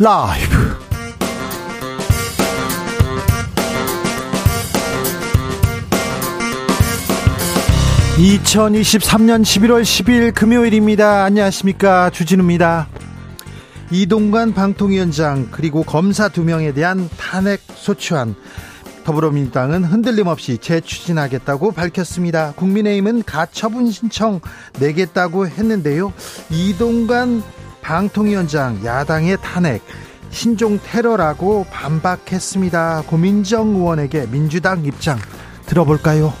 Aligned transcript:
라이브. 0.00 0.54
2023년 8.16 9.42
11월 9.42 9.82
10일 9.82 10.34
금요일입니다. 10.34 11.24
안녕하십니까. 11.24 12.10
주진우입니다. 12.10 12.86
이동관 13.90 14.54
방통위원장 14.54 15.48
그리고 15.50 15.82
검사 15.82 16.28
두 16.28 16.44
명에 16.44 16.72
대한 16.72 17.08
탄핵 17.16 17.60
소추안 17.74 18.36
더불어민주당은 19.02 19.82
흔들림 19.82 20.28
없이 20.28 20.58
재추진하겠다고 20.58 21.72
밝혔습니다. 21.72 22.52
국민의힘은 22.52 23.24
가처분 23.24 23.90
신청 23.90 24.40
내겠다고 24.78 25.48
했는데요. 25.48 26.12
이동관 26.52 27.42
방통위원장 27.88 28.84
야당의 28.84 29.38
탄핵 29.40 29.82
신종 30.28 30.78
테러라고 30.78 31.64
반박했습니다. 31.70 33.04
고민정 33.06 33.76
의원에게 33.76 34.26
민주당 34.26 34.84
입장 34.84 35.18
들어볼까요? 35.64 36.34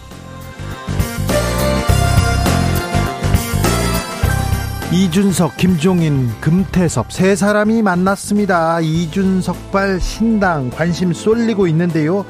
이준석, 4.92 5.56
김종인, 5.56 6.28
금태섭 6.42 7.10
세 7.10 7.34
사람이 7.34 7.80
만났습니다. 7.80 8.80
이준석발 8.80 10.00
신당 10.02 10.68
관심 10.68 11.14
쏠리고 11.14 11.66
있는데요. 11.68 12.26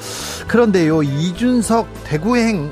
그런데요, 0.47 1.03
이준석 1.03 1.89
대구행 2.05 2.71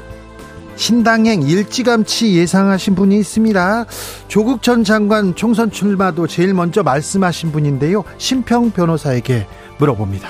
신당행 0.76 1.42
일찌감치 1.42 2.34
예상하신 2.34 2.94
분이 2.94 3.18
있습니다. 3.18 3.86
조국 4.28 4.62
전 4.62 4.84
장관 4.84 5.34
총선 5.34 5.70
출마도 5.70 6.26
제일 6.26 6.54
먼저 6.54 6.82
말씀하신 6.82 7.50
분인데요. 7.52 8.04
심평 8.18 8.70
변호사에게 8.70 9.46
물어봅니다. 9.78 10.28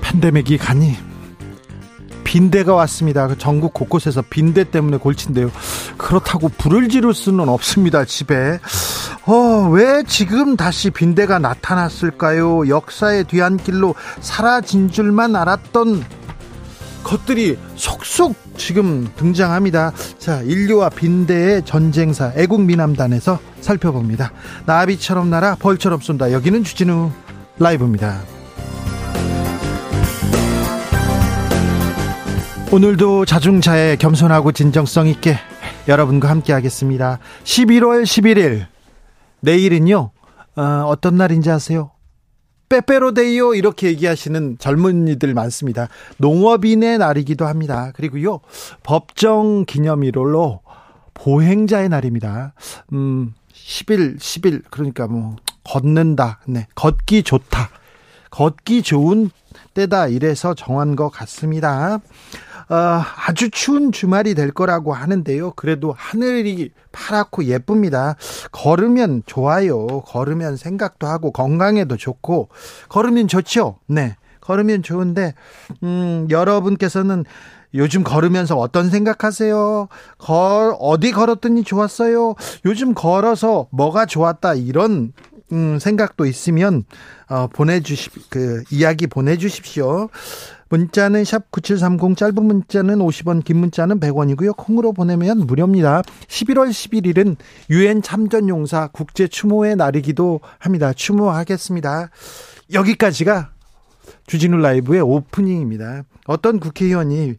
팬데믹이 0.00 0.58
가니 0.58 0.96
빈대가 2.24 2.74
왔습니다. 2.74 3.26
그 3.26 3.36
전국 3.36 3.74
곳곳에서 3.74 4.22
빈대 4.22 4.64
때문에 4.64 4.96
골친데요. 4.98 5.50
그렇다고 5.96 6.48
불을 6.48 6.88
지를 6.88 7.12
수는 7.12 7.48
없습니다. 7.48 8.04
집에. 8.04 8.58
어, 9.32 9.68
왜 9.70 10.02
지금 10.08 10.56
다시 10.56 10.90
빈대가 10.90 11.38
나타났을까요? 11.38 12.68
역사의 12.68 13.22
뒤안길로 13.28 13.94
사라진 14.20 14.90
줄만 14.90 15.36
알았던 15.36 16.04
것들이 17.04 17.56
속속 17.76 18.34
지금 18.56 19.08
등장합니다. 19.14 19.92
자, 20.18 20.42
인류와 20.42 20.88
빈대의 20.88 21.64
전쟁사 21.64 22.32
애국미남단에서 22.34 23.38
살펴봅니다. 23.60 24.32
나비처럼 24.66 25.30
날아 25.30 25.58
벌처럼 25.60 26.00
쏜다. 26.00 26.32
여기는 26.32 26.64
주진우 26.64 27.12
라이브입니다. 27.60 28.22
오늘도 32.72 33.26
자중차에 33.26 33.94
겸손하고 33.94 34.50
진정성 34.50 35.06
있게 35.06 35.38
여러분과 35.86 36.28
함께 36.28 36.52
하겠습니다. 36.52 37.20
11월 37.44 38.02
11일 38.02 38.66
내일은요 39.40 40.10
어, 40.56 40.94
떤 41.00 41.16
날인지 41.16 41.50
아세요? 41.50 41.90
빼빼로데이요 42.68 43.54
이렇게 43.54 43.88
얘기하시는 43.88 44.58
젊은이들 44.58 45.34
많습니다. 45.34 45.88
농업인의 46.18 46.98
날이기도 46.98 47.46
합니다. 47.46 47.92
그리고요 47.94 48.40
법정 48.82 49.64
기념일로 49.64 50.60
보행자의 51.14 51.88
날입니다. 51.88 52.54
음 52.92 53.34
10일 53.52 54.18
10일 54.18 54.62
그러니까 54.70 55.08
뭐 55.08 55.36
걷는다. 55.64 56.40
네. 56.46 56.66
걷기 56.74 57.24
좋다. 57.24 57.70
걷기 58.30 58.82
좋은 58.82 59.30
때다 59.74 60.06
이래서 60.06 60.54
정한 60.54 60.94
것 60.94 61.08
같습니다. 61.10 62.00
어, 62.70 63.02
아주 63.26 63.50
추운 63.50 63.90
주말이 63.90 64.34
될 64.34 64.52
거라고 64.52 64.94
하는데요. 64.94 65.52
그래도 65.56 65.92
하늘이 65.96 66.70
파랗고 66.92 67.44
예쁩니다. 67.44 68.14
걸으면 68.52 69.24
좋아요. 69.26 69.86
걸으면 70.02 70.56
생각도 70.56 71.08
하고 71.08 71.32
건강에도 71.32 71.96
좋고 71.96 72.48
걸으면 72.88 73.26
좋죠. 73.26 73.78
네. 73.86 74.16
걸으면 74.40 74.82
좋은데 74.82 75.34
음, 75.82 76.26
여러분께서는 76.30 77.24
요즘 77.74 78.02
걸으면서 78.02 78.56
어떤 78.56 78.88
생각하세요? 78.90 79.88
걸 80.18 80.74
어디 80.80 81.12
걸었더니 81.12 81.62
좋았어요? 81.62 82.34
요즘 82.64 82.94
걸어서 82.94 83.68
뭐가 83.70 84.06
좋았다 84.06 84.54
이런 84.54 85.12
음, 85.52 85.78
생각도 85.78 86.26
있으면 86.26 86.84
어, 87.28 87.48
보내주십 87.48 88.30
그 88.30 88.62
이야기 88.70 89.06
보내주십시오. 89.06 90.08
문자는 90.70 91.24
샵 91.24 91.50
9730 91.50 92.16
짧은 92.16 92.42
문자는 92.42 92.98
50원 92.98 93.44
긴 93.44 93.58
문자는 93.58 93.98
100원이고요. 93.98 94.56
콩으로 94.56 94.92
보내면 94.92 95.38
무료입니다. 95.38 96.02
11월 96.28 96.70
11일은 96.70 97.36
유엔 97.70 98.02
참전용사 98.02 98.90
국제 98.92 99.26
추모의 99.26 99.76
날이기도 99.76 100.40
합니다. 100.58 100.92
추모하겠습니다. 100.92 102.10
여기까지가 102.72 103.50
주진우 104.26 104.58
라이브의 104.58 105.00
오프닝입니다. 105.00 106.04
어떤 106.26 106.60
국회의원이 106.60 107.34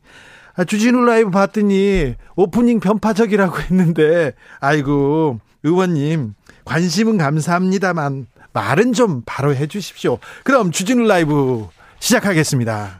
아, 0.55 0.65
주진우 0.65 1.05
라이브 1.05 1.31
봤더니 1.31 2.15
오프닝 2.35 2.81
편파적이라고 2.81 3.61
했는데 3.71 4.33
아이고 4.59 5.39
의원님 5.63 6.33
관심은 6.65 7.17
감사합니다만 7.17 8.27
말은 8.51 8.91
좀 8.91 9.21
바로 9.25 9.55
해 9.55 9.67
주십시오. 9.67 10.17
그럼 10.43 10.71
주진우 10.71 11.07
라이브 11.07 11.67
시작하겠습니다. 11.99 12.99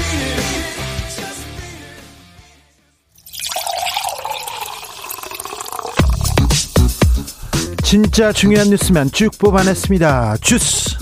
진짜 7.91 8.31
중요한 8.31 8.69
뉴스면 8.69 9.11
쭉 9.11 9.37
뽑아냈습니다. 9.37 10.37
주스. 10.37 10.97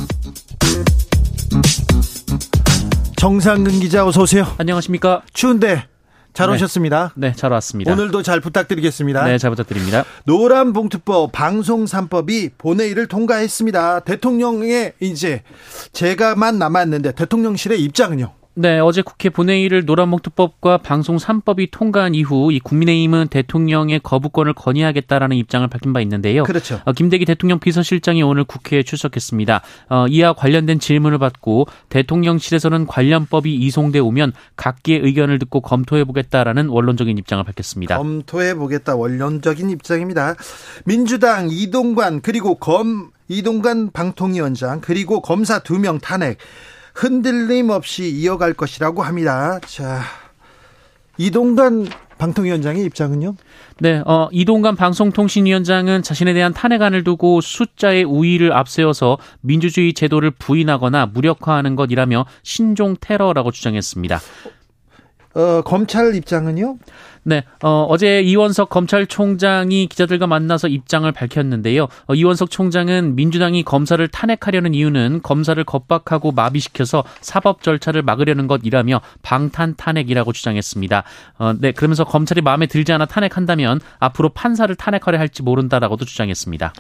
정상근 3.16 3.80
기자 3.80 4.08
어서 4.08 4.24
오세요. 4.24 4.48
안녕하십니까? 4.58 5.22
추운데 5.32 5.86
잘 6.34 6.48
네. 6.48 6.56
오셨습니다. 6.56 7.14
네, 7.16 7.34
잘 7.36 7.52
왔습니다. 7.52 7.94
오늘도 7.94 8.24
잘 8.24 8.42
부탁드리겠습니다. 8.42 9.24
네, 9.26 9.38
잘 9.38 9.52
부탁드립니다. 9.52 10.04
노란 10.26 10.74
봉투법 10.74 11.32
방송 11.32 11.86
3법이 11.86 12.54
본회의를 12.58 13.06
통과했습니다. 13.06 14.00
대통령의 14.00 14.94
이제 15.00 15.44
제가만 15.94 16.58
남았는데 16.58 17.12
대통령실의 17.12 17.84
입장은요? 17.84 18.39
네, 18.62 18.78
어제 18.80 19.02
국회 19.02 19.30
본회의를 19.30 19.86
노란봉투법과 19.86 20.80
방송 20.80 21.16
3법이 21.16 21.70
통과한 21.72 22.14
이후 22.14 22.52
이 22.52 22.60
국민의힘은 22.60 23.30
대통령의 23.30 24.02
거부권을 24.04 24.52
건의하겠다라는 24.52 25.38
입장을 25.38 25.66
밝힌 25.70 25.94
바 25.94 26.02
있는데요. 26.02 26.44
그렇죠. 26.44 26.82
어, 26.84 26.92
김대기 26.92 27.24
대통령 27.24 27.60
비서실장이 27.60 28.22
오늘 28.22 28.44
국회에 28.44 28.84
출석했습니다. 28.84 29.62
어, 29.88 30.08
이와 30.10 30.34
관련된 30.34 30.80
질문을 30.80 31.20
받고 31.20 31.68
대통령실에서는 31.88 32.86
관련 32.86 33.26
법이 33.28 33.56
이송돼 33.56 34.00
오면 34.00 34.34
각기의 34.58 35.00
의견을 35.06 35.40
듣고 35.40 35.62
검토해 35.62 36.04
보겠다라는 36.04 36.68
원론적인 36.68 37.18
입장을 37.18 37.42
밝혔습니다. 37.46 37.98
검토해 37.98 38.56
보겠다 38.56 38.98
원론적인 38.98 39.70
입장입니다. 39.70 40.36
민주당 40.84 41.48
이동관 41.50 42.20
그리고 42.20 42.56
검 42.56 43.12
이동관 43.30 43.92
방통위원장 43.92 44.82
그리고 44.82 45.22
검사 45.22 45.60
두 45.60 45.80
명 45.80 46.00
탄핵 46.00 46.40
흔들림 47.00 47.70
없이 47.70 48.10
이어갈 48.10 48.54
것이라고 48.54 49.04
합니다. 49.04 49.58
자, 49.66 50.02
이동관 51.18 51.88
방통위원장의 52.18 52.84
입장은요? 52.84 53.36
네, 53.80 54.04
어, 54.06 54.28
이동관 54.34 54.76
방송통신위원장은 54.76 56.04
자신에 56.04 56.34
대한 56.34 56.52
탄핵안을 56.52 57.06
두고 57.06 57.40
숫자의 57.40 58.04
우위를 58.04 58.52
앞세워서 58.52 59.18
민주주의 59.40 59.94
제도를 59.94 60.32
부인하거나 60.32 61.06
무력화하는 61.06 61.78
것이라며 61.78 62.26
신종 62.44 62.98
테러라고 63.00 63.52
주장했습니다. 63.52 64.20
어, 65.36 65.62
검찰 65.62 66.14
입장은요? 66.16 66.80
네, 67.24 67.44
어, 67.64 67.86
어제 67.90 68.22
이원석 68.22 68.70
검찰총장이 68.70 69.88
기자들과 69.88 70.28
만나서 70.28 70.68
입장을 70.68 71.10
밝혔는데요. 71.12 71.88
어, 72.08 72.16
이원석 72.16 72.50
총장은 72.50 73.16
민주당이 73.16 73.64
검사를 73.64 74.06
탄핵하려는 74.08 74.74
이유는 74.74 75.22
검사를 75.24 75.62
겁박하고 75.64 76.32
마비시켜서 76.32 77.04
사법 77.22 77.62
절차를 77.64 78.02
막으려는 78.02 78.48
것이라며 78.48 79.02
방탄 79.22 79.76
탄핵이라고 79.76 80.34
주장했습니다. 80.34 81.04
어, 81.38 81.54
네, 81.60 81.72
그러면서 81.72 82.04
검찰이 82.04 82.42
마음에 82.42 82.66
들지 82.68 82.94
않아 82.94 83.06
탄핵한다면 83.06 83.80
앞으로 84.00 84.30
판사를 84.30 84.74
탄핵하려 84.76 85.20
할지 85.20 85.44
모른다라고도 85.44 86.06
주장했습니다. 86.06 86.74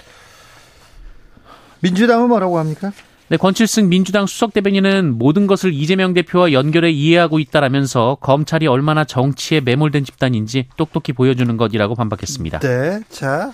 민주당은 1.81 2.27
뭐라고 2.27 2.59
합니까? 2.59 2.91
네, 3.29 3.37
권칠승 3.37 3.89
민주당 3.89 4.25
수석 4.25 4.53
대변인은 4.53 5.17
모든 5.17 5.45
것을 5.45 5.71
이재명 5.73 6.13
대표와 6.15 6.51
연결해 6.51 6.89
이해하고 6.89 7.37
있다라면서 7.39 8.17
검찰이 8.21 8.65
얼마나 8.65 9.03
정치에 9.03 9.61
매몰된 9.61 10.03
집단인지 10.03 10.67
똑똑히 10.77 11.13
보여주는 11.13 11.55
것이라고 11.55 11.93
반박했습니다. 11.93 12.59
네, 12.59 13.01
자 13.09 13.51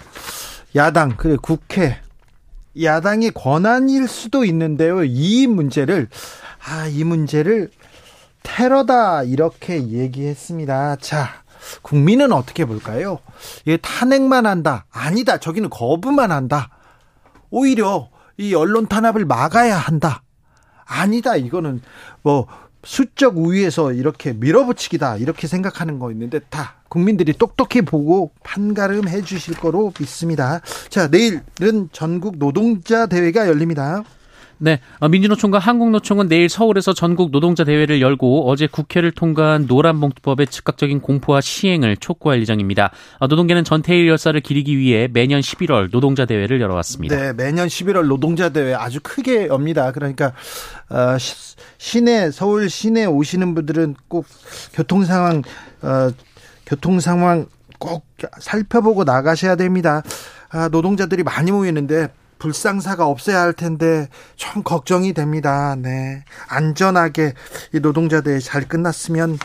야당 0.75 1.17
그래 1.17 1.35
국회 1.41 1.97
야당의 2.81 3.31
권한일 3.31 4.07
수도 4.07 4.45
있는데요. 4.45 5.03
이 5.03 5.47
문제를 5.47 6.07
아 6.67 6.87
이 6.87 7.03
문제를 7.03 7.69
테러다 8.43 9.23
이렇게 9.23 9.87
얘기했습니다. 9.89 10.97
자. 10.97 11.43
국민은 11.81 12.31
어떻게 12.31 12.63
볼까요? 12.63 13.17
이 13.65 13.75
탄핵만 13.81 14.45
한다. 14.45 14.85
아니다. 14.91 15.39
저기는 15.39 15.71
거부만 15.71 16.31
한다. 16.31 16.69
오히려 17.49 18.09
이 18.37 18.53
언론 18.53 18.87
탄압을 18.87 19.25
막아야 19.25 19.77
한다. 19.77 20.23
아니다. 20.85 21.35
이거는 21.35 21.81
뭐 22.21 22.47
수적 22.83 23.37
우위에서 23.37 23.93
이렇게 23.93 24.33
밀어붙이기다. 24.33 25.17
이렇게 25.17 25.47
생각하는 25.47 25.97
거 25.99 26.11
있는데 26.11 26.39
다 26.49 26.75
국민들이 26.87 27.33
똑똑히 27.33 27.81
보고 27.81 28.31
판가름 28.43 29.07
해 29.07 29.21
주실 29.21 29.55
거로 29.55 29.91
믿습니다. 29.99 30.61
자, 30.89 31.07
내일은 31.07 31.89
전국 31.91 32.37
노동자 32.37 33.07
대회가 33.07 33.47
열립니다. 33.47 34.03
네, 34.57 34.79
어, 34.99 35.09
민주노총과 35.09 35.59
한국노총은 35.59 36.29
내일 36.29 36.47
서울에서 36.47 36.93
전국 36.93 37.31
노동자 37.31 37.63
대회를 37.63 38.01
열고 38.01 38.49
어제 38.49 38.67
국회를 38.67 39.11
통과한 39.11 39.65
노란봉투법의 39.67 40.47
즉각적인 40.47 41.01
공포와 41.01 41.41
시행을 41.41 41.97
촉구할 41.97 42.39
예정입니다. 42.41 42.91
어, 43.19 43.27
노동계는 43.27 43.63
전태일 43.63 44.07
열사를 44.07 44.39
기리기 44.39 44.77
위해 44.77 45.09
매년 45.11 45.41
11월 45.41 45.91
노동자 45.91 46.25
대회를 46.25 46.61
열어왔습니다. 46.61 47.15
네, 47.15 47.33
매년 47.33 47.67
11월 47.67 48.07
노동자 48.07 48.49
대회 48.49 48.73
아주 48.73 48.99
크게 49.03 49.47
엽니다. 49.47 49.91
그러니까 49.91 50.33
어, 50.89 51.17
시내 51.77 52.31
서울 52.31 52.69
시내 52.69 53.05
오시는 53.05 53.55
분들은 53.55 53.95
꼭 54.07 54.25
교통 54.73 55.03
상황 55.03 55.41
어, 55.81 56.09
교통 56.65 56.99
상황 56.99 57.47
꼭 57.77 58.05
살펴보고 58.39 59.03
나가셔야 59.03 59.55
됩니다. 59.55 60.01
아, 60.49 60.69
노동자들이 60.69 61.23
많이 61.23 61.51
모이는데 61.51 62.07
불상사가 62.39 63.07
없어야 63.07 63.41
할 63.41 63.53
텐데 63.53 64.07
좀 64.35 64.63
걱정이 64.63 65.13
됩니다. 65.13 65.75
네. 65.75 66.23
안전하게 66.47 67.33
이 67.73 67.79
노동자들 67.79 68.39
잘 68.39 68.67
끝났으면 68.67 69.37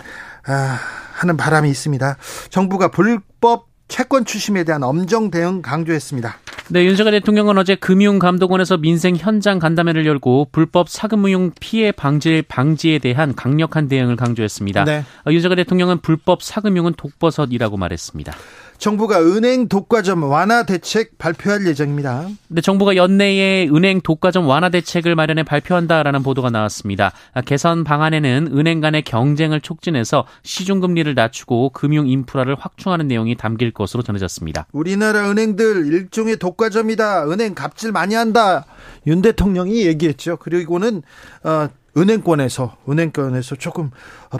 아, 0.46 0.78
하는 1.12 1.36
바람이 1.36 1.68
있습니다. 1.70 2.16
정부가 2.48 2.88
불법 2.88 3.68
채권 3.88 4.24
추심에 4.24 4.64
대한 4.64 4.82
엄정 4.82 5.30
대응 5.30 5.62
강조했습니다. 5.62 6.38
네, 6.68 6.84
윤석열 6.84 7.12
대통령은 7.14 7.58
어제 7.58 7.74
금융감독원에서 7.74 8.76
민생 8.76 9.16
현장 9.16 9.58
간담회를 9.58 10.06
열고 10.06 10.50
불법 10.52 10.88
사금융 10.88 11.50
피해 11.58 11.90
방지 11.90 12.44
방지에 12.46 13.00
대한 13.00 13.34
강력한 13.34 13.88
대응을 13.88 14.14
강조했습니다. 14.14 14.84
네. 14.84 15.04
어, 15.26 15.32
윤석열 15.32 15.56
대통령은 15.56 15.98
불법 15.98 16.44
사금융은 16.44 16.94
독버섯이라고 16.96 17.76
말했습니다. 17.76 18.32
정부가 18.80 19.20
은행 19.20 19.68
독과점 19.68 20.22
완화 20.22 20.62
대책 20.64 21.18
발표할 21.18 21.66
예정입니다. 21.66 22.26
네, 22.48 22.62
정부가 22.62 22.96
연내에 22.96 23.68
은행 23.68 24.00
독과점 24.00 24.48
완화 24.48 24.70
대책을 24.70 25.14
마련해 25.14 25.42
발표한다라는 25.42 26.22
보도가 26.22 26.48
나왔습니다. 26.48 27.12
개선 27.44 27.84
방안에는 27.84 28.48
은행 28.54 28.80
간의 28.80 29.02
경쟁을 29.02 29.60
촉진해서 29.60 30.26
시중금리를 30.44 31.14
낮추고 31.14 31.70
금융 31.70 32.08
인프라를 32.08 32.56
확충하는 32.58 33.06
내용이 33.06 33.36
담길 33.36 33.70
것으로 33.70 34.02
전해졌습니다. 34.02 34.66
우리나라 34.72 35.30
은행들 35.30 35.86
일종의 35.86 36.38
독과점이다. 36.38 37.30
은행 37.30 37.54
갑질 37.54 37.92
많이 37.92 38.14
한다. 38.14 38.64
윤 39.06 39.20
대통령이 39.20 39.84
얘기했죠. 39.86 40.38
그리고는 40.38 41.02
어, 41.44 41.68
은행권에서 41.96 42.76
은행권에서 42.88 43.56
조금 43.56 43.90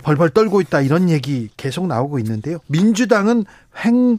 벌벌 0.03 0.31
떨고 0.31 0.61
있다 0.61 0.81
이런 0.81 1.09
얘기 1.09 1.49
계속 1.57 1.87
나오고 1.87 2.19
있는데요. 2.19 2.59
민주당은 2.67 3.45
횡 3.85 4.17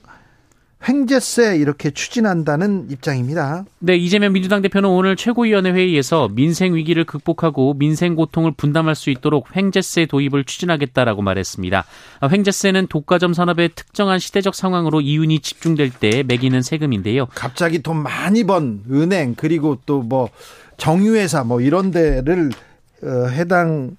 횡재세 0.88 1.58
이렇게 1.58 1.92
추진한다는 1.92 2.88
입장입니다. 2.90 3.64
네, 3.78 3.96
이재명 3.96 4.32
민주당 4.32 4.62
대표는 4.62 4.88
오늘 4.88 5.14
최고위원회 5.14 5.70
회의에서 5.70 6.28
민생 6.32 6.74
위기를 6.74 7.04
극복하고 7.04 7.74
민생 7.74 8.16
고통을 8.16 8.50
분담할 8.56 8.96
수 8.96 9.10
있도록 9.10 9.54
횡재세 9.54 10.06
도입을 10.06 10.42
추진하겠다라고 10.42 11.22
말했습니다. 11.22 11.84
횡재세는 12.32 12.88
독과점 12.88 13.32
산업의 13.32 13.70
특정한 13.76 14.18
시대적 14.18 14.56
상황으로 14.56 15.00
이윤이 15.00 15.38
집중될 15.38 15.90
때 15.90 16.24
매기는 16.24 16.60
세금인데요. 16.62 17.26
갑자기 17.26 17.80
돈 17.80 18.02
많이 18.02 18.42
번 18.42 18.82
은행 18.90 19.34
그리고 19.36 19.78
또 19.86 20.02
뭐 20.02 20.30
정유회사 20.78 21.44
뭐 21.44 21.60
이런 21.60 21.92
데를 21.92 22.50
어, 22.50 22.71
해당 23.04 23.96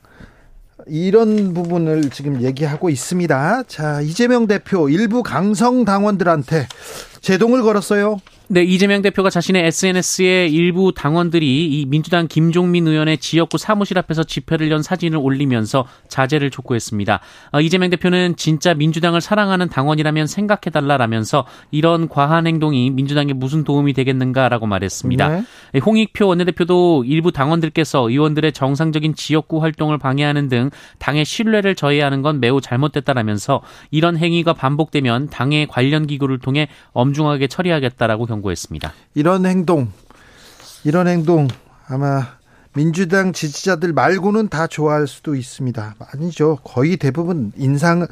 이런 0.88 1.54
부분을 1.54 2.10
지금 2.10 2.42
얘기하고 2.42 2.90
있습니다. 2.90 3.64
자, 3.68 4.02
이재명 4.02 4.48
대표 4.48 4.90
일부 4.90 5.24
강성 5.24 5.86
당원들한테 5.86 6.68
제동을 7.22 7.62
걸었어요. 7.62 8.20
네, 8.54 8.62
이재명 8.62 9.02
대표가 9.02 9.32
자신의 9.32 9.66
SNS에 9.66 10.46
일부 10.46 10.94
당원들이 10.96 11.66
이 11.66 11.88
민주당 11.88 12.28
김종민 12.28 12.88
의원의 12.88 13.18
지역구 13.18 13.58
사무실 13.58 13.98
앞에서 13.98 14.24
집회를 14.24 14.70
연 14.70 14.84
사진을 14.84 15.18
올리면서 15.18 15.88
자제를 16.08 16.52
촉구했습니다. 16.52 17.20
어, 17.52 17.62
이재명 17.62 17.90
대표는 17.90 18.36
진짜 18.36 18.76
민주당을 18.76 19.22
사랑하는 19.22 19.70
당원이라면 19.70 20.28
생각해달라라면서 20.28 21.48
이런 21.72 22.08
과한 22.08 22.46
행동이 22.46 22.92
민주당에 22.92 23.34
무슨 23.34 23.64
도움이 23.64 23.94
되겠는가라고 23.94 24.68
말했습니다. 24.68 25.30
네. 25.30 25.44
예, 25.74 25.80
홍익표 25.80 26.28
원내대표도 26.28 27.06
일부 27.08 27.32
당원들께서 27.32 28.08
의원들의 28.08 28.52
정상적인 28.52 29.16
지역구 29.16 29.64
활동을 29.64 29.98
방해하는 29.98 30.48
등 30.50 30.70
당의 31.00 31.26
신뢰를 31.26 31.74
저해하는 31.74 32.22
건 32.22 32.40
매우 32.40 32.62
잘못됐다라면서 32.62 33.64
이런 33.90 34.16
행위가 34.16 34.54
반복되면 34.54 35.30
당의 35.32 35.66
관련 35.66 36.06
기구를 36.06 36.38
통해 36.38 36.68
엄중하게 36.92 37.48
처리하겠다라고 37.48 38.27
경고 38.27 38.43
했습니다. 38.52 38.94
이런 39.14 39.46
행동, 39.46 39.92
이런 40.84 41.08
행동 41.08 41.48
아마 41.88 42.38
민주당 42.76 43.34
지지자들 43.34 43.94
말고는 43.94 44.48
다 44.50 44.68
좋아할 44.68 45.08
수도 45.08 45.36
있습니다. 45.36 45.96
아니죠. 46.14 46.58
거의 46.64 46.98
대부분 46.98 47.52
인상 47.56 48.08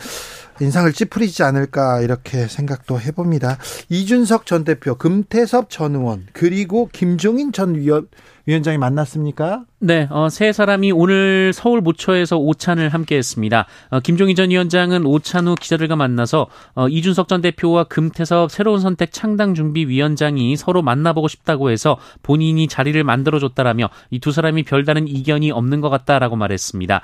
인상을 0.62 0.92
찌푸리지 0.94 1.44
않을까 1.44 2.02
이렇게 2.02 2.48
생각도 2.48 3.00
해봅니다. 3.00 3.58
이준석 3.90 4.46
전 4.46 4.64
대표, 4.64 4.96
금태섭 4.96 5.70
전 5.70 5.96
의원 5.96 6.28
그리고 6.34 6.90
김종인 6.92 7.52
전 7.52 7.76
위원, 7.76 8.08
위원장이 8.48 8.78
만났습니까? 8.78 9.66
네, 9.80 10.08
어, 10.10 10.30
세 10.30 10.52
사람이 10.52 10.92
오늘 10.92 11.52
서울 11.54 11.82
모처에서 11.82 12.38
오찬을 12.38 12.90
함께했습니다. 12.90 13.66
어, 13.90 14.00
김종인 14.00 14.36
전 14.36 14.50
위원장은 14.50 15.06
오찬 15.06 15.48
후 15.48 15.56
기자들과 15.56 15.96
만나서 15.96 16.48
어, 16.76 16.88
이준석 16.88 17.28
전 17.28 17.42
대표와 17.42 17.86
금태섭 17.86 18.52
새로운 18.52 18.80
선택 18.80 19.12
창당 19.12 19.54
준비 19.54 19.86
위원장이 19.86 20.56
서로 20.58 20.82
만나보고 20.82 21.28
싶다고 21.28 21.70
해서 21.70 21.98
본인이 22.24 22.68
자리를 22.68 23.04
만들어줬다라며 23.04 23.90
이 24.10 24.22
두 24.22 24.32
사람이 24.32 24.64
별다른 24.64 25.08
이견이 25.08 25.50
없는 25.52 25.82
것 25.82 25.90
같다라고 25.90 26.36
말했습니다. 26.36 27.02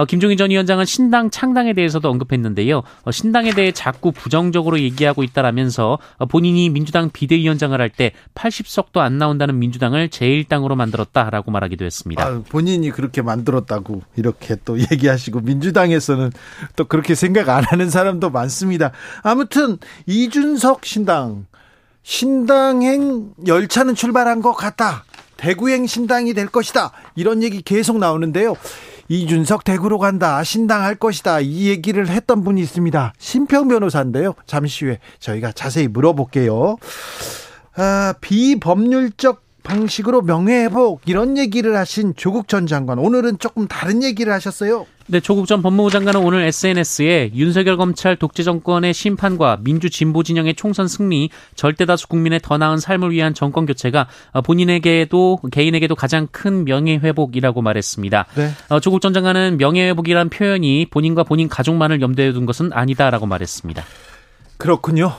어, 0.00 0.06
김종인 0.06 0.38
전 0.38 0.48
위원장은 0.48 0.86
신당 0.86 1.28
창당에 1.28 1.74
대해서도 1.74 2.08
언급했는데요. 2.08 2.82
어, 3.02 3.10
신당에 3.10 3.52
대해 3.52 3.70
자꾸 3.70 4.12
부정적으로 4.12 4.80
얘기하고 4.80 5.22
있다라면서 5.22 5.98
어, 6.16 6.26
본인이 6.26 6.70
민주당 6.70 7.10
비대위원장을 7.10 7.78
할 7.78 7.90
때 7.90 8.12
80석도 8.36 8.98
안 8.98 9.18
나온다는 9.18 9.58
민주당을 9.58 10.08
제1당으로 10.10 10.76
만들었다라고 10.76 11.50
말하기도 11.50 11.84
했습니다. 11.84 12.24
아, 12.24 12.40
본인이 12.48 12.90
그렇게 12.90 13.20
만들었다고 13.20 14.02
이렇게 14.16 14.56
또 14.64 14.78
얘기하시고 14.92 15.40
민주당에서는 15.40 16.30
또 16.76 16.84
그렇게 16.84 17.16
생각 17.16 17.48
안 17.48 17.64
하는 17.64 17.90
사람도 17.90 18.30
많습니다. 18.30 18.92
아무튼 19.22 19.76
이준석 20.06 20.86
신당 20.86 21.46
신당행 22.04 23.32
열차는 23.46 23.96
출발한 23.96 24.40
것 24.40 24.52
같다. 24.52 25.04
대구행 25.36 25.86
신당이 25.86 26.32
될 26.32 26.46
것이다. 26.46 26.92
이런 27.16 27.42
얘기 27.42 27.60
계속 27.60 27.98
나오는데요. 27.98 28.56
이준석 29.10 29.64
대구로 29.64 29.98
간다. 29.98 30.44
신당할 30.44 30.94
것이다. 30.94 31.40
이 31.40 31.66
얘기를 31.66 32.08
했던 32.08 32.44
분이 32.44 32.60
있습니다. 32.60 33.12
심평 33.18 33.66
변호사인데요. 33.66 34.34
잠시 34.46 34.84
후에 34.84 35.00
저희가 35.18 35.50
자세히 35.50 35.88
물어볼게요. 35.88 36.76
아, 37.74 38.14
비법률적 38.20 39.42
방식으로 39.62 40.22
명예회복 40.22 41.02
이런 41.06 41.36
얘기를 41.38 41.76
하신 41.76 42.14
조국 42.16 42.48
전 42.48 42.66
장관 42.66 42.98
오늘은 42.98 43.38
조금 43.38 43.68
다른 43.68 44.02
얘기를 44.02 44.32
하셨어요. 44.32 44.86
네, 45.06 45.18
조국 45.18 45.46
전 45.46 45.60
법무부 45.60 45.90
장관은 45.90 46.20
오늘 46.20 46.42
SNS에 46.42 47.32
윤석열 47.34 47.76
검찰 47.76 48.14
독재 48.14 48.44
정권의 48.44 48.94
심판과 48.94 49.58
민주 49.62 49.90
진보 49.90 50.22
진영의 50.22 50.54
총선 50.54 50.86
승리, 50.86 51.30
절대다수 51.56 52.06
국민의 52.06 52.40
더 52.42 52.58
나은 52.58 52.78
삶을 52.78 53.10
위한 53.10 53.34
정권 53.34 53.66
교체가 53.66 54.06
본인에게도 54.44 55.40
개인에게도 55.50 55.96
가장 55.96 56.28
큰 56.30 56.64
명예 56.64 56.96
회복이라고 56.96 57.60
말했습니다. 57.60 58.26
네. 58.36 58.50
어, 58.68 58.78
조국 58.78 59.00
전 59.00 59.12
장관은 59.12 59.58
명예 59.58 59.88
회복이란 59.88 60.28
표현이 60.28 60.86
본인과 60.90 61.24
본인 61.24 61.48
가족만을 61.48 62.00
염두에 62.00 62.32
둔 62.32 62.46
것은 62.46 62.72
아니다라고 62.72 63.26
말했습니다. 63.26 63.82
그렇군요. 64.58 65.12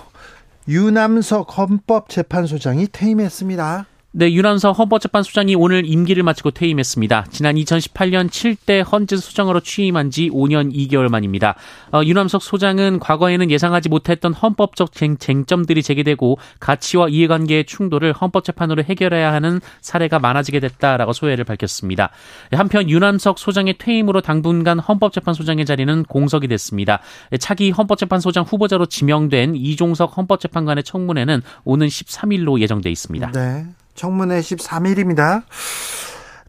유남석 0.67 1.57
헌법재판소장이 1.57 2.87
퇴임했습니다. 2.93 3.87
네, 4.13 4.33
유남석 4.33 4.77
헌법재판 4.77 5.23
소장이 5.23 5.55
오늘 5.55 5.85
임기를 5.85 6.21
마치고 6.23 6.51
퇴임했습니다. 6.51 7.27
지난 7.29 7.55
2018년 7.55 8.27
7대 8.27 8.83
헌재 8.85 9.15
소장으로 9.15 9.61
취임한 9.61 10.11
지 10.11 10.29
5년 10.29 10.75
2개월 10.75 11.07
만입니다. 11.09 11.55
어, 11.93 12.01
유남석 12.03 12.43
소장은 12.43 12.99
과거에는 12.99 13.49
예상하지 13.49 13.87
못했던 13.87 14.33
헌법적 14.33 14.91
쟁, 14.91 15.17
쟁점들이 15.17 15.81
제기되고 15.81 16.37
가치와 16.59 17.07
이해관계의 17.07 17.63
충돌을 17.63 18.11
헌법재판으로 18.11 18.83
해결해야 18.83 19.31
하는 19.31 19.61
사례가 19.79 20.19
많아지게 20.19 20.59
됐다라고 20.59 21.13
소회를 21.13 21.45
밝혔습니다. 21.45 22.09
한편 22.51 22.89
유남석 22.89 23.39
소장의 23.39 23.75
퇴임으로 23.77 24.19
당분간 24.19 24.79
헌법재판소장의 24.79 25.65
자리는 25.65 26.03
공석이 26.03 26.49
됐습니다. 26.49 26.99
차기 27.39 27.71
헌법재판소장 27.71 28.43
후보자로 28.43 28.87
지명된 28.87 29.55
이종석 29.55 30.17
헌법재판관의 30.17 30.83
청문회는 30.83 31.41
오는 31.63 31.87
13일로 31.87 32.59
예정돼 32.59 32.91
있습니다. 32.91 33.31
네. 33.31 33.67
청문회 33.95 34.39
13일입니다. 34.39 35.43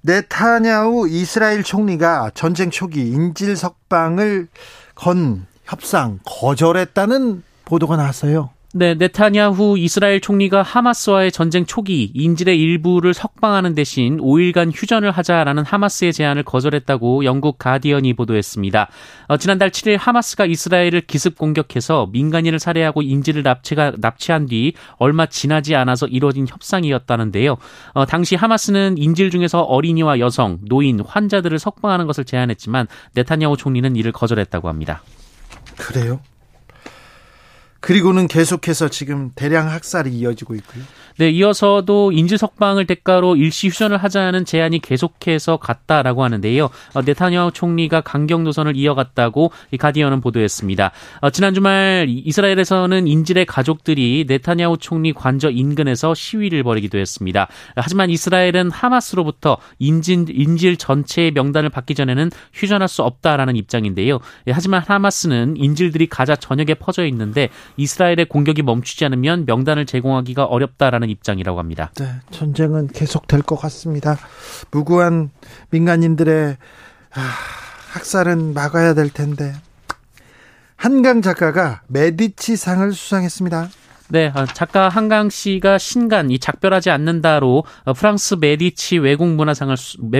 네타냐후 0.02 1.08
이스라엘 1.08 1.62
총리가 1.62 2.32
전쟁 2.34 2.70
초기 2.70 3.02
인질 3.08 3.56
석방을 3.56 4.48
건 4.94 5.46
협상 5.64 6.18
거절했다는 6.24 7.42
보도가 7.64 7.96
나왔어요. 7.96 8.50
네, 8.74 8.94
네타냐후 8.94 9.76
이스라엘 9.76 10.22
총리가 10.22 10.62
하마스와의 10.62 11.30
전쟁 11.30 11.66
초기 11.66 12.10
인질의 12.14 12.58
일부를 12.58 13.12
석방하는 13.12 13.74
대신 13.74 14.16
5일간 14.16 14.70
휴전을 14.74 15.10
하자라는 15.10 15.62
하마스의 15.66 16.14
제안을 16.14 16.42
거절했다고 16.44 17.26
영국 17.26 17.58
가디언이 17.58 18.14
보도했습니다. 18.14 18.88
어, 19.28 19.36
지난달 19.36 19.68
7일 19.68 19.98
하마스가 19.98 20.46
이스라엘을 20.46 21.02
기습 21.02 21.36
공격해서 21.36 22.08
민간인을 22.12 22.58
살해하고 22.58 23.02
인질을 23.02 23.42
납치가, 23.42 23.92
납치한 23.98 24.46
뒤 24.46 24.72
얼마 24.96 25.26
지나지 25.26 25.76
않아서 25.76 26.06
이뤄진 26.06 26.48
협상이었다는데요. 26.48 27.58
어, 27.92 28.06
당시 28.06 28.36
하마스는 28.36 28.96
인질 28.96 29.30
중에서 29.30 29.60
어린이와 29.60 30.18
여성, 30.18 30.58
노인, 30.62 31.00
환자들을 31.00 31.58
석방하는 31.58 32.06
것을 32.06 32.24
제안했지만 32.24 32.86
네타냐후 33.12 33.58
총리는 33.58 33.96
이를 33.96 34.12
거절했다고 34.12 34.68
합니다. 34.68 35.02
그래요? 35.76 36.20
그리고는 37.82 38.28
계속해서 38.28 38.88
지금 38.88 39.32
대량 39.34 39.68
학살이 39.68 40.10
이어지고 40.10 40.54
있고요. 40.54 40.84
네, 41.18 41.30
이어서도 41.30 42.12
인질 42.12 42.38
석방을 42.38 42.86
대가로 42.86 43.36
일시 43.36 43.68
휴전을 43.68 43.98
하자는 43.98 44.44
제안이 44.44 44.78
계속해서 44.78 45.58
갔다라고 45.58 46.24
하는데요. 46.24 46.70
어, 46.94 47.02
네타냐후 47.02 47.52
총리가 47.52 48.00
강경 48.00 48.44
노선을 48.44 48.76
이어갔다고 48.76 49.50
이 49.72 49.76
가디언은 49.76 50.20
보도했습니다. 50.20 50.92
어, 51.20 51.30
지난 51.30 51.54
주말 51.54 52.06
이스라엘에서는 52.08 53.06
인질의 53.06 53.46
가족들이 53.46 54.26
네타냐후 54.28 54.78
총리 54.78 55.12
관저 55.12 55.50
인근에서 55.50 56.14
시위를 56.14 56.62
벌이기도 56.62 56.98
했습니다. 56.98 57.48
하지만 57.74 58.08
이스라엘은 58.08 58.70
하마스로부터 58.70 59.58
인질, 59.80 60.26
인질 60.30 60.76
전체의 60.76 61.32
명단을 61.32 61.68
받기 61.68 61.94
전에는 61.94 62.30
휴전할 62.54 62.88
수 62.88 63.02
없다라는 63.02 63.56
입장인데요. 63.56 64.20
예, 64.46 64.52
하지만 64.52 64.82
하마스는 64.86 65.56
인질들이 65.56 66.06
가자 66.06 66.36
전역에 66.36 66.74
퍼져 66.74 67.04
있는데 67.06 67.48
이스라엘의 67.76 68.26
공격이 68.28 68.62
멈추지 68.62 69.04
않으면 69.04 69.46
명단을 69.46 69.86
제공하기가 69.86 70.44
어렵다라는 70.44 71.08
입장이라고 71.08 71.58
합니다. 71.58 71.90
네, 71.98 72.06
전쟁은 72.30 72.88
계속될 72.88 73.42
것 73.42 73.56
같습니다. 73.56 74.18
무고한 74.70 75.30
민간인들의 75.70 76.56
아, 77.14 77.20
학살은 77.92 78.54
막아야 78.54 78.94
될 78.94 79.10
텐데 79.10 79.52
한강 80.76 81.22
작가가 81.22 81.82
메디치 81.88 82.56
상을 82.56 82.92
수상했습니다. 82.92 83.68
네, 84.12 84.30
어, 84.34 84.44
작가 84.44 84.90
한강 84.90 85.30
씨가 85.30 85.78
신간 85.78 86.30
이 86.30 86.38
작별하지 86.38 86.90
않는다로 86.90 87.64
어, 87.84 87.92
프랑스 87.94 88.36
메디치 88.38 88.98
외국 88.98 89.26
문화상을 89.26 89.74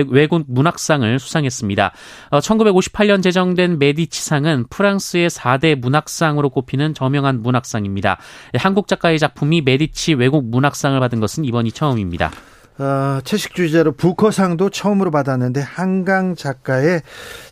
외국 0.09 0.45
문학상을 0.47 1.19
수상했습니다. 1.19 1.91
1958년 2.31 3.19
어, 3.19 3.21
제정된 3.21 3.77
메디치상은 3.77 4.65
프랑스의 4.71 5.29
4대 5.29 5.75
문학상으로 5.75 6.49
꼽히는 6.49 6.95
저명한 6.95 7.43
문학상입니다. 7.43 8.17
한국 8.55 8.87
작가의 8.87 9.19
작품이 9.19 9.61
메디치 9.61 10.15
외국 10.15 10.43
문학상을 10.45 10.99
받은 10.99 11.19
것은 11.19 11.45
이번이 11.45 11.71
처음입니다. 11.71 12.31
어, 12.79 13.19
채식 13.23 13.53
주제로 13.53 13.91
부커상도 13.91 14.71
처음으로 14.71 15.11
받았는데 15.11 15.61
한강 15.61 16.35
작가의 16.35 17.03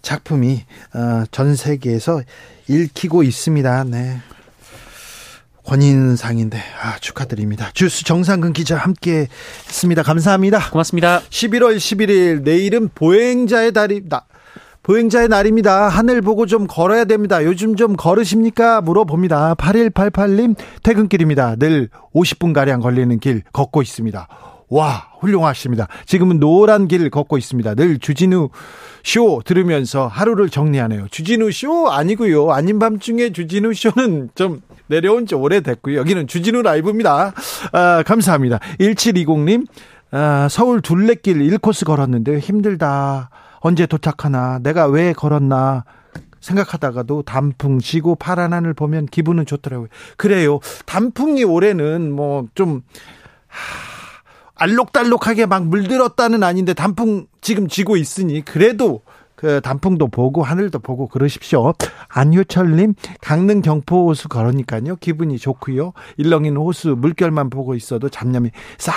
작품이 0.02 0.64
어, 0.96 1.24
전 1.30 1.56
세계에서 1.56 2.24
읽히고 2.68 3.22
있습니다. 3.22 3.84
네. 3.84 4.18
권인상인데 5.66 6.58
아, 6.58 6.98
축하드립니다. 7.00 7.70
주스 7.74 8.04
정상근 8.04 8.54
기자 8.54 8.78
함께 8.78 9.28
했습니다. 9.68 10.04
감사합니다. 10.04 10.70
고맙습니다. 10.72 11.22
11월 11.30 11.78
11일 11.78 12.44
내일은 12.44 12.90
보행자의 12.94 13.72
날입니다. 13.72 14.26
보행자의 14.84 15.28
날입니다. 15.28 15.90
하늘 15.90 16.22
보고 16.22 16.46
좀 16.48 16.66
걸어야 16.68 17.06
됩니다. 17.06 17.44
요즘 17.44 17.76
좀 17.76 17.96
걸으십니까? 17.96 18.82
물어봅니다. 18.82 19.56
8188님 19.56 20.56
퇴근길입니다. 20.82 21.56
늘 21.58 21.90
50분가량 22.16 22.82
걸리는 22.82 23.20
길 23.20 23.44
걷고 23.54 23.82
있습니다. 23.84 24.28
와, 24.72 25.10
훌륭하십니다. 25.20 25.88
지금은 26.06 26.40
노란 26.40 26.88
길 26.88 27.10
걷고 27.10 27.38
있습니다. 27.38 27.76
늘 27.76 28.00
주진우 28.00 28.50
쇼 29.04 29.42
들으면서 29.44 30.08
하루를 30.08 30.50
정리하네요. 30.50 31.08
주진우 31.12 31.52
쇼 31.52 31.90
아니고요. 31.90 32.52
아닌 32.52 32.80
밤중에 32.80 33.32
주진우 33.32 33.74
쇼는 33.74 34.30
좀 34.34 34.62
내려온 34.88 35.26
지 35.26 35.36
오래됐고요. 35.36 35.98
여기는 35.98 36.26
주진우 36.26 36.62
라이브입니다. 36.62 37.34
아, 37.74 38.04
감사합니다. 38.04 38.60
1720님, 38.80 39.68
아, 40.12 40.48
서울 40.50 40.82
둘레길 40.82 41.40
1코스 41.40 41.86
걸었는데 41.86 42.40
힘들다. 42.40 43.30
언제 43.60 43.86
도착하나? 43.86 44.60
내가 44.60 44.88
왜 44.88 45.12
걸었나? 45.12 45.84
생각하다가도 46.40 47.24
단풍 47.24 47.80
지고 47.80 48.16
파란 48.16 48.54
하늘 48.54 48.74
보면 48.74 49.06
기분은 49.06 49.46
좋더라고요. 49.46 49.90
그래요. 50.18 50.60
단풍이 50.86 51.44
올해는 51.44 52.12
뭐 52.12 52.48
좀, 52.56 52.82
알록달록하게 54.62 55.48
막 55.48 55.66
물들었다는 55.68 56.44
아닌데 56.44 56.74
단풍 56.74 57.26
지금 57.42 57.68
지고 57.68 57.98
있으니 57.98 58.46
그래도 58.46 59.02
그 59.36 59.60
단풍도 59.60 60.10
보고 60.10 60.44
하늘도 60.44 60.80
보고 60.80 61.08
그러십시오. 61.08 61.74
안효철님 62.10 62.94
강릉 63.22 63.62
경포 63.62 64.08
호수 64.08 64.30
걸으니까요 64.30 64.98
기분이 64.98 65.40
좋고요. 65.40 65.94
일렁이는 66.18 66.58
호수 66.58 66.90
물결만 66.90 67.50
보고 67.50 67.74
있어도 67.74 68.10
잡념이 68.10 68.52
싹 68.78 68.94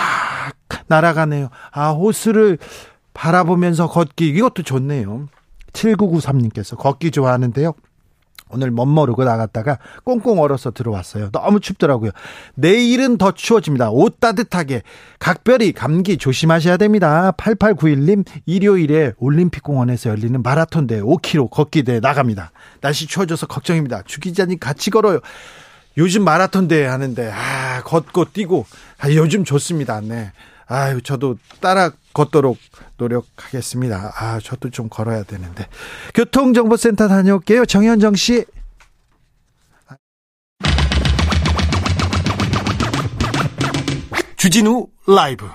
날아가네요. 0.88 1.48
아 1.72 1.92
호수를 1.92 2.58
바라보면서 3.14 3.88
걷기 3.88 4.28
이것도 4.28 4.64
좋네요. 4.64 5.28
7993님께서 5.72 6.76
걷기 6.76 7.10
좋아하는데요. 7.10 7.72
오늘 8.50 8.70
멋모르고 8.70 9.24
나갔다가 9.24 9.78
꽁꽁 10.04 10.40
얼어서 10.40 10.70
들어왔어요. 10.70 11.30
너무 11.30 11.60
춥더라고요. 11.60 12.10
내일은 12.54 13.18
더 13.18 13.32
추워집니다. 13.32 13.90
옷 13.90 14.20
따뜻하게 14.20 14.82
각별히 15.18 15.72
감기 15.72 16.18
조심하셔야 16.18 16.76
됩니다. 16.76 17.32
8891님 17.36 18.24
일요일에 18.46 19.12
올림픽공원에서 19.18 20.10
열리는 20.10 20.42
마라톤 20.42 20.86
대 20.86 21.00
5km 21.00 21.50
걷기 21.50 21.82
대 21.82 22.00
나갑니다. 22.00 22.52
날씨 22.80 23.06
추워져서 23.06 23.46
걱정입니다. 23.46 24.02
주 24.02 24.20
기자님 24.20 24.58
같이 24.58 24.90
걸어요. 24.90 25.20
요즘 25.96 26.24
마라톤 26.24 26.68
대회 26.68 26.86
하는데 26.86 27.30
아 27.32 27.82
걷고 27.82 28.26
뛰고 28.32 28.66
아, 28.98 29.10
요즘 29.10 29.44
좋습니다. 29.44 30.00
네. 30.00 30.32
아유 30.66 31.02
저도 31.02 31.36
따라 31.60 31.90
걷도록 32.14 32.58
노력하겠습니다. 32.96 34.12
아, 34.16 34.40
저도 34.42 34.70
좀 34.70 34.88
걸어야 34.88 35.24
되는데. 35.24 35.66
교통정보센터 36.14 37.08
다녀올게요. 37.08 37.66
정현정 37.66 38.14
씨. 38.14 38.44
주진우 44.36 44.86
라이브. 45.06 45.48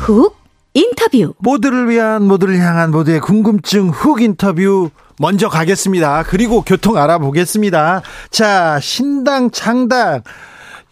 훅 0.00 0.45
인터뷰. 0.76 1.32
모두를 1.38 1.88
위한 1.88 2.22
모두를 2.22 2.58
향한 2.58 2.90
모두의 2.90 3.20
궁금증 3.20 3.88
훅 3.88 4.20
인터뷰 4.20 4.90
먼저 5.18 5.48
가겠습니다. 5.48 6.24
그리고 6.24 6.60
교통 6.60 6.98
알아보겠습니다. 6.98 8.02
자, 8.30 8.78
신당 8.80 9.50
창당. 9.50 10.22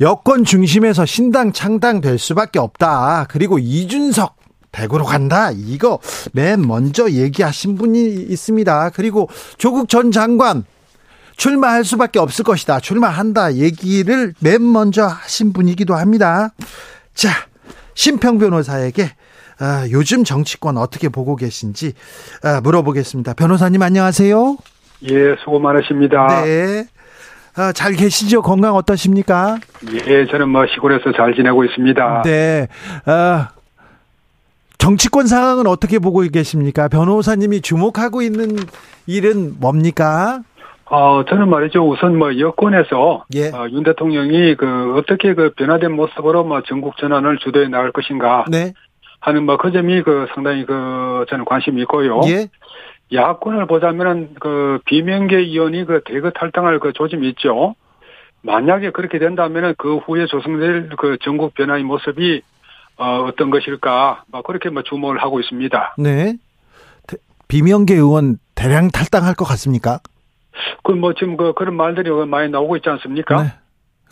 여권 0.00 0.44
중심에서 0.44 1.04
신당 1.04 1.52
창당 1.52 2.00
될 2.00 2.18
수밖에 2.18 2.58
없다. 2.58 3.26
그리고 3.28 3.58
이준석 3.58 4.36
대구로 4.72 5.04
간다. 5.04 5.50
이거 5.50 5.98
맨 6.32 6.66
먼저 6.66 7.10
얘기하신 7.10 7.76
분이 7.76 8.14
있습니다. 8.30 8.90
그리고 8.94 9.28
조국 9.58 9.90
전 9.90 10.10
장관 10.10 10.64
출마할 11.36 11.84
수밖에 11.84 12.18
없을 12.18 12.42
것이다. 12.42 12.80
출마한다. 12.80 13.56
얘기를 13.56 14.32
맨 14.40 14.62
먼저 14.72 15.04
하신 15.06 15.52
분이기도 15.52 15.94
합니다. 15.94 16.54
자, 17.14 17.28
심평 17.94 18.38
변호사에게 18.38 19.10
아, 19.64 19.86
요즘 19.90 20.24
정치권 20.24 20.76
어떻게 20.76 21.08
보고 21.08 21.36
계신지 21.36 21.94
아, 22.42 22.60
물어보겠습니다. 22.60 23.32
변호사님 23.32 23.80
안녕하세요. 23.80 24.58
예, 25.10 25.36
수고 25.42 25.58
많으십니다. 25.58 26.44
네. 26.44 26.84
아, 27.56 27.72
잘 27.72 27.94
계시죠? 27.94 28.42
건강 28.42 28.74
어떠십니까? 28.74 29.56
예, 30.06 30.26
저는 30.26 30.50
뭐 30.50 30.66
시골에서 30.66 31.12
잘 31.16 31.34
지내고 31.34 31.64
있습니다. 31.64 32.22
네. 32.26 32.68
아, 33.06 33.48
정치권 34.76 35.28
상황은 35.28 35.66
어떻게 35.66 35.98
보고 35.98 36.20
계십니까? 36.20 36.88
변호사님이 36.88 37.62
주목하고 37.62 38.20
있는 38.20 38.56
일은 39.06 39.54
뭡니까? 39.60 40.42
어, 40.86 41.24
저는 41.28 41.48
말이죠. 41.48 41.88
우선 41.88 42.18
뭐 42.18 42.38
여권에서 42.38 43.24
예. 43.34 43.48
어, 43.48 43.66
윤 43.70 43.82
대통령이 43.82 44.56
그 44.56 44.94
어떻게 44.98 45.34
그 45.34 45.50
변화된 45.56 45.92
모습으로 45.92 46.44
뭐 46.44 46.62
전국 46.66 46.98
전환을 46.98 47.38
주도해 47.38 47.68
나갈 47.68 47.90
것인가 47.92 48.44
네. 48.50 48.74
하는 49.24 49.44
뭐 49.46 49.56
그 49.56 49.72
점이 49.72 50.02
그 50.02 50.26
상당히 50.34 50.66
그 50.66 51.24
저는 51.30 51.46
관심이 51.46 51.80
있고요. 51.82 52.20
예. 52.26 52.48
야권을 53.12 53.66
보자면은 53.66 54.34
그 54.38 54.80
비명계 54.84 55.36
의원이 55.36 55.84
그 55.86 56.02
대거 56.04 56.30
탈당할 56.30 56.78
그 56.78 56.92
조짐이 56.92 57.28
있죠. 57.30 57.74
만약에 58.42 58.90
그렇게 58.90 59.18
된다면은 59.18 59.74
그 59.78 59.96
후에 59.96 60.26
조성될 60.26 60.90
그 60.98 61.16
전국 61.22 61.54
변화의 61.54 61.84
모습이 61.84 62.42
어, 62.96 63.24
어떤 63.26 63.50
것일까, 63.50 64.24
뭐 64.30 64.42
그렇게 64.42 64.68
뭐 64.68 64.82
주목을 64.82 65.20
하고 65.22 65.40
있습니다. 65.40 65.94
네. 65.98 66.34
대- 67.08 67.16
비명계 67.48 67.94
의원 67.94 68.36
대량 68.54 68.88
탈당할 68.90 69.34
것 69.34 69.44
같습니까? 69.46 70.00
그 70.84 70.92
뭐 70.92 71.14
지금 71.14 71.36
그 71.38 71.54
그런 71.54 71.74
말들이 71.76 72.10
많이 72.26 72.50
나오고 72.50 72.76
있지 72.76 72.88
않습니까? 72.90 73.42
네. 73.42 73.48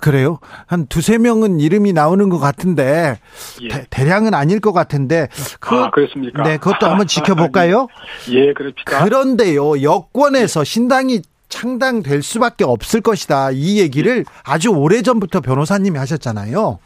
그래요? 0.02 0.40
한 0.66 0.86
두세 0.88 1.16
명은 1.16 1.60
이름이 1.60 1.92
나오는 1.92 2.28
것 2.28 2.38
같은데 2.40 3.20
예. 3.62 3.68
대, 3.68 3.86
대량은 3.88 4.34
아닐 4.34 4.58
것 4.58 4.72
같은데 4.72 5.28
그, 5.60 5.76
아, 5.76 5.90
그렇습니까? 5.90 6.42
네, 6.42 6.56
그것도 6.56 6.86
한번 6.88 7.06
지켜볼까요? 7.08 7.86
예, 8.32 8.52
그렇습니까? 8.52 9.04
그런데요, 9.04 9.80
여권에서 9.80 10.64
신당이 10.64 11.22
창당될 11.48 12.22
수밖에 12.22 12.64
없을 12.64 13.00
것이다. 13.00 13.50
이 13.52 13.78
얘기를 13.78 14.24
아주 14.44 14.70
오래 14.70 15.02
전부터 15.02 15.40
변호사님이 15.40 15.96
하셨잖아요. 15.98 16.80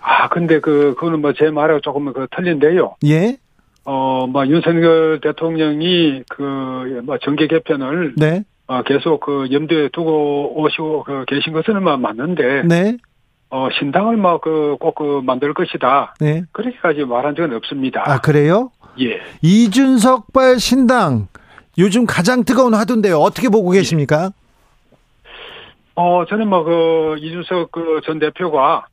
아, 0.00 0.28
근데 0.28 0.60
그, 0.60 0.94
그거는 0.94 1.20
뭐 1.20 1.32
제 1.32 1.50
말하고 1.50 1.80
조금 1.80 2.12
그 2.12 2.28
틀린데요. 2.36 2.94
예, 3.06 3.36
어, 3.84 4.26
뭐 4.28 4.46
윤석열 4.46 5.20
대통령이 5.20 6.22
그, 6.28 6.42
뭐 7.04 7.18
정계 7.18 7.48
개편을 7.48 8.14
네, 8.16 8.44
어, 8.68 8.82
계속 8.82 9.20
그 9.20 9.48
염두에 9.50 9.88
두고 9.92 10.60
오시고 10.62 11.04
그 11.04 11.24
계신 11.26 11.52
것은 11.52 11.82
뭐 11.82 11.96
맞는데, 11.96 12.62
네, 12.64 12.96
어, 13.50 13.68
신당을 13.78 14.16
뭐그꼭그 14.18 15.22
만들 15.24 15.54
것이다. 15.54 16.14
네. 16.20 16.42
그렇게까지 16.52 17.04
말한 17.04 17.34
적은 17.34 17.56
없습니다. 17.56 18.04
아 18.06 18.20
그래요? 18.20 18.70
예. 19.00 19.20
이준석발 19.42 20.58
신당 20.58 21.28
요즘 21.78 22.04
가장 22.06 22.44
뜨거운 22.44 22.74
화두인데요. 22.74 23.18
어떻게 23.18 23.48
보고 23.48 23.70
계십니까? 23.70 24.30
어, 25.94 26.24
저는 26.28 26.48
뭐 26.48 26.62
그 26.64 27.16
이준석 27.18 27.72
그 27.72 28.00
전 28.04 28.18
대표가 28.18 28.86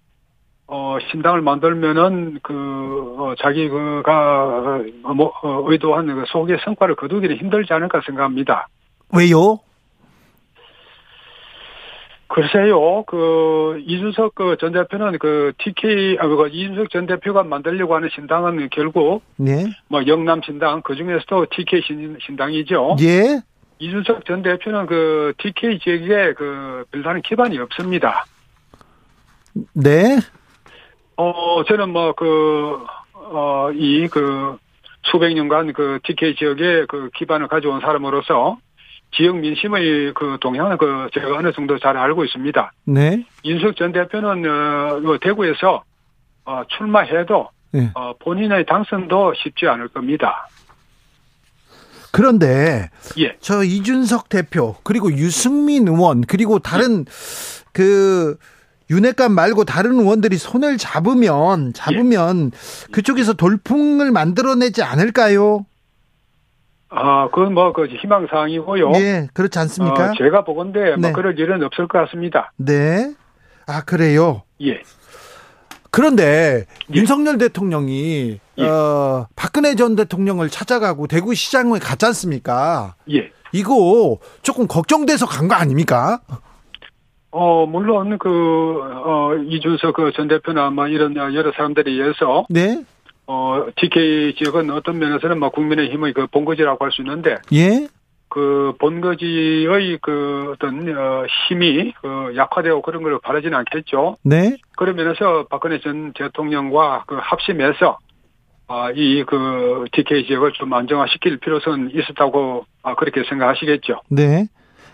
어, 0.67 0.98
신당을 1.12 1.41
만들면은 1.41 2.39
그, 2.41 3.15
어, 3.20 3.36
자기 3.39 3.70
그가, 3.70 4.80
어, 5.04 5.13
뭐, 5.13 5.32
어, 5.43 5.63
의도한 5.69 6.08
그 6.08 6.23
소기의 6.28 6.58
성과를 6.63 6.95
거두기는 6.95 7.36
힘들지 7.38 7.71
않을까 7.71 8.02
생각합니다. 8.04 8.67
왜요? 9.13 9.60
글쎄요, 12.36 13.04
그, 13.04 13.82
이준석 13.88 14.36
그 14.36 14.58
전 14.60 14.74
대표는 14.74 15.17
그 15.19 15.54
TK, 15.58 16.17
아, 16.19 16.28
그 16.28 16.50
이준석 16.52 16.89
전 16.89 17.06
대표가 17.06 17.43
만들려고 17.43 17.95
하는 17.95 18.10
신당은 18.13 18.67
결국 18.74 19.24
네, 19.38 19.63
뭐 19.88 20.06
영남 20.06 20.41
신당, 20.41 20.82
그 20.82 20.98
중에서도 20.98 21.45
TK 21.50 21.82
신, 21.84 22.17
신당이죠. 22.19 22.98
예, 23.00 23.39
이준석 23.80 24.26
전 24.26 24.41
대표는 24.41 24.86
그 24.86 25.32
TK 25.38 25.80
지역에 25.80 26.34
그 26.34 26.84
별다른 26.91 27.21
기반이 27.21 27.58
없습니다. 27.58 28.26
네, 29.74 30.19
어, 31.15 31.63
저는 31.63 31.89
뭐, 31.91 32.12
그, 32.12 32.84
어, 33.13 33.69
이, 33.74 34.10
그, 34.10 34.58
수백 35.04 35.34
년간 35.36 35.71
그 35.71 36.00
TK 36.04 36.36
지역에 36.36 36.86
그 36.89 37.10
기반을 37.15 37.48
가져온 37.48 37.80
사람으로서 37.80 38.58
지역 39.12 39.38
민심의 39.38 40.13
그 40.13 40.38
동향을 40.41 40.78
그 40.78 41.10
제가 41.13 41.38
어느 41.38 41.52
정도 41.54 41.80
잘 41.80 41.98
알고 41.98 42.26
있습니다. 42.26 42.72
네, 42.86 43.26
윤석 43.44 43.76
전 43.76 43.91
대표는, 43.91 44.46
어, 44.46 45.00
그 45.02 45.20
대구에서, 45.22 45.84
어, 46.46 46.62
출마해도, 46.78 47.50
네. 47.72 47.91
어, 47.94 48.13
본인의 48.20 48.65
당선도 48.65 49.34
쉽지 49.36 49.68
않을 49.68 49.89
겁니다. 49.89 50.48
그런데 52.15 52.89
예. 53.20 53.36
저 53.41 53.62
이준석 53.62 54.30
대표 54.30 54.76
그리고 54.84 55.12
유승민 55.12 55.86
의원 55.86 56.22
그리고 56.22 56.60
다른 56.60 57.06
그 57.74 58.38
윤핵관 58.89 59.34
말고 59.34 59.65
다른 59.65 60.00
의원들이 60.00 60.38
손을 60.38 60.78
잡으면 60.78 61.74
잡으면 61.74 62.52
그쪽에서 62.94 63.34
돌풍을 63.34 64.12
만들어내지 64.12 64.82
않을까요? 64.82 65.65
아, 66.97 67.27
그건 67.34 67.53
뭐, 67.53 67.73
그 67.73 67.86
희망사항이고요. 67.88 68.91
예, 68.95 69.27
그렇지 69.34 69.60
않습니까? 69.60 70.12
어, 70.12 70.13
제가 70.17 70.43
보건데, 70.45 70.91
뭐, 70.91 70.97
네. 70.97 71.12
그럴 71.12 71.38
일은 71.38 71.62
없을 71.63 71.88
것 71.88 71.99
같습니다. 72.05 72.51
네. 72.58 73.13
아 73.67 73.84
그래요. 73.84 74.43
예. 74.62 74.81
그런데 75.91 76.65
예. 76.91 76.93
윤석열 76.95 77.38
대통령이 77.38 78.39
예. 78.58 78.63
어, 78.67 79.27
박근혜 79.36 79.75
전 79.75 79.95
대통령을 79.95 80.49
찾아가고 80.49 81.08
대구시장에 81.08 81.79
갔지 81.79 82.05
않습니까? 82.05 82.95
예. 83.12 83.31
이거 83.53 84.17
조금 84.41 84.67
걱정돼서 84.67 85.25
간 85.25 85.47
거 85.47 85.55
아닙니까? 85.55 86.19
어, 87.31 87.65
물론, 87.65 88.17
그, 88.17 88.29
어, 88.29 89.34
이준석 89.49 89.95
그 89.95 90.12
전 90.15 90.27
대표나 90.27 90.69
뭐 90.69 90.88
이런 90.88 91.15
여러 91.15 91.51
사람들에 91.51 91.91
의해서, 91.91 92.45
네, 92.49 92.84
어, 93.27 93.65
TK 93.75 94.35
지역은 94.38 94.69
어떤 94.71 94.99
면에서는 94.99 95.39
뭐 95.39 95.49
국민의 95.49 95.89
힘의 95.91 96.13
그 96.13 96.27
본거지라고 96.27 96.83
할 96.85 96.91
수 96.91 97.01
있는데, 97.01 97.35
예, 97.53 97.88
그 98.29 98.73
본거지의 98.79 99.99
그 100.01 100.53
어떤, 100.53 100.88
어, 100.95 101.25
힘이 101.47 101.93
그 102.01 102.33
약화되고 102.35 102.81
그런 102.81 103.01
걸 103.03 103.17
바라지는 103.19 103.57
않겠죠. 103.57 104.17
네, 104.23 104.57
그런 104.77 104.95
면에서 104.95 105.45
박근혜 105.49 105.79
전 105.79 106.13
대통령과 106.13 107.05
그 107.07 107.17
합심해서, 107.19 107.97
아, 108.67 108.89
이 108.95 109.23
그 109.27 109.85
TK 109.91 110.25
지역을 110.27 110.53
좀 110.53 110.73
안정화시킬 110.73 111.38
필요성은 111.38 111.91
있었다고 111.93 112.65
아, 112.83 112.95
그렇게 112.95 113.23
생각하시겠죠. 113.29 114.01
네. 114.09 114.47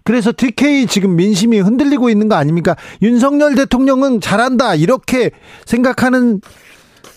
그래서 0.04 0.32
TK 0.36 0.88
지금 0.88 1.16
민심이 1.16 1.60
흔들리고 1.60 2.10
있는 2.10 2.28
거 2.28 2.36
아닙니까? 2.36 2.76
윤석열 3.02 3.56
대통령은 3.56 4.20
잘한다 4.20 4.76
이렇게 4.76 5.30
생각하는 5.66 6.42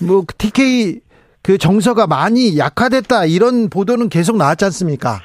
뭐 0.06 0.22
TK 0.36 1.00
그 1.44 1.58
정서가 1.58 2.06
많이 2.06 2.58
약화됐다 2.58 3.26
이런 3.26 3.68
보도는 3.68 4.08
계속 4.08 4.36
나왔지 4.38 4.64
않습니까? 4.64 5.20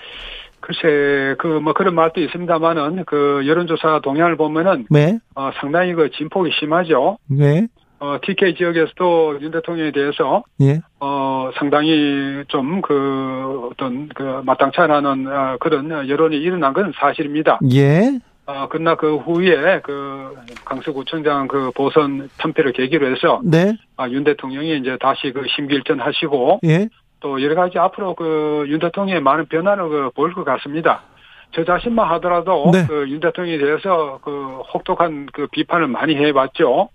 글쎄, 0.60 1.36
그, 1.40 1.48
뭐, 1.48 1.74
그런 1.74 1.96
말도 1.96 2.22
있습니다만은, 2.22 3.06
그, 3.06 3.42
여론조사 3.48 4.02
동향을 4.04 4.36
보면은, 4.36 4.86
네, 4.92 5.18
어, 5.34 5.50
상당히 5.60 5.94
그 5.94 6.12
진폭이 6.12 6.52
심하죠. 6.60 7.18
네, 7.26 7.68
어, 8.00 8.18
TK 8.22 8.56
지역에서도 8.56 9.40
윤 9.42 9.50
대통령에 9.50 9.92
대해서, 9.92 10.44
예, 10.62 10.82
어, 11.00 11.50
상당히 11.58 12.44
좀 12.50 12.82
그, 12.82 13.70
어떤, 13.72 14.10
그, 14.10 14.42
마땅치 14.46 14.80
않은, 14.80 15.28
어, 15.28 15.58
그런 15.60 15.90
여론이 16.08 16.38
일어난 16.38 16.74
건 16.74 16.92
사실입니다. 17.00 17.60
예, 17.74 18.20
어, 18.50 18.68
그러나 18.68 18.96
그 18.96 19.18
후에 19.18 19.80
그, 19.82 20.36
강서구청장 20.66 21.48
그 21.48 21.70
보선 21.76 22.30
편패를 22.40 22.74
계기로 22.74 23.06
해서, 23.12 23.42
네, 23.44 23.78
아, 23.96 24.10
윤 24.10 24.24
대통령이 24.24 24.80
이제 24.80 24.98
다시 25.00 25.32
그 25.32 25.46
심기일전 25.56 26.00
하시고, 26.00 26.60
예, 26.64 26.90
또 27.20 27.40
여러 27.44 27.54
가지 27.54 27.78
앞으로 27.78 28.16
그 28.16 28.66
윤 28.68 28.80
대통령의 28.80 29.22
많은 29.22 29.46
변화를 29.48 29.90
그 29.90 30.10
보일 30.16 30.34
것 30.34 30.44
같습니다. 30.46 31.04
저 31.52 31.64
자신만 31.64 32.08
하더라도 32.14 32.72
네. 32.72 32.86
그윤 32.88 33.20
대통령에 33.20 33.58
대해서 33.60 34.20
그 34.24 34.62
혹독한 34.74 35.28
그 35.32 35.48
비판을 35.48 35.88
많이 35.88 36.16
해봤죠. 36.16 36.90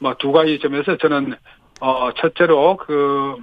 뭐 0.00 0.14
두 0.18 0.32
가지 0.32 0.58
점에서 0.60 0.96
저는 0.96 1.34
어 1.80 2.10
첫째로 2.16 2.76
그 2.78 3.36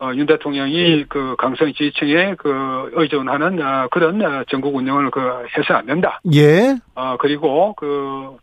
어, 0.00 0.12
윤 0.14 0.26
대통령이 0.26 1.04
그 1.08 1.36
강성 1.38 1.72
지지층에 1.72 2.34
그 2.38 2.90
의존하는 2.94 3.60
어, 3.62 3.88
그런 3.90 4.22
어, 4.22 4.44
전국 4.48 4.74
운영을 4.74 5.10
그 5.10 5.20
해서 5.56 5.74
안 5.74 5.86
된다. 5.86 6.20
예. 6.32 6.76
어, 6.94 7.16
그리고 7.18 7.74
그, 7.74 8.36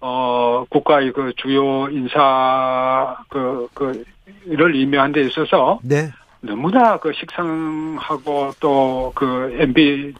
어, 0.00 0.64
국가의 0.70 1.12
그 1.12 1.32
주요 1.36 1.88
인사 1.90 3.16
그, 3.28 3.68
그, 3.74 4.04
를 4.46 4.74
임명한 4.74 5.12
데 5.12 5.22
있어서 5.22 5.78
네. 5.82 6.10
너무나 6.40 6.98
그 6.98 7.12
식상하고 7.12 8.52
또 8.60 9.12
그 9.14 9.56
MB 9.58 10.14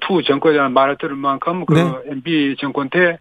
two 0.00 0.22
정권이라는 0.22 0.72
말을 0.72 0.96
들을 0.98 1.14
만큼 1.16 1.64
그 1.66 1.74
네. 1.74 1.92
MB 2.06 2.56
정권 2.58 2.88
때 2.88 3.18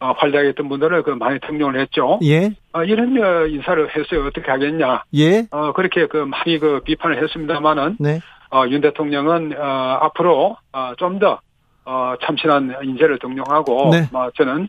어, 0.00 0.12
활약했던 0.16 0.68
분들을 0.68 1.02
그 1.02 1.10
많이 1.10 1.40
등용을 1.40 1.80
했죠. 1.80 2.18
예. 2.22 2.50
어, 2.72 2.84
이런 2.84 3.16
어, 3.22 3.46
인사를 3.46 3.88
해서 3.96 4.24
어떻게 4.26 4.50
하겠냐. 4.50 5.02
예. 5.14 5.46
어, 5.50 5.72
그렇게 5.72 6.06
그 6.06 6.18
많이 6.18 6.58
그 6.58 6.80
비판을 6.84 7.22
했습니다만은 7.22 7.96
네. 7.98 8.20
어, 8.52 8.64
윤 8.68 8.80
대통령은 8.80 9.54
어, 9.58 9.98
앞으로 10.02 10.56
어, 10.72 10.92
좀더 10.98 11.40
어, 11.84 12.14
참신한 12.22 12.76
인재를 12.82 13.18
등용하고 13.18 13.90
네. 13.92 14.08
어, 14.12 14.28
저는 14.36 14.68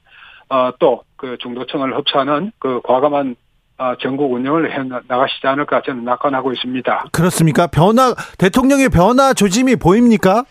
어, 0.50 0.72
또 0.80 1.04
그 1.20 1.36
중도층을 1.40 1.98
흡수하는 1.98 2.54
그 2.60 2.80
과감한 2.82 3.36
어, 3.78 3.94
전국 4.02 4.32
운영을 4.32 4.72
해 4.72 4.82
나- 4.84 5.02
나가시지 5.06 5.46
않을까 5.46 5.82
저는 5.86 6.06
낙관하고 6.06 6.54
있습니다. 6.54 7.08
그렇습니까? 7.12 7.68
변화 7.68 8.16
대통령의 8.38 8.88
변화 8.88 9.34
조짐이 9.34 9.76
보입니까? 9.76 10.46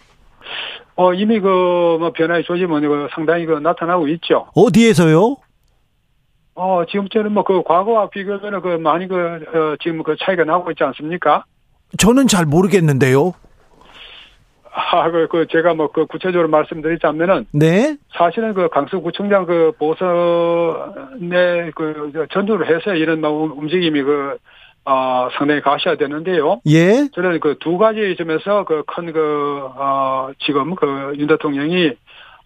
어, 0.98 1.14
이미 1.14 1.38
그, 1.38 1.46
뭐, 2.00 2.10
변화의 2.10 2.42
조짐은 2.42 2.80
그 2.80 3.08
상당히 3.14 3.46
그 3.46 3.52
나타나고 3.52 4.08
있죠. 4.08 4.48
어디에서요? 4.56 5.36
어, 6.56 6.82
지금 6.90 7.08
저는 7.08 7.30
뭐그 7.34 7.62
과거와 7.62 8.10
비교하면 8.10 8.60
그 8.60 8.68
많이 8.78 9.06
그, 9.06 9.14
어, 9.16 9.76
지금 9.80 10.02
그 10.02 10.16
차이가 10.18 10.42
나고 10.42 10.72
있지 10.72 10.82
않습니까? 10.82 11.44
저는 11.98 12.26
잘 12.26 12.46
모르겠는데요. 12.46 13.32
아, 14.72 15.08
그, 15.12 15.28
그, 15.28 15.46
제가 15.48 15.74
뭐 15.74 15.86
그 15.92 16.06
구체적으로 16.06 16.48
말씀드리자면은 16.48 17.46
네. 17.52 17.96
사실은 18.16 18.52
그 18.54 18.68
강서구청장 18.68 19.46
그 19.46 19.70
보선에 19.78 21.70
그저 21.76 22.26
전두를 22.32 22.74
해서 22.74 22.96
이런 22.96 23.20
뭐 23.20 23.54
움직임이 23.56 24.02
그, 24.02 24.36
어, 24.84 25.28
상당히 25.36 25.60
가셔야 25.60 25.96
되는데요. 25.96 26.60
예. 26.66 27.08
저는 27.14 27.40
그 27.40 27.56
두 27.58 27.76
가지 27.78 28.14
점에서 28.16 28.64
그 28.64 28.82
큰 28.86 29.12
그, 29.12 29.68
어, 29.76 30.30
지금 30.40 30.74
그 30.74 31.12
윤 31.18 31.26
대통령이 31.26 31.92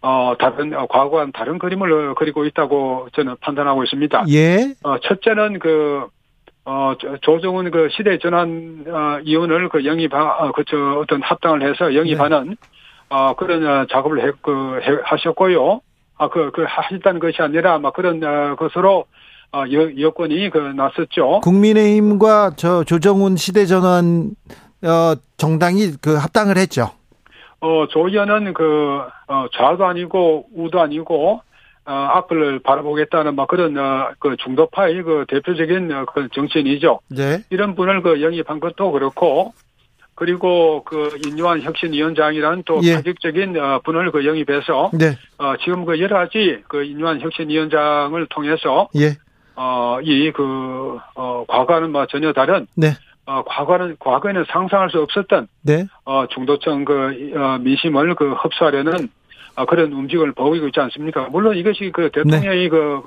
어, 0.04 0.34
다른, 0.38 0.74
어, 0.74 0.86
과거와는 0.86 1.30
다른 1.32 1.58
그림을 1.60 2.14
그리고 2.16 2.44
있다고 2.44 3.08
저는 3.12 3.36
판단하고 3.40 3.84
있습니다. 3.84 4.24
예. 4.30 4.74
어, 4.82 4.98
첫째는 4.98 5.60
그, 5.60 6.08
어, 6.64 6.94
조- 6.98 7.16
조정은 7.18 7.70
그 7.70 7.88
시대 7.92 8.18
전환, 8.18 8.84
어, 8.88 9.20
이혼을 9.22 9.68
그 9.68 9.84
영입, 9.84 10.12
어, 10.14 10.50
그, 10.56 10.64
저, 10.66 10.76
어떤 11.00 11.22
합당을 11.22 11.62
해서 11.62 11.94
영입하는, 11.94 12.56
어, 13.10 13.34
그런, 13.36 13.64
어, 13.64 13.86
작업을 13.86 14.26
해, 14.26 14.32
그, 14.42 14.80
해, 14.82 14.96
하셨고요. 15.04 15.80
아, 16.18 16.28
그, 16.28 16.50
그, 16.52 16.64
하셨다는 16.66 17.20
것이 17.20 17.40
아니라, 17.40 17.78
막 17.78 17.92
그런, 17.94 18.22
어, 18.24 18.56
것으로, 18.56 19.04
어, 19.52 19.64
여, 19.70 20.00
여건이 20.00 20.50
그, 20.50 20.58
났었죠. 20.58 21.40
국민의힘과 21.40 22.52
저 22.56 22.84
조정훈 22.84 23.36
시대전환 23.36 24.30
어, 24.82 25.14
정당이 25.36 25.92
그 26.00 26.16
합당을 26.16 26.56
했죠. 26.56 26.90
어, 27.60 27.86
조 27.88 28.08
의원은 28.08 28.54
그, 28.54 29.00
어, 29.28 29.46
좌도 29.56 29.84
아니고, 29.86 30.46
우도 30.56 30.80
아니고, 30.80 31.40
어, 31.84 31.92
앞을 31.92 32.60
바라보겠다는 32.60 33.36
막 33.36 33.46
그런, 33.46 33.76
어, 33.78 34.10
그 34.18 34.36
중도파의 34.42 35.02
그 35.02 35.24
대표적인 35.28 35.92
어, 35.92 36.04
그 36.12 36.28
정치인이죠. 36.32 37.00
네. 37.08 37.38
이런 37.50 37.76
분을 37.76 38.02
그 38.02 38.20
영입한 38.20 38.58
것도 38.58 38.90
그렇고, 38.90 39.52
그리고 40.14 40.82
그 40.84 41.16
인유한 41.24 41.62
혁신위원장이라는 41.62 42.64
또 42.66 42.80
예. 42.82 42.96
파격적인 42.96 43.56
어, 43.56 43.80
분을 43.84 44.10
그 44.10 44.26
영입해서, 44.26 44.90
네. 44.94 45.16
어, 45.38 45.54
지금 45.64 45.84
그 45.84 46.00
여러 46.00 46.18
가지 46.18 46.62
그 46.66 46.82
인유한 46.82 47.20
혁신위원장을 47.20 48.26
통해서, 48.26 48.88
예. 48.96 49.16
어, 49.56 49.98
이 50.02 50.32
그, 50.32 50.98
어, 51.14 51.44
과거와는 51.46 51.92
뭐 51.92 52.06
전혀 52.06 52.32
다른, 52.32 52.66
네. 52.74 52.92
어, 53.26 53.42
과거는, 53.44 53.96
과거에는 53.98 54.44
상상할 54.48 54.90
수 54.90 55.00
없었던 55.00 55.48
네. 55.62 55.86
어, 56.04 56.26
중도층 56.28 56.84
그, 56.84 57.32
어, 57.36 57.58
민심을 57.58 58.14
그 58.14 58.32
흡수하려는 58.32 59.08
어, 59.54 59.66
그런 59.66 59.92
움직임을 59.92 60.32
보이고 60.32 60.66
있지 60.66 60.80
않습니까? 60.80 61.28
물론 61.30 61.56
이것이 61.56 61.90
그 61.92 62.10
대통령이 62.10 62.68
그, 62.68 63.02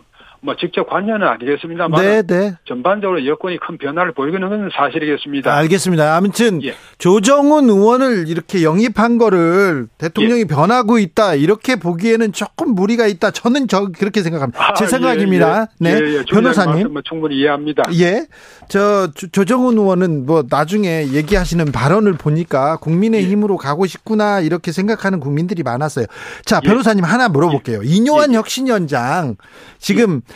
뭐 0.45 0.55
직접 0.55 0.87
관여는 0.87 1.27
아니겠습니다만 1.27 2.01
네, 2.01 2.21
네. 2.21 2.53
전반적으로 2.67 3.25
여건이 3.25 3.57
큰 3.59 3.79
변화를 3.79 4.13
보이는 4.13 4.39
건 4.47 4.69
사실이겠습니다. 4.71 5.51
알겠습니다. 5.53 6.15
아무튼 6.15 6.63
예. 6.63 6.75
조정훈 6.99 7.67
의원을 7.67 8.27
이렇게 8.27 8.61
영입한 8.63 9.17
거를 9.17 9.87
대통령이 9.97 10.45
변하고 10.45 10.99
있다 10.99 11.33
이렇게 11.33 11.77
보기에는 11.77 12.31
조금 12.31 12.75
무리가 12.75 13.07
있다. 13.07 13.31
저는 13.31 13.67
저 13.67 13.87
그렇게 13.97 14.21
생각합니다. 14.21 14.73
제 14.75 14.85
아, 14.85 14.87
생각입니다. 14.87 15.61
예, 15.61 15.65
네, 15.79 15.99
예, 15.99 16.13
예. 16.19 16.23
변호사님. 16.29 16.73
말씀은 16.73 17.01
충분히 17.05 17.37
이해합니다. 17.39 17.83
예. 17.99 18.27
저 18.67 19.11
조- 19.15 19.27
조정훈 19.29 19.77
의원은 19.77 20.25
뭐 20.27 20.43
나중에 20.47 21.07
얘기하시는 21.11 21.71
발언을 21.71 22.13
보니까 22.13 22.77
국민의 22.77 23.25
힘으로 23.25 23.57
가고 23.57 23.85
싶구나 23.87 24.41
이렇게 24.41 24.71
생각하는 24.71 25.19
국민들이 25.19 25.63
많았어요. 25.63 26.05
자, 26.45 26.61
예. 26.63 26.67
변호사님 26.67 27.03
하나 27.03 27.29
물어볼게요. 27.29 27.81
이뇨한 27.83 28.33
예. 28.33 28.37
혁신위원장 28.37 29.37
지금 29.79 30.17
어, 30.17 30.34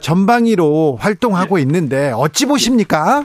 전방위로 0.00 0.96
활동하고 1.00 1.58
예. 1.58 1.62
있는데 1.62 2.12
어찌 2.12 2.46
보십니까? 2.46 3.24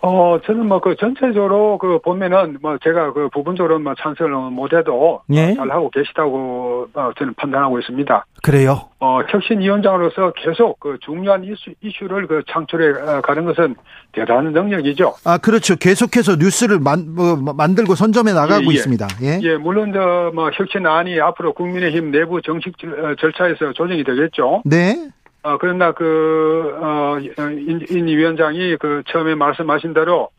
어, 0.00 0.38
저는 0.46 0.66
뭐 0.66 0.78
그 0.80 0.94
전체적으로 0.96 1.76
그 1.78 1.98
보면은 1.98 2.58
뭐 2.62 2.78
제가 2.82 3.12
그 3.12 3.28
부분적으로 3.32 3.78
뭐 3.80 3.94
찬성을 4.00 4.32
못해도 4.50 5.22
예. 5.30 5.50
어, 5.50 5.54
잘하고 5.56 5.90
계시다고 5.90 6.86
어, 6.94 7.10
저는 7.18 7.34
판단하고 7.34 7.78
있습니다. 7.80 8.24
그래요. 8.42 8.82
어, 9.00 9.20
혁신위원장으로서 9.28 10.32
계속 10.36 10.78
그 10.80 10.98
중요한 11.00 11.44
이슈, 11.44 11.72
이슈를 11.82 12.26
그 12.26 12.42
창출해 12.50 13.00
어, 13.10 13.20
가는 13.22 13.44
것은 13.44 13.74
대단한 14.12 14.52
능력이죠. 14.52 15.14
아, 15.24 15.38
그렇죠. 15.38 15.76
계속해서 15.76 16.36
뉴스를 16.36 16.78
만, 16.78 17.14
뭐, 17.14 17.36
만들고 17.36 17.94
선점해 17.94 18.32
나가고 18.32 18.64
예, 18.64 18.68
예. 18.70 18.74
있습니다. 18.74 19.06
예. 19.22 19.40
예, 19.42 19.56
물론 19.56 19.92
저 19.92 20.30
뭐 20.34 20.50
혁신안이 20.52 21.20
앞으로 21.20 21.52
국민의힘 21.54 22.10
내부 22.10 22.40
정식 22.42 22.74
절차에서 23.20 23.72
조정이 23.72 24.04
되겠죠. 24.04 24.62
네. 24.64 25.08
어, 25.42 25.56
그러나 25.58 25.92
그, 25.92 26.76
어, 26.80 27.18
인, 27.20 27.80
인 27.88 28.06
위원장이 28.08 28.76
그 28.76 29.02
처음에 29.08 29.34
말씀하신 29.34 29.94
대로, 29.94 30.30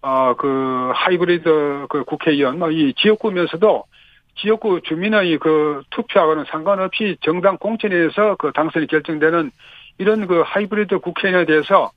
어, 0.00 0.34
그 0.36 0.92
하이브리드 0.94 1.86
그 1.88 2.04
국회의원, 2.04 2.58
뭐 2.58 2.70
이 2.70 2.92
지역구면서도 2.96 3.84
지역구 4.36 4.80
주민의 4.82 5.38
그 5.38 5.82
투표하고는 5.90 6.44
상관없이 6.48 7.16
정당 7.20 7.56
공천에 7.56 7.94
의해서 7.94 8.36
그 8.36 8.52
당선이 8.52 8.86
결정되는 8.88 9.50
이런 9.98 10.26
그 10.26 10.42
하이브리드 10.44 10.98
국회의원에 10.98 11.46
대해서 11.46 11.90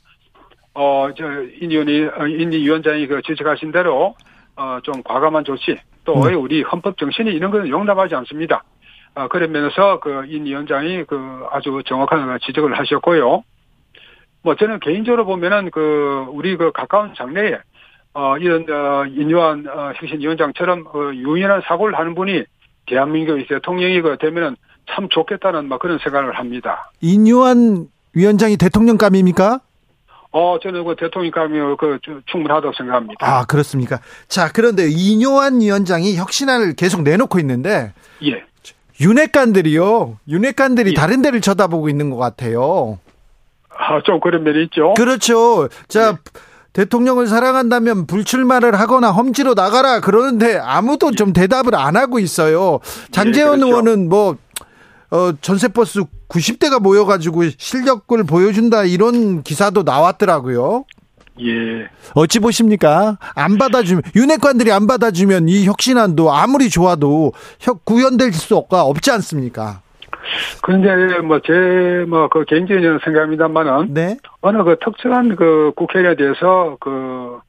어, 0.74 1.10
저, 1.18 1.26
인 1.60 1.72
의원이, 1.72 2.06
어, 2.06 2.28
인 2.28 2.52
위원장이 2.52 3.08
그 3.08 3.22
지적하신 3.24 3.72
대로, 3.72 4.16
어, 4.56 4.80
좀 4.84 5.02
과감한 5.04 5.44
조치, 5.44 5.76
또 6.06 6.28
네. 6.28 6.36
우리 6.36 6.62
헌법 6.62 6.98
정신이 6.98 7.32
이런 7.32 7.50
것은 7.50 7.68
용납하지 7.68 8.14
않습니다. 8.14 8.64
어, 9.18 9.28
그런 9.28 9.52
면에서 9.52 10.00
그인 10.00 10.46
위원장이 10.46 11.06
그 11.06 11.46
아주 11.52 11.82
정확한 11.88 12.38
지적을 12.46 12.78
하셨고요. 12.78 13.44
뭐 14.44 14.56
저는 14.56 14.80
개인적으로 14.80 15.26
보면은 15.26 15.72
그 15.72 16.28
우리 16.30 16.56
그 16.56 16.72
가까운 16.72 17.14
장래에 17.18 17.58
어 18.14 18.38
이런 18.38 18.66
어 18.70 19.06
인유한 19.08 19.66
어 19.68 19.92
혁신위원장처럼 19.96 20.86
어 20.94 21.12
유연한 21.16 21.62
사고를 21.66 21.98
하는 21.98 22.14
분이 22.14 22.44
대한민국의 22.86 23.48
대통령이 23.48 24.02
그 24.02 24.18
되면은 24.20 24.56
참 24.92 25.10
좋겠다는 25.10 25.68
막 25.68 25.80
그런 25.80 25.98
생각을 25.98 26.38
합니다. 26.38 26.92
인유한 27.02 27.88
위원장이 28.14 28.58
대통령감입니까? 28.58 29.62
어 30.32 30.60
저는 30.62 30.84
그 30.84 30.96
대통령감이 30.96 31.76
그 31.80 32.00
충분하다고 32.28 32.74
생각합니다. 32.78 33.26
아, 33.26 33.46
그렇습니까? 33.46 34.00
자, 34.28 34.52
그런데 34.54 34.88
이뇨한 34.88 35.60
위원장이 35.62 36.16
혁신안을 36.18 36.76
계속 36.76 37.02
내놓고 37.02 37.40
있는데 37.40 37.94
예. 38.24 38.44
윤핵관들이요. 39.00 40.18
윤핵관들이 40.28 40.92
예. 40.92 40.94
다른 40.94 41.22
데를 41.22 41.42
쳐다보고 41.42 41.90
있는 41.90 42.10
것 42.10 42.18
같아요. 42.18 43.00
아, 43.70 44.02
좀 44.04 44.20
그런 44.20 44.44
면이 44.44 44.64
있죠. 44.66 44.94
그렇죠. 44.96 45.70
자, 45.88 46.14
네. 46.14 46.18
대통령을 46.74 47.28
사랑한다면 47.28 48.06
불출마를 48.06 48.80
하거나 48.80 49.12
험지로 49.12 49.54
나가라 49.56 50.00
그러는데 50.00 50.58
아무도 50.58 51.12
좀 51.12 51.34
대답을 51.34 51.76
안 51.76 51.96
하고 51.96 52.20
있어요. 52.20 52.80
장재원 53.12 53.60
예, 53.60 53.62
그렇죠. 53.62 53.68
의원은 53.68 54.10
뭐 54.10 54.38
어, 55.10 55.32
전세버스 55.42 56.04
90대가 56.28 56.80
모여가지고 56.82 57.44
실력을 57.58 58.24
보여준다 58.26 58.84
이런 58.84 59.42
기사도 59.44 59.84
나왔더라고요. 59.84 60.86
예. 61.42 61.88
어찌 62.14 62.40
보십니까? 62.40 63.18
안 63.36 63.58
받아주면 63.58 64.04
윤핵관들이 64.16 64.72
안 64.72 64.88
받아주면 64.88 65.50
이 65.50 65.66
혁신안도 65.66 66.32
아무리 66.32 66.70
좋아도 66.70 67.34
혁 67.60 67.86
구현될 67.86 68.34
수가 68.34 68.84
없지 68.84 69.12
않습니까? 69.12 69.82
그런데 70.62 71.20
뭐제뭐그 71.20 72.46
개인적인 72.46 73.00
생각입니다만은 73.04 73.94
네. 73.94 74.18
어느 74.42 74.64
그 74.64 74.78
특정한 74.84 75.36
그 75.36 75.72
국회에 75.76 76.16
대해서 76.16 76.78
그 76.80 77.40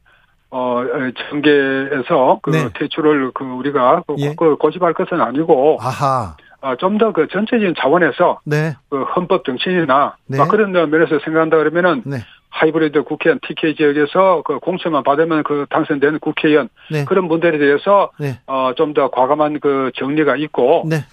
어, 0.51 0.83
정계에서 1.31 2.41
그 2.43 2.51
네. 2.51 2.69
퇴출을 2.75 3.33
그 3.35 3.45
우리가 3.45 4.03
그, 4.07 4.15
예. 4.19 4.35
그 4.37 4.57
고집할 4.57 4.95
것은 4.95 5.21
아니고 5.21 5.79
아하. 5.81 6.37
어, 6.61 6.75
좀더 6.77 7.13
그 7.13 7.29
전체적인 7.29 7.75
차원에서 7.79 8.41
네. 8.45 8.75
그 8.89 9.03
헌법 9.03 9.45
정신이나 9.45 10.17
네. 10.27 10.39
막 10.39 10.49
그런 10.49 10.73
면에서 10.73 11.19
생각한다 11.25 11.57
그러면은 11.57 12.03
네. 12.05 12.19
하이브리드 12.51 13.05
국회의원 13.05 13.39
TK 13.47 13.77
지역에서 13.77 14.43
그 14.45 14.59
공천만 14.59 15.03
받으면 15.05 15.45
그 15.45 15.67
당선되는 15.71 16.19
국회의원 16.19 16.69
네. 16.91 17.05
그런 17.05 17.29
분들에 17.29 17.59
대해서 17.59 18.11
네. 18.19 18.41
어, 18.47 18.73
좀 18.77 18.95
더 18.95 19.11
과감한 19.11 19.61
그 19.61 19.93
정리가 19.97 20.37
있고 20.37 20.85
네. 20.89 21.05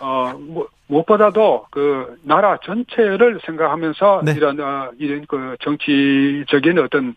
어, 0.00 0.32
뭐, 0.38 0.66
무엇보다도 0.88 1.66
그 1.70 2.16
나라 2.22 2.58
전체를 2.64 3.40
생각하면서 3.44 4.22
네. 4.24 4.32
이런 4.32 4.58
어, 4.60 4.90
이런 4.98 5.26
그 5.28 5.56
정치적인 5.60 6.78
어떤 6.78 7.14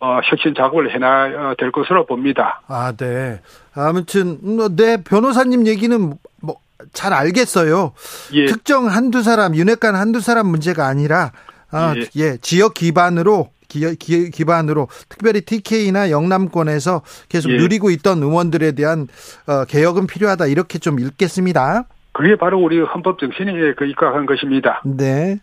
어, 0.00 0.20
혁신 0.24 0.54
작업을 0.54 0.94
해놔야 0.94 1.54
될 1.58 1.72
것으로 1.72 2.06
봅니다. 2.06 2.62
아, 2.68 2.92
네. 2.96 3.40
아무튼 3.74 4.38
뭐, 4.42 4.68
네 4.68 5.02
변호사님 5.02 5.66
얘기는 5.66 6.14
뭐 6.40 6.56
잘 6.92 7.12
알겠어요. 7.12 7.92
예, 8.34 8.46
특정 8.46 8.86
한두 8.86 9.22
사람, 9.22 9.54
윤핵관 9.54 9.94
한두 9.94 10.20
사람 10.20 10.46
문제가 10.48 10.86
아니라 10.86 11.32
아, 11.70 11.94
예. 11.96 12.06
예, 12.16 12.36
지역 12.38 12.74
기반으로 12.74 13.50
기, 13.68 13.96
기, 13.96 14.30
기반으로 14.30 14.88
특별히 15.08 15.42
TK나 15.42 16.10
영남권에서 16.10 17.02
계속 17.28 17.50
예. 17.52 17.56
누리고 17.56 17.90
있던 17.90 18.22
의원들에 18.22 18.72
대한 18.72 19.06
어, 19.46 19.64
개혁은 19.66 20.06
필요하다 20.06 20.46
이렇게 20.46 20.78
좀 20.78 20.98
읽겠습니다. 20.98 21.84
그게 22.12 22.36
바로 22.36 22.58
우리 22.58 22.80
헌법 22.80 23.18
정신에 23.18 23.74
그 23.76 23.84
입각한 23.84 24.26
것입니다. 24.26 24.82
네. 24.84 25.38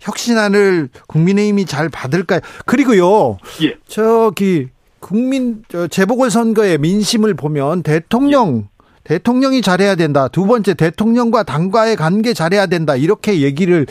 혁신안을 0.00 0.90
국민의힘이 1.06 1.64
잘 1.64 1.88
받을까요? 1.88 2.40
그리고요. 2.66 3.38
예, 3.62 3.76
저기 3.86 4.68
국민 5.00 5.62
저 5.68 5.86
재보궐 5.86 6.30
선거의 6.30 6.78
민심을 6.78 7.34
보면 7.34 7.82
대통령 7.82 8.68
대통령이 9.08 9.62
잘해야 9.62 9.94
된다. 9.94 10.28
두 10.28 10.46
번째 10.46 10.74
대통령과 10.74 11.42
당과의 11.42 11.96
관계 11.96 12.34
잘해야 12.34 12.66
된다. 12.66 12.94
이렇게 12.94 13.40
얘기를 13.40 13.86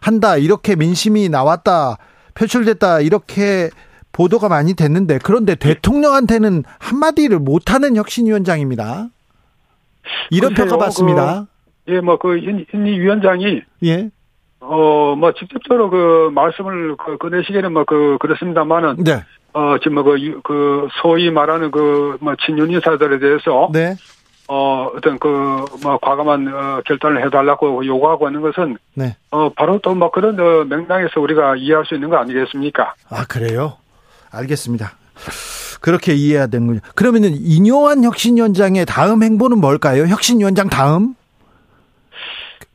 한다. 0.00 0.38
이렇게 0.38 0.76
민심이 0.76 1.28
나왔다. 1.28 1.98
표출됐다. 2.34 3.00
이렇게 3.00 3.68
보도가 4.12 4.48
많이 4.48 4.72
됐는데 4.74 5.18
그런데 5.22 5.54
대통령한테는 5.56 6.64
한마디를 6.78 7.38
못하는 7.38 7.96
혁신위원장입니다. 7.96 9.08
이런 10.30 10.54
평가받습니다. 10.54 11.46
예, 11.88 12.00
뭐그 12.00 12.38
인리 12.38 12.98
위원장이 13.00 13.60
예, 13.84 14.08
어, 14.60 15.14
뭐 15.16 15.32
직접적으로 15.32 15.90
그 15.90 16.30
말씀을 16.34 16.96
그 16.96 17.18
꺼내시기는 17.18 17.72
뭐 17.72 17.84
그 17.84 18.16
그렇습니다만은 18.20 19.04
네, 19.04 19.22
어 19.52 19.76
지금 19.82 19.94
뭐 19.94 20.04
그 20.04 20.40
그 20.44 20.88
소위 21.02 21.30
말하는 21.30 21.70
그 21.70 22.16
뭐 22.20 22.34
친윤 22.46 22.70
인사들에 22.70 23.18
대해서 23.18 23.68
네, 23.72 23.94
어, 24.54 24.90
어떤 24.94 25.18
그, 25.18 25.64
뭐, 25.82 25.96
과감한, 26.02 26.48
어, 26.52 26.82
결단을 26.84 27.24
해달라고 27.24 27.86
요구하고 27.86 28.28
있는 28.28 28.42
것은, 28.42 28.76
네. 28.94 29.16
어, 29.30 29.48
바로 29.56 29.78
또 29.78 29.94
뭐 29.94 30.10
그런, 30.10 30.38
어, 30.38 30.64
맥락에서 30.64 31.20
우리가 31.20 31.56
이해할 31.56 31.86
수 31.86 31.94
있는 31.94 32.10
거 32.10 32.18
아니겠습니까? 32.18 32.92
아 33.08 33.24
그래요? 33.26 33.78
알겠습니다. 34.30 34.92
그렇게 35.80 36.12
이해해야 36.12 36.48
되는군요. 36.48 36.80
그러면은 36.94 37.30
이뇨한 37.32 38.04
혁신위원장의 38.04 38.84
다음 38.86 39.22
행보는 39.22 39.58
뭘까요? 39.58 40.04
혁신위원장 40.04 40.68
다음? 40.68 41.14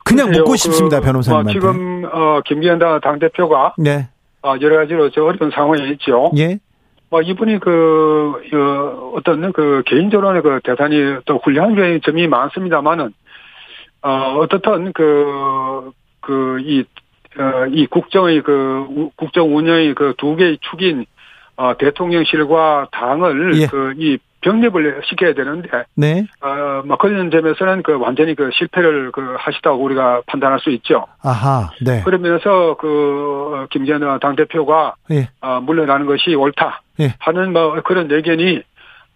그냥 0.04 0.26
글쎄요, 0.26 0.40
묻고 0.42 0.50
그, 0.52 0.56
싶습니다, 0.56 1.00
변호사님한테. 1.00 1.52
뭐 1.60 1.72
지금, 1.72 2.04
어, 2.12 2.40
김기현 2.44 2.78
당- 2.80 3.00
당대표가, 3.00 3.74
네, 3.78 4.08
어, 4.42 4.54
여러 4.60 4.78
가지로 4.78 5.10
저 5.10 5.22
어려운 5.22 5.50
상황에 5.54 5.88
있죠. 5.92 6.32
예, 6.38 6.58
뭐, 7.10 7.22
이분이 7.22 7.58
그, 7.60 8.42
어, 8.52 9.12
어떤 9.14 9.52
그 9.52 9.82
개인적으로는 9.86 10.42
그 10.42 10.60
대단히 10.62 11.16
또 11.24 11.38
훌륭한 11.38 11.74
점이 12.04 12.26
많습니다만은, 12.28 13.12
어, 14.02 14.10
어떻든 14.38 14.92
그, 14.92 15.90
그, 16.20 16.58
이, 16.60 16.84
어, 17.38 17.66
이 17.70 17.86
국정의 17.86 18.42
그, 18.42 18.86
우- 18.90 19.10
국정 19.16 19.56
운영의 19.56 19.94
그 19.94 20.14
두 20.18 20.36
개의 20.36 20.58
축인, 20.60 21.06
어, 21.56 21.76
대통령실과 21.78 22.88
당을 22.92 23.56
예. 23.62 23.66
그, 23.66 23.94
이 23.96 24.18
병립을 24.40 25.02
시켜야 25.04 25.34
되는데, 25.34 25.68
네, 25.94 26.26
어, 26.40 26.82
뭐 26.84 26.96
그런 26.96 27.30
점에서는 27.30 27.82
그 27.82 27.98
완전히 27.98 28.34
그 28.34 28.50
실패를 28.52 29.10
그 29.12 29.36
하시다고 29.38 29.82
우리가 29.82 30.22
판단할 30.26 30.60
수 30.60 30.70
있죠. 30.70 31.06
아하, 31.22 31.70
네, 31.80 32.02
그러면서 32.04 32.76
그, 32.76 33.66
김기현 33.70 34.18
당 34.20 34.36
대표가 34.36 34.94
예, 35.10 35.28
어, 35.40 35.60
물러나는 35.60 36.06
것이 36.06 36.34
옳다. 36.34 36.82
예. 37.00 37.14
하는 37.18 37.52
뭐 37.52 37.80
그런 37.82 38.10
의견이 38.10 38.62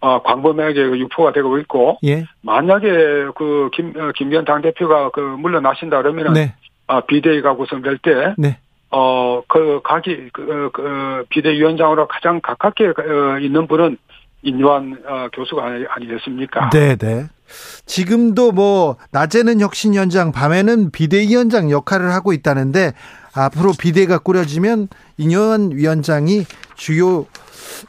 어, 0.01 0.21
광범위하게 0.21 0.89
그 0.89 0.99
유포가 0.99 1.31
되고 1.31 1.57
있고 1.59 1.97
예, 2.03 2.25
만약에 2.41 2.87
그 3.35 3.69
김, 3.73 3.93
어, 3.97 4.11
김기현 4.13 4.43
당 4.45 4.61
대표가 4.61 5.09
그 5.11 5.19
물러나신다 5.19 6.01
그러면은 6.01 6.33
네, 6.33 6.53
어, 6.87 7.01
비대위가 7.01 7.55
구성될 7.55 7.99
때 7.99 8.33
네, 8.37 8.57
어, 8.91 9.41
그 9.47 9.81
각이 9.83 10.29
그, 10.33 10.41
어, 10.43 10.69
그 10.71 11.25
비대위원장으로 11.29 12.07
가장 12.07 12.41
가깝게 12.41 12.87
어, 12.87 13.39
있는 13.39 13.67
분은 13.67 13.97
인요한 14.43 14.97
어, 15.07 15.27
교수가 15.33 15.65
아니, 15.65 15.85
아니 15.89 16.07
겠습니까? 16.07 16.69
네, 16.71 16.95
네. 16.95 17.27
지금도 17.85 18.51
뭐 18.51 18.97
낮에는 19.11 19.59
혁신위원장, 19.59 20.31
밤에는 20.31 20.91
비대위원장 20.91 21.71
역할을 21.71 22.13
하고 22.13 22.33
있다는데 22.33 22.93
앞으로 23.33 23.73
비대가 23.77 24.17
꾸려지면 24.19 24.89
이뇨한 25.17 25.71
위원장이 25.73 26.45
주요 26.75 27.25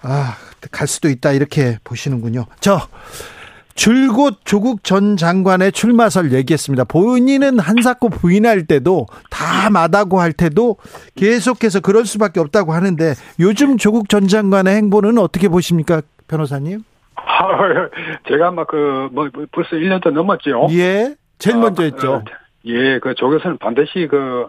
아, 0.02 0.36
갈 0.70 0.86
수도 0.88 1.08
있다 1.08 1.32
이렇게 1.32 1.78
보시는군요. 1.84 2.46
저 2.60 2.80
줄곧 3.74 4.38
조국 4.44 4.84
전 4.84 5.16
장관의 5.16 5.72
출마설 5.72 6.32
얘기했습니다. 6.32 6.84
본인은 6.84 7.58
한사코 7.58 8.08
부인할 8.08 8.66
때도 8.66 9.06
다 9.30 9.68
마다고 9.70 10.20
할 10.20 10.32
때도 10.32 10.76
계속해서 11.16 11.80
그럴 11.80 12.06
수밖에 12.06 12.38
없다고 12.38 12.72
하는데 12.72 13.14
요즘 13.40 13.76
조국 13.76 14.08
전 14.08 14.28
장관의 14.28 14.76
행보는 14.76 15.18
어떻게 15.18 15.48
보십니까, 15.48 16.02
변호사님? 16.28 16.82
아, 17.16 17.48
제가 18.28 18.48
아마 18.48 18.64
그, 18.64 19.08
뭐, 19.12 19.28
벌써 19.52 19.76
1년도 19.76 20.10
넘었죠. 20.10 20.68
예, 20.72 21.14
제일 21.38 21.56
먼저 21.58 21.82
아, 21.82 21.84
했죠. 21.86 22.12
어, 22.14 22.24
예, 22.66 22.98
그 22.98 23.14
조교수는 23.14 23.58
반드시 23.58 24.06
그, 24.10 24.46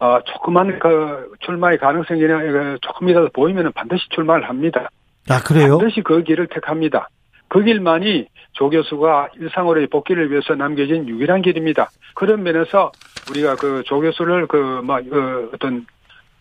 어, 0.00 0.18
조그만 0.24 0.78
그 0.78 1.32
출마의 1.40 1.78
가능성이나 1.78 2.38
그 2.38 2.78
조금이라도 2.82 3.28
보이면은 3.32 3.70
반드시 3.72 4.08
출마를 4.10 4.48
합니다. 4.48 4.88
아 5.28 5.40
그래요? 5.40 5.78
반드시 5.78 6.00
그 6.02 6.22
길을 6.24 6.48
택합니다. 6.48 7.08
그 7.48 7.62
길만이 7.62 8.26
조 8.52 8.68
교수가 8.70 9.28
일상으로의 9.38 9.86
복귀를 9.88 10.30
위해서 10.32 10.54
남겨진 10.56 11.08
유일한 11.08 11.42
길입니다. 11.42 11.90
그런 12.16 12.42
면에서 12.42 12.90
우리가 13.30 13.54
그 13.56 13.82
조 13.86 14.00
교수를 14.00 14.48
그 14.48 14.80
막 14.82 15.04
그 15.08 15.50
어떤 15.54 15.86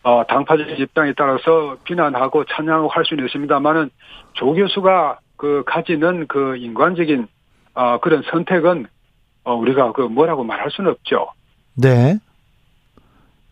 어 0.03 0.23
당파적 0.27 0.79
입장에 0.79 1.13
따라서 1.15 1.77
비난하고 1.83 2.45
찬양하고 2.45 2.89
할 2.89 3.05
수는 3.05 3.25
있습니다만은 3.25 3.89
조 4.33 4.53
교수가 4.53 5.19
그 5.37 5.63
가지는 5.65 6.27
그 6.27 6.55
인간적인 6.57 7.27
어 7.75 7.99
그런 7.99 8.23
선택은 8.31 8.87
어 9.43 9.53
우리가 9.55 9.91
그 9.91 10.01
뭐라고 10.01 10.43
말할 10.43 10.71
수는 10.71 10.91
없죠. 10.91 11.27
네. 11.75 12.13
뭐 12.13 12.19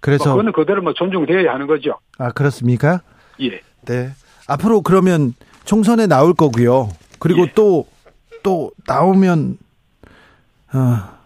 그래서 0.02 0.32
그거는 0.32 0.52
그대로 0.52 0.82
뭐 0.82 0.94
존중되어야 0.94 1.54
하는 1.54 1.68
거죠. 1.68 2.00
아 2.18 2.32
그렇습니까? 2.32 3.02
예. 3.42 3.62
네. 3.86 4.10
앞으로 4.48 4.82
그러면 4.82 5.34
총선에 5.66 6.08
나올 6.08 6.34
거고요. 6.34 6.90
그리고 7.20 7.42
예. 7.42 7.54
또또 7.54 8.72
나오면 8.88 9.58
어, 10.74 10.78
아, 10.78 11.19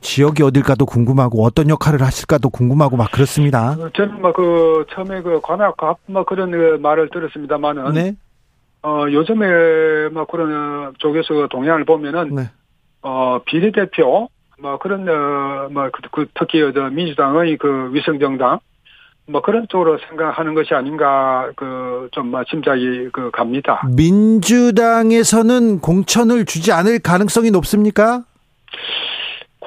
지역이 0.00 0.42
어딜까도 0.42 0.86
궁금하고 0.86 1.44
어떤 1.44 1.68
역할을 1.68 2.02
하실까도 2.02 2.50
궁금하고 2.50 2.96
막 2.96 3.10
그렇습니다. 3.10 3.72
어, 3.72 3.90
저는 3.94 4.20
뭐그 4.20 4.86
처음에 4.94 5.22
그 5.22 5.40
관악갑 5.42 5.98
뭐 6.06 6.24
그런 6.24 6.50
그 6.50 6.78
말을 6.80 7.10
들었습니다만은 7.10 7.92
네. 7.92 8.16
어 8.82 9.06
요즘에 9.10 10.08
뭐 10.12 10.24
그런 10.26 10.52
어, 10.52 10.92
쪽에서 10.98 11.48
동향을 11.48 11.84
보면은 11.84 12.34
네. 12.34 12.50
어 13.02 13.40
비례대표 13.44 14.28
뭐 14.60 14.78
그런 14.78 15.08
어뭐 15.08 15.90
그, 15.92 16.02
그 16.10 16.26
특히 16.34 16.60
저 16.74 16.90
민주당의 16.90 17.56
그 17.58 17.92
위성정당 17.92 18.60
뭐 19.28 19.42
그런 19.42 19.66
쪽으로 19.68 19.98
생각하는 20.08 20.54
것이 20.54 20.74
아닌가 20.74 21.50
그좀 21.54 22.32
짐작이 22.48 23.10
그 23.12 23.30
갑니다. 23.30 23.82
민주당에서는 23.94 25.80
공천을 25.80 26.46
주지 26.46 26.72
않을 26.72 27.00
가능성이 27.00 27.50
높습니까? 27.50 28.24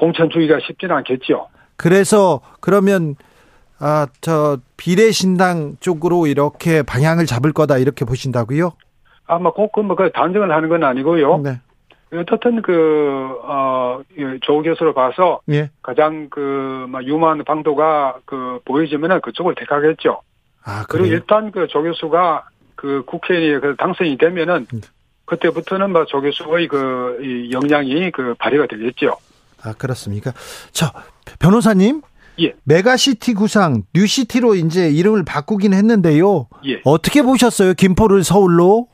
공천 0.02 0.30
주기가 0.30 0.58
쉽지는 0.66 0.96
않겠죠. 0.96 1.46
그래서 1.76 2.40
그러면 2.60 3.14
아 3.78 4.08
저 4.20 4.58
비례신당 4.76 5.76
쪽으로 5.78 6.26
이렇게 6.26 6.82
방향을 6.82 7.24
잡을 7.26 7.52
거다 7.52 7.78
이렇게 7.78 8.04
보신다고요? 8.04 8.72
아마 9.26 9.52
꼭그뭐그 9.52 10.10
단정을 10.12 10.50
하는 10.50 10.68
건 10.68 10.82
아니고요. 10.82 11.38
네. 11.38 11.60
어떻든 12.14 12.62
그, 12.62 13.38
어, 13.44 14.00
조 14.42 14.60
교수로 14.62 14.92
봐서 14.92 15.40
예. 15.50 15.70
가장 15.82 16.28
그, 16.30 16.84
막 16.88 17.04
유망한 17.04 17.44
방도가 17.44 18.16
그 18.24 18.58
보여지면은 18.64 19.20
그쪽을 19.20 19.54
택하겠죠. 19.54 20.20
아, 20.64 20.84
그리고 20.88 21.04
그래요? 21.04 21.14
일단 21.14 21.52
그 21.52 21.66
조 21.68 21.80
교수가 21.82 22.48
그 22.74 23.04
국회의원이 23.06 23.60
그 23.60 23.76
당선이 23.76 24.18
되면은 24.18 24.66
음. 24.74 24.80
그때부터는 25.26 25.92
뭐조 25.92 26.20
교수의 26.20 26.66
그이 26.66 27.52
역량이 27.52 28.10
그 28.10 28.34
발휘가 28.38 28.66
되겠죠. 28.66 29.16
아, 29.64 29.72
그렇습니까? 29.74 30.32
저, 30.72 30.86
변호사님. 31.38 32.02
예. 32.40 32.54
메가시티 32.64 33.34
구상 33.34 33.82
뉴시티로 33.94 34.54
이제 34.54 34.88
이름을 34.88 35.22
바꾸긴 35.24 35.74
했는데요. 35.74 36.48
예. 36.66 36.80
어떻게 36.84 37.22
보셨어요? 37.22 37.74
김포를 37.74 38.24
서울로? 38.24 38.88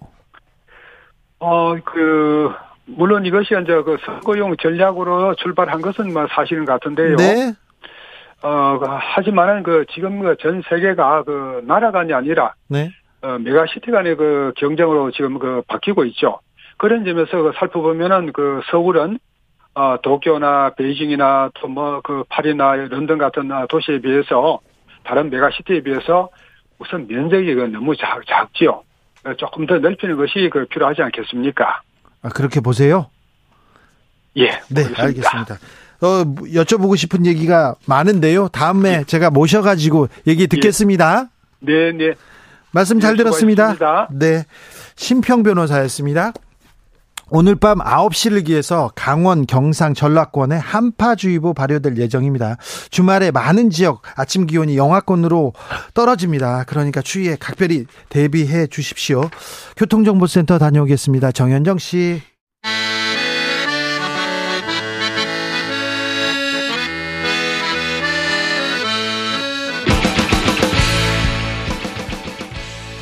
어, 1.39 1.77
그, 1.85 2.51
물론 2.87 3.27
이것이 3.27 3.55
이제 3.63 3.73
그 3.85 3.97
선거용 4.05 4.57
전략으로 4.61 5.37
출발한 5.37 5.81
것은 5.83 6.13
뭐 6.13 6.27
사실은 6.31 6.65
같은데요. 6.65 7.17
네. 7.17 7.55
어, 8.43 8.79
그 8.79 8.87
하지만은 8.89 9.63
그 9.63 9.85
지금 9.93 10.21
그 10.21 10.38
전 10.38 10.62
세계가 10.69 11.25
그 11.25 11.63
나라 11.67 11.91
간이 11.91 12.13
아니라 12.13 12.55
네. 12.69 12.91
어, 13.21 13.39
메가시티 13.39 13.91
간의 13.91 14.17
그 14.17 14.53
경쟁으로 14.57 15.11
지금 15.11 15.39
그 15.39 15.63
바뀌고 15.67 16.05
있죠. 16.07 16.41
그런 16.77 17.05
점에서 17.05 17.43
그 17.43 17.53
살펴보면은 17.59 18.33
그 18.33 18.61
서울은 18.71 19.19
어, 19.79 19.97
도쿄나 20.03 20.75
베이징이나 20.77 21.51
또 21.55 21.69
뭐 21.69 22.01
그 22.03 22.25
파리나 22.29 22.75
런던 22.88 23.19
같은 23.19 23.51
어, 23.53 23.67
도시에 23.69 24.01
비해서 24.01 24.61
다른 25.05 25.31
메가시티에 25.31 25.83
비해서 25.83 26.29
우선 26.79 27.07
면적이 27.07 27.55
그 27.55 27.62
너무 27.62 27.97
작, 27.97 28.21
작지요. 28.27 28.83
어, 29.25 29.35
조금 29.37 29.67
더 29.67 29.79
넓히는 29.79 30.17
것이 30.17 30.51
그 30.53 30.67
필요하지 30.67 31.03
않겠습니까? 31.03 31.83
아, 32.23 32.29
그렇게 32.31 32.61
보세요? 32.61 33.07
예. 34.37 34.51
네, 34.69 34.83
그렇습니다. 34.85 35.03
알겠습니다. 35.03 35.55
어, 36.01 36.25
여쭤보고 36.62 36.97
싶은 36.97 37.27
얘기가 37.27 37.75
많은데요. 37.87 38.49
다음에 38.49 39.05
제가 39.05 39.31
모셔가지고 39.31 40.09
얘기 40.27 40.47
듣겠습니다. 40.47 41.29
네, 41.61 41.93
네. 41.93 42.12
말씀 42.73 43.01
잘 43.01 43.12
네, 43.17 43.19
들었습니다. 43.25 43.73
수고하셨습니다. 43.75 44.09
네. 44.12 44.45
심평 44.97 45.43
변호사였습니다. 45.43 46.33
오늘 47.31 47.57
밤 47.57 47.79
9시를 47.79 48.47
기해서 48.47 48.91
강원, 48.95 49.47
경상, 49.47 49.93
전라권에 49.95 50.57
한파주의보 50.57 51.53
발효될 51.53 51.99
예정입니다. 51.99 52.57
주말에 52.91 53.31
많은 53.31 53.71
지역 53.71 54.03
아침 54.17 54.47
기온이 54.47 54.77
영하권으로 54.77 55.53
떨어집니다. 55.93 56.64
그러니까 56.64 57.03
추위에 57.03 57.37
각별히 57.38 57.85
대비해 58.09 58.67
주십시오. 58.67 59.29
교통정보센터 59.77 60.59
다녀오겠습니다. 60.59 61.33
정현정 61.33 61.79
씨. 61.79 62.23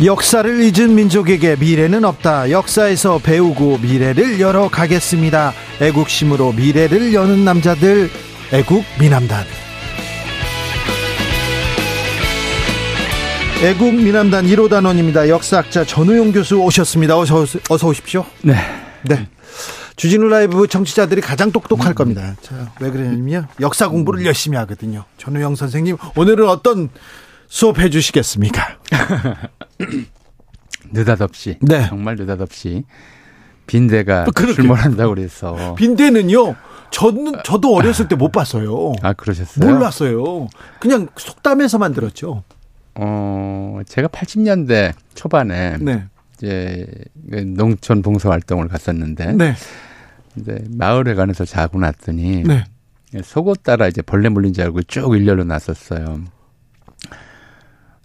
역사를 0.05 0.61
잊은 0.63 0.95
민족에게 0.95 1.57
미래는 1.57 2.05
없다. 2.05 2.51
역사에서 2.51 3.19
배우고 3.19 3.79
미래를 3.79 4.41
열어 4.41 4.69
가겠습니다. 4.69 5.53
애국심으로 5.81 6.53
미래를 6.53 7.15
여는 7.15 7.45
남자들, 7.45 8.11
애국 8.53 8.85
미남단. 9.01 9.45
애국 13.63 13.95
미남단 13.95 14.45
1호 14.47 14.69
단원입니다. 14.69 15.31
역사학자 15.31 15.83
전우용 15.85 16.31
교수 16.31 16.57
오셨습니다. 16.59 17.17
어서, 17.19 17.37
오세- 17.43 17.61
어서 17.71 17.89
오십시오. 17.89 18.27
네. 18.43 18.55
네. 19.03 19.27
주진우 19.97 20.29
라이브 20.29 20.67
청취자들이 20.69 21.23
가장 21.23 21.51
똑똑할 21.51 21.95
겁니다. 21.95 22.37
자, 22.43 22.71
왜 22.81 22.91
그러냐면요. 22.91 23.47
역사 23.61 23.89
공부를 23.89 24.27
열심히 24.27 24.59
하거든요. 24.59 25.05
전우영 25.17 25.55
선생님, 25.57 25.97
오늘은 26.17 26.47
어떤 26.51 26.91
수업 27.49 27.79
해 27.79 27.91
주시겠습니까? 27.91 28.79
느닷없이 30.93 31.59
네. 31.61 31.87
정말 31.89 32.17
느닷없이 32.17 32.85
빈대가 33.67 34.25
그렇게. 34.35 34.55
출몰한다고 34.55 35.15
그래서 35.15 35.75
빈대는요. 35.75 36.55
저는 36.91 37.35
저도 37.45 37.75
어렸을 37.75 38.09
때 38.09 38.15
못 38.15 38.31
봤어요. 38.31 38.93
아 39.03 39.13
그러셨어요? 39.13 39.71
몰랐어요. 39.73 40.49
그냥 40.81 41.09
속담에서만 41.17 41.93
들었죠. 41.93 42.45
어 42.95 43.81
제가 43.87 44.09
80년대 44.09 44.93
초반에 45.15 45.77
네. 45.81 46.05
이제 46.37 46.87
그 47.31 47.37
농촌 47.41 48.03
봉사 48.03 48.31
활동을 48.31 48.69
갔었는데 48.69 49.33
네. 49.33 49.55
이제 50.37 50.59
마을에 50.71 51.15
관해서 51.15 51.45
자고 51.45 51.79
났더니 51.81 52.45
네. 52.45 52.65
속옷 53.23 53.63
따라 53.65 53.89
이제 53.89 54.03
벌레 54.03 54.29
물린 54.29 54.53
줄 54.53 54.65
알고 54.65 54.85
쭉 54.85 55.15
일렬로 55.17 55.45
났었어요. 55.45 56.21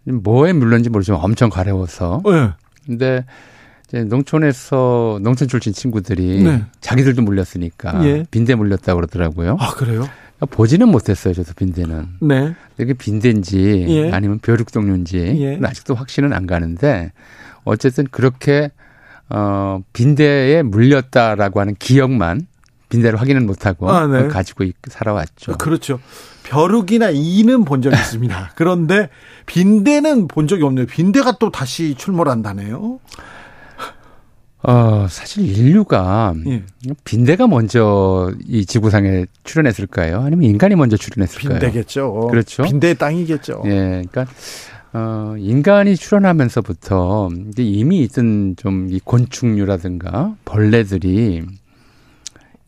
뭐에 0.05 0.53
물렸는지 0.53 0.89
모르지만 0.89 1.21
엄청 1.21 1.49
가려워서 1.49 2.21
네. 2.25 2.51
근데 2.85 3.25
이제 3.87 4.03
농촌에서 4.03 5.19
농촌 5.21 5.47
출신 5.47 5.73
친구들이 5.73 6.43
네. 6.43 6.63
자기들도 6.79 7.21
물렸으니까 7.21 8.05
예. 8.05 8.25
빈대 8.31 8.55
물렸다고 8.55 8.97
그러더라고요. 8.97 9.57
아, 9.59 9.73
그래요? 9.73 10.07
보지는 10.49 10.87
못했어요, 10.89 11.33
저도 11.33 11.53
빈대는. 11.53 12.07
네. 12.21 12.55
이게 12.79 12.93
빈대인지 12.93 13.85
예. 13.89 14.11
아니면 14.11 14.39
벼룩동류인지 14.39 15.17
예. 15.17 15.59
아직도 15.61 15.93
확신은 15.93 16.33
안 16.33 16.47
가는데 16.47 17.11
어쨌든 17.63 18.07
그렇게 18.09 18.71
어 19.29 19.81
빈대에 19.93 20.63
물렸다라고 20.63 21.59
하는 21.59 21.75
기억만 21.77 22.47
빈대를 22.91 23.19
확인은 23.19 23.47
못하고 23.47 23.89
아, 23.89 24.05
네. 24.05 24.27
가지고 24.27 24.63
있- 24.65 24.75
살아왔죠. 24.87 25.57
그렇죠. 25.57 25.99
벼룩이나 26.43 27.09
이는 27.11 27.65
본 27.65 27.81
적이 27.81 27.95
있습니다. 27.95 28.51
그런데 28.55 29.09
빈대는 29.47 30.27
본 30.27 30.47
적이 30.47 30.63
없네요. 30.65 30.85
빈대가 30.85 31.37
또 31.39 31.49
다시 31.51 31.95
출몰한다네요. 31.97 32.99
어 34.63 35.07
사실 35.09 35.43
인류가 35.57 36.35
예. 36.45 36.61
빈대가 37.03 37.47
먼저 37.47 38.31
이 38.47 38.63
지구상에 38.67 39.25
출현했을까요? 39.43 40.21
아니면 40.21 40.43
인간이 40.43 40.75
먼저 40.75 40.97
출현했을까요? 40.97 41.59
빈대겠죠. 41.59 42.27
그렇죠. 42.29 42.61
빈대의 42.63 42.95
땅이겠죠. 42.95 43.63
예, 43.65 44.03
그러니까 44.11 44.27
어 44.93 45.33
인간이 45.39 45.95
출현하면서부터 45.95 47.29
이미 47.57 48.01
있던 48.03 48.55
좀 48.57 48.87
이 48.91 48.99
곤충류라든가 49.03 50.35
벌레들이 50.45 51.41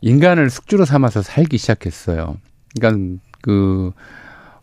인간을 0.03 0.49
숙주로 0.49 0.83
삼아서 0.83 1.21
살기 1.21 1.57
시작했어요. 1.57 2.37
그러니까 2.75 3.21
그 3.41 3.91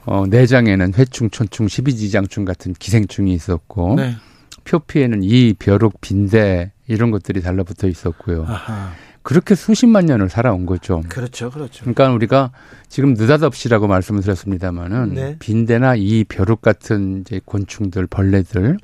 어, 0.05 0.26
내장에는 0.26 0.92
회충, 0.94 1.31
촌충, 1.31 1.66
십이지장충 1.66 2.44
같은 2.44 2.74
기생충이 2.74 3.33
있었고 3.33 3.94
네. 3.96 4.16
표피에는 4.64 5.22
이 5.22 5.55
벼룩, 5.59 6.00
빈대 6.03 6.72
이런 6.87 7.11
것들이 7.11 7.40
달라붙어 7.40 7.88
있었고요. 7.88 8.44
아하. 8.46 8.92
그렇게 9.22 9.55
수십만 9.55 10.07
년을 10.07 10.29
살아온 10.29 10.66
거죠. 10.66 11.03
그렇죠. 11.09 11.50
그렇죠. 11.50 11.81
그러니까 11.85 12.11
우리가 12.11 12.53
지금 12.88 13.14
느닷없이라고 13.14 13.87
말씀을 13.87 14.20
드렸습니다마는 14.22 15.14
네. 15.14 15.37
빈대나 15.38 15.94
이 15.96 16.24
벼룩 16.24 16.61
같은 16.61 17.22
이제 17.22 17.40
곤충들, 17.44 18.07
벌레들 18.07 18.76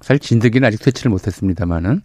사실 0.00 0.20
진드기는 0.20 0.66
아직 0.66 0.82
퇴치를 0.82 1.10
못했습니다마는 1.10 2.00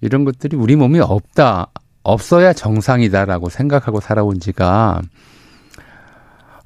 이런 0.00 0.24
것들이 0.24 0.56
우리 0.56 0.76
몸이 0.76 1.00
없다, 1.00 1.68
없어야 2.06 2.52
정상이다라고 2.52 3.48
생각하고 3.48 4.00
살아온 4.00 4.38
지가 4.38 5.02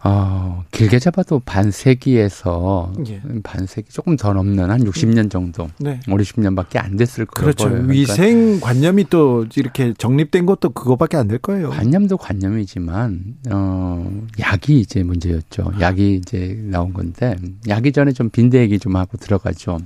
어, 0.03 0.65
길게 0.71 0.99
잡아도 0.99 1.41
반세기에서 1.41 2.93
예. 3.09 3.21
반세기 3.43 3.91
조금 3.91 4.17
더 4.17 4.33
넘는 4.33 4.71
한 4.71 4.83
60년 4.83 5.31
정도, 5.31 5.69
네. 5.79 6.01
5, 6.09 6.17
60년밖에 6.17 6.79
안 6.79 6.97
됐을 6.97 7.27
거예요. 7.27 7.45
그렇죠. 7.53 7.69
그러니까 7.69 7.93
위생 7.93 8.61
관념이 8.61 9.05
또 9.11 9.45
이렇게 9.57 9.93
정립된 9.93 10.47
것도 10.47 10.71
그거밖에 10.71 11.19
안 11.19 11.29
될 11.29 11.37
거예요. 11.39 11.69
관념도 11.69 12.17
관념이지만 12.17 13.21
어 13.51 14.23
약이 14.39 14.81
이제 14.81 15.03
문제였죠. 15.03 15.73
약이 15.81 16.15
이제 16.15 16.59
나온 16.65 16.95
건데 16.95 17.37
약이 17.69 17.93
전에 17.93 18.13
좀 18.13 18.31
빈대 18.31 18.59
얘기 18.61 18.79
좀 18.79 18.97
하고 18.97 19.19
들어가죠. 19.19 19.81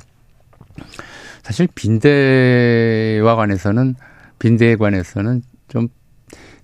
사실 1.42 1.66
빈대와 1.74 3.34
관해서는 3.34 3.96
빈대에 4.38 4.76
관해서는 4.76 5.42
좀 5.68 5.88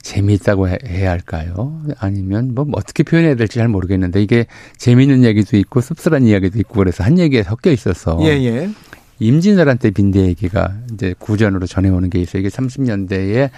재미있다고 0.03 0.69
해- 0.69 0.79
해야 0.87 1.11
할까요? 1.11 1.83
아니면 1.99 2.55
뭐 2.55 2.67
어떻게 2.73 3.03
표현해야 3.03 3.35
될지 3.35 3.57
잘 3.59 3.69
모르겠는데 3.69 4.23
이게 4.23 4.47
재미있는 4.79 5.25
얘기도 5.25 5.57
있고 5.59 5.81
씁쓸한 5.81 6.25
이야기도 6.25 6.59
있고 6.61 6.75
그래서 6.77 7.05
한 7.05 7.19
얘기에 7.19 7.43
섞여 7.43 7.71
있어서 7.71 8.19
예, 8.23 8.29
예. 8.45 8.71
임진왜란 9.19 9.77
때 9.79 9.91
빈대 9.91 10.21
얘기가 10.21 10.75
이제 10.95 11.15
구전으로 11.19 11.67
전해오는 11.67 12.09
게 12.09 12.19
있어요. 12.21 12.41
이게 12.41 12.49
30년대에 12.49 13.51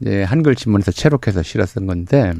이제 0.00 0.22
한글 0.24 0.56
신문에서 0.56 0.90
채록해서 0.90 1.42
실었던 1.42 1.86
건데 1.86 2.32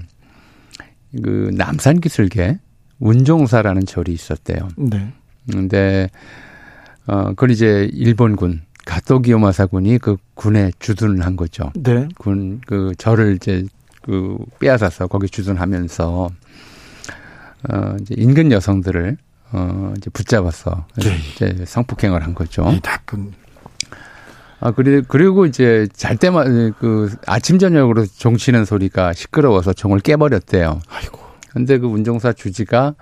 그 1.23 1.51
남산 1.55 2.01
기슭에 2.01 2.59
운종사라는 2.99 3.87
절이 3.87 4.13
있었대요. 4.13 4.69
네. 4.77 5.13
근데 5.51 6.09
어 7.07 7.29
그건 7.31 7.51
이제 7.51 7.89
일본군 7.93 8.63
가토 8.91 9.21
기요마사 9.21 9.67
군이 9.67 9.99
그 9.99 10.17
군에 10.35 10.73
주둔을 10.81 11.25
한 11.25 11.37
거죠. 11.37 11.71
네. 11.77 12.09
군그 12.19 12.95
저를 12.99 13.37
이제 13.37 13.65
그 14.03 14.37
빼앗아서 14.59 15.07
거기 15.07 15.29
주둔하면서 15.29 16.29
어 17.69 17.97
이제 18.01 18.15
인근 18.19 18.51
여성들을 18.51 19.17
어 19.53 19.95
이제 19.97 20.11
붙잡아서 20.11 20.87
네. 20.97 21.17
이제 21.37 21.65
성폭행을 21.67 22.25
한 22.25 22.35
거죠. 22.35 22.69
이 22.69 22.81
나쁜. 22.81 23.33
아 24.59 24.73
그리고 24.73 25.07
그리고 25.07 25.47
이제 25.47 25.87
잘 25.93 26.17
때만 26.17 26.75
그 26.81 27.15
아침 27.29 27.61
저녁으로 27.61 28.07
종 28.07 28.37
치는 28.37 28.65
소리가 28.65 29.13
시끄러워서 29.13 29.73
종을 29.73 30.01
깨버렸대요. 30.01 30.81
아이고. 30.89 31.21
근데 31.53 31.79
그 31.79 31.87
운종사 31.87 32.33
주지가 32.33 32.97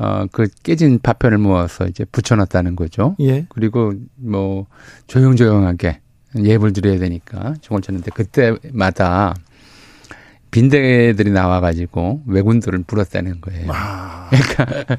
어 0.00 0.26
그 0.32 0.48
깨진 0.62 0.98
파편을 0.98 1.38
모아서 1.38 1.86
이제 1.86 2.04
붙여놨다는 2.06 2.74
거죠. 2.74 3.16
예. 3.20 3.44
그리고 3.50 3.92
뭐 4.16 4.66
조용조용하게 5.06 6.00
예불 6.38 6.72
드려야 6.72 6.98
되니까 6.98 7.54
종을 7.60 7.82
쳤는데 7.82 8.10
그때마다 8.12 9.34
빈대들이 10.50 11.30
나와가지고 11.30 12.22
왜군들을 12.26 12.84
불었다는 12.86 13.40
거예요. 13.40 13.70
아. 13.72 14.30
그러니까 14.30 14.96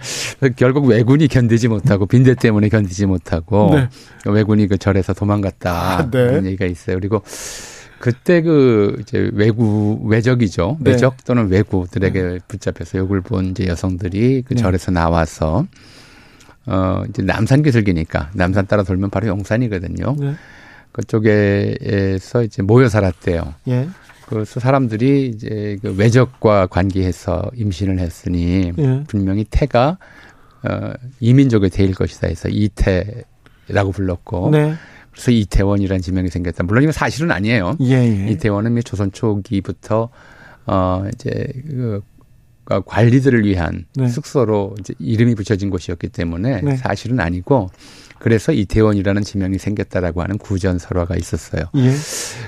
결국 0.55 0.85
왜군이 0.85 1.27
견디지 1.27 1.67
못하고 1.67 2.05
빈대 2.05 2.35
때문에 2.35 2.69
견디지 2.69 3.05
못하고 3.05 3.71
네. 3.75 3.89
왜군이 4.25 4.67
그 4.67 4.77
절에서 4.77 5.13
도망갔다 5.13 5.97
아, 5.97 6.01
네. 6.03 6.09
그런 6.11 6.45
얘기가 6.45 6.65
있어요. 6.65 6.97
그리고 6.97 7.21
그때 8.01 8.41
그 8.41 8.97
이제 8.99 9.29
외구 9.33 9.99
외적이죠. 10.03 10.79
네. 10.81 10.91
외적 10.91 11.23
또는 11.23 11.49
외구들에게 11.49 12.39
붙잡혀서 12.47 12.97
욕을 12.97 13.21
본 13.21 13.51
이제 13.51 13.67
여성들이 13.67 14.43
그 14.47 14.55
네. 14.55 14.61
절에서 14.61 14.91
나와서 14.91 15.67
어 16.65 17.03
이제 17.07 17.21
남산 17.21 17.61
기슭이니까 17.61 18.31
남산 18.33 18.65
따라 18.65 18.81
돌면 18.83 19.11
바로 19.11 19.27
용산이거든요. 19.27 20.15
네. 20.17 20.33
그쪽에서 20.91 22.43
이제 22.43 22.63
모여 22.63 22.89
살았대요. 22.89 23.53
예. 23.67 23.87
그래서 24.27 24.59
사람들이 24.59 25.27
이제 25.27 25.77
그 25.81 25.93
외적과 25.95 26.67
관계해서 26.67 27.51
임신을 27.53 27.99
했으니 27.99 28.73
예. 28.79 29.03
분명히 29.07 29.45
태가 29.47 29.99
어 30.63 30.93
이민족의 31.19 31.69
태일 31.69 31.93
것이다 31.93 32.27
해서 32.27 32.49
이태라고 32.49 33.91
불렀고 33.93 34.49
네. 34.49 34.73
그래서 35.11 35.31
이태원이라는 35.31 36.01
지명이 36.01 36.29
생겼다. 36.29 36.63
물론 36.63 36.83
이건 36.83 36.93
사실은 36.93 37.31
아니에요. 37.31 37.77
예, 37.81 37.95
예. 37.95 38.31
이태원은 38.31 38.73
미 38.73 38.83
조선 38.83 39.11
초기부터 39.11 40.09
어 40.67 41.05
이제 41.13 41.47
그 41.67 42.01
관리들을 42.85 43.45
위한 43.45 43.85
네. 43.95 44.07
숙소로 44.07 44.75
이제 44.79 44.93
이름이 44.99 45.35
붙여진 45.35 45.69
곳이었기 45.69 46.09
때문에 46.09 46.61
네. 46.61 46.75
사실은 46.77 47.19
아니고 47.19 47.69
그래서 48.19 48.53
이태원이라는 48.53 49.23
지명이 49.23 49.57
생겼다라고 49.57 50.21
하는 50.21 50.37
구전 50.37 50.77
설화가 50.77 51.15
있었어요. 51.17 51.63
예. 51.75 51.91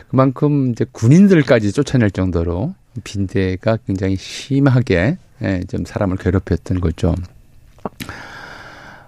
그만큼 0.07 0.71
이제 0.71 0.85
군인들까지 0.91 1.71
쫓아낼 1.71 2.11
정도로 2.11 2.75
빈대가 3.03 3.77
굉장히 3.87 4.15
심하게 4.15 5.17
예, 5.41 5.61
좀 5.67 5.83
사람을 5.83 6.17
괴롭혔던 6.17 6.79
거죠. 6.79 7.15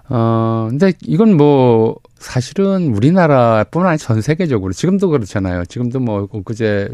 어, 0.08 0.66
근데 0.70 0.92
이건 1.02 1.36
뭐 1.36 1.96
사실은 2.18 2.94
우리나라뿐만 2.94 3.88
아니라 3.88 3.96
전 3.98 4.20
세계적으로 4.20 4.72
지금도 4.72 5.08
그렇잖아요. 5.10 5.64
지금도 5.66 6.00
뭐 6.00 6.26
그제 6.44 6.88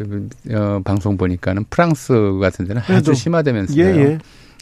어, 0.50 0.80
방송 0.84 1.16
보니까는 1.16 1.64
프랑스 1.70 2.12
같은 2.40 2.66
데는 2.66 2.82
그래도. 2.82 2.98
아주 2.98 3.14
심하다면서요. 3.14 3.84
예, 3.84 3.96
예. 3.96 4.18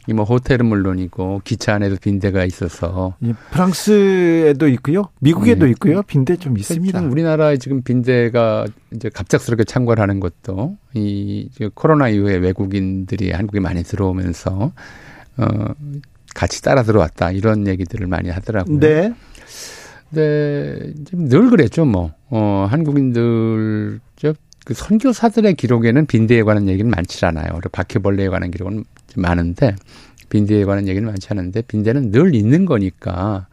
이뭐 0.08 0.24
호텔은 0.24 0.66
물론이고 0.66 1.42
기차 1.44 1.74
안에도 1.74 1.96
빈대가 2.00 2.44
있어서 2.44 3.14
예. 3.22 3.34
프랑스에도 3.52 4.66
있고요. 4.68 5.04
미국에도 5.20 5.66
네. 5.66 5.72
있고요. 5.72 6.02
빈대 6.02 6.36
좀 6.36 6.56
있습니다. 6.58 6.98
참 6.98 7.12
우리나라에 7.12 7.58
지금 7.58 7.82
빈대가 7.82 8.66
이제 8.94 9.10
갑작스럽게 9.10 9.64
창궐하는 9.64 10.18
것도 10.20 10.76
이 10.94 11.48
코로나 11.74 12.08
이후에 12.08 12.36
외국인들이 12.36 13.30
한국에 13.32 13.60
많이 13.60 13.82
들어오면서 13.82 14.72
어 15.36 15.46
같이 16.34 16.62
따라 16.62 16.82
들어왔다 16.82 17.32
이런 17.32 17.66
얘기들을 17.66 18.06
많이 18.06 18.30
하더라고요. 18.30 18.78
네. 18.80 19.12
근데 20.10 20.92
지금 21.04 21.28
늘 21.28 21.50
그랬죠 21.50 21.84
뭐. 21.84 22.12
어 22.30 22.66
한국인들 22.70 24.00
저그 24.16 24.74
선교사들의 24.74 25.54
기록에는 25.54 26.06
빈대에 26.06 26.42
관한 26.42 26.68
얘기는 26.68 26.90
많지 26.90 27.24
않아요. 27.26 27.60
바퀴벌레에 27.72 28.28
관한 28.28 28.50
기록은 28.50 28.84
좀 29.08 29.22
많은데 29.22 29.76
빈대에 30.28 30.64
관한 30.64 30.88
얘기는 30.88 31.06
많지 31.06 31.28
않은데 31.30 31.62
빈대는 31.62 32.10
늘 32.10 32.34
있는 32.34 32.64
거니까 32.66 33.46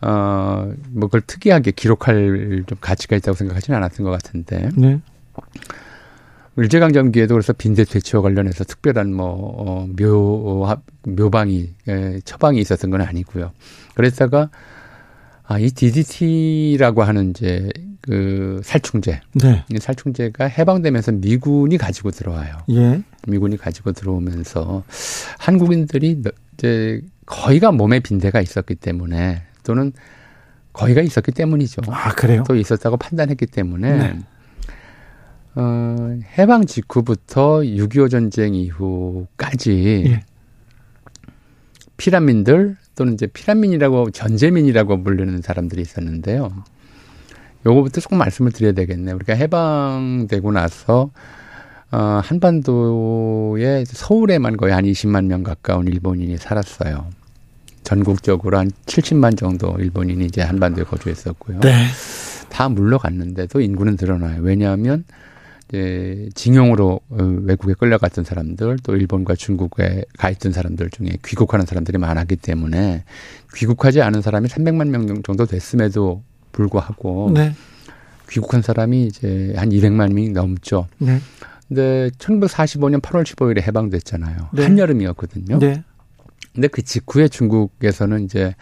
어 0.00 0.72
뭐 0.90 1.08
그걸 1.08 1.20
특이하게 1.26 1.70
기록할 1.72 2.64
좀 2.66 2.78
가치가 2.80 3.16
있다고 3.16 3.36
생각하지는 3.36 3.76
않았던 3.78 4.04
것 4.04 4.10
같은데 4.10 4.68
네. 4.76 5.00
일제강점기에도 6.56 7.34
그래서 7.34 7.52
빈대 7.52 7.84
퇴치와 7.84 8.22
관련해서 8.22 8.64
특별한 8.64 9.12
뭐, 9.12 9.26
어, 9.58 9.86
묘, 9.98 10.66
묘방이, 11.04 11.70
에, 11.88 12.20
처방이 12.24 12.60
있었던 12.60 12.90
건 12.90 13.02
아니고요. 13.02 13.52
그랬다가, 13.94 14.50
아, 15.44 15.58
이 15.58 15.70
DDT라고 15.70 17.02
하는 17.02 17.30
이제 17.30 17.68
그 18.00 18.60
살충제, 18.64 19.20
네. 19.34 19.64
이 19.70 19.78
살충제가 19.78 20.46
해방되면서 20.46 21.12
미군이 21.12 21.76
가지고 21.76 22.10
들어와요. 22.10 22.56
예. 22.70 23.02
미군이 23.28 23.56
가지고 23.56 23.92
들어오면서 23.92 24.82
한국인들이 25.38 26.22
너- 26.22 26.30
이제 26.54 27.00
거의가 27.26 27.72
몸에 27.72 28.00
빈대가 28.00 28.40
있었기 28.40 28.76
때문에 28.76 29.42
또는 29.64 29.92
거의가 30.72 31.00
있었기 31.02 31.32
때문이죠. 31.32 31.82
아, 31.88 32.12
그래요? 32.12 32.44
또 32.46 32.54
있었다고 32.54 32.96
판단했기 32.96 33.46
때문에 33.46 33.98
네. 33.98 34.18
어, 35.56 36.18
해방 36.38 36.66
직후부터 36.66 37.60
6.25 37.60 38.10
전쟁 38.10 38.54
이후까지 38.54 40.04
예. 40.06 40.22
피란민들 41.96 42.76
또는 42.94 43.14
이제 43.14 43.26
피란민이라고 43.26 44.10
전제민이라고 44.10 45.02
부르는 45.02 45.40
사람들이 45.40 45.80
있었는데요. 45.80 46.52
요거부터 47.64 48.02
조금 48.02 48.18
말씀을 48.18 48.52
드려야 48.52 48.72
되겠네요. 48.72 49.16
우리가 49.16 49.34
해방되고 49.34 50.52
나서 50.52 51.10
어, 51.90 52.20
한반도에 52.22 53.84
서울에만 53.86 54.58
거의 54.58 54.74
한 54.74 54.84
20만 54.84 55.24
명 55.24 55.42
가까운 55.42 55.88
일본인이 55.88 56.36
살았어요. 56.36 57.06
전국적으로 57.82 58.58
한 58.58 58.70
70만 58.86 59.38
정도 59.38 59.74
일본인이 59.78 60.26
이제 60.26 60.42
한반도에 60.42 60.84
거주했었고요. 60.84 61.60
네. 61.60 61.86
다 62.50 62.68
물러갔는데도 62.68 63.60
인구는 63.60 63.96
늘어나요. 63.98 64.42
왜냐하면 64.42 65.04
이제 65.68 66.28
징용으로 66.34 67.00
어, 67.08 67.22
외국에 67.42 67.74
끌려갔던 67.74 68.24
사람들 68.24 68.78
또 68.82 68.94
일본과 68.94 69.34
중국에 69.34 70.04
가 70.16 70.30
있던 70.30 70.52
사람들 70.52 70.90
중에 70.90 71.18
귀국하는 71.24 71.66
사람들이 71.66 71.98
많았기 71.98 72.36
때문에 72.36 73.04
귀국하지 73.54 74.02
않은 74.02 74.22
사람이 74.22 74.48
300만 74.48 74.88
명 74.88 75.22
정도 75.22 75.46
됐음에도 75.46 76.22
불구하고 76.52 77.32
네. 77.34 77.54
귀국한 78.28 78.62
사람이 78.62 79.06
이제 79.06 79.54
한 79.56 79.70
200만 79.70 80.12
명이 80.12 80.30
넘죠. 80.30 80.86
네. 80.98 81.20
근데 81.68 82.10
1945년 82.18 83.00
8월 83.00 83.24
15일에 83.24 83.62
해방됐잖아요. 83.62 84.50
네. 84.52 84.62
한여름이었거든요. 84.62 85.58
네. 85.58 85.82
근데 86.54 86.68
그 86.68 86.82
직후에 86.82 87.28
중국에서는 87.28 88.24
이제 88.24 88.54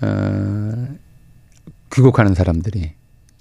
어 0.00 0.88
귀국하는 1.92 2.34
사람들이 2.34 2.92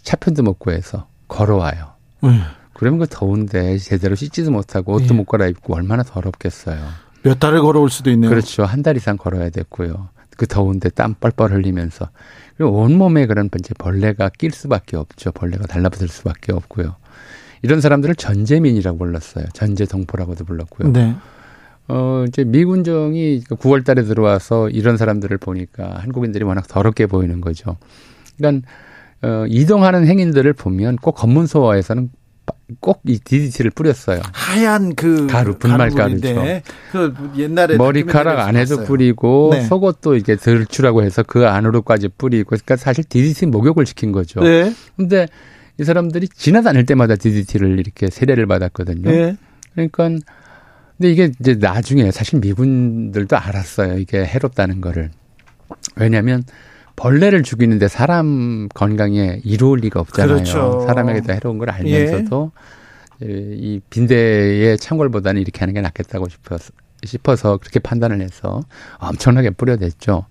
차편도 0.02 0.44
못 0.44 0.60
구해서 0.60 1.08
걸어와요. 1.28 1.94
음. 2.24 2.42
그러면 2.78 3.00
그 3.00 3.08
더운데 3.10 3.78
제대로 3.78 4.16
씻지도 4.16 4.52
못하고 4.52 4.94
옷도 4.94 5.14
예. 5.14 5.18
못 5.18 5.26
갈아입고 5.26 5.74
얼마나 5.76 6.04
더럽겠어요. 6.04 6.78
몇 7.24 7.40
달을 7.40 7.62
걸어올 7.62 7.90
수도 7.90 8.12
있네요. 8.12 8.30
그렇죠. 8.30 8.64
한 8.64 8.84
달 8.84 8.96
이상 8.98 9.18
걸어야 9.18 9.50
됐고요. 9.50 10.10
그 10.38 10.46
더운데 10.46 10.90
땀 10.90 11.16
뻘뻘 11.16 11.52
흘리면서 11.52 12.10
그리고 12.56 12.74
온몸에 12.80 13.26
그런 13.26 13.50
이제 13.60 13.74
벌레가 13.78 14.30
낄 14.30 14.52
수밖에 14.52 14.96
없죠. 14.96 15.32
벌레가 15.32 15.66
달라붙을 15.66 16.08
수밖에 16.08 16.54
없고요. 16.54 16.96
이런 17.64 17.82
사람들을 17.82 18.14
전제민이라고 18.16 18.98
불렀어요. 19.00 19.46
전제동포라고도 19.54 20.46
불렀고요. 20.46 20.92
네. 20.94 21.16
어, 21.88 22.26
이제 22.28 22.44
미군정이 22.44 23.46
9월 23.50 23.84
달에 23.84 24.04
들어와서 24.04 24.70
이런 24.70 24.98
사람들을 24.98 25.36
보니까 25.40 25.96
한국인들이 26.00 26.44
워낙 26.44 26.68
더럽게 26.68 27.08
보이는 27.08 27.42
거죠. 27.42 27.78
그러니까, 28.38 28.68
어, 29.24 29.46
이동하는 29.48 30.06
행인들을 30.06 30.54
보면 30.54 30.98
꼭 30.98 31.14
검문소에서는 31.14 32.12
꼭 32.82 33.02
이 33.08 33.20
DDT를 33.20 33.72
뿌렸어요. 33.72 34.22
하얀 34.34 34.94
그 34.96 35.28
가루, 35.28 35.58
분말 35.58 35.92
가루인데 35.92 36.64
그 36.92 37.14
옛날에 37.38 37.78
머리카락 37.78 38.40
안에도. 38.40 38.84
뿌리고 38.84 39.52
네. 39.54 39.62
속옷도 39.62 40.16
이게 40.16 40.36
들추라고 40.36 41.04
해서 41.04 41.24
그 41.24 41.48
안으로까지 41.48 42.10
뿌리고 42.10 42.50
그러니까 42.50 42.76
사실 42.76 43.04
DDT 43.04 43.46
목욕을 43.48 43.86
시킨 43.86 44.12
거죠. 44.12 44.42
네. 44.42 44.74
근데 44.96 45.28
이 45.80 45.84
사람들이 45.84 46.28
지나다닐 46.28 46.86
때마다 46.86 47.16
DDT를 47.16 47.80
이렇게 47.80 48.10
세례를 48.10 48.46
받았거든요. 48.48 49.10
네. 49.10 49.38
그러니까 49.74 50.10
근데 50.10 51.12
이게 51.12 51.32
이제 51.40 51.56
나중에 51.56 52.12
사실 52.12 52.40
미군들도 52.40 53.38
알았어요. 53.38 53.98
이게 54.00 54.26
해롭다는 54.26 54.82
거를. 54.82 55.12
왜냐하면 55.96 56.44
벌레를 56.98 57.44
죽이는데 57.44 57.88
사람 57.88 58.68
건강에 58.74 59.40
이로울 59.46 59.80
리가 59.80 60.02
없잖아요. 60.02 60.34
그렇죠. 60.36 60.84
사람에게도 60.88 61.32
해로운 61.32 61.58
걸 61.60 61.70
알면서도 61.70 62.52
예. 63.24 63.28
이 63.30 63.80
빈대의 63.90 64.78
창궐보다는 64.78 65.42
이렇게 65.42 65.60
하는 65.60 65.74
게 65.74 65.82
낫겠다고 65.82 66.28
싶어서, 66.28 66.72
싶어서 67.04 67.58
그렇게 67.58 67.80
판단을 67.80 68.20
해서 68.22 68.62
엄청나게 68.98 69.52
뿌려댔죠. 69.52 70.26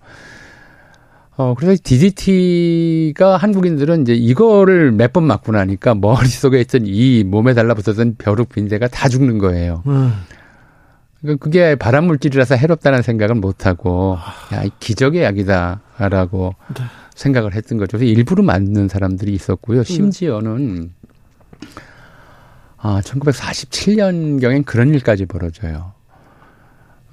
어, 1.38 1.54
그래서 1.56 1.80
DDT가 1.84 3.36
한국인들은 3.36 4.02
이제 4.02 4.14
이거를 4.14 4.90
몇 4.90 5.12
번 5.12 5.24
맞고 5.24 5.52
나니까 5.52 5.94
머릿속에 5.94 6.60
있던 6.62 6.82
이 6.86 7.24
몸에 7.24 7.54
달라붙었던 7.54 8.16
벼룩 8.18 8.48
빈대가 8.48 8.88
다 8.88 9.08
죽는 9.08 9.38
거예요. 9.38 9.82
음. 9.86 10.12
그러니까 11.20 11.42
그게 11.44 11.74
발암물질이라서 11.76 12.54
해롭다는 12.56 13.02
생각은 13.02 13.40
못하고, 13.40 14.16
야, 14.52 14.62
이 14.64 14.70
기적의 14.80 15.22
약이다 15.22 15.80
라고 15.98 16.54
네. 16.76 16.84
생각을 17.14 17.54
했던 17.54 17.78
거죠. 17.78 17.96
그래서 17.96 18.12
일부러 18.12 18.42
맞는 18.42 18.88
사람들이 18.88 19.32
있었고요. 19.32 19.82
심지어는, 19.82 20.92
아, 22.76 23.00
1947년경엔 23.02 24.64
그런 24.66 24.92
일까지 24.92 25.26
벌어져요. 25.26 25.94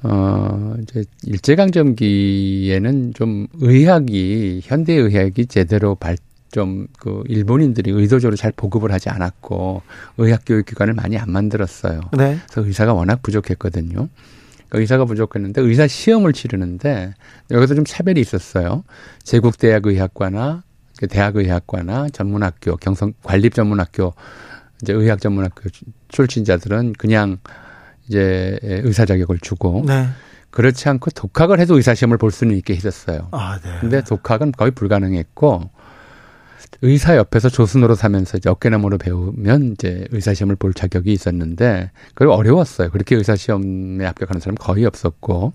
어, 0.03 0.75
이제 0.81 1.05
일제강점기에는 1.23 3.13
좀 3.13 3.47
의학이, 3.53 4.59
현대의학이 4.63 5.45
제대로 5.45 5.95
발, 5.95 6.17
좀, 6.51 6.87
그, 6.99 7.23
일본인들이 7.27 7.89
의도적으로 7.89 8.35
잘 8.35 8.51
보급을 8.51 8.91
하지 8.91 9.09
않았고, 9.09 9.81
의학교육기관을 10.17 10.93
많이 10.93 11.17
안 11.17 11.31
만들었어요. 11.31 12.01
네. 12.17 12.37
그래서 12.49 12.67
의사가 12.67 12.93
워낙 12.93 13.23
부족했거든요. 13.23 14.09
의사가 14.73 15.05
부족했는데, 15.05 15.61
의사 15.61 15.87
시험을 15.87 16.33
치르는데, 16.33 17.13
여기서 17.51 17.75
좀 17.75 17.85
차별이 17.85 18.19
있었어요. 18.19 18.83
제국대학의학과나, 19.23 20.63
그 20.97 21.07
대학의학과나, 21.07 22.09
전문학교, 22.09 22.75
경성, 22.77 23.13
관립 23.23 23.53
전문학교, 23.53 24.13
이제 24.81 24.93
의학 24.93 25.21
전문학교 25.21 25.69
출신자들은 26.09 26.93
그냥 26.97 27.37
이제 28.07 28.59
의사 28.61 29.05
자격을 29.05 29.39
주고, 29.39 29.83
네. 29.87 30.07
그렇지 30.49 30.87
않고 30.87 31.09
독학을 31.11 31.59
해도 31.59 31.75
의사 31.77 31.95
시험을 31.95 32.17
볼 32.17 32.29
수는 32.29 32.55
있게 32.57 32.75
했었어요. 32.75 33.29
아, 33.31 33.59
네. 33.63 33.71
근데 33.81 34.03
독학은 34.03 34.51
거의 34.51 34.69
불가능했고 34.71 35.69
의사 36.83 37.15
옆에서 37.15 37.47
조수노로 37.47 37.95
사면서 37.95 38.37
이제 38.37 38.49
어깨너머로 38.49 38.97
배우면 38.97 39.71
이제 39.71 40.05
의사 40.11 40.33
시험을 40.33 40.57
볼 40.57 40.73
자격이 40.73 41.13
있었는데 41.13 41.91
그게 42.13 42.29
어려웠어요. 42.29 42.89
그렇게 42.89 43.15
의사 43.15 43.37
시험에 43.37 44.05
합격하는 44.05 44.41
사람 44.41 44.55
거의 44.55 44.85
없었고 44.85 45.53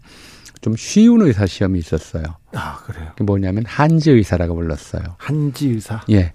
좀 0.63 0.75
쉬운 0.75 1.21
의사 1.21 1.45
시험이 1.45 1.81
있었어요. 1.81 2.23
아, 2.55 2.79
그래요. 2.87 3.11
뭐냐면 3.21 3.65
한지 3.67 4.11
의사라고 4.11 4.55
불렀어요. 4.55 5.03
한지 5.19 5.69
의사. 5.69 6.01
예. 6.11 6.33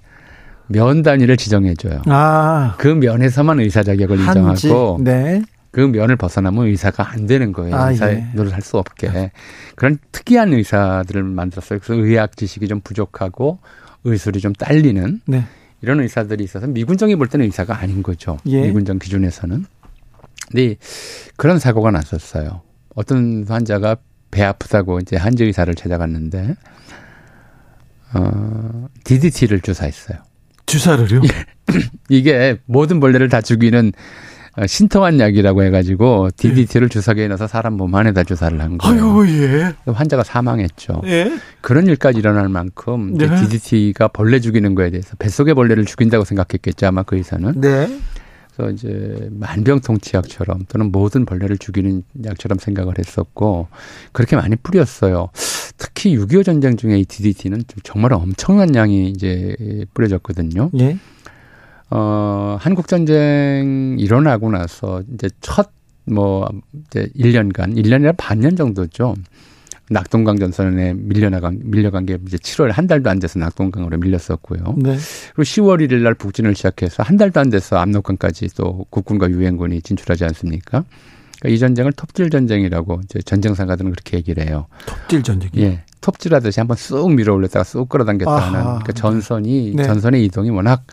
면 0.68 1.02
단위를 1.02 1.38
지정해 1.38 1.74
줘요. 1.74 2.04
아. 2.06 2.76
그 2.78 2.88
면에서만 2.88 3.60
의사 3.62 3.82
자격을 3.82 4.20
한지. 4.20 4.68
인정하고 4.68 5.00
네. 5.04 5.41
그 5.72 5.82
면을 5.82 6.18
벗어나면 6.18 6.68
의사가 6.68 7.10
안 7.10 7.26
되는 7.26 7.52
거예요. 7.52 7.76
아, 7.76 7.89
의사 7.89 8.12
예. 8.12 8.28
노릇 8.36 8.54
할 8.54 8.62
수 8.62 8.78
없게. 8.78 9.32
그런 9.76 9.98
특이한 10.12 10.54
의사들을 10.54 11.24
만들었어요. 11.24 11.80
그래서 11.84 12.00
의학 12.00 12.38
지식이 12.38 12.68
좀 12.68 12.80
부족하고 12.82 13.58
의술이 14.04 14.39
좀 14.39 14.54
딸리는 14.54 15.22
네. 15.26 15.45
이런 15.82 15.99
의사들이 15.99 16.43
있어서 16.43 16.68
미군정이 16.68 17.16
볼 17.16 17.28
때는 17.28 17.45
의사가 17.45 17.78
아닌 17.78 18.04
거죠. 18.04 18.38
예. 18.47 18.62
미군정 18.62 18.99
기준에서는. 18.99 19.66
근데 20.49 20.76
그런 21.36 21.60
사고가 21.60 21.91
났었어요. 21.91 22.62
어떤 22.95 23.45
환자가 23.47 23.97
배 24.32 24.43
아프다고 24.43 24.99
이제 24.99 25.16
한지 25.16 25.43
의사를 25.43 25.74
찾아갔는데 25.74 26.56
어, 28.14 28.88
DDT를 29.04 29.62
주사했어요. 29.62 30.20
주사를요? 30.66 31.22
이게 32.10 32.58
모든 32.66 32.99
벌레를 32.99 33.30
다 33.30 33.41
죽이는 33.41 33.89
어, 33.89 33.93
신통한 34.68 35.20
약이라고 35.20 35.64
해가지고 35.64 36.30
DDT를 36.38 36.89
주사기에 36.89 37.28
넣어서 37.30 37.47
사람 37.47 37.74
몸 37.74 37.93
안에다 37.95 38.24
주사를 38.24 38.60
한 38.62 38.78
거예요. 38.78 39.22
아유, 39.22 39.43
예. 39.43 39.74
환자가 39.91 40.24
사망했죠. 40.24 41.01
예. 41.06 41.32
그런 41.62 41.88
일까지 41.88 42.20
일어날 42.20 42.49
만큼 42.49 43.16
네. 43.18 43.28
DDT가 43.28 44.10
벌레 44.10 44.39
죽이는 44.39 44.76
거에 44.76 44.91
대해서 44.91 45.16
뱃속의 45.18 45.56
벌레를 45.56 45.86
죽인다고 45.86 46.24
생각했겠죠 46.24 46.88
아마 46.88 47.04
그 47.04 47.16
의사는. 47.16 47.60
네. 47.60 47.99
그래서 48.56 48.72
이제 48.72 49.30
만병통치약처럼 49.32 50.66
또는 50.70 50.91
모든 50.91 51.26
벌레를 51.26 51.58
죽이는 51.58 52.04
약처럼 52.24 52.60
생각을 52.60 52.99
했었고 52.99 53.68
그렇게 54.12 54.36
많이 54.36 54.56
뿌렸어요. 54.56 55.30
특히 55.78 56.16
6.25 56.16 56.45
전쟁 56.45 56.78
중에 56.78 56.99
이 56.99 57.06
DDT는 57.06 57.64
정말 57.82 58.14
엄청난 58.14 58.76
양이 58.76 59.10
이제 59.10 59.56
뿌려졌거든요. 59.95 60.70
예. 60.80 60.97
어, 61.89 62.57
한국 62.59 62.88
전쟁 62.88 63.97
일어나고 63.99 64.51
나서 64.51 65.01
이제 65.13 65.29
첫뭐 65.41 66.49
이제 66.88 67.07
1년간, 67.15 67.75
1년이나 67.75 68.13
반년 68.17 68.55
정도죠. 68.55 69.15
낙동강 69.89 70.38
전선에 70.39 70.93
밀려나간 70.93 71.59
밀려간 71.63 72.05
게 72.05 72.17
이제 72.25 72.38
7월 72.38 72.71
한 72.71 72.88
달도 72.88 73.09
안 73.09 73.19
돼서 73.19 73.38
낙동강으로 73.38 73.97
밀렸었고요. 73.97 74.75
네. 74.77 74.97
그리고 75.36 75.43
10월 75.43 75.86
1일 75.86 76.01
날 76.01 76.13
북진을 76.13 76.55
시작해서 76.55 77.03
한 77.03 77.17
달도 77.17 77.39
안 77.39 77.49
돼서 77.49 77.77
압록강까지 77.77 78.55
또 78.55 78.86
국군과 78.89 79.29
유엔군이 79.29 79.81
진출하지 79.81 80.23
않습니까? 80.23 80.84
그러니까 81.39 81.49
이 81.49 81.59
전쟁을 81.59 81.91
톱질 81.91 82.29
전쟁이라고 82.29 83.01
이제 83.03 83.19
전쟁 83.21 83.53
상가들은 83.53 83.91
그렇게 83.91 84.17
얘기를 84.17 84.47
해요. 84.47 84.67
톱질 84.86 85.21
전쟁이. 85.21 85.51
예. 85.57 85.84
톱질하듯이 85.99 86.59
한번 86.59 86.77
쑥 86.77 87.11
밀어 87.11 87.34
올렸다가 87.34 87.63
쑥 87.63 87.89
끌어당겼다. 87.89 88.36
하는 88.36 88.61
그러니까 88.61 88.93
전선이 88.93 89.73
네. 89.75 89.84
전선의 89.84 90.23
이동이 90.25 90.49
워낙 90.49 90.84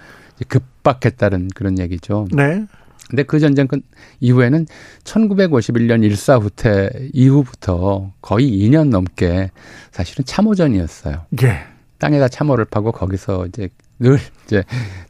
급박했다는 0.49 1.49
그런 1.55 1.78
얘기죠. 1.78 2.26
네. 2.32 2.64
근데 3.09 3.24
그 3.24 3.41
전쟁 3.41 3.66
끝 3.66 3.82
이후에는 4.20 4.66
1951년 5.05 6.05
일사 6.05 6.36
후퇴 6.36 6.91
이후부터 7.12 8.12
거의 8.22 8.49
2년 8.51 8.88
넘게 8.88 9.51
사실은 9.91 10.24
참호전이었어요. 10.24 11.26
예. 11.43 11.59
땅에다 11.99 12.28
참호를 12.28 12.66
파고 12.66 12.93
거기서 12.93 13.47
이제 13.47 13.68
늘 13.99 14.18
이제 14.47 14.62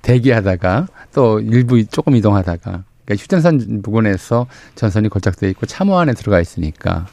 대기하다가 0.02 0.88
또 1.14 1.40
일부 1.40 1.84
조금 1.86 2.16
이동하다가 2.16 2.84
그러니까 3.04 3.22
휴전선 3.22 3.82
부근에서 3.82 4.46
전선이 4.74 5.08
고착돼 5.08 5.48
있고 5.50 5.66
참호 5.66 5.98
안에 5.98 6.14
들어가 6.14 6.40
있으니까 6.40 7.06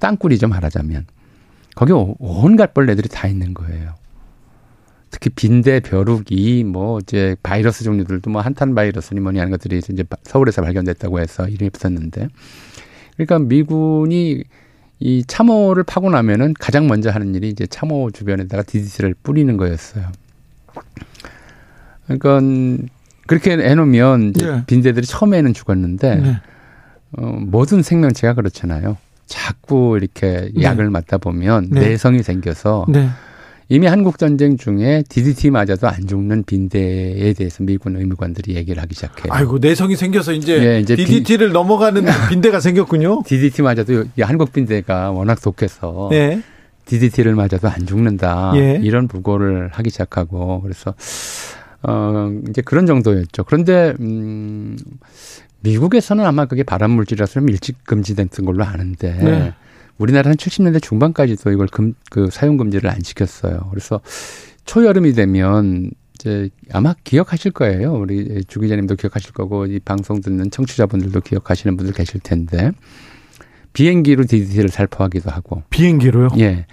땅굴이죠 0.00 0.48
말하자면 0.48 1.06
거기 1.74 1.92
오- 1.92 2.16
온갖 2.18 2.74
벌레들이 2.74 3.08
다 3.08 3.26
있는 3.28 3.54
거예요. 3.54 3.94
특히 5.14 5.30
빈대, 5.30 5.78
벼룩이 5.78 6.64
뭐 6.64 6.98
이제 6.98 7.36
바이러스 7.44 7.84
종류들도 7.84 8.28
뭐 8.30 8.40
한탄 8.40 8.74
바이러스니 8.74 9.20
뭐니 9.20 9.38
하는 9.38 9.52
것들이 9.52 9.78
이제 9.78 10.02
바- 10.02 10.16
서울에서 10.24 10.60
발견됐다고 10.60 11.20
해서 11.20 11.46
이름이 11.46 11.70
붙었는데 11.70 12.26
그러니까 13.16 13.38
미군이 13.38 14.42
이 14.98 15.24
참호를 15.24 15.84
파고 15.84 16.10
나면은 16.10 16.52
가장 16.58 16.88
먼저 16.88 17.10
하는 17.10 17.32
일이 17.36 17.48
이제 17.48 17.64
참호 17.64 18.10
주변에다가 18.10 18.64
DDT를 18.64 19.14
뿌리는 19.22 19.56
거였어요. 19.56 20.04
그러니까 22.08 22.40
그렇게 23.28 23.52
해놓으면 23.52 24.32
예. 24.42 24.64
빈대들이 24.66 25.06
처음에는 25.06 25.54
죽었는데 25.54 26.16
네. 26.16 26.36
어, 27.18 27.38
모든 27.40 27.82
생명체가 27.82 28.34
그렇잖아요. 28.34 28.96
자꾸 29.26 29.96
이렇게 29.96 30.50
네. 30.56 30.62
약을 30.64 30.90
맞다 30.90 31.18
보면 31.18 31.68
네. 31.70 31.80
내성이 31.90 32.24
생겨서 32.24 32.86
네. 32.88 33.08
이미 33.68 33.86
한국 33.86 34.18
전쟁 34.18 34.56
중에 34.56 35.02
DDT 35.08 35.50
맞아도 35.50 35.88
안 35.88 36.06
죽는 36.06 36.44
빈대에 36.44 37.32
대해서 37.32 37.64
미군 37.64 37.96
의무관들이 37.96 38.54
얘기를 38.56 38.82
하기 38.82 38.94
시작해요. 38.94 39.32
아이고 39.32 39.58
내성이 39.58 39.96
생겨서 39.96 40.32
이제, 40.32 40.62
예, 40.62 40.80
이제 40.80 40.96
DDT를 40.96 41.52
넘어가는 41.52 42.04
빈대가 42.28 42.60
생겼군요. 42.60 43.22
DDT 43.24 43.62
맞아도 43.62 44.04
이 44.16 44.22
한국 44.22 44.52
빈대가 44.52 45.10
워낙 45.10 45.40
독해서 45.40 46.08
네. 46.10 46.42
DDT를 46.84 47.34
맞아도 47.34 47.68
안 47.68 47.86
죽는다. 47.86 48.52
예. 48.56 48.78
이런 48.82 49.08
부고를 49.08 49.70
하기 49.72 49.88
시작하고 49.88 50.60
그래서 50.60 50.94
어 51.82 52.30
이제 52.50 52.60
그런 52.60 52.84
정도였죠. 52.84 53.44
그런데 53.44 53.94
음 54.00 54.76
미국에서는 55.60 56.24
아마 56.24 56.44
그게 56.44 56.62
발암 56.62 56.90
물질이라서 56.90 57.32
좀 57.34 57.48
일찍 57.48 57.82
금지됐던 57.84 58.44
걸로 58.44 58.64
아는데 58.64 59.12
네. 59.14 59.54
우리나라는 59.98 60.36
70년대 60.36 60.82
중반까지도 60.82 61.50
이걸 61.52 61.66
금, 61.68 61.94
그 62.10 62.28
사용 62.30 62.56
금지를 62.56 62.90
안 62.90 63.00
시켰어요. 63.02 63.68
그래서 63.70 64.00
초여름이 64.64 65.12
되면 65.12 65.90
이제 66.14 66.48
아마 66.72 66.94
기억하실 67.04 67.52
거예요. 67.52 67.94
우리 67.94 68.44
주 68.44 68.60
기자님도 68.60 68.96
기억하실 68.96 69.32
거고 69.32 69.66
이 69.66 69.78
방송 69.78 70.20
듣는 70.20 70.50
청취자분들도 70.50 71.20
기억하시는 71.20 71.76
분들 71.76 71.94
계실 71.94 72.20
텐데 72.20 72.70
비행기로 73.72 74.24
DDT를 74.24 74.68
살포하기도 74.68 75.30
하고 75.30 75.62
비행기로요. 75.70 76.28
예. 76.38 76.66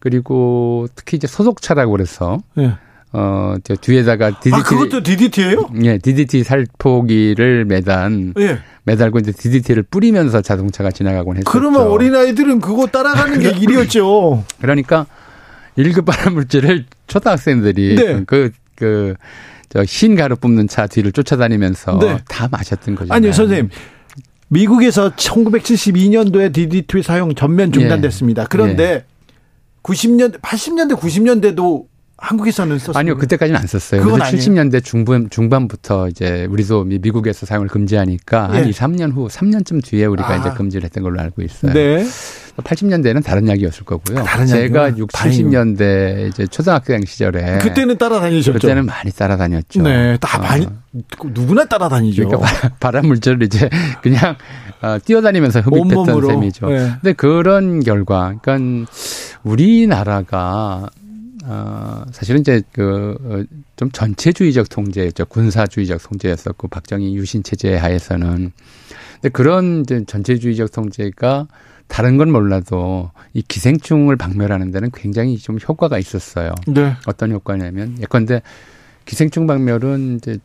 그리고 0.00 0.86
특히 0.94 1.16
이제 1.16 1.26
소독차라고 1.26 1.92
그래서 1.92 2.38
예. 2.58 2.74
어, 3.12 3.56
저 3.62 3.74
뒤에다가 3.74 4.30
DDT 4.40 4.54
아 4.54 4.62
그것도 4.62 5.02
DDT예요? 5.02 5.70
예, 5.84 5.98
DDT 5.98 6.44
살포기를 6.44 7.66
매단 7.66 8.34
예. 8.38 8.58
매달고 8.84 9.18
이제 9.18 9.32
DDT를 9.32 9.82
뿌리면서 9.82 10.40
자동차가 10.40 10.90
지나가곤 10.90 11.36
했었죠. 11.36 11.50
그러면 11.50 11.82
어린 11.82 12.14
아이들은 12.14 12.60
그거 12.60 12.86
따라가는 12.86 13.40
게 13.40 13.50
일이었죠. 13.60 14.44
그러니까 14.60 15.06
1급 15.76 16.06
발암 16.06 16.34
물질을 16.34 16.86
초등학생들이 17.06 17.94
네. 17.96 18.22
그, 18.26 18.50
그, 18.74 19.14
저, 19.68 19.84
흰 19.84 20.16
가루 20.16 20.36
뿜는 20.36 20.68
차 20.68 20.86
뒤를 20.86 21.12
쫓아다니면서 21.12 21.98
네. 21.98 22.18
다 22.28 22.48
마셨던 22.50 22.94
거죠. 22.94 23.12
아니요, 23.12 23.32
선생님. 23.32 23.70
미국에서 24.48 25.10
1972년도에 25.10 26.52
DDT 26.52 27.02
사용 27.02 27.34
전면 27.34 27.72
중단됐습니다. 27.72 28.46
그런데 28.50 29.06
90년대, 29.82 30.40
80년대, 30.40 30.98
90년대도 30.98 31.86
한국에서는 32.22 32.78
썼어요. 32.78 32.98
아니요, 33.00 33.16
그때까지는 33.16 33.58
안 33.58 33.66
썼어요. 33.66 34.00
그건 34.02 34.22
아니에요. 34.22 34.38
70년대 34.40 34.84
중반, 34.84 35.28
중반부터 35.28 36.08
이제 36.08 36.46
우리도 36.48 36.84
미- 36.84 36.98
미국에서 37.00 37.46
사용을 37.46 37.66
금지하니까 37.66 38.48
한 38.48 38.64
예. 38.64 38.68
2, 38.68 38.72
3년 38.72 39.12
후, 39.12 39.26
3년쯤 39.26 39.84
뒤에 39.84 40.04
우리가 40.06 40.28
아. 40.28 40.36
이제 40.36 40.50
금지를 40.50 40.84
했던 40.84 41.02
걸로 41.02 41.20
알고 41.20 41.42
있어요. 41.42 41.72
네. 41.72 42.06
80년대는 42.56 43.24
다른 43.24 43.48
약이었을 43.48 43.84
거고요. 43.84 44.22
다른 44.24 44.46
제가 44.46 44.88
약이요? 44.88 45.02
6, 45.02 45.10
70년대 45.10 46.28
이제 46.28 46.46
초등학생 46.46 47.04
시절에 47.04 47.58
그때는 47.58 47.98
따라다니셨죠. 47.98 48.52
그때는 48.52 48.86
많이 48.86 49.10
따라다녔죠. 49.10 49.82
네, 49.82 50.16
다 50.20 50.38
어. 50.38 50.42
많이 50.42 50.66
누구나 51.34 51.64
따라다니죠. 51.64 52.28
그러니까 52.28 52.46
바- 52.52 52.68
발암 52.78 53.06
물질을 53.06 53.42
이제 53.42 53.68
그냥 54.02 54.36
어, 54.82 54.98
뛰어다니면서 55.04 55.60
흡입했던. 55.60 56.26
셈이죠. 56.26 56.68
네. 56.68 56.76
근데 57.00 57.12
그런 57.14 57.80
결과, 57.80 58.34
그러니까 58.42 58.86
우리나라가 59.44 60.88
어, 61.44 62.04
사실은 62.12 62.40
이제 62.40 62.62
그, 62.72 63.16
어, 63.22 63.56
좀 63.76 63.90
전체주의적 63.90 64.68
통제였죠. 64.68 65.26
군사주의적 65.26 66.02
통제였었고, 66.02 66.68
박정희 66.68 67.16
유신 67.16 67.42
체제 67.42 67.76
하에서는. 67.76 68.52
근데 69.14 69.28
그런 69.28 69.80
이제 69.82 70.04
전체주의적 70.06 70.72
통제가 70.72 71.48
다른 71.88 72.16
건 72.16 72.32
몰라도 72.32 73.10
이 73.34 73.42
기생충을 73.42 74.16
박멸하는 74.16 74.70
데는 74.70 74.90
굉장히 74.94 75.36
좀 75.36 75.58
효과가 75.58 75.98
있었어요. 75.98 76.52
네. 76.66 76.94
어떤 77.06 77.32
효과냐면 77.32 77.98
예컨대 78.00 78.40
기생충 79.04 79.46
박멸은 79.46 80.16
이제 80.16 80.38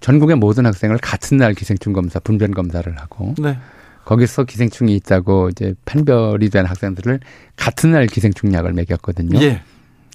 전국의 0.00 0.36
모든 0.36 0.66
학생을 0.66 0.98
같은 0.98 1.38
날 1.38 1.54
기생충 1.54 1.92
검사, 1.92 2.20
분변 2.20 2.52
검사를 2.52 2.96
하고 2.96 3.34
네. 3.38 3.58
거기서 4.04 4.44
기생충이 4.44 4.94
있다고 4.96 5.48
이제 5.50 5.74
판별이 5.84 6.50
된 6.50 6.66
학생들을 6.66 7.20
같은 7.56 7.92
날 7.92 8.06
기생충 8.06 8.52
약을 8.52 8.72
먹였거든요. 8.72 9.40
예. 9.42 9.62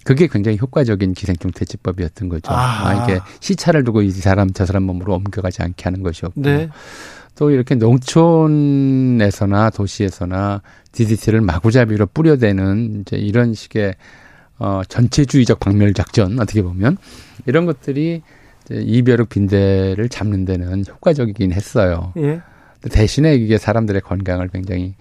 그게 0.08 0.26
굉장히 0.26 0.56
효과적인 0.56 1.12
기생충 1.12 1.50
퇴치법이었던 1.50 2.30
거죠. 2.30 2.50
아. 2.50 2.88
아, 2.88 3.04
이게 3.04 3.20
시차를 3.40 3.84
두고 3.84 4.00
이 4.00 4.10
사람 4.10 4.50
저 4.54 4.64
사람 4.64 4.84
몸으로 4.84 5.14
옮겨가지 5.16 5.60
않게 5.60 5.82
하는 5.84 6.02
것이었고 6.02 6.40
네. 6.40 6.70
또 7.36 7.50
이렇게 7.50 7.74
농촌에서나 7.74 9.68
도시에서나 9.68 10.62
DDT를 10.92 11.42
마구잡이로 11.42 12.06
뿌려대는 12.06 13.02
이제 13.02 13.18
이런 13.18 13.52
식의 13.52 13.96
어 14.58 14.80
전체주의적 14.88 15.60
박멸 15.60 15.92
작전 15.92 16.40
어떻게 16.40 16.62
보면 16.62 16.96
이런 17.44 17.66
것들이 17.66 18.22
이제 18.64 18.76
이벼룩 18.76 19.28
빈대를 19.28 20.08
잡는 20.08 20.46
데는 20.46 20.84
효과적이긴 20.88 21.52
했어요. 21.52 22.14
예. 22.16 22.40
대신에 22.90 23.34
이게 23.34 23.58
사람들의 23.58 24.00
건강을 24.00 24.48
굉장히 24.48 24.94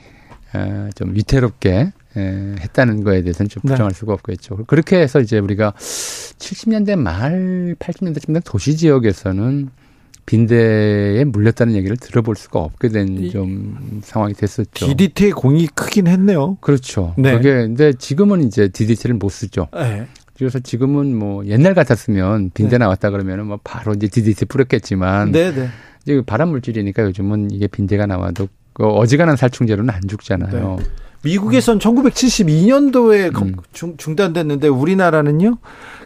어, 0.54 0.90
좀 0.96 1.16
위태롭게 1.16 1.72
에, 1.72 1.92
했다는 2.18 3.04
거에 3.04 3.22
대해서는 3.22 3.50
좀 3.50 3.62
네. 3.64 3.72
부정할 3.74 3.94
수가 3.94 4.14
없겠죠. 4.14 4.66
그렇게 4.68 4.98
해서 5.00 5.20
이제 5.20 5.40
우리가 5.40 5.74
70년대 5.78 6.96
말 6.96 7.76
80년대쯤 7.80 8.34
된 8.34 8.42
도시 8.46 8.76
지역에서는 8.78 9.70
빈대에 10.26 11.24
물렸다는 11.24 11.74
얘기를 11.76 11.96
들어볼 11.96 12.36
수가 12.36 12.60
없게 12.60 12.90
이- 12.90 12.92
된좀 12.92 14.02
상황이 14.04 14.34
됐었죠. 14.34 14.86
DDT의 14.88 15.32
공이 15.32 15.68
크긴 15.68 16.08
했네요. 16.08 16.58
그렇죠. 16.60 17.14
네. 17.18 17.32
그게 17.34 17.54
근데 17.54 17.94
지금은 17.94 18.44
이제 18.46 18.68
DDT를 18.68 19.16
못 19.16 19.30
쓰죠. 19.30 19.70
네. 19.74 20.06
그래서 20.38 20.60
지금은 20.60 21.18
뭐 21.18 21.46
옛날 21.46 21.74
같았으면 21.74 22.52
빈대 22.54 22.72
네. 22.72 22.78
나왔다 22.80 23.10
그러면은 23.10 23.48
뭐 23.48 23.60
바로 23.64 23.94
이제 23.94 24.08
DDT 24.08 24.46
뿌렸겠지만 24.46 25.32
네, 25.32 25.52
네. 25.54 25.70
이게 26.06 26.22
발암 26.22 26.50
물질이니까 26.50 27.04
요즘은 27.04 27.52
이게 27.52 27.68
빈대가 27.68 28.06
나와도 28.06 28.48
그 28.74 28.86
어지간한 28.86 29.36
살충제로는 29.38 29.92
안 29.94 30.02
죽잖아요. 30.08 30.78
미국에선 31.28 31.80
1972년도에 31.80 33.42
음. 33.42 33.58
중, 33.74 33.98
중단됐는데 33.98 34.68
우리나라는요 34.70 35.58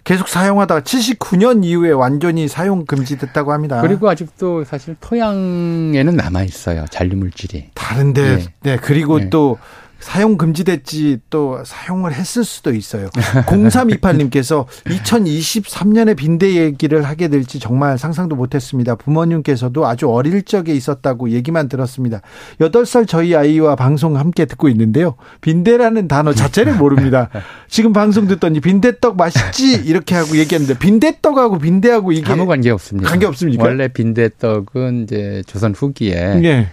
계속 0.04 0.28
사용하다가 0.28 0.82
79년 0.82 1.64
이후에 1.64 1.92
완전히 1.92 2.48
사용 2.48 2.86
금지됐다고 2.86 3.54
합니다. 3.54 3.82
그리고 3.82 4.10
아직도 4.10 4.64
사실 4.64 4.96
토양에는 5.00 6.16
남아 6.16 6.44
있어요. 6.44 6.86
잔류 6.90 7.18
물질이. 7.18 7.70
다른데 7.76 8.22
예. 8.22 8.46
네 8.64 8.78
그리고 8.78 9.22
예. 9.22 9.30
또 9.30 9.60
사용 10.02 10.36
금지됐지 10.36 11.20
또 11.30 11.62
사용을 11.64 12.14
했을 12.14 12.44
수도 12.44 12.74
있어요. 12.74 13.08
0328님께서 13.10 14.66
2023년에 14.86 16.18
빈대 16.18 16.56
얘기를 16.56 17.04
하게 17.04 17.28
될지 17.28 17.60
정말 17.60 17.98
상상도 17.98 18.36
못했습니다. 18.36 18.96
부모님께서도 18.96 19.86
아주 19.86 20.10
어릴 20.10 20.42
적에 20.44 20.74
있었다고 20.74 21.30
얘기만 21.30 21.70
들었습니다. 21.70 22.22
8살 22.60 23.08
저희 23.08 23.36
아이와 23.36 23.76
방송 23.76 24.18
함께 24.18 24.46
듣고 24.46 24.70
있는데요. 24.70 25.16
빈대라는 25.42 26.08
단어 26.08 26.34
자체를 26.34 26.76
모릅니다. 26.76 27.30
지금 27.70 27.94
방송 27.94 28.28
듣더니 28.28 28.60
빈대떡 28.60 29.16
맛있지 29.16 29.84
이렇게 29.86 30.16
하고 30.16 30.36
얘기했는데 30.36 30.80
빈대떡하고 30.80 31.60
빈대하고 31.60 32.12
이게 32.12 32.32
아무 32.32 32.48
관계 32.48 32.72
없습니다. 32.72 33.08
관계 33.08 33.28
없습니까? 33.28 33.64
원래 33.64 33.88
빈대떡은 33.88 35.04
이제 35.04 35.44
조선 35.46 35.76
후기에 35.76 36.42
예. 36.44 36.68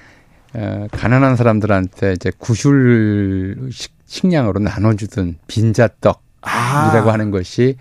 어, 0.55 0.87
가난한 0.91 1.37
사람들한테 1.37 2.13
이제 2.15 2.33
구슐 2.39 3.69
식, 3.71 3.93
식량으로 4.07 4.61
나눠주던 4.61 5.37
빈자떡이라고 5.47 6.19
아. 6.43 7.13
하는 7.13 7.31
것이 7.31 7.77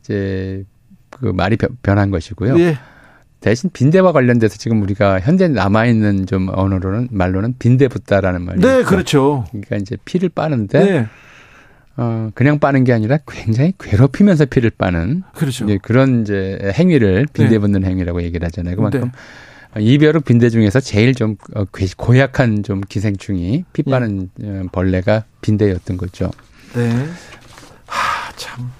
이제 0.00 0.64
그 1.10 1.26
말이 1.26 1.56
변- 1.56 1.76
변한 1.82 2.10
것이고요. 2.10 2.58
예. 2.60 2.78
대신 3.40 3.70
빈대와 3.72 4.12
관련돼서 4.12 4.56
지금 4.56 4.82
우리가 4.82 5.20
현재 5.20 5.46
남아 5.48 5.86
있는 5.86 6.26
좀 6.26 6.48
언어로는 6.52 7.08
말로는 7.10 7.54
빈대붓다라는 7.58 8.42
말이 8.42 8.60
네, 8.60 8.78
있죠. 8.80 8.88
그렇죠. 8.88 9.44
그러니까 9.50 9.76
이제 9.76 9.96
피를 10.04 10.28
빠는데 10.28 10.84
네. 10.84 11.06
어 11.96 12.30
그냥 12.34 12.58
빠는 12.58 12.84
게 12.84 12.92
아니라 12.92 13.18
굉장히 13.26 13.72
괴롭히면서 13.78 14.46
피를 14.46 14.70
빠는 14.70 15.22
그렇죠. 15.34 15.64
이제 15.64 15.78
그런 15.82 16.22
이제 16.22 16.58
행위를 16.78 17.26
빈대 17.32 17.58
붓는 17.58 17.84
행위라고 17.84 18.22
얘기를 18.22 18.44
하잖아요. 18.46 18.76
그만큼 18.76 19.00
네. 19.00 19.10
이벼룩 19.78 20.24
빈대 20.24 20.48
중에서 20.50 20.80
제일 20.80 21.14
좀 21.14 21.36
어, 21.54 21.64
괴- 21.66 21.86
고약한 21.96 22.62
좀 22.62 22.80
기생충이 22.80 23.64
피 23.72 23.82
예. 23.86 23.92
어, 23.92 24.64
벌레가 24.72 25.24
빈대였던 25.40 25.96
거죠. 25.96 26.30
네. 26.74 26.90
하, 27.86 28.32
참. 28.36 28.70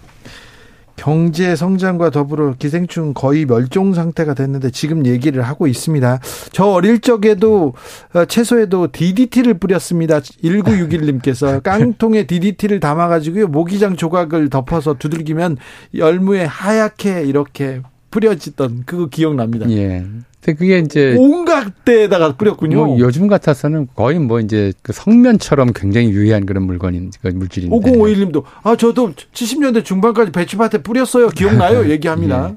경제 0.97 1.55
성장과 1.55 2.11
더불어 2.11 2.55
기생충 2.59 3.13
거의 3.15 3.45
멸종 3.45 3.93
상태가 3.95 4.33
됐는데 4.35 4.71
지금 4.71 5.05
얘기를 5.07 5.43
하고 5.43 5.67
있습니다. 5.67 6.21
저 6.53 6.65
어릴 6.65 7.01
적에도 7.01 7.75
어, 8.15 8.25
채소에도 8.25 8.89
DDT를 8.91 9.55
뿌렸습니다. 9.55 10.21
1961님께서 10.21 11.61
깡통에 11.63 12.27
DDT를 12.27 12.81
담아가지고요 12.81 13.49
모기장 13.49 13.97
조각을 13.97 14.49
덮어서 14.51 14.95
두들기면 14.95 15.59
열무에 15.95 16.45
하얗게 16.45 17.25
이렇게 17.25 17.83
뿌려지던 18.11 18.85
그거 18.87 19.07
기억납니다. 19.07 19.69
예. 19.71 20.05
근데 20.47 20.57
그게 20.57 20.79
이제 20.79 21.17
온갖 21.19 21.85
데에다가 21.85 22.37
뿌렸군요. 22.37 22.87
뭐 22.87 22.99
요즘 23.01 23.27
같아서는 23.27 23.89
거의 23.97 24.21
뭐 24.21 24.39
이제 24.39 24.73
그 24.83 24.93
성면처럼 24.93 25.73
굉장히 25.75 26.11
유해한 26.11 26.47
그런 26.47 26.63
물건인 26.63 27.11
그 27.21 27.29
물질인데. 27.29 27.77
5051님도 27.77 28.45
아 28.63 28.77
저도 28.77 29.13
70년대 29.33 29.85
중반까지 29.85 30.31
배추밭에 30.31 30.83
뿌렸어요. 30.85 31.31
기억나요? 31.31 31.87
얘기합니다. 31.91 32.51
예. 32.51 32.57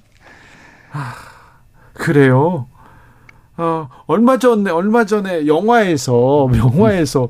아, 0.91 1.15
그래요. 1.93 2.67
어, 3.57 3.89
얼마 4.05 4.37
전에 4.37 4.69
얼마 4.69 5.05
전에 5.05 5.47
영화에서 5.47 6.47
영화에서 6.55 7.29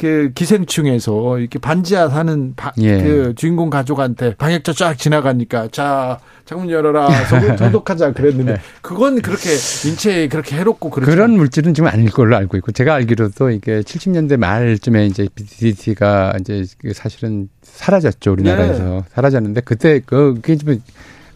그 0.00 0.30
기생충에서 0.34 1.38
이렇게 1.38 1.58
반지하 1.58 2.08
사는 2.08 2.54
바- 2.56 2.72
예. 2.78 3.02
그 3.02 3.34
주인공 3.36 3.68
가족한테 3.68 4.34
방역차 4.36 4.72
쫙 4.72 4.94
지나가니까 4.96 5.68
자 5.70 6.18
창문 6.46 6.70
열어라 6.70 7.10
소독, 7.26 7.58
소독하자 7.60 8.12
그랬는데 8.14 8.56
그건 8.80 9.20
그렇게 9.20 9.50
인체에 9.86 10.28
그렇게 10.28 10.56
해롭고 10.56 10.88
그렇죠. 10.88 11.10
그런 11.10 11.32
물질은 11.32 11.74
지금 11.74 11.90
아닐 11.90 12.10
걸로 12.10 12.34
알고 12.36 12.56
있고 12.56 12.72
제가 12.72 12.94
알기로도 12.94 13.50
이게 13.50 13.80
70년대 13.82 14.38
말쯤에 14.38 15.04
이제 15.04 15.28
DDT가 15.34 16.32
이제 16.40 16.64
그 16.78 16.94
사실은 16.94 17.50
사라졌죠 17.62 18.32
우리나라에서 18.32 18.82
네. 18.82 19.02
사라졌는데 19.12 19.60
그때 19.60 20.00
그 20.06 20.32
그게 20.36 20.56
좀 20.56 20.82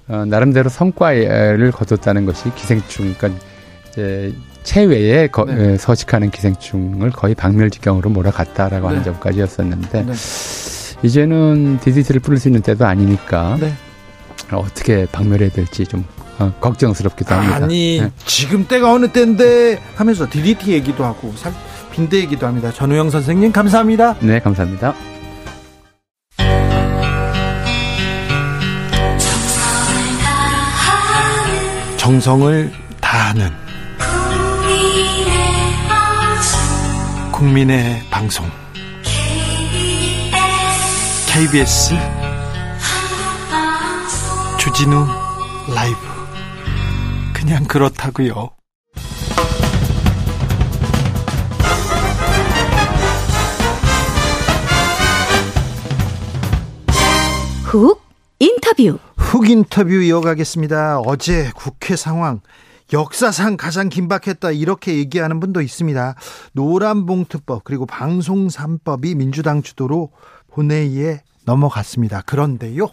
어, 0.09 0.25
나름대로 0.25 0.71
성과를 0.71 1.71
거뒀다는 1.71 2.25
것이 2.25 2.45
기생충 2.55 3.15
그러니까 3.19 3.45
이제 3.91 4.33
체외에 4.65 5.29
거, 5.29 5.45
네. 5.45 5.77
서식하는 5.77 6.31
기생충을 6.31 7.11
거의 7.11 7.35
박멸지경으로 7.35 8.11
몰아갔다라고 8.11 8.89
하는 8.89 9.01
네. 9.01 9.05
점까지였었는데 9.05 10.03
네. 10.03 10.13
이제는 11.03 11.79
디디트를 11.81 12.21
뿌릴 12.21 12.41
수 12.41 12.49
있는 12.49 12.63
때도 12.63 12.87
아니니까 12.87 13.59
네. 13.61 13.73
어떻게 14.51 15.07
박멸해야 15.07 15.51
될지 15.51 15.85
좀 15.85 16.05
어, 16.39 16.53
걱정스럽기도 16.61 17.35
합니다. 17.35 17.57
아니 17.57 18.01
네. 18.01 18.11
지금 18.25 18.67
때가 18.67 18.93
어느 18.93 19.09
때인데 19.09 19.81
하면서 19.95 20.29
DDT 20.29 20.73
얘기도 20.73 21.05
하고 21.05 21.33
살, 21.37 21.53
빈대 21.93 22.17
얘기도 22.19 22.47
합니다. 22.47 22.73
전우영 22.73 23.11
선생님 23.11 23.53
감사합니다. 23.53 24.17
네 24.21 24.41
감사합니다. 24.41 24.95
정성을 31.99 32.71
다하는 33.01 33.64
국민의 37.35 38.01
방송 38.13 38.47
KBS 41.27 41.95
주진우 44.57 45.05
라이브 45.75 45.99
그냥 47.33 47.65
그렇다고요. 47.65 48.51
훅 57.65 58.01
인터뷰. 58.39 59.01
훅 59.17 59.51
인터뷰 59.51 59.91
이어가겠습니다. 59.91 61.01
어제 61.01 61.51
국회 61.57 61.97
상황 61.97 62.43
역사상 62.93 63.57
가장 63.57 63.89
긴박했다 63.89 64.51
이렇게 64.53 64.97
얘기하는 64.97 65.41
분도 65.41 65.61
있습니다. 65.61 66.15
노란봉투법 66.53 67.65
그리고 67.65 67.87
방송 67.87 68.49
3법이 68.49 69.17
민주당 69.17 69.63
주도로 69.63 70.11
본회의에 70.49 71.23
넘어갔습니다. 71.45 72.23
그런데요. 72.23 72.89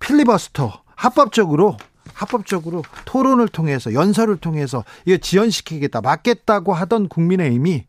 필리버스터 0.00 0.82
합법적으로 0.94 1.76
합법적으로 2.12 2.82
토론을 3.04 3.48
통해서 3.48 3.92
연설을 3.92 4.36
통해서 4.38 4.84
이거 5.04 5.18
지연시키겠다 5.18 6.00
막겠다고 6.00 6.74
하던 6.74 7.08
국민의힘이 7.08 7.86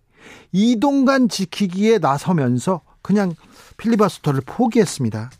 이동간 0.52 1.30
지키기에 1.30 2.00
나서면서 2.00 2.82
그냥 3.02 3.34
필리버스터를 3.78 4.42
포기했습니다. 4.46 5.32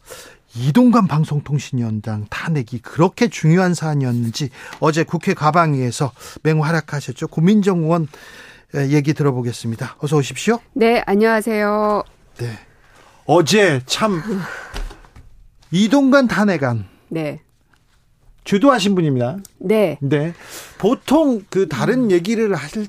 이동관 0.60 1.08
방송통신위원장 1.08 2.26
탄핵이 2.30 2.82
그렇게 2.82 3.30
중요한 3.30 3.74
사안이었는지 3.74 4.50
어제 4.80 5.04
국회 5.04 5.34
가방위에서 5.34 6.12
맹활약하셨죠. 6.44 7.30
고민정 7.30 7.84
의원 7.84 8.08
얘기 8.90 9.14
들어보겠습니다. 9.14 9.96
어서 10.00 10.18
오십시오. 10.18 10.60
네, 10.74 11.02
안녕하세요. 11.06 12.04
네. 12.38 12.60
어제 13.26 13.82
참 13.86 14.22
이동관 15.72 16.28
탄핵안. 16.28 16.86
네. 17.08 17.42
주도하신 18.44 18.96
분입니다. 18.96 19.38
네. 19.60 19.98
네. 20.02 20.34
보통 20.78 21.44
그 21.50 21.70
다른 21.70 22.12
얘기를 22.12 22.54
하실 22.54 22.88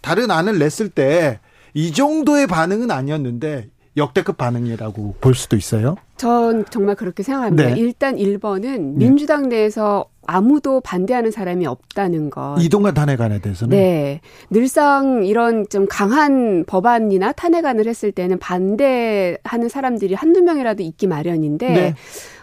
다른 0.00 0.30
안을 0.30 0.58
냈을 0.58 0.88
때 0.88 1.38
이 1.74 1.92
정도의 1.92 2.46
반응은 2.46 2.90
아니었는데 2.90 3.68
역대급 3.96 4.38
반응이라고 4.38 5.16
볼 5.20 5.34
수도 5.34 5.56
있어요. 5.56 5.96
전 6.16 6.64
정말 6.70 6.94
그렇게 6.94 7.22
생각합니다. 7.22 7.70
네. 7.70 7.80
일단 7.80 8.16
1번은 8.16 8.96
민주당 8.96 9.48
내에서 9.48 10.06
아무도 10.26 10.80
반대하는 10.80 11.30
사람이 11.30 11.66
없다는 11.66 12.30
것. 12.30 12.56
이동관 12.60 12.94
탄핵안에 12.94 13.40
대해서는 13.40 13.76
네. 13.76 14.20
늘상 14.50 15.24
이런 15.24 15.68
좀 15.68 15.86
강한 15.88 16.64
법안이나 16.64 17.32
탄핵안을 17.32 17.86
했을 17.86 18.12
때는 18.12 18.38
반대하는 18.38 19.68
사람들이 19.68 20.14
한두 20.14 20.42
명이라도 20.42 20.82
있기 20.84 21.06
마련인데 21.06 21.68
네. 21.68 21.94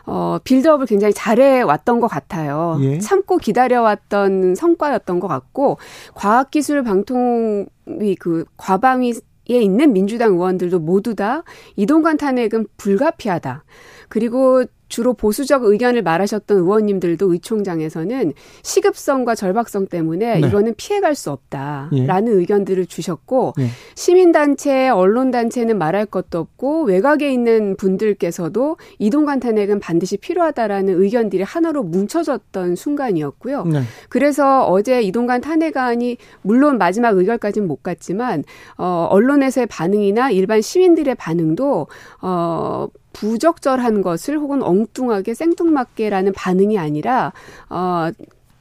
어, 0.06 0.40
빌드업을 0.44 0.88
굉장히 0.88 1.14
잘해 1.14 1.62
왔던 1.62 2.00
것 2.00 2.08
같아요. 2.08 2.80
예. 2.82 2.98
참고 2.98 3.38
기다려왔던 3.38 4.56
성과였던 4.56 5.20
것 5.20 5.28
같고, 5.28 5.78
과학기술 6.16 6.84
방통위 6.84 8.16
그 8.20 8.44
과방위 8.58 9.12
에 9.12 9.14
있는 9.58 9.94
민주당 9.94 10.34
의원들도 10.34 10.80
모두 10.80 11.16
다 11.16 11.44
이동관 11.76 12.18
탄핵은 12.18 12.68
불가피하다. 12.78 13.64
그리고 14.10 14.66
주로 14.90 15.14
보수적 15.14 15.64
의견을 15.64 16.02
말하셨던 16.02 16.58
의원님들도 16.58 17.32
의총장에서는 17.32 18.34
시급성과 18.64 19.36
절박성 19.36 19.88
때문에 19.88 20.40
네. 20.40 20.48
이거는 20.48 20.74
피해갈 20.76 21.16
수 21.16 21.32
없다라는 21.32 22.38
의견들을 22.40 22.88
주셨고 22.88 23.54
예. 23.60 23.68
시민단체, 23.96 24.90
언론단체는 24.90 25.78
말할 25.78 26.08
것도 26.08 26.40
없고 26.40 26.84
외곽에 26.84 27.32
있는 27.32 27.78
분들께서도 27.78 28.78
이동관 28.98 29.40
탄핵은 29.40 29.80
반드시 29.80 30.18
필요하다라는 30.18 31.02
의견들이 31.02 31.44
하나로 31.44 31.84
뭉쳐졌던 31.84 32.76
순간이었고요. 32.76 33.66
네. 33.66 33.82
그래서 34.10 34.66
어제 34.66 35.02
이동관 35.02 35.42
탄핵안이 35.42 36.18
물론 36.42 36.78
마지막 36.80 37.16
의결까지는 37.16 37.68
못 37.68 37.84
갔지만 37.84 38.44
어 38.78 39.08
언론에서의 39.12 39.68
반응이나 39.68 40.32
일반 40.32 40.62
시민들의 40.62 41.14
반응도 41.16 41.88
어 42.22 42.88
부적절한 43.14 44.02
것을 44.02 44.38
혹은 44.38 44.62
엉뚱하게 44.64 45.34
생뚱맞게라는 45.34 46.34
반응이 46.34 46.78
아니라 46.78 47.34
어 47.70 48.10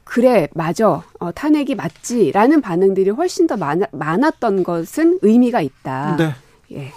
그래 0.03 0.47
맞아 0.53 1.03
어, 1.19 1.31
탄핵이 1.31 1.75
맞지 1.75 2.31
라는 2.31 2.61
반응들이 2.61 3.11
훨씬 3.11 3.47
더 3.47 3.57
많아, 3.57 3.85
많았던 3.91 4.63
것은 4.63 5.19
의미가 5.21 5.61
있다. 5.61 6.15
네. 6.17 6.35
예. 6.71 6.91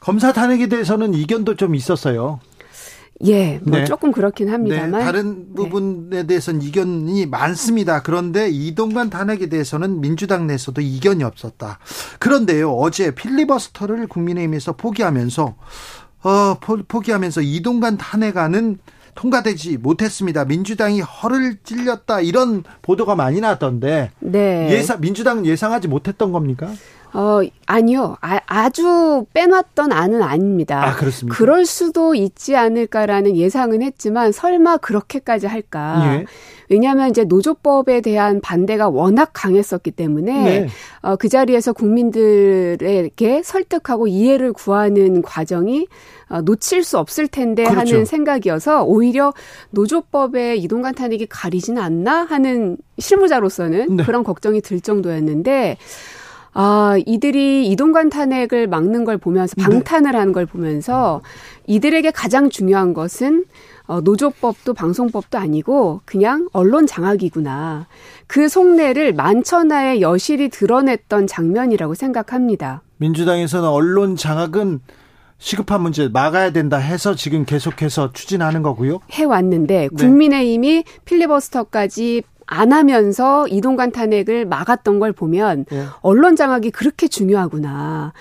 검사 0.00 0.32
탄핵에 0.32 0.66
대해서는 0.66 1.14
이견도 1.14 1.56
좀 1.56 1.74
있었어요. 1.74 2.40
예, 3.24 3.60
뭐 3.62 3.78
네. 3.78 3.84
조금 3.84 4.10
그렇긴 4.10 4.48
합니다만. 4.48 4.90
네, 4.90 5.04
다른 5.04 5.54
부분에 5.54 6.26
대해서는 6.26 6.60
이견이 6.62 7.26
많습니다. 7.26 8.02
그런데 8.02 8.48
이동관 8.50 9.10
탄핵에 9.10 9.48
대해서는 9.48 10.00
민주당 10.00 10.48
내에서도 10.48 10.80
이견이 10.80 11.22
없었다. 11.22 11.78
그런데요, 12.18 12.72
어제 12.72 13.14
필리버스터를 13.14 14.08
국민의힘에서 14.08 14.72
포기하면서 14.72 15.54
어, 16.22 16.56
포, 16.60 16.78
포기하면서 16.86 17.42
이동관 17.42 17.96
탄핵안은 17.98 18.78
통과되지 19.14 19.76
못했습니다. 19.78 20.44
민주당이 20.44 21.00
허를 21.00 21.58
찔렸다 21.64 22.20
이런 22.20 22.64
보도가 22.80 23.14
많이 23.14 23.40
나왔던데 23.40 24.10
네. 24.20 24.68
예상 24.70 25.00
민주당은 25.00 25.44
예상하지 25.44 25.88
못했던 25.88 26.32
겁니까? 26.32 26.70
어, 27.14 27.40
아니요. 27.66 28.16
아, 28.20 28.70
주 28.70 29.26
빼놨던 29.34 29.92
안은 29.92 30.22
아닙니다. 30.22 30.84
아, 30.84 30.96
그렇습니까? 30.96 31.36
그럴 31.36 31.66
수도 31.66 32.14
있지 32.14 32.56
않을까라는 32.56 33.36
예상은 33.36 33.82
했지만 33.82 34.32
설마 34.32 34.78
그렇게까지 34.78 35.46
할까? 35.46 36.02
예. 36.06 36.24
왜냐하면 36.70 37.10
이제 37.10 37.24
노조법에 37.24 38.00
대한 38.00 38.40
반대가 38.40 38.88
워낙 38.88 39.30
강했었기 39.34 39.90
때문에 39.90 40.42
네. 40.42 40.68
어, 41.02 41.16
그 41.16 41.28
자리에서 41.28 41.74
국민들에게 41.74 43.42
설득하고 43.42 44.06
이해를 44.06 44.54
구하는 44.54 45.20
과정이 45.20 45.86
어, 46.30 46.40
놓칠 46.40 46.82
수 46.82 46.98
없을 46.98 47.28
텐데 47.28 47.64
그렇죠. 47.64 47.94
하는 47.94 48.04
생각이어서 48.06 48.84
오히려 48.84 49.34
노조법에 49.70 50.56
이동관 50.56 50.94
탄핵이 50.94 51.26
가리지는 51.26 51.82
않나 51.82 52.24
하는 52.24 52.78
실무자로서는 52.98 53.96
네. 53.96 54.04
그런 54.04 54.24
걱정이 54.24 54.62
들 54.62 54.80
정도였는데 54.80 55.76
아, 56.54 56.96
이들이 57.06 57.66
이동관 57.68 58.10
탄핵을 58.10 58.66
막는 58.66 59.04
걸 59.04 59.16
보면서 59.16 59.54
네. 59.56 59.62
방탄을 59.64 60.14
하는 60.14 60.32
걸 60.32 60.46
보면서 60.46 61.22
이들에게 61.66 62.10
가장 62.10 62.50
중요한 62.50 62.92
것은 62.92 63.44
어, 63.86 64.00
노조법도 64.00 64.74
방송법도 64.74 65.38
아니고 65.38 66.02
그냥 66.04 66.48
언론 66.52 66.86
장악이구나. 66.86 67.86
그 68.26 68.48
속내를 68.48 69.14
만천하에 69.14 70.00
여실히 70.00 70.48
드러냈던 70.50 71.26
장면이라고 71.26 71.94
생각합니다. 71.94 72.82
민주당에서는 72.98 73.68
언론 73.68 74.16
장악은 74.16 74.80
시급한 75.38 75.82
문제 75.82 76.08
막아야 76.08 76.52
된다 76.52 76.76
해서 76.76 77.16
지금 77.16 77.44
계속해서 77.44 78.12
추진하는 78.12 78.62
거고요. 78.62 79.00
해왔는데 79.10 79.88
네. 79.92 79.96
국민의힘이 79.96 80.84
필리버스터까지 81.04 82.22
안 82.52 82.72
하면서 82.72 83.48
이동관 83.48 83.92
탄핵을 83.92 84.44
막았던 84.44 84.98
걸 84.98 85.12
보면 85.12 85.64
예. 85.72 85.86
언론 86.00 86.36
장악이 86.36 86.70
그렇게 86.70 87.08
중요하구나. 87.08 88.12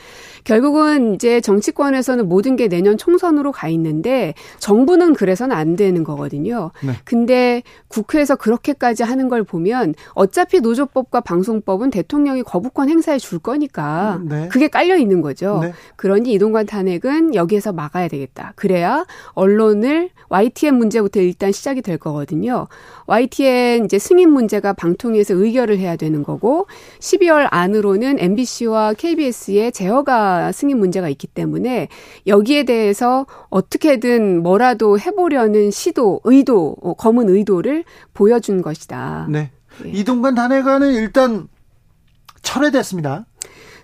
결국은 0.44 1.16
이제 1.16 1.42
정치권에서는 1.42 2.28
모든 2.28 2.56
게 2.56 2.68
내년 2.68 2.98
총선으로 2.98 3.52
가 3.52 3.68
있는데 3.70 4.34
정부는 4.60 5.14
그래서는 5.14 5.56
안 5.56 5.76
되는 5.76 6.04
거거든요. 6.04 6.72
네. 6.84 6.94
근데 7.04 7.64
국회에서 7.88 8.36
그렇게까지 8.36 9.04
하는 9.04 9.30
걸 9.30 9.44
보면 9.44 9.96
어차피 10.14 10.60
노조법과 10.62 11.22
방송법은 11.22 11.92
대통령이 11.92 12.44
거부권 12.44 12.90
행사해 12.90 13.20
줄 13.20 13.40
거니까 13.40 14.20
네. 14.24 14.48
그게 14.50 14.68
깔려 14.68 14.98
있는 14.98 15.22
거죠. 15.22 15.60
네. 15.62 15.74
그러니 15.96 16.34
이동관 16.34 16.66
탄핵은 16.66 17.36
여기에서 17.36 17.72
막아야 17.74 18.08
되겠다. 18.08 18.54
그래야 18.56 19.06
언론을 19.34 20.10
YTN 20.30 20.76
문제부터 20.76 21.20
일단 21.20 21.52
시작이 21.52 21.82
될 21.82 21.98
거거든요. 21.98 22.68
YTN 23.08 23.86
이제 23.86 24.00
승인 24.00 24.30
문제가 24.30 24.74
방통위에서 24.74 25.34
의결을 25.36 25.78
해야 25.78 25.96
되는 25.96 26.24
거고 26.24 26.68
12월 27.00 27.48
안으로는 27.50 28.18
MBC와 28.20 28.94
KBS의 28.94 29.72
제어가 29.72 30.31
승인 30.54 30.80
문제가 30.80 31.10
있기 31.10 31.28
때문에 31.28 31.88
여기에 32.28 32.64
대해서 32.64 33.26
어떻게든 33.50 34.42
뭐라도 34.44 35.00
해보려는 35.00 35.72
시도, 35.72 36.22
의도, 36.24 36.76
어, 36.82 36.94
검은 36.94 37.30
의도를 37.30 37.84
보여준 38.14 38.62
것이다. 38.62 39.28
네. 39.30 39.52
예. 39.86 39.90
이동관 39.90 40.36
탄핵안은 40.36 40.94
일단 40.94 41.48
철회됐습니다. 42.42 43.26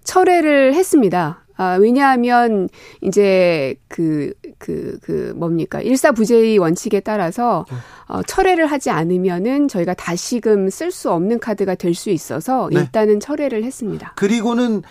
철회를 0.03 0.73
했습니다. 0.73 1.43
아, 1.59 1.77
왜냐하면 1.81 2.69
이제 3.01 3.75
그 3.87 4.31
그, 4.59 4.99
그, 5.01 5.33
뭡니까. 5.35 5.81
일사부재의 5.81 6.59
원칙에 6.59 6.99
따라서, 6.99 7.65
어, 8.07 8.21
철회를 8.23 8.67
하지 8.67 8.89
않으면은 8.91 9.67
저희가 9.67 9.93
다시금 9.95 10.69
쓸 10.69 10.91
수 10.91 11.11
없는 11.11 11.39
카드가 11.39 11.73
될 11.75 11.95
수 11.95 12.11
있어서 12.11 12.69
네. 12.71 12.79
일단은 12.81 13.19
철회를 13.19 13.63
했습니다. 13.63 14.13
그리고는 14.15 14.77
어, 14.77 14.83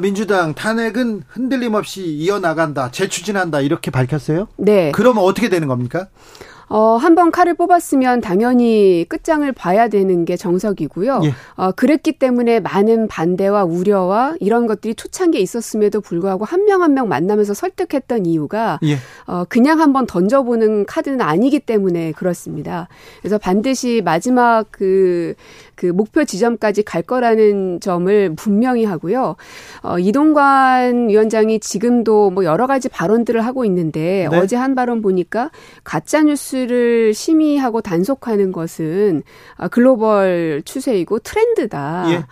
민주당 0.00 0.54
탄핵은 0.54 1.22
흔들림 1.28 1.74
없이 1.74 2.04
이어나간다, 2.04 2.90
재추진한다 2.90 3.60
이렇게 3.60 3.90
밝혔어요. 3.90 4.48
네. 4.56 4.90
그러면 4.94 5.24
어떻게 5.24 5.48
되는 5.48 5.68
겁니까? 5.68 6.08
어, 6.70 6.96
한 6.96 7.14
번 7.14 7.30
칼을 7.30 7.54
뽑았으면 7.54 8.20
당연히 8.20 9.06
끝장을 9.08 9.50
봐야 9.52 9.88
되는 9.88 10.26
게 10.26 10.36
정석이고요. 10.36 11.22
예. 11.24 11.32
어, 11.54 11.72
그랬기 11.72 12.18
때문에 12.18 12.60
많은 12.60 13.08
반대와 13.08 13.64
우려와 13.64 14.34
이런 14.40 14.66
것들이 14.66 14.94
초창기에 14.94 15.40
있었음에도 15.40 16.02
불구하고 16.02 16.44
한 16.44 16.66
명 16.66 16.82
한명 16.82 17.08
만나면서 17.08 17.54
설득했던 17.54 18.26
이유가 18.26 18.78
예. 18.84 18.98
어, 19.26 19.44
그냥 19.48 19.80
한번 19.80 20.06
던져보는 20.06 20.84
카드는 20.84 21.22
아니기 21.22 21.58
때문에 21.60 22.12
그렇습니다. 22.12 22.88
그래서 23.22 23.38
반드시 23.38 24.02
마지막 24.04 24.66
그, 24.70 25.34
그 25.78 25.86
목표 25.86 26.24
지점까지 26.24 26.82
갈 26.82 27.02
거라는 27.02 27.78
점을 27.78 28.34
분명히 28.34 28.84
하고요. 28.84 29.36
어, 29.82 29.98
이동관 30.00 31.08
위원장이 31.08 31.60
지금도 31.60 32.30
뭐 32.30 32.44
여러 32.44 32.66
가지 32.66 32.88
발언들을 32.88 33.40
하고 33.46 33.64
있는데 33.64 34.26
네. 34.28 34.36
어제 34.36 34.56
한 34.56 34.74
발언 34.74 35.02
보니까 35.02 35.52
가짜 35.84 36.22
뉴스를 36.22 37.14
심의하고 37.14 37.80
단속하는 37.80 38.50
것은 38.50 39.22
아, 39.56 39.68
글로벌 39.68 40.62
추세이고 40.64 41.20
트렌드다. 41.20 42.06
예. 42.10 42.24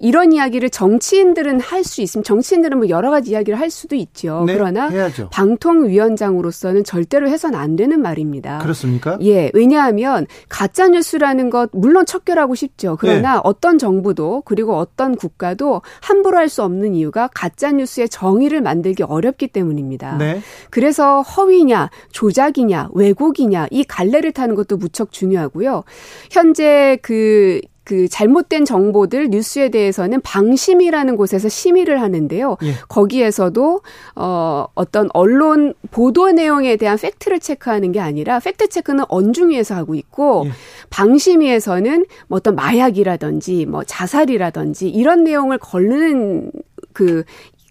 이런 0.00 0.32
이야기를 0.32 0.70
정치인들은 0.70 1.60
할 1.60 1.78
수 1.84 2.02
있으면 2.02 2.22
정치인들은 2.24 2.76
뭐 2.78 2.88
여러 2.88 3.10
가지 3.10 3.30
이야기를 3.30 3.58
할 3.58 3.70
수도 3.70 3.94
있죠. 3.96 4.44
네, 4.46 4.54
그러나 4.54 4.88
해야죠. 4.88 5.30
방통위원장으로서는 5.30 6.84
절대로 6.84 7.28
해서는 7.28 7.58
안 7.58 7.76
되는 7.76 8.02
말입니다. 8.02 8.58
그렇습니까? 8.58 9.16
예, 9.22 9.50
왜냐하면 9.54 10.26
가짜 10.48 10.88
뉴스라는 10.88 11.50
것 11.50 11.70
물론 11.72 12.04
척결하고 12.04 12.54
싶죠. 12.54 12.96
그러나 12.98 13.34
네. 13.34 13.40
어떤 13.44 13.78
정부도 13.78 14.42
그리고 14.44 14.76
어떤 14.76 15.14
국가도 15.16 15.82
함부로 16.00 16.36
할 16.36 16.48
수 16.48 16.62
없는 16.62 16.94
이유가 16.94 17.28
가짜 17.34 17.72
뉴스의 17.72 18.08
정의를 18.08 18.62
만들기 18.62 19.02
어렵기 19.02 19.48
때문입니다. 19.48 20.16
네. 20.16 20.40
그래서 20.70 21.20
허위냐, 21.20 21.90
조작이냐, 22.10 22.88
왜곡이냐 22.94 23.68
이 23.70 23.84
갈래를 23.84 24.32
타는 24.32 24.54
것도 24.54 24.78
무척 24.78 25.12
중요하고요. 25.12 25.84
현재 26.30 26.98
그 27.02 27.60
그 27.88 28.06
잘못된 28.06 28.66
정보들 28.66 29.28
뉴스에 29.30 29.70
대해서는 29.70 30.20
방심위라는 30.20 31.16
곳에서 31.16 31.48
심의를 31.48 32.02
하는데요. 32.02 32.58
예. 32.62 32.74
거기에서도 32.86 33.80
어 34.14 34.66
어떤 34.74 35.08
언론 35.14 35.72
보도 35.90 36.30
내용에 36.30 36.76
대한 36.76 36.98
팩트를 36.98 37.40
체크하는 37.40 37.92
게 37.92 38.00
아니라 38.00 38.40
팩트 38.40 38.68
체크는 38.68 39.04
언중위에서 39.08 39.74
하고 39.74 39.94
있고 39.94 40.42
예. 40.44 40.50
방심위에서는 40.90 42.04
뭐 42.26 42.36
어떤 42.36 42.56
마약이라든지 42.56 43.64
뭐 43.64 43.82
자살이라든지 43.84 44.90
이런 44.90 45.24
내용을 45.24 45.56
걸르는 45.56 46.52
그 46.92 47.24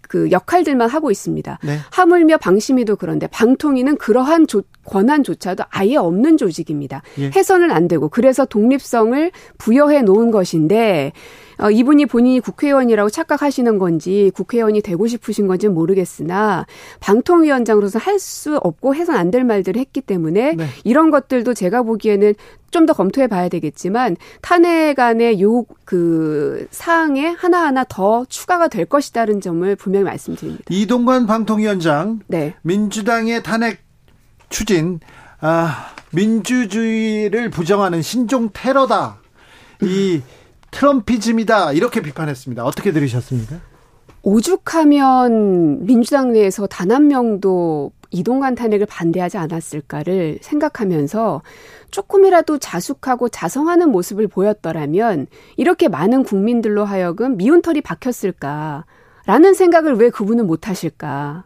그 0.08 0.30
역할들만 0.30 0.88
하고 0.88 1.10
있습니다. 1.10 1.58
네. 1.62 1.78
하물며 1.92 2.38
방심위도 2.38 2.96
그런데 2.96 3.26
방통위는 3.28 3.98
그러한 3.98 4.46
조, 4.46 4.62
권한조차도 4.86 5.64
아예 5.70 5.96
없는 5.96 6.36
조직입니다. 6.36 7.02
예. 7.18 7.30
해서는 7.36 7.70
안 7.70 7.86
되고 7.86 8.08
그래서 8.08 8.44
독립성을 8.44 9.30
부여해 9.58 10.02
놓은 10.02 10.30
것인데 10.30 11.12
어, 11.58 11.70
이분이 11.70 12.06
본인이 12.06 12.40
국회의원이라고 12.40 13.10
착각하시는 13.10 13.78
건지 13.78 14.30
국회의원이 14.34 14.80
되고 14.82 15.06
싶으신 15.06 15.46
건지 15.46 15.66
는 15.66 15.74
모르겠으나 15.74 16.66
방통위원장으로서 17.00 17.98
할 17.98 18.18
수 18.18 18.56
없고 18.56 18.94
해서는 18.94 19.18
안될 19.18 19.44
말들을 19.44 19.80
했기 19.80 20.00
때문에 20.00 20.54
네. 20.54 20.66
이런 20.84 21.10
것들도 21.10 21.54
제가 21.54 21.82
보기에는 21.82 22.34
좀더 22.70 22.92
검토해 22.92 23.28
봐야 23.28 23.48
되겠지만 23.48 24.16
탄핵 24.42 24.98
안의 24.98 25.40
요그 25.40 26.66
사항에 26.70 27.28
하나하나 27.28 27.84
더 27.84 28.26
추가가 28.28 28.68
될 28.68 28.84
것이다는 28.84 29.40
점을 29.40 29.74
분명히 29.76 30.04
말씀드립니다. 30.04 30.64
이동관 30.68 31.26
방통위원장 31.26 32.20
네. 32.26 32.54
민주당의 32.62 33.42
탄핵 33.42 33.78
추진 34.50 35.00
아, 35.40 35.94
민주주의를 36.12 37.50
부정하는 37.50 38.02
신종 38.02 38.50
테러다. 38.52 39.18
이 39.82 40.20
트럼피즘이다. 40.70 41.72
이렇게 41.72 42.00
비판했습니다. 42.02 42.64
어떻게 42.64 42.92
들으셨습니까? 42.92 43.56
오죽하면 44.22 45.86
민주당 45.86 46.32
내에서 46.32 46.66
단 46.66 46.90
한 46.90 47.08
명도 47.08 47.92
이동관 48.10 48.54
탄핵을 48.54 48.86
반대하지 48.86 49.36
않았을까를 49.36 50.38
생각하면서 50.40 51.42
조금이라도 51.90 52.58
자숙하고 52.58 53.28
자성하는 53.28 53.90
모습을 53.90 54.28
보였더라면 54.28 55.26
이렇게 55.56 55.88
많은 55.88 56.22
국민들로 56.22 56.84
하여금 56.86 57.36
미운 57.36 57.60
털이 57.60 57.82
박혔을까라는 57.82 59.54
생각을 59.54 59.94
왜 59.96 60.08
그분은 60.10 60.46
못 60.46 60.68
하실까. 60.68 61.44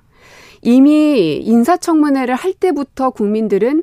이미 0.64 1.38
인사청문회를 1.38 2.36
할 2.36 2.52
때부터 2.52 3.10
국민들은 3.10 3.82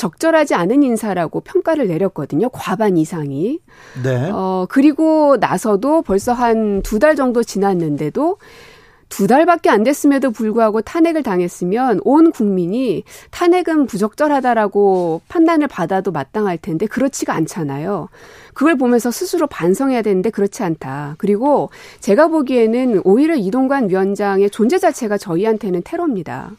적절하지 0.00 0.54
않은 0.54 0.82
인사라고 0.82 1.40
평가를 1.40 1.86
내렸거든요. 1.88 2.48
과반 2.48 2.96
이상이. 2.96 3.58
네. 4.02 4.30
어, 4.32 4.66
그리고 4.70 5.36
나서도 5.38 6.00
벌써 6.02 6.32
한 6.32 6.80
두 6.82 6.98
달 6.98 7.16
정도 7.16 7.42
지났는데도 7.42 8.38
두 9.10 9.26
달밖에 9.26 9.68
안 9.68 9.82
됐음에도 9.82 10.30
불구하고 10.30 10.80
탄핵을 10.82 11.22
당했으면 11.22 12.00
온 12.04 12.30
국민이 12.30 13.02
탄핵은 13.32 13.86
부적절하다라고 13.86 15.20
판단을 15.28 15.66
받아도 15.66 16.12
마땅할 16.12 16.58
텐데 16.58 16.86
그렇지가 16.86 17.34
않잖아요. 17.34 18.08
그걸 18.54 18.76
보면서 18.78 19.10
스스로 19.10 19.46
반성해야 19.48 20.02
되는데 20.02 20.30
그렇지 20.30 20.62
않다. 20.62 21.16
그리고 21.18 21.70
제가 21.98 22.28
보기에는 22.28 23.02
오히려 23.04 23.34
이동관 23.34 23.90
위원장의 23.90 24.50
존재 24.50 24.78
자체가 24.78 25.18
저희한테는 25.18 25.82
테러입니다. 25.84 26.52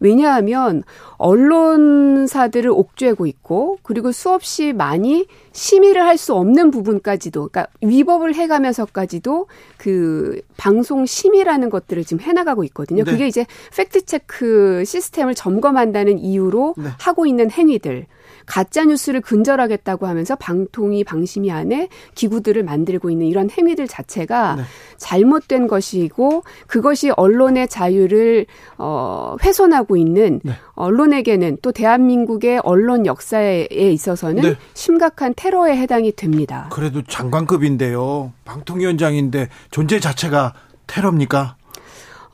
왜냐하면 0.00 0.82
언론사들을 1.16 2.70
옥죄고 2.70 3.26
있고 3.26 3.78
그리고 3.82 4.12
수없이 4.12 4.72
많이 4.72 5.26
심의를 5.52 6.02
할 6.02 6.18
수 6.18 6.34
없는 6.34 6.72
부분까지도 6.72 7.48
그러니까 7.48 7.72
위법을 7.80 8.34
해가면서까지도 8.34 9.46
그 9.76 10.40
방송 10.56 11.06
심의라는 11.06 11.70
것들을 11.70 12.04
지금 12.04 12.20
해나가고 12.20 12.64
있거든요. 12.64 13.04
네. 13.04 13.10
그게 13.10 13.28
이제 13.28 13.46
팩트 13.76 14.04
체크 14.04 14.82
시스템을 14.84 15.36
점검한다는 15.36 16.18
이유로 16.18 16.74
네. 16.76 16.88
하고 16.98 17.24
있는 17.24 17.50
행위들. 17.50 18.06
가짜 18.48 18.84
뉴스를 18.84 19.20
근절하겠다고 19.20 20.06
하면서 20.06 20.34
방통위 20.34 21.04
방심위 21.04 21.52
안에 21.52 21.88
기구들을 22.14 22.62
만들고 22.64 23.10
있는 23.10 23.26
이런 23.26 23.50
행위들 23.50 23.86
자체가 23.86 24.56
네. 24.56 24.62
잘못된 24.96 25.68
것이고 25.68 26.42
그것이 26.66 27.10
언론의 27.10 27.68
자유를 27.68 28.46
어 28.78 29.36
훼손하고 29.42 29.96
있는 29.96 30.40
네. 30.42 30.52
언론에게는 30.72 31.58
또 31.62 31.72
대한민국의 31.72 32.60
언론 32.64 33.04
역사에 33.04 33.68
있어서는 33.70 34.42
네. 34.42 34.56
심각한 34.72 35.34
테러에 35.36 35.76
해당이 35.76 36.12
됩니다. 36.12 36.68
그래도 36.72 37.02
장관급인데요. 37.02 38.32
방통위원장인데 38.46 39.48
존재 39.70 40.00
자체가 40.00 40.54
테러입니까? 40.86 41.57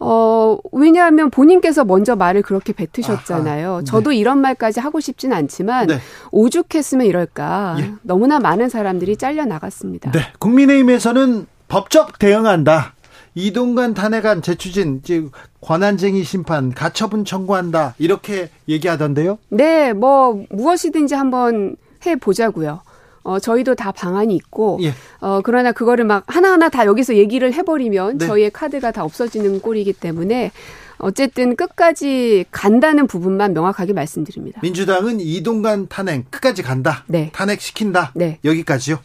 어, 0.06 0.58
왜냐하면 0.70 1.30
본인께서 1.30 1.84
먼저 1.84 2.14
말을 2.14 2.42
그렇게 2.42 2.74
뱉으셨잖아요. 2.74 3.70
아하, 3.70 3.78
네. 3.78 3.84
저도 3.84 4.12
이런 4.12 4.38
말까지 4.38 4.80
하고 4.80 5.00
싶진 5.00 5.32
않지만 5.32 5.86
네. 5.86 5.98
오죽했으면 6.30 7.06
이럴까. 7.06 7.76
예. 7.78 7.92
너무나 8.02 8.38
많은 8.38 8.68
사람들이 8.68 9.16
잘려 9.16 9.46
나갔습니다. 9.46 10.10
네. 10.10 10.20
국민의힘에서는 10.38 11.46
법적 11.68 12.18
대응한다. 12.18 12.92
이동관 13.34 13.94
탄핵안 13.94 14.42
재추진, 14.42 15.00
이제 15.02 15.24
권한쟁의 15.62 16.22
심판, 16.22 16.72
가처분 16.72 17.24
청구한다. 17.24 17.94
이렇게 17.98 18.50
얘기하던데요. 18.68 19.38
네, 19.48 19.94
뭐 19.94 20.44
무엇이든지 20.50 21.14
한번 21.14 21.76
해 22.04 22.16
보자고요. 22.16 22.82
어, 23.24 23.38
저희도 23.40 23.74
다 23.74 23.90
방안이 23.90 24.36
있고, 24.36 24.78
예. 24.82 24.92
어, 25.20 25.40
그러나 25.42 25.72
그거를 25.72 26.04
막 26.04 26.24
하나하나 26.26 26.68
다 26.68 26.86
여기서 26.86 27.16
얘기를 27.16 27.52
해버리면 27.52 28.18
네. 28.18 28.26
저희의 28.26 28.50
카드가 28.50 28.92
다 28.92 29.02
없어지는 29.02 29.60
꼴이기 29.60 29.94
때문에 29.94 30.52
어쨌든 30.98 31.56
끝까지 31.56 32.44
간다는 32.50 33.06
부분만 33.06 33.54
명확하게 33.54 33.94
말씀드립니다. 33.94 34.60
민주당은 34.62 35.20
이동관 35.20 35.88
탄핵 35.88 36.30
끝까지 36.30 36.62
간다. 36.62 37.04
네. 37.06 37.30
탄핵 37.32 37.60
시킨다. 37.60 38.12
네. 38.14 38.38
여기까지요. 38.44 38.98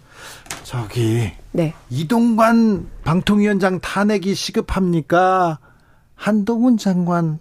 저기 0.63 1.31
네. 1.51 1.73
이동관 1.89 2.87
방통위원장 3.03 3.79
탄핵이 3.79 4.35
시급합니까? 4.35 5.59
한동훈 6.15 6.77
장관 6.77 7.39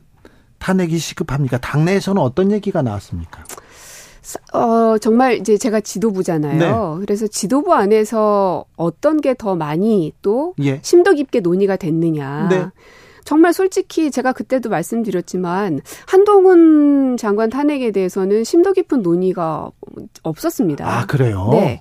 탄핵이 0.58 0.98
시급합니까? 0.98 1.58
당내에서는 1.58 2.22
어떤 2.22 2.52
얘기가 2.52 2.82
나왔습니까? 2.82 3.44
어, 4.52 4.98
정말 4.98 5.34
이제 5.38 5.56
제가 5.56 5.80
지도부잖아요. 5.80 6.58
네. 6.98 7.00
그래서 7.00 7.26
지도부 7.26 7.72
안에서 7.74 8.64
어떤 8.76 9.20
게 9.20 9.34
더 9.38 9.54
많이 9.54 10.12
또 10.22 10.54
예. 10.62 10.80
심도 10.82 11.12
깊게 11.12 11.40
논의가 11.40 11.76
됐느냐. 11.76 12.48
네. 12.48 12.66
정말 13.24 13.52
솔직히 13.52 14.10
제가 14.10 14.32
그때도 14.32 14.68
말씀드렸지만 14.70 15.80
한동훈 16.06 17.16
장관 17.18 17.50
탄핵에 17.50 17.90
대해서는 17.92 18.42
심도 18.42 18.72
깊은 18.72 19.02
논의가 19.02 19.70
없었습니다. 20.22 20.88
아, 20.88 21.06
그래요? 21.06 21.48
네. 21.52 21.80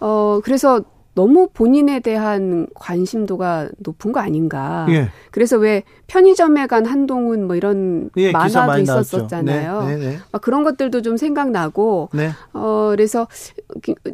어, 0.00 0.40
그래서 0.42 0.80
너무 1.18 1.48
본인에 1.52 1.98
대한 1.98 2.68
관심도가 2.76 3.70
높은 3.78 4.12
거 4.12 4.20
아닌가. 4.20 4.86
예. 4.88 5.10
그래서 5.32 5.56
왜 5.56 5.82
편의점에 6.06 6.68
간 6.68 6.86
한동훈 6.86 7.44
뭐 7.44 7.56
이런 7.56 8.08
예, 8.16 8.30
만화도. 8.30 8.78
있었었잖아요. 8.82 9.82
네, 9.82 9.96
네, 9.96 10.10
네. 10.10 10.18
막 10.30 10.40
그런 10.40 10.62
것들도 10.62 11.02
좀 11.02 11.16
생각나고 11.16 12.10
네. 12.12 12.30
어 12.52 12.90
그래서 12.92 13.26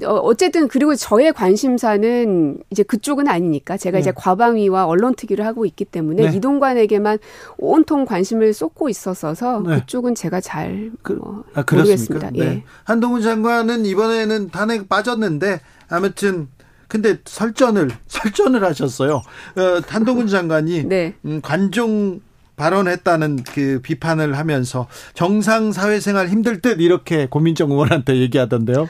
어, 0.06 0.14
어쨌든 0.14 0.66
그리고 0.66 0.94
저의 0.94 1.34
관심사는 1.34 2.58
이제 2.70 2.82
그쪽은 2.82 3.28
아니니까 3.28 3.76
제가 3.76 3.98
네. 3.98 4.00
이제 4.00 4.12
과방위와 4.16 4.86
언론 4.86 5.14
특위를 5.14 5.44
하고 5.44 5.66
있기 5.66 5.84
때문에 5.84 6.30
네. 6.30 6.36
이동관에게만 6.38 7.18
온통 7.58 8.06
관심을 8.06 8.54
쏟고 8.54 8.88
있었어서 8.88 9.60
네. 9.60 9.80
그쪽은 9.80 10.14
제가 10.14 10.40
잘 10.40 10.90
그- 11.02 11.12
뭐, 11.12 11.44
아? 11.52 11.64
모르겠습니다. 11.70 12.30
네. 12.30 12.38
예. 12.40 12.62
한동훈 12.84 13.20
장관은 13.20 13.84
이번에는 13.84 14.48
탄핵 14.48 14.88
빠졌는데 14.88 15.60
아무튼 15.90 16.48
근데 16.94 17.16
설전을 17.24 17.90
설전을 18.06 18.62
하셨어요. 18.62 19.16
어, 19.16 19.80
한동훈 19.88 20.28
장관이 20.28 20.84
네. 20.84 21.14
음, 21.24 21.40
관종 21.42 22.20
발언했다는 22.54 23.42
그 23.42 23.80
비판을 23.82 24.38
하면서 24.38 24.86
정상 25.12 25.72
사회생활 25.72 26.28
힘들 26.28 26.60
듯 26.60 26.80
이렇게 26.80 27.26
고민정 27.26 27.72
의원한테 27.72 28.18
얘기하던데요. 28.18 28.88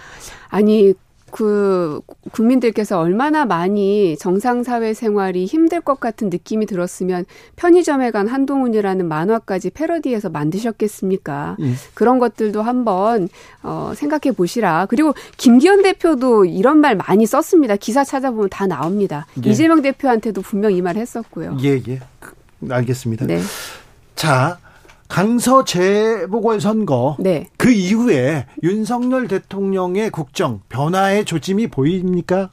아니 0.50 0.92
그 1.34 2.00
국민들께서 2.30 3.00
얼마나 3.00 3.44
많이 3.44 4.16
정상 4.16 4.62
사회 4.62 4.94
생활이 4.94 5.46
힘들 5.46 5.80
것 5.80 5.98
같은 5.98 6.30
느낌이 6.30 6.64
들었으면 6.64 7.24
편의점에 7.56 8.12
간 8.12 8.28
한동훈이라는 8.28 9.08
만화까지 9.08 9.70
패러디해서 9.70 10.28
만드셨겠습니까? 10.28 11.56
예. 11.58 11.72
그런 11.94 12.20
것들도 12.20 12.62
한번 12.62 13.28
어 13.64 13.92
생각해 13.96 14.30
보시라. 14.36 14.86
그리고 14.88 15.12
김기현 15.36 15.82
대표도 15.82 16.44
이런 16.44 16.78
말 16.78 16.94
많이 16.94 17.26
썼습니다. 17.26 17.74
기사 17.74 18.04
찾아보면 18.04 18.48
다 18.48 18.68
나옵니다. 18.68 19.26
예. 19.44 19.50
이재명 19.50 19.82
대표한테도 19.82 20.40
분명 20.40 20.70
이 20.72 20.82
말 20.82 20.96
했었고요. 20.96 21.56
예, 21.64 21.82
예. 21.88 21.98
알겠습니다. 22.70 23.26
네. 23.26 23.40
자, 24.14 24.58
강서 25.14 25.62
재보궐 25.62 26.60
선거 26.60 27.14
네. 27.20 27.46
그 27.56 27.70
이후에 27.70 28.46
윤석열 28.64 29.28
대통령의 29.28 30.10
국정 30.10 30.58
변화의 30.68 31.24
조짐이 31.24 31.68
보입니까? 31.68 32.50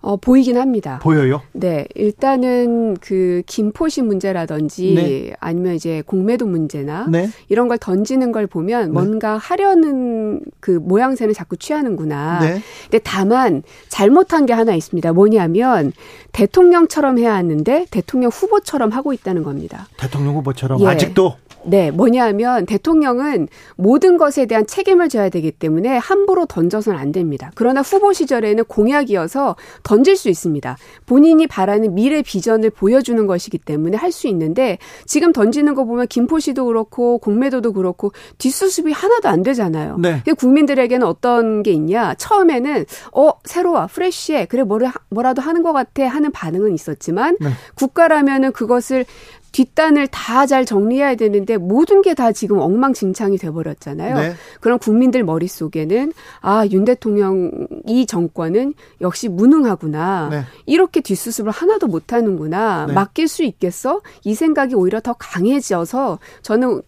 어 0.00 0.16
보이긴 0.16 0.58
합니다. 0.58 0.98
보여요? 1.00 1.40
네, 1.52 1.86
일단은 1.94 2.96
그 2.96 3.42
김포시 3.46 4.02
문제라든지 4.02 4.94
네. 4.94 5.32
아니면 5.38 5.76
이제 5.76 6.02
공매도 6.04 6.46
문제나 6.46 7.06
네. 7.08 7.30
이런 7.48 7.68
걸 7.68 7.78
던지는 7.78 8.32
걸 8.32 8.48
보면 8.48 8.92
뭔가 8.92 9.36
하려는 9.36 10.40
그 10.58 10.72
모양새는 10.72 11.32
자꾸 11.32 11.56
취하는구나. 11.56 12.40
네. 12.40 12.62
근데 12.90 12.98
다만 13.04 13.62
잘못한 13.88 14.46
게 14.46 14.52
하나 14.52 14.74
있습니다. 14.74 15.12
뭐냐면 15.12 15.92
대통령처럼 16.32 17.18
해야 17.18 17.34
하는데 17.34 17.86
대통령 17.92 18.30
후보처럼 18.32 18.90
하고 18.90 19.12
있다는 19.12 19.44
겁니다. 19.44 19.86
대통령 19.96 20.34
후보처럼 20.34 20.80
예. 20.80 20.86
아직도 20.86 21.34
네, 21.64 21.90
뭐냐면 21.90 22.66
대통령은 22.66 23.48
모든 23.76 24.16
것에 24.16 24.46
대한 24.46 24.66
책임을 24.66 25.08
져야 25.08 25.28
되기 25.28 25.50
때문에 25.50 25.96
함부로 25.96 26.46
던져서는 26.46 26.98
안 26.98 27.12
됩니다. 27.12 27.50
그러나 27.54 27.80
후보 27.82 28.12
시절에는 28.12 28.64
공약이어서 28.64 29.56
던질 29.82 30.16
수 30.16 30.28
있습니다. 30.28 30.76
본인이 31.06 31.46
바라는 31.46 31.94
미래 31.94 32.22
비전을 32.22 32.70
보여주는 32.70 33.26
것이기 33.26 33.58
때문에 33.58 33.96
할 33.96 34.08
수 34.08 34.26
있는데 34.28 34.78
지금 35.04 35.32
던지는 35.32 35.74
거 35.74 35.84
보면 35.84 36.06
김포시도 36.08 36.64
그렇고 36.64 37.18
공매도도 37.18 37.74
그렇고 37.74 38.12
뒷수습이 38.38 38.90
하나도 38.90 39.28
안 39.28 39.42
되잖아요. 39.42 39.98
네. 39.98 40.22
국민들에게는 40.38 41.06
어떤 41.06 41.62
게 41.62 41.70
있냐? 41.72 42.14
처음에는 42.14 42.86
어 43.12 43.30
새로워, 43.44 43.86
프레쉬해, 43.86 44.46
그래 44.46 44.62
하- 44.86 44.92
뭐라도 45.10 45.42
하는 45.42 45.62
것 45.62 45.72
같아 45.74 46.06
하는 46.08 46.32
반응은 46.32 46.72
있었지만 46.74 47.36
네. 47.40 47.48
국가라면은 47.74 48.52
그것을 48.52 49.04
뒷단을 49.52 50.06
다 50.08 50.46
잘 50.46 50.64
정리해야 50.64 51.14
되는데 51.14 51.56
모든 51.56 52.02
게 52.02 52.14
다 52.14 52.32
지금 52.32 52.58
엉망진창이 52.58 53.38
돼버렸잖아요. 53.38 54.14
네. 54.16 54.34
그럼 54.60 54.78
국민들 54.78 55.22
머릿속에는 55.24 56.12
아, 56.40 56.66
윤 56.70 56.84
대통령 56.84 57.50
이 57.86 58.06
정권은 58.06 58.74
역시 59.00 59.28
무능하구나. 59.28 60.28
네. 60.30 60.42
이렇게 60.66 61.00
뒷수습을 61.00 61.50
하나도 61.52 61.86
못하는구나. 61.86 62.86
네. 62.86 62.92
맡길 62.94 63.28
수 63.28 63.42
있겠어? 63.44 64.00
이 64.24 64.34
생각이 64.34 64.74
오히려 64.74 65.00
더 65.00 65.12
강해져서 65.14 66.18
저는 66.42 66.82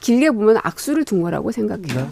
길게 0.00 0.30
보면 0.30 0.58
악수를 0.62 1.04
둔 1.04 1.20
거라고 1.22 1.52
생각해요. 1.52 2.06
네. 2.06 2.08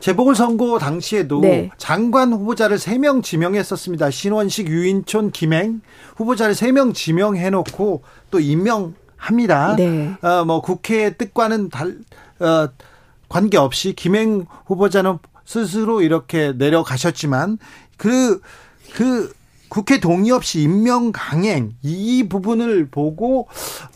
재보궐 0.00 0.34
선거 0.36 0.78
당시에도 0.78 1.40
네. 1.40 1.70
장관 1.76 2.32
후보자를 2.32 2.76
3명 2.78 3.22
지명했었습니다. 3.22 4.10
신원식, 4.10 4.68
유인촌, 4.68 5.30
김행 5.32 5.80
후보자를 6.16 6.54
3명 6.54 6.94
지명해놓고 6.94 8.02
또 8.30 8.40
임명 8.40 8.94
합니다. 9.22 9.76
네. 9.76 10.12
어, 10.20 10.44
뭐 10.44 10.60
국회의 10.60 11.16
뜻과는 11.16 11.68
달, 11.68 11.96
어, 12.40 12.68
관계없이 13.28 13.94
김행 13.94 14.46
후보자는 14.66 15.18
스스로 15.44 16.02
이렇게 16.02 16.52
내려가셨지만 16.52 17.58
그, 17.96 18.40
그 18.94 19.32
국회 19.68 20.00
동의 20.00 20.32
없이 20.32 20.60
임명 20.60 21.12
강행 21.12 21.72
이 21.82 22.26
부분을 22.28 22.88
보고 22.90 23.48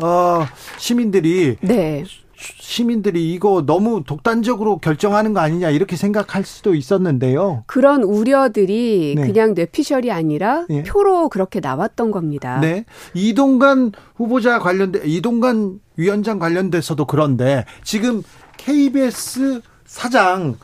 어 0.03 0.47
시민들이 0.79 1.57
네. 1.61 2.03
시민들이 2.37 3.33
이거 3.33 3.65
너무 3.65 4.03
독단적으로 4.07 4.79
결정하는 4.79 5.33
거 5.33 5.41
아니냐 5.41 5.71
이렇게 5.71 5.97
생각할 5.97 6.45
수도 6.45 6.75
있었는데요. 6.75 7.65
그런 7.67 8.03
우려들이 8.03 9.15
네. 9.17 9.27
그냥 9.27 9.55
뇌피셜이 9.55 10.11
아니라 10.11 10.67
예. 10.71 10.83
표로 10.83 11.29
그렇게 11.29 11.61
나왔던 11.61 12.11
겁니다. 12.11 12.61
네. 12.61 12.85
이동관 13.15 13.93
후보자 14.17 14.59
관련돼 14.59 15.03
이동관 15.05 15.81
위원장 15.97 16.39
관련돼서도 16.39 17.07
그런데 17.07 17.65
지금 17.83 18.23
KBS 18.59 19.63
사장 19.87 20.57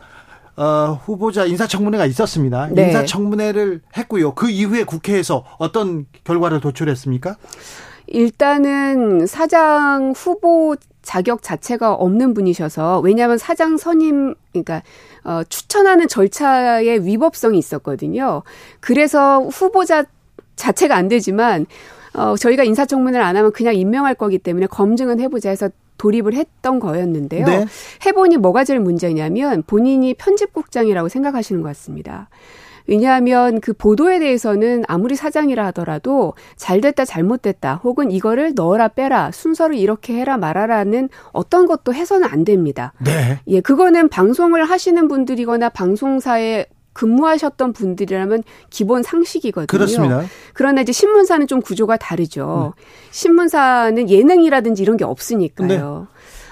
어, 0.57 1.01
후보자 1.05 1.47
인사청문회가 1.47 2.05
있었습니다. 2.07 2.69
네. 2.73 2.89
인사청문회를 2.89 3.81
했고요. 3.97 4.35
그 4.35 4.51
이후에 4.51 4.85
국회에서 4.85 5.45
어떤 5.59 6.05
결과를 6.25 6.61
도출했습니까? 6.61 7.37
일단은 8.07 9.27
사장 9.27 10.13
후보 10.15 10.77
자격 11.03 11.43
자체가 11.43 11.95
없는 11.95 12.35
분이셔서 12.35 13.01
왜냐하면 13.01 13.39
사장 13.39 13.77
선임 13.77 14.35
그러니까 14.53 14.83
어, 15.25 15.43
추천하는 15.49 16.09
절차에 16.09 16.99
위법성이 16.99 17.59
있었거든요. 17.59 18.43
그래서 18.81 19.41
후보자 19.41 20.05
자체가 20.57 20.95
안 20.97 21.09
되지만 21.09 21.67
어, 22.15 22.37
저희가 22.37 22.65
인사청문회를 22.65 23.25
안 23.25 23.37
하면 23.37 23.53
그냥 23.53 23.75
임명할 23.75 24.15
거기 24.15 24.39
때문에 24.39 24.67
검증은 24.67 25.21
해보자 25.21 25.51
해서 25.51 25.71
돌입을 25.99 26.35
했던 26.35 26.81
거였는데요. 26.81 27.47
네. 27.47 27.67
해보니 28.07 28.37
뭐가 28.39 28.65
제일 28.65 28.81
문제냐면 28.81 29.63
본인이 29.67 30.15
편집국장이라고 30.15 31.09
생각하시는 31.09 31.63
것 31.63 31.69
같습니다. 31.69 32.29
왜냐하면 32.87 33.61
그 33.61 33.73
보도에 33.73 34.19
대해서는 34.19 34.85
아무리 34.89 35.15
사장이라 35.17 35.67
하더라도 35.67 36.35
잘 36.57 36.81
됐다 36.81 37.05
잘못됐다 37.05 37.81
혹은 37.83 38.11
이거를 38.11 38.53
넣어라 38.55 38.89
빼라 38.89 39.31
순서를 39.33 39.77
이렇게 39.77 40.15
해라 40.15 40.37
말아라는 40.37 41.09
어떤 41.33 41.67
것도 41.67 41.95
해서는 41.95 42.29
안 42.29 42.45
됩니다. 42.45 42.93
네. 43.05 43.39
예, 43.47 43.61
그거는 43.61 44.09
방송을 44.09 44.65
하시는 44.65 45.09
분들이거나 45.09 45.69
방송사에 45.71 46.67
근무하셨던 46.93 47.73
분들이라면 47.73 48.43
기본 48.71 49.03
상식이거든요. 49.03 49.67
그렇습니다. 49.67 50.25
그러나 50.53 50.83
이제 50.83 50.93
신문사는 50.93 51.47
좀 51.47 51.61
구조가 51.61 51.97
다르죠. 51.97 52.75
네. 52.77 52.85
신문사는 53.11 54.11
예능이라든지 54.11 54.83
이런 54.83 54.97
게 54.97 55.05
없으니까요. 55.05 56.09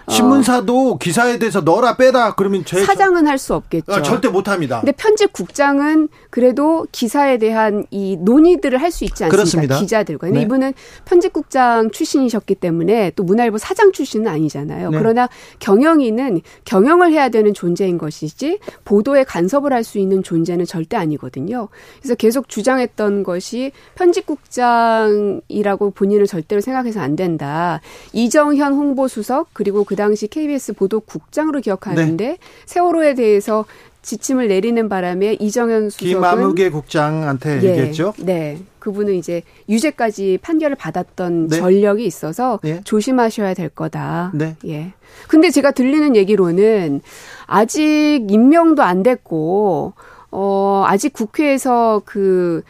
신문사도 0.09 0.99
기사에 0.99 1.39
대해서 1.39 1.61
넣어라 1.61 1.97
빼라 1.97 2.35
그러면 2.35 2.65
제 2.65 2.85
사장은 2.85 3.27
할 3.27 3.39
수 3.39 3.55
없겠죠. 3.55 3.93
아, 3.93 4.03
절대 4.03 4.29
못 4.29 4.49
합니다. 4.49 4.81
근데 4.81 4.93
편집국장은 4.93 6.09
그래도 6.31 6.87
기사에 6.93 7.39
대한 7.39 7.87
이 7.91 8.17
논의들을 8.21 8.81
할 8.81 8.91
수 8.91 9.05
있지 9.05 9.25
않습니까? 9.25 9.31
그렇습니다. 9.37 9.79
기자들과. 9.79 10.27
근데 10.27 10.41
네. 10.41 10.45
이분은 10.45 10.75
편집국장 11.05 11.91
출신이셨기 11.91 12.57
때문에 12.57 13.13
또 13.17 13.23
문화일보 13.23 13.57
사장 13.59 13.93
출신은 13.93 14.27
아니잖아요. 14.29 14.91
네. 14.91 14.99
그러나 14.99 15.29
경영인은 15.61 16.41
경영을 16.65 17.13
해야 17.13 17.29
되는 17.29 17.55
존재인 17.55 17.99
것이지 17.99 18.59
보도에 18.85 19.25
간섭을 19.25 19.73
할 19.73 19.81
수 19.85 19.99
있는 19.99 20.23
존재는 20.23 20.67
절대 20.67 20.97
아니거든요. 20.99 21.69
그래서 22.01 22.15
계속 22.15 22.49
주장했던 22.49 23.23
것이 23.23 23.73
편집국장이라고 23.95 25.91
본인을 25.93 26.27
절대로 26.27 26.61
생각해서 26.61 27.01
안 27.01 27.17
된다. 27.17 27.81
이정현 28.13 28.75
홍보수석 28.75 29.49
그리고 29.53 29.85
그 29.91 29.97
당시 29.97 30.29
KBS 30.29 30.75
보도국장으로 30.75 31.61
기억하는데 31.61 32.25
네. 32.25 32.39
세월호에 32.65 33.15
대해서 33.15 33.65
지침을 34.03 34.47
내리는 34.47 34.89
바람에 34.89 35.33
이정현 35.41 35.91
수석은 35.91 36.13
김아무개 36.13 36.71
국장한테 36.71 37.61
예, 37.65 37.71
얘기했죠. 37.71 38.15
네. 38.19 38.59
그분은 38.79 39.15
이제 39.15 39.43
유죄까지 39.69 40.39
판결을 40.43 40.77
받았던 40.77 41.49
네. 41.49 41.57
전력이 41.57 42.05
있어서 42.07 42.61
네. 42.63 42.81
조심하셔야 42.85 43.55
될 43.55 43.69
거다. 43.69 44.31
네. 44.33 44.55
예. 44.65 44.93
근데 45.27 45.51
제가 45.51 45.73
들리는 45.73 46.15
얘기로는 46.15 47.01
아직 47.47 48.29
임명도 48.31 48.85
안 48.85 49.03
됐고 49.03 49.95
어 50.31 50.85
아직 50.87 51.13
국회에서 51.13 52.03
그 52.05 52.63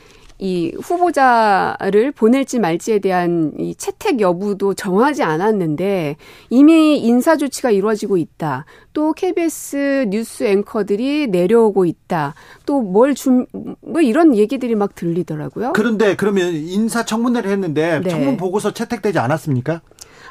이 0.43 0.73
후보자를 0.83 2.13
보낼지 2.13 2.59
말지에 2.61 2.99
대한 2.99 3.53
이 3.59 3.75
채택 3.75 4.21
여부도 4.21 4.73
정하지 4.75 5.23
않았는데 5.23 6.17
이미 6.49 6.99
인사 6.99 7.37
조치가 7.37 7.71
이루어지고 7.71 8.17
있다. 8.17 8.65
또 8.95 9.13
KBS 9.13 10.07
뉴스 10.09 10.45
앵커들이 10.45 11.27
내려오고 11.29 11.85
있다. 11.85 12.35
또 12.67 12.81
뭘 12.81 13.15
준 13.15 13.47
뭐 13.83 14.01
이런 14.01 14.37
얘기들이 14.37 14.75
막 14.75 14.95
들리더라고요. 14.95 15.73
그런데 15.75 16.17
그러면 16.17 16.55
인사 16.55 17.05
청문회를 17.05 17.51
했는데 17.51 18.01
네. 18.03 18.09
청문 18.09 18.37
보고서 18.37 18.73
채택되지 18.73 19.19
않았습니까? 19.19 19.83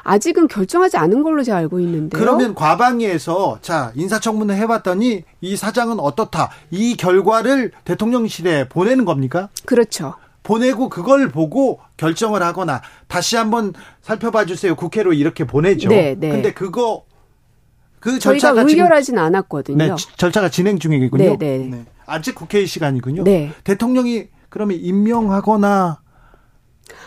아직은 0.02 0.48
결정하지 0.48 0.96
않은 0.96 1.22
걸로 1.22 1.42
제가 1.42 1.58
알고 1.58 1.80
있는데요. 1.80 2.20
그러면 2.20 2.54
과방위에서 2.54 3.58
자 3.62 3.92
인사청문회 3.94 4.56
해봤더니 4.56 5.24
이 5.40 5.56
사장은 5.56 6.00
어떻다 6.00 6.50
이 6.70 6.96
결과를 6.96 7.72
대통령실에 7.84 8.68
보내는 8.68 9.04
겁니까? 9.04 9.48
그렇죠. 9.66 10.14
보내고 10.42 10.88
그걸 10.88 11.28
보고 11.28 11.80
결정을 11.96 12.42
하거나 12.42 12.80
다시 13.08 13.36
한번 13.36 13.72
살펴봐 14.02 14.46
주세요 14.46 14.74
국회로 14.74 15.12
이렇게 15.12 15.44
보내죠. 15.46 15.88
네, 15.90 16.16
네. 16.18 16.30
근데 16.30 16.52
그거 16.52 17.04
그 18.00 18.18
절차가 18.18 18.62
지금 18.64 18.68
의결하진 18.70 19.18
않았거든요. 19.18 19.76
네, 19.76 19.94
지- 19.94 20.06
절차가 20.16 20.48
진행 20.48 20.78
중이군요. 20.78 21.36
네, 21.38 21.58
네. 21.58 21.84
아직 22.06 22.34
국회의 22.34 22.66
시간이군요. 22.66 23.24
네. 23.24 23.52
대통령이 23.64 24.28
그러면 24.48 24.78
임명하거나 24.80 26.00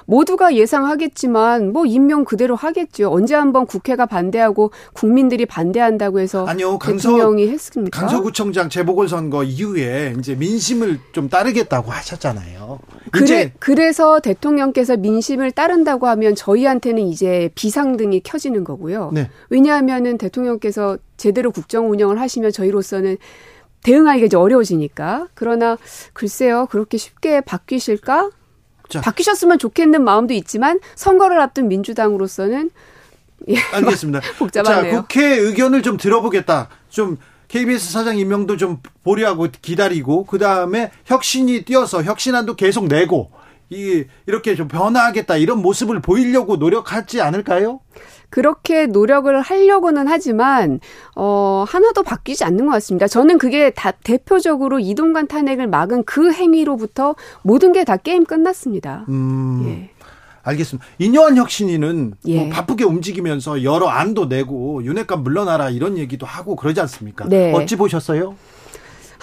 모두가 0.05 0.55
예상하겠지만 0.55 1.71
뭐 1.73 1.85
임명 1.85 2.25
그대로 2.25 2.55
하겠죠. 2.55 3.11
언제 3.11 3.35
한번 3.35 3.65
국회가 3.65 4.05
반대하고 4.05 4.71
국민들이 4.93 5.45
반대한다고 5.45 6.19
해서 6.19 6.45
아니요, 6.45 6.77
강서- 6.79 7.09
대통령이 7.09 7.47
했습니까? 7.49 7.99
강서구청장 8.01 8.69
재보궐선거 8.69 9.43
이후에 9.43 10.15
이제 10.19 10.35
민심을 10.35 10.99
좀 11.11 11.29
따르겠다고 11.29 11.91
하셨잖아요. 11.91 12.79
그래, 13.11 13.23
이제 13.23 13.53
그래서 13.59 14.19
대통령께서 14.19 14.97
민심을 14.97 15.51
따른다고 15.51 16.07
하면 16.07 16.35
저희한테는 16.35 17.03
이제 17.03 17.49
비상등이 17.55 18.21
켜지는 18.23 18.63
거고요. 18.63 19.11
네. 19.13 19.29
왜냐하면은 19.49 20.17
대통령께서 20.17 20.97
제대로 21.17 21.51
국정 21.51 21.89
운영을 21.91 22.19
하시면 22.19 22.51
저희로서는 22.51 23.17
대응하기가 23.83 24.25
이제 24.25 24.37
어려워지니까. 24.37 25.27
그러나 25.33 25.77
글쎄요, 26.13 26.67
그렇게 26.71 26.97
쉽게 26.97 27.41
바뀌실까? 27.41 28.29
자. 28.89 29.01
바뀌셨으면 29.01 29.59
좋겠는 29.59 30.03
마음도 30.03 30.33
있지만 30.33 30.79
선거를 30.95 31.39
앞둔 31.39 31.67
민주당으로서는 31.67 32.69
예, 33.49 33.55
알겠습니다. 33.73 34.21
복잡하네요. 34.37 34.91
자, 34.93 35.01
국회 35.01 35.35
의견을 35.35 35.81
좀 35.81 35.97
들어보겠다. 35.97 36.69
좀 36.89 37.17
KBS 37.47 37.91
사장 37.91 38.17
임명도 38.17 38.57
좀 38.57 38.79
보류하고 39.03 39.47
기다리고 39.61 40.25
그 40.25 40.39
다음에 40.39 40.91
혁신이 41.05 41.65
뛰어서 41.65 42.03
혁신안도 42.03 42.55
계속 42.55 42.87
내고 42.87 43.31
이 43.69 44.05
이렇게 44.25 44.55
좀 44.55 44.67
변화하겠다 44.67 45.37
이런 45.37 45.61
모습을 45.61 45.99
보이려고 45.99 46.55
노력하지 46.55 47.21
않을까요? 47.21 47.79
그렇게 48.33 48.87
노력을 48.87 49.39
하려고는 49.39 50.07
하지만 50.07 50.79
어 51.15 51.65
하나도 51.67 52.01
바뀌지 52.01 52.43
않는 52.45 52.65
것 52.65 52.71
같습니다. 52.71 53.07
저는 53.07 53.37
그게 53.37 53.69
다 53.69 53.91
대표적으로 53.91 54.79
이동관 54.79 55.27
탄핵을 55.27 55.67
막은 55.67 56.03
그 56.05 56.31
행위로부터 56.33 57.15
모든 57.43 57.73
게 57.73 57.83
다 57.83 57.97
게임 57.97 58.23
끝났습니다. 58.25 59.05
음, 59.09 59.65
예. 59.67 59.89
알겠습니다. 60.41 60.83
인요한 60.97 61.37
혁신이는 61.37 62.13
예. 62.27 62.39
뭐 62.39 62.49
바쁘게 62.49 62.85
움직이면서 62.85 63.63
여러 63.63 63.87
안도 63.87 64.25
내고 64.25 64.83
윤핵관 64.83 65.21
물러나라 65.21 65.69
이런 65.69 65.97
얘기도 65.99 66.25
하고 66.25 66.55
그러지 66.55 66.81
않습니까? 66.81 67.25
네. 67.27 67.53
어찌 67.53 67.75
보셨어요? 67.75 68.35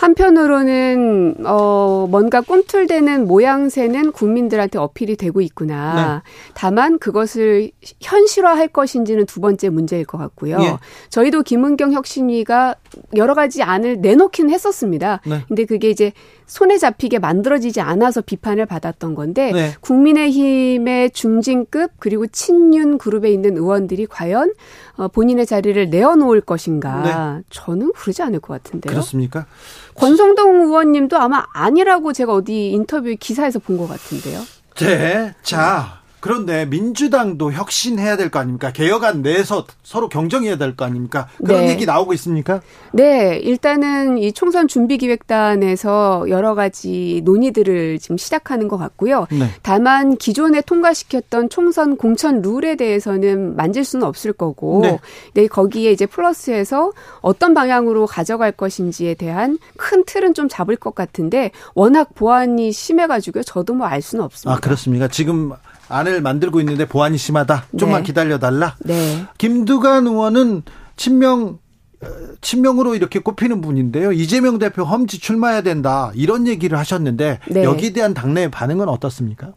한편으로는 0.01 1.35
어 1.45 2.07
뭔가 2.11 2.41
꿈틀대는 2.41 3.27
모양새는 3.27 4.13
국민들한테 4.13 4.79
어필이 4.79 5.17
되고 5.17 5.43
있구나. 5.43 6.23
네. 6.25 6.31
다만 6.55 6.99
그것을 6.99 7.71
현실화할 8.01 8.69
것인지는 8.69 9.27
두 9.27 9.43
번째 9.43 9.69
문제일 9.69 10.07
것 10.07 10.17
같고요. 10.17 10.57
예. 10.63 10.79
저희도 11.11 11.43
김은경 11.43 11.93
혁신위가 11.93 12.77
여러 13.17 13.35
가지 13.35 13.63
안을 13.63 14.01
내놓긴 14.01 14.49
했었습니다. 14.49 15.21
네. 15.27 15.45
근데 15.47 15.67
그게 15.67 15.91
이제 15.91 16.13
손에 16.51 16.79
잡히게 16.79 17.21
만들어지지 17.21 17.81
않아서 17.81 18.21
비판을 18.23 18.67
받았던 18.67 19.15
건데 19.15 19.53
네. 19.53 19.73
국민의힘의 19.81 21.13
중진급 21.13 21.93
그리고 22.01 22.27
친윤 22.27 22.99
그룹에 22.99 23.31
있는 23.31 23.57
의원들이 23.57 24.07
과연 24.07 24.53
어, 24.97 25.07
본인의 25.07 25.47
자리를 25.47 25.91
내어놓을 25.91 26.41
것인가? 26.41 27.41
저는 27.51 27.93
그러지 27.93 28.23
않을 28.23 28.41
것 28.41 28.55
같은데요. 28.55 28.91
네. 28.91 28.95
그렇습니까? 28.95 29.47
권성동 29.95 30.63
의원님도 30.63 31.17
아마 31.17 31.45
아니라고 31.55 32.13
제가 32.13 32.35
어디 32.35 32.71
인터뷰 32.71 33.15
기사에서 33.19 33.61
본 33.61 33.79
것 33.79 33.89
같은데요. 33.89 34.41
네. 34.81 35.35
자, 35.43 36.00
그런데 36.21 36.67
민주당도 36.67 37.53
혁신해야 37.53 38.17
될 38.17 38.31
거 38.31 38.39
아닙니까? 38.39 38.71
개혁안 38.73 39.23
내에서 39.23 39.65
서로 39.83 40.09
경쟁해야 40.09 40.57
될 40.57 40.77
거 40.77 40.85
아닙니까? 40.85 41.29
그런 41.45 41.63
네. 41.63 41.71
얘기 41.71 41.87
나오고 41.87 42.13
있습니까? 42.15 42.61
네, 42.93 43.39
일단은 43.39 44.19
이 44.19 44.33
총선 44.33 44.69
준비기획단에서 44.69 46.27
여러 46.29 46.55
가지 46.55 47.23
논의들을 47.25 47.99
지금 47.99 48.17
시작하는 48.17 48.69
것 48.69 48.77
같고요. 48.79 49.27
네. 49.31 49.49
다만 49.63 50.17
기존에 50.17 50.61
통과시켰던 50.61 51.49
총선 51.49 51.97
공천 51.97 52.43
룰에 52.43 52.77
대해서는 52.77 53.57
만질 53.57 53.85
수는 53.85 54.07
없을 54.07 54.33
거고, 54.33 54.81
네. 54.83 54.99
네. 55.35 55.47
거기에 55.47 55.91
이제 55.93 56.07
플러스해서 56.07 56.93
어떤 57.21 57.55
방향으로 57.55 58.07
가져갈 58.07 58.53
것인지에 58.53 59.15
대한 59.15 59.59
큰 59.77 60.05
틀은 60.05 60.35
좀 60.35 60.49
잡을 60.49 60.77
것 60.77 60.95
같은데 60.95 61.51
워낙 61.75 62.15
보안이 62.15 62.73
심해가지고요. 62.73 63.43
저도 63.45 63.75
뭐 63.75 63.91
알 63.91 64.03
수는 64.03 64.25
없습니다. 64.25 64.57
아, 64.57 64.61
그렇습니까? 64.61 65.09
지금 65.09 65.53
안을 65.91 66.23
만들고 66.23 66.61
있는데 66.61 66.87
보안이 66.87 67.19
심하다. 67.19 67.67
좀만 67.79 68.03
네. 68.03 68.07
기다려달라. 68.07 68.77
네. 68.81 69.25
김두관 69.39 70.07
의원은 70.07 70.63
친명 70.97 71.59
어, 72.03 72.07
친명으로 72.41 72.95
이렇게 72.95 73.19
꼽히는 73.19 73.61
분인데요. 73.61 74.13
이재명 74.13 74.59
대표 74.59 74.85
험지 74.85 75.19
출마해야 75.19 75.61
된다. 75.63 76.11
이런 76.15 76.47
얘기를 76.47 76.79
하셨는데 76.79 77.41
네. 77.49 77.65
여기에 77.65 77.93
대한 77.93 78.15
당내 78.15 78.51
반응은 78.51 78.89
어떻습니까? 78.89 79.53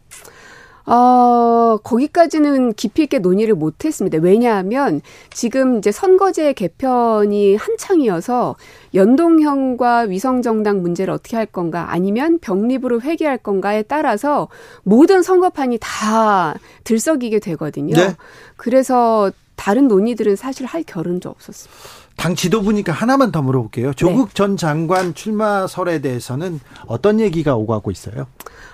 어, 0.86 1.78
거기까지는 1.84 2.74
깊이 2.74 3.04
있게 3.04 3.20
논의를 3.20 3.56
못 3.56 3.86
했습니다. 3.86 4.18
왜냐하면 4.22 5.02
지금 5.32 5.78
이제 5.78 5.92
선거제 5.92 6.54
개편이 6.54 7.56
한창이어서 7.56 8.56
연동형과 8.94 10.00
위성정당 10.02 10.82
문제를 10.82 11.14
어떻게 11.14 11.38
할 11.38 11.46
건가 11.46 11.88
아니면 11.90 12.40
병립으로 12.40 13.02
회귀할 13.02 13.38
건가에 13.38 13.82
따라서 13.84 14.50
모든 14.84 15.24
선거판이 15.24 15.78
다 15.80 16.56
들썩이게 16.84 17.40
되거든요. 17.40 17.96
네. 17.96 18.16
그래서 18.58 19.32
다른 19.56 19.88
논의들은 19.88 20.36
사실 20.36 20.66
할 20.66 20.84
겨를도 20.84 21.30
없었습니다. 21.30 22.03
당 22.16 22.36
지도부니까 22.36 22.91
하나만 22.91 23.32
더 23.32 23.41
물어볼게요. 23.41 23.93
조국 23.93 24.36
전 24.36 24.55
장관 24.55 25.13
출마설에 25.13 26.00
대해서는 26.00 26.59
어떤 26.86 27.20
얘기가 27.20 27.55
오고 27.55 27.74
가고 27.74 27.92
있어요? 27.92 28.28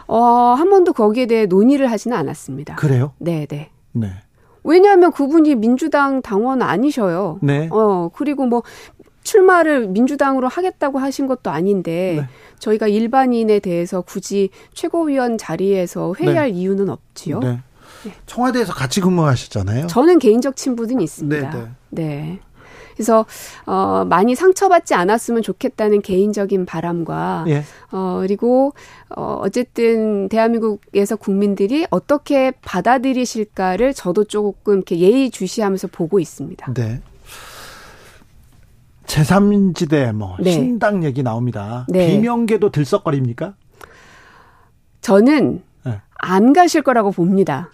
어, 0.07 0.18
한 0.57 0.69
번도 0.69 0.93
거기에 0.93 1.26
대해 1.26 1.45
논의를 1.45 1.89
하지는 1.89 2.18
않았습니다. 2.18 2.76
그래요? 2.76 3.14
네, 3.18 3.45
네. 3.45 3.69
네. 3.91 4.11
왜냐하면 4.64 5.11
그분이 5.11 5.55
민주당 5.55 6.22
당원 6.22 6.61
아니셔요. 6.61 7.39
네. 7.41 7.69
어, 7.72 8.09
그리고 8.14 8.45
뭐 8.45 8.64
출마를 9.23 9.88
민주당으로 9.88 10.47
하겠다고 10.47 10.99
하신 10.99 11.27
것도 11.27 11.49
아닌데 11.49 12.18
네. 12.22 12.27
저희가 12.59 12.88
일반인에 12.88 13.59
대해서 13.59 14.01
굳이 14.01 14.49
최고위원 14.73 15.38
자리에서 15.38 16.14
회의할 16.18 16.51
이유는 16.51 16.89
없지요. 16.89 17.39
네. 17.39 17.59
청와대에서 18.26 18.73
같이 18.73 19.01
근무하셨잖아요. 19.01 19.88
저는 19.88 20.19
개인적 20.19 20.55
친분은 20.55 21.01
있습니다. 21.01 21.51
네, 21.51 21.68
네. 21.89 22.39
그래서 22.99 23.26
어 23.65 24.03
많이 24.03 24.35
상처받지 24.35 24.93
않았으면 24.93 25.41
좋겠다는 25.41 26.01
개인적인 26.01 26.65
바람과 26.65 27.45
예. 27.47 27.63
어 27.93 28.17
그리고 28.19 28.73
어 29.15 29.39
어쨌든 29.41 30.27
대한민국에서 30.27 31.15
국민들이 31.15 31.88
어떻게 31.91 32.51
받아들이실까를 32.61 33.93
저도 33.93 34.26
조금 34.26 34.76
이렇게 34.76 34.99
예의주시하면서 34.99 35.88
보고 35.93 36.19
있습니다. 36.19 36.73
네. 36.73 36.99
제3지대 39.05 40.11
뭐 40.11 40.35
네. 40.38 40.51
신당 40.51 41.05
얘기 41.05 41.23
나옵니다. 41.23 41.85
네. 41.88 42.05
비명계도 42.05 42.69
들썩거립니까? 42.69 43.53
저는 44.99 45.63
네. 45.85 46.01
안 46.15 46.51
가실 46.51 46.81
거라고 46.81 47.11
봅니다. 47.11 47.69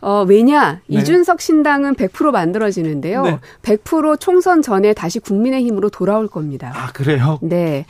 어, 0.00 0.24
왜냐, 0.28 0.80
네. 0.86 0.98
이준석 0.98 1.40
신당은 1.40 1.94
100% 1.94 2.30
만들어지는데요. 2.30 3.22
네. 3.22 3.38
100% 3.62 4.20
총선 4.20 4.62
전에 4.62 4.92
다시 4.94 5.18
국민의힘으로 5.18 5.90
돌아올 5.90 6.28
겁니다. 6.28 6.72
아, 6.74 6.92
그래요? 6.92 7.38
네. 7.42 7.84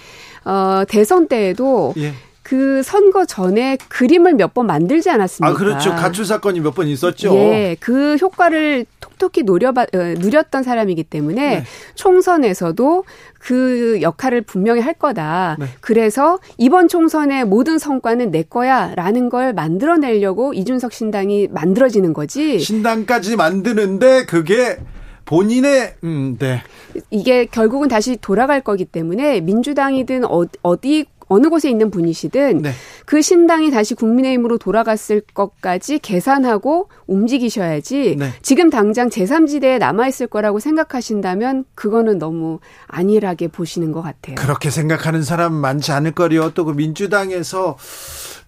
어, 0.45 0.85
대선 0.89 1.29
때에도 1.29 1.93
예. 1.99 2.15
그 2.49 2.83
선거 2.83 3.27
전에 3.27 3.77
그림을 3.89 4.33
몇 4.35 4.55
번 4.55 4.67
만들지 4.67 5.11
않았습니까? 5.11 5.55
아, 5.55 5.59
그렇죠. 5.59 5.91
가출 5.95 6.25
사건이 6.25 6.61
몇 6.61 6.75
번 6.75 6.89
있었죠. 6.89 7.35
예, 7.35 7.77
그 7.79 8.17
효과를 8.17 8.87
톡톡히 9.01 9.43
노려봐, 9.43 9.83
어, 9.83 9.99
누렸던 10.19 10.63
사람이기 10.63 11.05
때문에 11.05 11.57
네. 11.59 11.65
총선에서도 11.95 13.05
그 13.39 13.99
역할을 14.01 14.41
분명히 14.43 14.81
할 14.81 14.95
거다. 14.95 15.57
네. 15.59 15.67
그래서 15.81 16.39
이번 16.57 16.89
총선의 16.89 17.45
모든 17.45 17.79
성과는 17.79 18.31
내 18.31 18.43
거야 18.43 18.95
라는 18.97 19.29
걸 19.29 19.53
만들어내려고 19.53 20.55
이준석 20.55 20.93
신당이 20.95 21.49
만들어지는 21.51 22.15
거지. 22.15 22.59
신당까지 22.59 23.37
만드는데 23.37 24.25
그게 24.25 24.79
본인의 25.27 25.97
음, 26.05 26.37
네. 26.39 26.63
이게 27.11 27.45
결국은 27.45 27.89
다시 27.89 28.17
돌아갈 28.17 28.63
거기 28.63 28.87
때문에 28.87 29.43
민주당이든 29.43 30.25
어, 30.25 30.45
어디 30.63 31.05
어느 31.29 31.49
곳에 31.49 31.69
있는 31.71 31.91
분이시든 31.91 32.63
네. 32.63 32.73
그 33.05 33.21
신당이 33.23 33.71
다시 33.71 33.95
국민의힘으로 33.95 34.59
돌아갔을 34.59 35.23
것까지 35.35 35.99
계산하고 35.99 36.89
움직이셔야지 37.07 38.17
네. 38.19 38.31
지금 38.43 38.71
당장 38.71 39.09
제3지대에 39.09 39.79
남아있을 39.79 40.27
거라고 40.29 40.59
생각하신다면 40.61 41.65
그거는 41.75 42.19
너무 42.19 42.61
안일하게 42.87 43.49
보시는 43.49 43.93
것 43.93 44.03
같아요. 44.03 44.37
그렇게 44.37 44.71
생각하는 44.71 45.23
사람 45.23 45.53
많지 45.55 45.93
않을 45.93 46.13
거리요. 46.13 46.51
또 46.55 46.69
그 46.69 46.73
민주당에서 46.73 47.79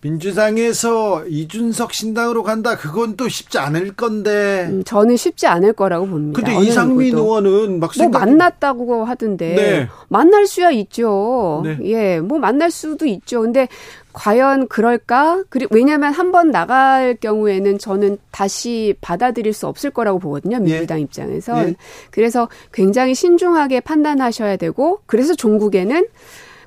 민주당에서 0.02 1.26
이준석 1.26 1.92
신당으로 1.92 2.42
간다. 2.42 2.76
그건 2.76 3.16
또 3.16 3.28
쉽지 3.28 3.58
않을 3.58 3.92
건데. 3.94 4.66
음, 4.70 4.82
저는 4.84 5.16
쉽지 5.16 5.46
않을 5.46 5.74
거라고 5.74 6.06
봅니다. 6.06 6.40
근데 6.40 6.58
이상민 6.66 7.14
누구도. 7.14 7.22
의원은 7.22 7.80
막뭐 7.80 7.92
생각 7.92 8.20
만났다고 8.20 9.04
하던데 9.04 9.54
네. 9.54 9.88
만날 10.08 10.46
수야 10.46 10.70
있죠. 10.70 11.62
네. 11.64 11.78
예, 11.84 12.20
뭐 12.20 12.38
만날 12.38 12.70
수도 12.70 13.04
있죠. 13.06 13.42
근데 13.42 13.68
과연 14.12 14.68
그럴까? 14.68 15.44
그리고 15.50 15.74
왜냐하면 15.74 16.12
한 16.12 16.30
번 16.32 16.50
나갈 16.52 17.16
경우에는 17.20 17.78
저는 17.78 18.18
다시 18.30 18.94
받아들일 19.00 19.52
수 19.52 19.66
없을 19.66 19.90
거라고 19.90 20.18
보거든요. 20.20 20.58
민주당 20.60 21.00
입장에서. 21.00 21.66
예. 21.68 21.74
그래서 22.10 22.48
굉장히 22.72 23.14
신중하게 23.14 23.80
판단하셔야 23.80 24.56
되고 24.56 25.00
그래서 25.06 25.34
종국에는 25.34 26.06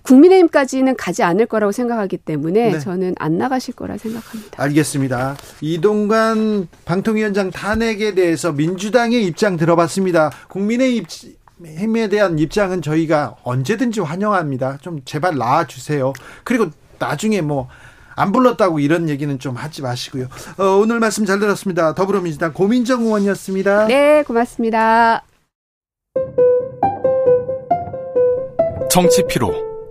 국민의힘까지는 0.04 0.96
가지 0.96 1.24
않을 1.24 1.46
거라고 1.46 1.72
생각하기 1.72 2.18
때문에 2.18 2.72
네. 2.74 2.80
저는 2.80 3.16
안 3.18 3.38
나가실 3.38 3.74
거라 3.76 3.98
생각합니다. 3.98 4.62
알겠습니다. 4.62 5.36
이동관 5.62 6.68
방통위원장 6.86 7.52
탄핵에 7.52 8.14
대해서 8.14 8.52
민주당의 8.52 9.26
입장 9.26 9.58
들어봤습니다. 9.58 10.32
국민의힘에 10.50 12.10
대한 12.10 12.38
입장은 12.38 12.82
저희가 12.82 13.36
언제든지 13.44 14.02
환영합니다. 14.02 14.78
좀 14.82 15.00
제발 15.06 15.38
나와주세요. 15.38 16.14
그리고 16.44 16.68
나중에 17.00 17.42
뭐 17.42 17.70
안 18.16 18.32
불렀다고 18.32 18.80
이런 18.80 19.10
얘기는 19.10 19.38
좀 19.40 19.56
하지 19.56 19.82
마시고요. 19.82 20.28
어, 20.58 20.64
오늘 20.82 21.00
말씀 21.00 21.26
잘 21.26 21.40
들었습니다. 21.40 21.94
더불어민주당 21.96 22.54
고민정 22.54 23.04
의원이었습니다. 23.04 23.88
네, 23.88 24.24
고맙습니다. 24.24 25.24
정치 28.90 29.24
피로, 29.28 29.52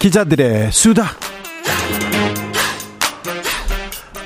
기자들의 0.00 0.72
수다. 0.72 1.04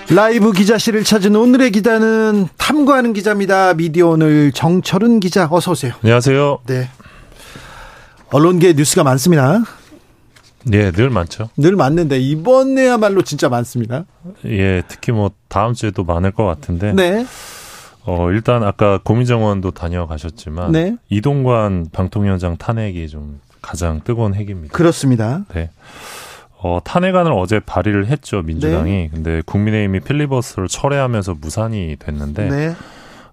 라이브 0.08 0.52
기자실을 0.52 1.02
찾은 1.02 1.34
오늘의 1.34 1.72
기자는 1.72 2.46
탐구하는 2.56 3.12
기자입니다. 3.12 3.74
미디어 3.74 4.10
오늘 4.10 4.52
정철은 4.52 5.18
기자 5.18 5.48
어서 5.50 5.72
오세요. 5.72 5.92
안녕하세요. 6.02 6.60
네. 6.66 6.88
언론계 8.30 8.74
뉴스가 8.74 9.02
많습니다. 9.02 9.64
예, 10.72 10.92
늘 10.92 11.10
많죠. 11.10 11.50
늘 11.56 11.74
많는데 11.74 12.20
이번에야말로 12.20 13.22
진짜 13.22 13.48
많습니다. 13.48 14.04
예, 14.46 14.82
특히 14.86 15.10
뭐 15.10 15.32
다음 15.48 15.74
주에도 15.74 16.04
많을 16.04 16.30
것 16.30 16.44
같은데. 16.44 16.92
네. 16.92 17.26
어, 18.04 18.30
일단 18.30 18.62
아까 18.62 19.00
고민정원도 19.02 19.72
다녀가셨지만 19.72 20.70
네. 20.70 20.96
이동관 21.08 21.88
방통위원장 21.92 22.58
탄핵이 22.58 23.08
좀 23.08 23.40
가장 23.64 24.02
뜨거운 24.04 24.34
핵입니다. 24.34 24.76
그렇습니다. 24.76 25.44
네. 25.54 25.70
어, 26.58 26.80
탄핵안을 26.84 27.32
어제 27.32 27.60
발의를 27.60 28.06
했죠, 28.06 28.42
민주당이. 28.42 28.90
네. 28.90 29.10
근데 29.12 29.42
국민의힘이 29.46 30.00
필리버스를 30.00 30.68
철회하면서 30.68 31.36
무산이 31.40 31.96
됐는데 31.98 32.48
네. 32.48 32.74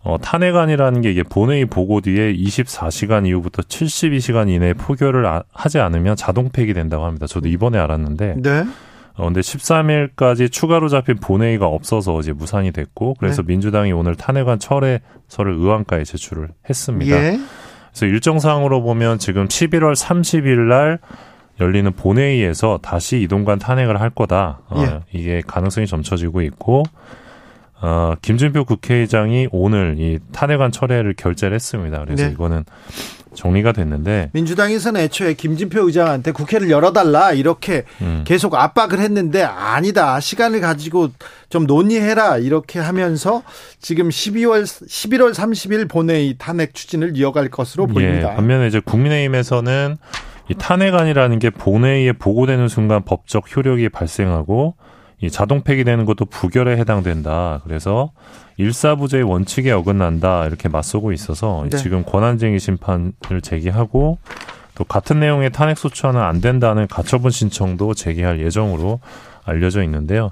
어, 0.03 0.17
탄핵안이라는 0.19 1.01
게 1.01 1.11
이게 1.11 1.23
본회의 1.23 1.65
보고 1.65 2.01
뒤에 2.01 2.33
24시간 2.33 3.27
이후부터 3.27 3.61
72시간 3.63 4.49
이내에 4.49 4.73
포결을 4.73 5.25
아- 5.25 5.43
하지 5.53 5.79
않으면 5.79 6.15
자동 6.15 6.49
폐기된다고 6.49 7.05
합니다. 7.05 7.27
저도 7.27 7.47
이번에 7.49 7.77
알았는데 7.77 8.35
네. 8.37 8.65
어, 9.15 9.25
근데 9.25 9.41
13일까지 9.41 10.51
추가로 10.51 10.87
잡힌 10.87 11.17
본회의가 11.17 11.67
없어서 11.67 12.19
이제 12.21 12.31
무산이 12.31 12.71
됐고 12.71 13.15
그래서 13.19 13.43
민주당이 13.43 13.91
오늘 13.91 14.15
탄핵안 14.15 14.59
철회서를 14.59 15.53
의원가에 15.53 16.03
제출을 16.05 16.49
했습니다. 16.69 17.15
예. 17.15 17.39
그래서 17.91 18.05
일정상으로 18.05 18.81
보면 18.81 19.19
지금 19.19 19.47
11월 19.47 19.95
30일 19.95 20.68
날 20.68 20.99
열리는 21.59 21.91
본회의에서 21.91 22.80
다시 22.81 23.22
이동관 23.22 23.59
탄핵을 23.59 24.01
할 24.01 24.09
거다. 24.09 24.61
어, 24.69 24.81
예. 24.81 25.01
이게 25.11 25.41
가능성이 25.45 25.85
점쳐지고 25.85 26.41
있고 26.41 26.84
어, 27.81 28.15
김준표 28.22 28.65
국회의장이 28.65 29.47
오늘 29.51 29.95
이 29.99 30.19
탄핵안 30.31 30.72
철회를 30.72 31.13
결재를 31.15 31.55
했습니다. 31.55 32.03
그래서 32.05 32.26
네. 32.26 32.31
이거는 32.31 32.63
정리가 33.33 33.71
됐는데 33.71 34.29
민주당에서는 34.33 34.99
애초에 35.01 35.33
김진표 35.33 35.85
의장한테 35.85 36.31
국회를 36.31 36.69
열어달라 36.69 37.31
이렇게 37.33 37.83
음, 38.01 38.23
계속 38.25 38.55
압박을 38.55 38.99
했는데 38.99 39.43
아니다 39.43 40.19
시간을 40.19 40.61
가지고 40.61 41.09
좀 41.49 41.65
논의해라 41.65 42.37
이렇게 42.37 42.79
하면서 42.79 43.43
지금 43.79 44.09
12월 44.09 44.63
11월 44.63 45.33
30일 45.33 45.89
본회의 45.89 46.35
탄핵 46.37 46.73
추진을 46.73 47.17
이어갈 47.17 47.49
것으로 47.49 47.87
보입니다. 47.87 48.31
예, 48.31 48.35
반면에 48.35 48.67
이제 48.67 48.79
국민의힘에서는 48.79 49.97
이 50.49 50.55
탄핵안이라는 50.55 51.39
게 51.39 51.49
본회의에 51.49 52.13
보고되는 52.13 52.67
순간 52.67 53.03
법적 53.03 53.55
효력이 53.55 53.89
발생하고 53.89 54.75
이 55.22 55.30
자동 55.30 55.61
폐기되는 55.61 56.06
것도 56.06 56.26
부결에 56.26 56.77
해당된다. 56.77 57.61
그래서 57.64 58.11
일사부재의 58.57 59.23
원칙에 59.23 59.72
어긋난다 59.72 60.45
이렇게 60.45 60.68
맞서고 60.68 61.11
있어서 61.11 61.65
네. 61.69 61.77
지금 61.77 62.03
권한쟁의 62.03 62.60
심판을 62.60 63.41
제기하고 63.41 64.18
또 64.76 64.84
같은 64.84 65.19
내용의 65.19 65.52
탄핵 65.52 65.77
소추안은 65.77 66.19
안 66.19 66.41
된다는 66.41 66.88
가처분 66.88 67.30
신청도 67.31 67.93
제기할 67.93 68.39
예정으로 68.39 68.99
알려져 69.45 69.84
있는데요. 69.84 70.31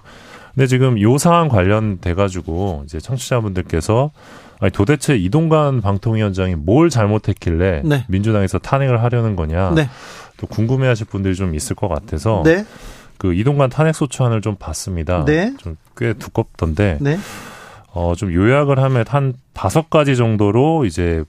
근데 0.53 0.65
지금 0.67 0.99
요 0.99 1.17
사안 1.17 1.47
관련돼 1.49 2.15
가지고 2.15 2.81
이제 2.85 2.99
청취자분들께서 2.99 4.11
아니 4.59 4.71
도대체 4.71 5.15
이동관 5.15 5.81
방통위원장이 5.81 6.55
뭘 6.55 6.89
잘못했길래 6.89 7.83
네. 7.85 8.05
민주당에서 8.07 8.59
탄핵을 8.59 9.03
하려는 9.03 9.35
거냐 9.35 9.71
네. 9.75 9.89
또 10.37 10.47
궁금해하실 10.47 11.07
분들이 11.07 11.35
좀 11.35 11.55
있을 11.55 11.75
것 11.75 11.87
같아서 11.87 12.41
네. 12.43 12.65
그 13.19 13.33
이동관 13.35 13.69
탄핵 13.69 13.93
소추안을 13.93 14.41
좀 14.41 14.55
봤습니다. 14.55 15.23
네. 15.25 15.53
좀 15.59 15.75
꽤 15.95 16.13
두껍던데 16.13 16.97
네. 17.01 17.17
어 17.93 18.15
좀 18.15 18.33
요약을 18.33 18.79
하면 18.79 19.03
한 19.07 19.33
다섯 19.53 19.89
가지 19.89 20.15
정도로 20.15 20.85
이제 20.85 21.23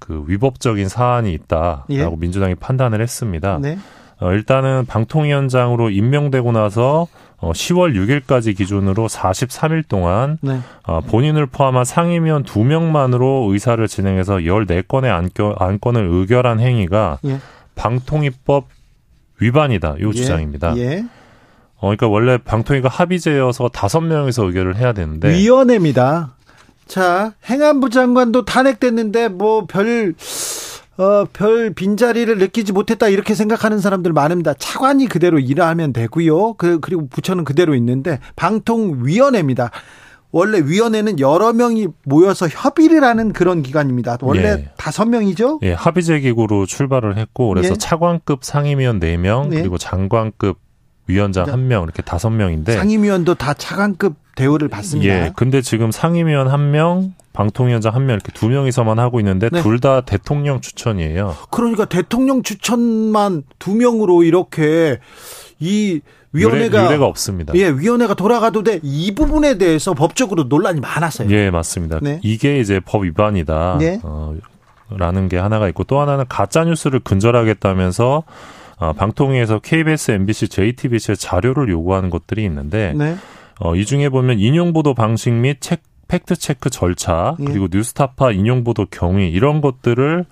그 0.00 0.24
위법적인 0.26 0.88
사안이 0.88 1.32
있다라고 1.32 1.84
예. 1.90 2.08
민주당이 2.18 2.56
판단을 2.56 3.00
했습니다. 3.00 3.58
네. 3.62 3.78
어, 4.18 4.32
일단은 4.32 4.84
방통위원장으로 4.86 5.90
임명되고 5.90 6.50
나서 6.52 7.06
어, 7.38 7.52
10월 7.52 7.94
6일까지 7.94 8.56
기준으로 8.56 9.08
43일 9.08 9.86
동안 9.88 10.38
네. 10.40 10.58
어, 10.84 11.00
본인을 11.02 11.46
포함한 11.46 11.84
상임위원 11.84 12.44
2명만으로 12.44 13.52
의사를 13.52 13.86
진행해서 13.86 14.36
14건의 14.38 15.06
안겨, 15.12 15.54
안건을 15.58 16.08
의결한 16.10 16.58
행위가 16.60 17.18
예. 17.26 17.38
방통위법 17.74 18.68
위반이다. 19.38 19.96
요 20.00 20.12
주장입니다. 20.12 20.76
예. 20.78 21.04
어, 21.78 21.88
그러니까 21.88 22.08
원래 22.08 22.38
방통위가 22.38 22.88
합의제여서 22.88 23.68
다섯 23.68 24.00
명이서 24.00 24.46
의결을 24.46 24.76
해야 24.76 24.92
되는데 24.92 25.30
위원회입니다. 25.32 26.34
자, 26.86 27.32
행안부 27.44 27.90
장관도 27.90 28.44
탄핵됐는데 28.44 29.28
뭐 29.28 29.66
별 29.66 30.14
어, 30.98 31.26
별 31.32 31.74
빈자리를 31.74 32.38
느끼지 32.38 32.72
못했다 32.72 33.08
이렇게 33.08 33.34
생각하는 33.34 33.80
사람들 33.80 34.12
많습니다. 34.12 34.54
차관이 34.54 35.06
그대로 35.06 35.38
일하면 35.38 35.92
되고요. 35.92 36.54
그, 36.54 36.80
그리고 36.80 37.06
부처는 37.08 37.44
그대로 37.44 37.74
있는데 37.74 38.18
방통위원회입니다. 38.36 39.70
원래 40.32 40.58
위원회는 40.58 41.20
여러 41.20 41.52
명이 41.52 41.88
모여서 42.04 42.48
협의를 42.48 43.04
하는 43.04 43.32
그런 43.32 43.62
기관입니다. 43.62 44.18
원래 44.22 44.42
예. 44.48 44.70
다섯 44.76 45.06
명이죠? 45.06 45.60
예, 45.62 45.72
합의제 45.72 46.20
기구로 46.20 46.66
출발을 46.66 47.16
했고 47.16 47.48
그래서 47.48 47.70
예. 47.70 47.74
차관급 47.78 48.44
상임위원 48.44 49.00
4명 49.00 49.52
예. 49.52 49.60
그리고 49.60 49.78
장관급 49.78 50.58
위원장 51.06 51.46
네. 51.46 51.52
1명 51.52 51.84
이렇게 51.84 52.02
5명인데 52.02 52.74
상임위원도 52.74 53.34
다 53.34 53.54
차관급 53.54 54.14
대우를 54.34 54.68
받습니다. 54.68 55.26
예. 55.26 55.32
근데 55.34 55.62
지금 55.62 55.90
상임위원 55.90 56.48
1명, 56.48 57.12
방통위원장 57.32 57.94
1명 57.94 58.10
이렇게 58.10 58.32
두 58.32 58.48
명이서만 58.48 58.98
하고 58.98 59.18
있는데 59.20 59.48
네. 59.50 59.62
둘다 59.62 60.02
대통령 60.02 60.60
추천이에요. 60.60 61.36
그러니까 61.50 61.86
대통령 61.86 62.42
추천만 62.42 63.44
두 63.58 63.74
명으로 63.74 64.24
이렇게 64.24 64.98
이 65.58 66.00
위원회가 66.32 66.86
유례, 66.86 66.98
가 66.98 67.06
없습니다. 67.06 67.54
예, 67.54 67.70
위원회가 67.70 68.14
돌아가도 68.14 68.62
돼. 68.62 68.80
이 68.82 69.14
부분에 69.14 69.56
대해서 69.56 69.94
법적으로 69.94 70.44
논란이 70.44 70.80
많았어요. 70.80 71.30
예, 71.30 71.50
맞습니다. 71.50 71.98
네. 72.02 72.20
이게 72.22 72.60
이제 72.60 72.80
법 72.84 73.04
위반이다. 73.04 73.78
네. 73.80 74.00
어, 74.02 74.34
라는 74.90 75.28
게 75.28 75.38
하나가 75.38 75.66
있고 75.68 75.84
또 75.84 75.98
하나는 76.00 76.26
가짜 76.28 76.64
뉴스를 76.64 77.00
근절하겠다면서 77.00 78.16
어, 78.16 78.22
방통위에서 78.76 79.58
KBS, 79.60 80.10
MBC, 80.12 80.48
JTBC의 80.48 81.16
자료를 81.16 81.68
요구하는 81.70 82.10
것들이 82.10 82.44
있는데 82.44 82.92
네. 82.96 83.16
어, 83.58 83.74
이 83.74 83.86
중에 83.86 84.08
보면 84.08 84.38
인용 84.38 84.72
보도 84.72 84.94
방식 84.94 85.32
및 85.32 85.58
책, 85.60 85.82
팩트 86.08 86.36
체크 86.36 86.70
절차 86.70 87.36
예. 87.40 87.44
그리고 87.44 87.68
뉴스타파 87.70 88.32
인용 88.32 88.64
보도 88.64 88.86
경위 88.86 89.30
이런 89.30 89.60
것들을 89.60 90.26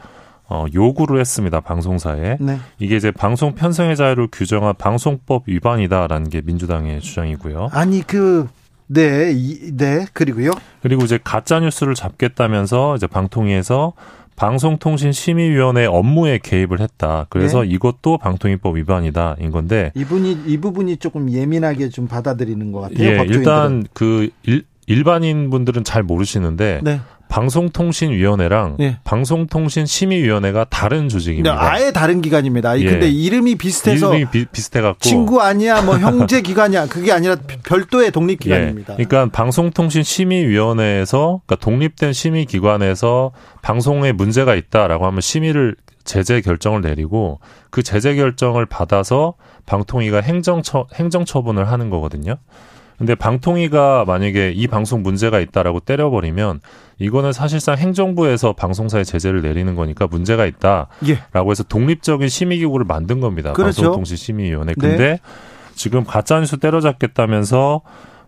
어, 0.47 0.67
요구를 0.75 1.21
했습니다 1.21 1.61
방송사에 1.61 2.37
네. 2.39 2.59
이게 2.79 2.97
이제 2.97 3.11
방송 3.11 3.55
편성의 3.55 3.97
자유를 3.97 4.29
규정한 4.31 4.75
방송법 4.77 5.45
위반이다라는 5.47 6.29
게 6.29 6.43
민주당의 6.45 7.01
주장이고요. 7.01 7.71
아니 7.73 8.03
그 8.07 8.47
네, 8.87 9.33
이, 9.35 9.75
네, 9.77 10.05
그리고요. 10.13 10.51
그리고 10.83 11.05
이제 11.05 11.19
가짜 11.23 11.59
뉴스를 11.61 11.95
잡겠다면서 11.95 12.97
이제 12.97 13.07
방통위에서 13.07 13.95
방송통신심의위원회 14.37 15.87
업무에 15.87 16.39
개입을 16.39 16.81
했다. 16.81 17.27
그래서 17.29 17.63
네. 17.63 17.69
이것도 17.71 18.19
방통위법 18.19 18.77
위반이다 18.77 19.37
인 19.41 19.51
건데 19.51 19.93
이분이 19.95 20.39
이 20.47 20.59
부분이 20.59 20.97
조금 20.97 21.31
예민하게 21.31 21.89
좀 21.89 22.07
받아들이는 22.07 22.73
것 22.73 22.81
같아요. 22.81 23.09
예. 23.09 23.25
일단 23.29 23.85
그 23.93 24.31
일, 24.43 24.65
일반인 24.87 25.51
분들은 25.51 25.85
잘 25.85 26.03
모르시는데 26.03 26.81
네. 26.83 27.01
방송통신위원회랑 27.29 28.77
예. 28.81 28.99
방송통신심의위원회가 29.05 30.67
다른 30.71 31.09
조직입니다. 31.09 31.57
아예 31.61 31.91
다른 31.91 32.23
기관입니다. 32.23 32.79
예. 32.81 32.85
근데 32.85 33.09
이름이 33.09 33.57
비슷해서 33.57 34.15
이름이 34.15 34.31
비, 34.31 34.47
비슷해갖고 34.47 35.01
친구 35.01 35.41
아니야, 35.41 35.83
뭐 35.83 35.97
형제 35.99 36.41
기관이야. 36.41 36.87
그게 36.87 37.13
아니라 37.13 37.37
별도의 37.65 38.11
독립 38.11 38.41
기관입니다. 38.41 38.97
예. 38.99 39.05
그러니까 39.05 39.37
방송통신심의위원회에서 39.37 41.43
그러니까 41.47 41.65
독립된 41.65 42.13
심의기관에서 42.13 43.33
방송에 43.63 44.13
문제가 44.13 44.55
있다라고 44.55 45.07
하면 45.07 45.21
심의를 45.21 45.77
제재 46.05 46.41
결정을 46.41 46.83
내리고 46.83 47.41
그 47.71 47.83
제재 47.83 48.15
결정을 48.15 48.67
받아서 48.67 49.35
방통위가 49.67 50.21
행정처 50.21 50.87
행정처분을 50.95 51.71
하는 51.71 51.91
거거든요. 51.91 52.37
근데 52.99 53.15
방통위가 53.15 54.05
만약에 54.07 54.53
이 54.55 54.67
방송 54.67 55.03
문제가 55.03 55.41
있다라고 55.41 55.81
때려버리면 55.81 56.61
이거는 56.99 57.33
사실상 57.33 57.77
행정부에서 57.77 58.53
방송사에 58.53 59.05
제재를 59.05 59.43
내리는 59.43 59.75
거니까 59.75 60.07
문제가 60.07 60.47
있다라고 60.47 60.89
예. 61.09 61.19
해서 61.51 61.65
독립적인 61.65 62.29
심의기구를 62.29 62.87
만든 62.87 63.21
겁니다. 63.21 63.53
그렇죠. 63.53 63.83
방송통신심의위원회. 63.83 64.75
네. 64.75 64.89
근데 64.89 65.19
지금 65.75 66.05
가짜뉴스 66.05 66.59
때려잡겠다면서 66.59 67.83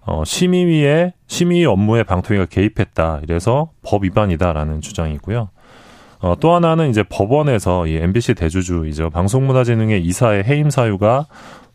어, 0.07 0.23
심의위에 0.25 1.15
심의 1.27 1.65
업무에 1.65 2.03
방통위가 2.03 2.47
개입했다. 2.47 3.21
이래서 3.23 3.71
법 3.83 4.05
위반이다라는 4.05 4.81
주장이고요. 4.81 5.51
어, 6.21 6.35
또 6.41 6.55
하나는 6.55 6.91
이제 6.91 7.03
법원에서 7.03 7.87
이 7.87 7.97
MBC 7.97 8.35
대주주이죠. 8.35 9.11
방송문화재능의 9.11 10.03
이사의 10.05 10.45
해임 10.45 10.71
사유가 10.71 11.27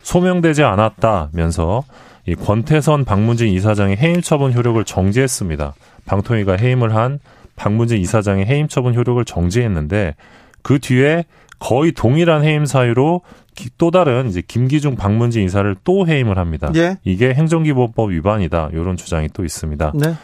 소명되지 0.02 0.62
않았다면서 0.64 1.84
이 2.26 2.34
권태선 2.34 3.04
박문진 3.04 3.48
이사장의 3.48 3.96
해임 3.96 4.20
처분 4.20 4.52
효력을 4.52 4.82
정지했습니다. 4.84 5.74
방통위가 6.04 6.56
해임을 6.56 6.94
한 6.94 7.18
박문진 7.56 7.98
이사장의 7.98 8.46
해임 8.46 8.68
처분 8.68 8.94
효력을 8.94 9.22
정지했는데 9.24 10.14
그 10.62 10.78
뒤에 10.78 11.24
거의 11.58 11.92
동일한 11.92 12.44
해임 12.44 12.64
사유로 12.66 13.22
기- 13.54 13.70
또 13.76 13.90
다른 13.90 14.28
이제 14.28 14.42
김기중 14.46 14.96
박문진 14.96 15.42
이사를 15.44 15.76
또 15.84 16.06
해임을 16.06 16.38
합니다. 16.38 16.70
예. 16.74 16.96
이게 17.04 17.34
행정기본법 17.34 18.10
위반이다. 18.10 18.70
이런 18.72 18.96
주장이 18.96 19.28
또 19.32 19.44
있습니다. 19.44 19.92
네. 19.94 20.14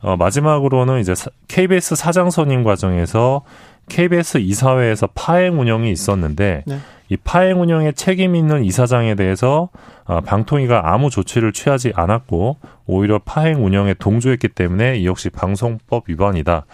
어, 0.00 0.16
마지막으로는 0.16 1.00
이제 1.00 1.14
사- 1.14 1.30
KBS 1.48 1.94
사장 1.96 2.30
선임 2.30 2.64
과정에서 2.64 3.42
KBS 3.88 4.38
이사회에서 4.38 5.08
파행 5.14 5.60
운영이 5.60 5.90
있었는데 5.90 6.64
네. 6.66 6.78
이 7.08 7.16
파행 7.16 7.60
운영에 7.60 7.92
책임 7.92 8.34
있는 8.36 8.64
이사장에 8.64 9.14
대해서 9.14 9.68
어, 10.04 10.20
방통위가 10.20 10.92
아무 10.92 11.10
조치를 11.10 11.52
취하지 11.52 11.92
않았고 11.94 12.58
오히려 12.86 13.18
파행 13.18 13.64
운영에 13.64 13.94
동조했기 13.94 14.48
때문에 14.48 14.98
이 14.98 15.06
역시 15.06 15.28
방송법 15.30 16.08
위반이다. 16.08 16.64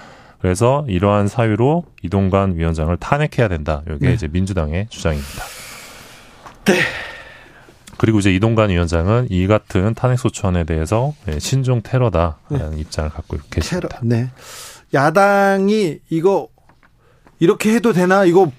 그래서 0.41 0.85
이러한 0.89 1.27
사유로 1.27 1.85
이동관 2.05 2.57
위원장을 2.57 2.97
탄핵해야 2.99 3.49
된다. 3.49 3.83
이게 3.89 4.09
네. 4.09 4.15
이제 4.15 4.29
민주당의 4.29 4.87
주장입니다. 4.89 5.43
그리고 7.97 8.21
이제 8.21 8.33
이동관 8.33 8.71
위원장은 8.71 9.27
이 9.31 9.49
같은 9.49 9.95
탄핵 9.95 10.19
소추안에 10.19 10.65
대해서 10.65 11.15
네, 11.27 11.41
신종 11.41 11.83
테러다라는 11.83 12.79
입장을 12.79 13.11
갖고 13.11 13.37
테러. 13.37 13.49
계십니다. 13.51 14.01
네. 14.05 14.29
야당이 14.95 15.99
이거 16.11 16.49
이렇게 17.39 17.75
해도 17.75 17.93
되나? 17.93 18.25
이거 18.25 18.51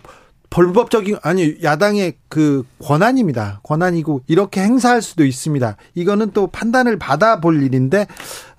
불법적인 0.49 1.17
아니 1.21 1.55
야당의 1.61 2.15
그 2.27 2.63
권한입니다. 2.83 3.61
권한이고 3.63 4.21
이렇게 4.27 4.61
행사할 4.61 5.01
수도 5.01 5.23
있습니다. 5.25 5.77
이거는 5.95 6.31
또 6.31 6.47
판단을 6.47 6.97
받아볼 6.97 7.61
일인데 7.61 8.07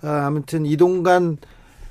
어, 0.03 0.09
아무튼 0.09 0.67
이동관 0.67 1.39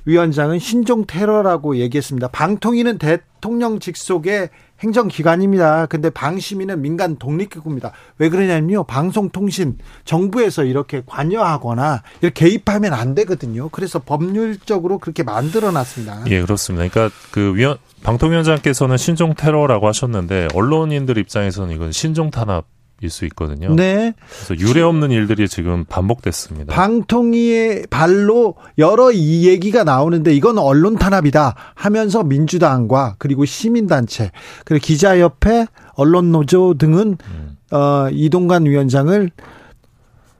위원장은 0.04 0.58
신종 0.58 1.04
테러라고 1.06 1.76
얘기했습니다. 1.76 2.28
방통위는 2.28 2.98
대통령 2.98 3.78
직속의 3.78 4.50
행정기관입니다. 4.80 5.86
근데 5.86 6.10
방심위는 6.10 6.80
민간 6.80 7.16
독립기구입니다. 7.16 7.92
왜 8.18 8.28
그러냐면요. 8.28 8.84
방송통신 8.84 9.78
정부에서 10.04 10.64
이렇게 10.64 11.02
관여하거나 11.04 12.02
이렇게 12.22 12.48
개입하면 12.48 12.94
안 12.94 13.14
되거든요. 13.14 13.68
그래서 13.68 13.98
법률적으로 13.98 14.98
그렇게 14.98 15.22
만들어 15.22 15.70
놨습니다. 15.70 16.24
예, 16.28 16.40
그렇습니다. 16.40 16.88
그러니까 16.88 17.14
그 17.30 17.54
위원 17.54 17.76
방통위원장께서는 18.02 18.96
신종 18.96 19.34
테러라고 19.34 19.86
하셨는데 19.86 20.48
언론인들 20.54 21.18
입장에서는 21.18 21.74
이건 21.74 21.92
신종 21.92 22.30
탄압일 22.30 22.79
수 23.08 23.24
있거든요. 23.26 23.74
네. 23.74 24.12
그래서 24.44 24.62
유례 24.62 24.82
없는 24.82 25.10
일들이 25.10 25.48
지금 25.48 25.84
반복됐습니다. 25.86 26.74
방통위의 26.74 27.86
발로 27.88 28.56
여러 28.76 29.10
이 29.10 29.48
얘기가 29.48 29.84
나오는데 29.84 30.34
이건 30.34 30.58
언론 30.58 30.96
탄압이다 30.98 31.54
하면서 31.74 32.22
민주당과 32.22 33.14
그리고 33.18 33.44
시민단체 33.46 34.30
그리고 34.66 34.84
기자협회 34.84 35.66
언론노조 35.94 36.74
등은 36.74 37.16
음. 37.24 37.56
어, 37.70 38.08
이동관 38.10 38.66
위원장을 38.66 39.30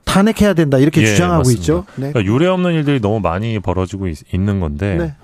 탄핵해야 0.03 0.53
된다 0.53 0.77
이렇게 0.77 1.01
예, 1.01 1.05
주장하고 1.05 1.39
맞습니다. 1.39 1.61
있죠. 1.61 1.85
네. 1.95 2.11
그러니까 2.11 2.25
유례 2.25 2.47
없는 2.47 2.73
일들이 2.73 2.99
너무 2.99 3.19
많이 3.21 3.59
벌어지고 3.59 4.07
있, 4.07 4.17
는 4.33 4.59
건데 4.59 4.97
네. 4.97 5.15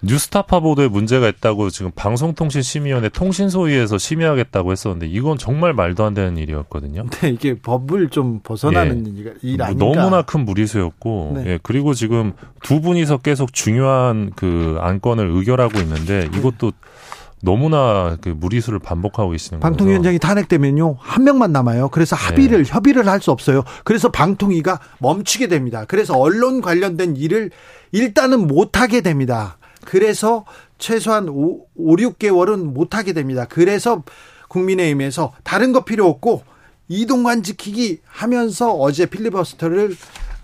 뉴스타파 0.00 0.60
보도에 0.60 0.88
문제가 0.88 1.28
있다고 1.28 1.70
지금 1.70 1.90
방송통신심의위원회 1.94 3.08
통신소위에서 3.08 3.98
심의하겠다고 3.98 4.72
했었는데 4.72 5.06
이건 5.08 5.38
정말 5.38 5.72
말도 5.72 6.04
안 6.04 6.14
되는 6.14 6.36
일이었거든요. 6.36 7.06
네, 7.10 7.30
이게 7.30 7.54
법을 7.54 8.10
좀 8.10 8.40
벗어나는 8.42 9.06
일, 9.06 9.34
일뭐 9.42 9.66
아닌가. 9.66 9.84
너무나 9.84 10.22
큰 10.22 10.44
무리수였고, 10.44 11.32
네. 11.36 11.44
예, 11.46 11.58
그리고 11.62 11.94
지금 11.94 12.32
두 12.62 12.80
분이서 12.80 13.18
계속 13.18 13.52
중요한 13.52 14.30
그 14.36 14.76
안건을 14.80 15.30
의결하고 15.30 15.80
있는데 15.80 16.28
이것도 16.34 16.72
너무나 17.40 18.16
그 18.20 18.30
무리수를 18.30 18.78
반복하고 18.78 19.30
계시는 19.30 19.60
거죠. 19.60 19.68
방통위원장이 19.68 20.18
탄핵되면요 20.18 20.96
한 20.98 21.24
명만 21.24 21.52
남아요. 21.52 21.88
그래서 21.88 22.16
합의를 22.16 22.64
협의를 22.66 23.06
할 23.08 23.20
수 23.20 23.30
없어요. 23.30 23.64
그래서 23.84 24.10
방통위가 24.10 24.78
멈추게 24.98 25.48
됩니다. 25.48 25.84
그래서 25.86 26.16
언론 26.16 26.60
관련된 26.60 27.16
일을 27.16 27.50
일단은 27.92 28.46
못 28.46 28.80
하게 28.80 29.00
됩니다. 29.00 29.57
그래서 29.84 30.44
최소한 30.78 31.28
5, 31.28 31.66
5 31.76 31.96
6개월은 31.96 32.72
못 32.72 32.94
하게 32.94 33.12
됩니다. 33.12 33.46
그래서 33.48 34.02
국민의힘에서 34.48 35.32
다른 35.44 35.72
거 35.72 35.84
필요 35.84 36.06
없고 36.06 36.42
이동관 36.88 37.42
지키기 37.42 38.00
하면서 38.06 38.72
어제 38.72 39.06
필리버스터를 39.06 39.96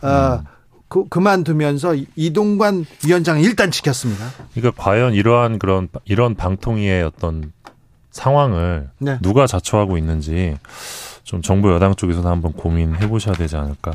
어, 0.02 0.42
그, 0.88 1.08
그만두면서 1.08 1.96
이동관 2.14 2.84
위원장 3.06 3.40
일단 3.40 3.70
지켰습니다. 3.70 4.30
그러니까 4.54 4.82
과연 4.82 5.14
이러한 5.14 5.58
그런 5.58 5.88
이런 6.04 6.34
방통위의 6.34 7.02
어떤 7.02 7.52
상황을 8.10 8.90
네. 8.98 9.18
누가 9.22 9.46
자초하고 9.46 9.98
있는지 9.98 10.56
좀 11.24 11.42
정부 11.42 11.72
여당 11.72 11.94
쪽에서도 11.94 12.28
한번 12.28 12.52
고민해 12.52 13.08
보셔야 13.08 13.34
되지 13.34 13.56
않을까. 13.56 13.92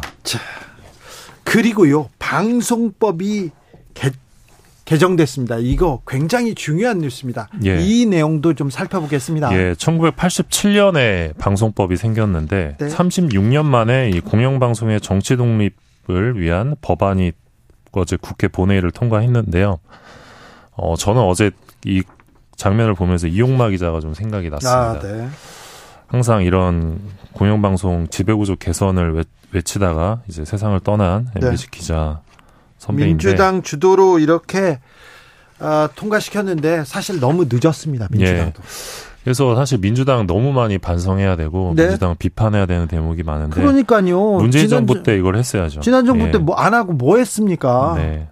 그리고요 1.44 2.10
방송법이 2.20 3.52
개, 3.94 4.12
개정됐습니다. 4.90 5.58
이거 5.60 6.02
굉장히 6.08 6.56
중요한 6.56 6.98
뉴스입니다. 6.98 7.48
예. 7.64 7.78
이 7.80 8.08
내용도 8.08 8.56
좀 8.56 8.72
살펴보겠습니다. 8.72 9.54
예, 9.54 9.74
1987년에 9.74 11.38
방송법이 11.38 11.96
생겼는데 11.96 12.78
네. 12.80 12.88
36년 12.88 13.66
만에 13.66 14.10
이 14.10 14.20
공영방송의 14.20 15.00
정치 15.02 15.38
독립을 15.38 16.42
위한 16.42 16.76
법안이 16.82 17.34
어제 17.92 18.18
국회 18.18 18.48
본회의를 18.48 18.90
통과했는데요. 18.90 19.78
어, 20.72 20.96
저는 20.96 21.22
어제 21.22 21.52
이 21.86 22.02
장면을 22.56 22.96
보면서 22.96 23.28
이용마 23.28 23.70
기자가 23.70 24.00
좀 24.00 24.16
생각이 24.16 24.50
났습니다. 24.50 24.92
아, 24.92 25.00
네. 25.00 25.30
항상 26.08 26.42
이런 26.44 27.00
공영방송 27.34 28.08
지배구조 28.10 28.56
개선을 28.56 29.14
외, 29.14 29.24
외치다가 29.52 30.24
이제 30.28 30.44
세상을 30.44 30.80
떠난 30.80 31.28
네. 31.36 31.46
MBC 31.46 31.70
기자 31.70 32.22
선배인데 32.80 33.08
민주당 33.10 33.62
주도로 33.62 34.20
이렇게 34.20 34.80
아, 35.60 35.90
통과시켰는데 35.96 36.86
사실 36.86 37.20
너무 37.20 37.46
늦었습니다. 37.50 38.08
민주당도. 38.12 38.62
그래서 39.24 39.56
사실 39.56 39.78
민주당 39.80 40.26
너무 40.26 40.54
많이 40.54 40.78
반성해야 40.78 41.36
되고 41.36 41.74
네. 41.76 41.84
민주당 41.84 42.16
비판해야 42.18 42.66
되는 42.66 42.88
대목이 42.88 43.24
많은데 43.24 43.54
그러니까요. 43.54 44.38
문재인 44.38 44.68
지난, 44.68 44.88
정부 44.88 45.04
때 45.04 45.16
이걸 45.18 45.36
했어야죠. 45.36 45.82
지난 45.82 46.06
정부 46.06 46.26
예. 46.26 46.32
때뭐 46.32 46.56
안 46.56 46.74
하고 46.74 46.94
뭐 46.94 47.18
했습니까? 47.18 47.94
네. 47.98 48.30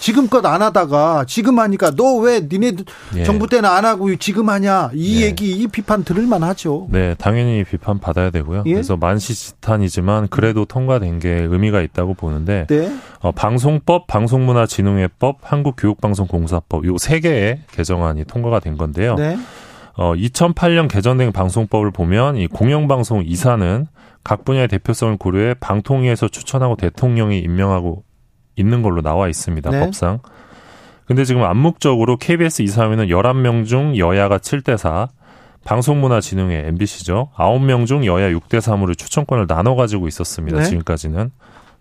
지금껏 0.00 0.44
안 0.46 0.62
하다가 0.62 1.24
지금 1.26 1.58
하니까 1.58 1.90
너 1.92 2.18
왜 2.18 2.40
니네 2.50 2.72
예. 3.16 3.24
정부 3.24 3.46
때는 3.48 3.68
안 3.68 3.84
하고 3.84 4.14
지금 4.16 4.48
하냐 4.48 4.90
이 4.94 5.20
예. 5.22 5.26
얘기 5.26 5.50
이 5.52 5.66
비판 5.68 6.04
들을만 6.04 6.42
하죠. 6.42 6.88
네, 6.90 7.14
당연히 7.18 7.64
비판 7.64 7.98
받아야 7.98 8.30
되고요. 8.30 8.64
예? 8.66 8.72
그래서 8.72 8.96
만시지탄이지만 8.96 10.28
그래도 10.28 10.64
통과된 10.64 11.18
게 11.20 11.30
의미가 11.30 11.80
있다고 11.82 12.14
보는데 12.14 12.66
네. 12.68 12.92
어, 13.20 13.32
방송법, 13.32 14.06
방송문화진흥회법, 14.06 15.38
한국교육방송공사법 15.42 16.84
요 16.86 16.96
세 16.98 17.20
개의 17.20 17.60
개정안이 17.72 18.24
통과가 18.24 18.60
된 18.60 18.76
건데요. 18.76 19.14
네. 19.14 19.38
어, 19.96 20.14
2008년 20.14 20.88
개정된 20.88 21.32
방송법을 21.32 21.90
보면 21.90 22.36
이 22.36 22.46
공영방송 22.48 23.22
이사는 23.24 23.86
각 24.24 24.44
분야의 24.44 24.68
대표성을 24.68 25.16
고려해 25.16 25.54
방통위에서 25.54 26.28
추천하고 26.28 26.76
대통령이 26.76 27.38
임명하고 27.38 28.02
있는 28.58 28.82
걸로 28.82 29.00
나와 29.00 29.28
있습니다. 29.28 29.70
네. 29.70 29.80
법상. 29.80 30.18
근데 31.06 31.24
지금 31.24 31.42
암묵적으로 31.42 32.18
KBS 32.18 32.62
이사회는 32.62 33.06
11명 33.06 33.66
중 33.66 33.96
여야가 33.96 34.38
7대 34.38 34.76
4, 34.76 35.08
방송문화진흥회 35.64 36.64
MBC죠. 36.66 37.30
9명 37.34 37.86
중 37.86 38.04
여야 38.04 38.30
6대 38.30 38.58
3으로 38.58 38.96
추천권을 38.96 39.46
나눠 39.46 39.74
가지고 39.74 40.08
있었습니다. 40.08 40.58
네. 40.58 40.64
지금까지는. 40.64 41.30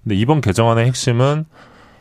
근데 0.04 0.16
이번 0.16 0.42
개정안의 0.42 0.86
핵심은 0.88 1.46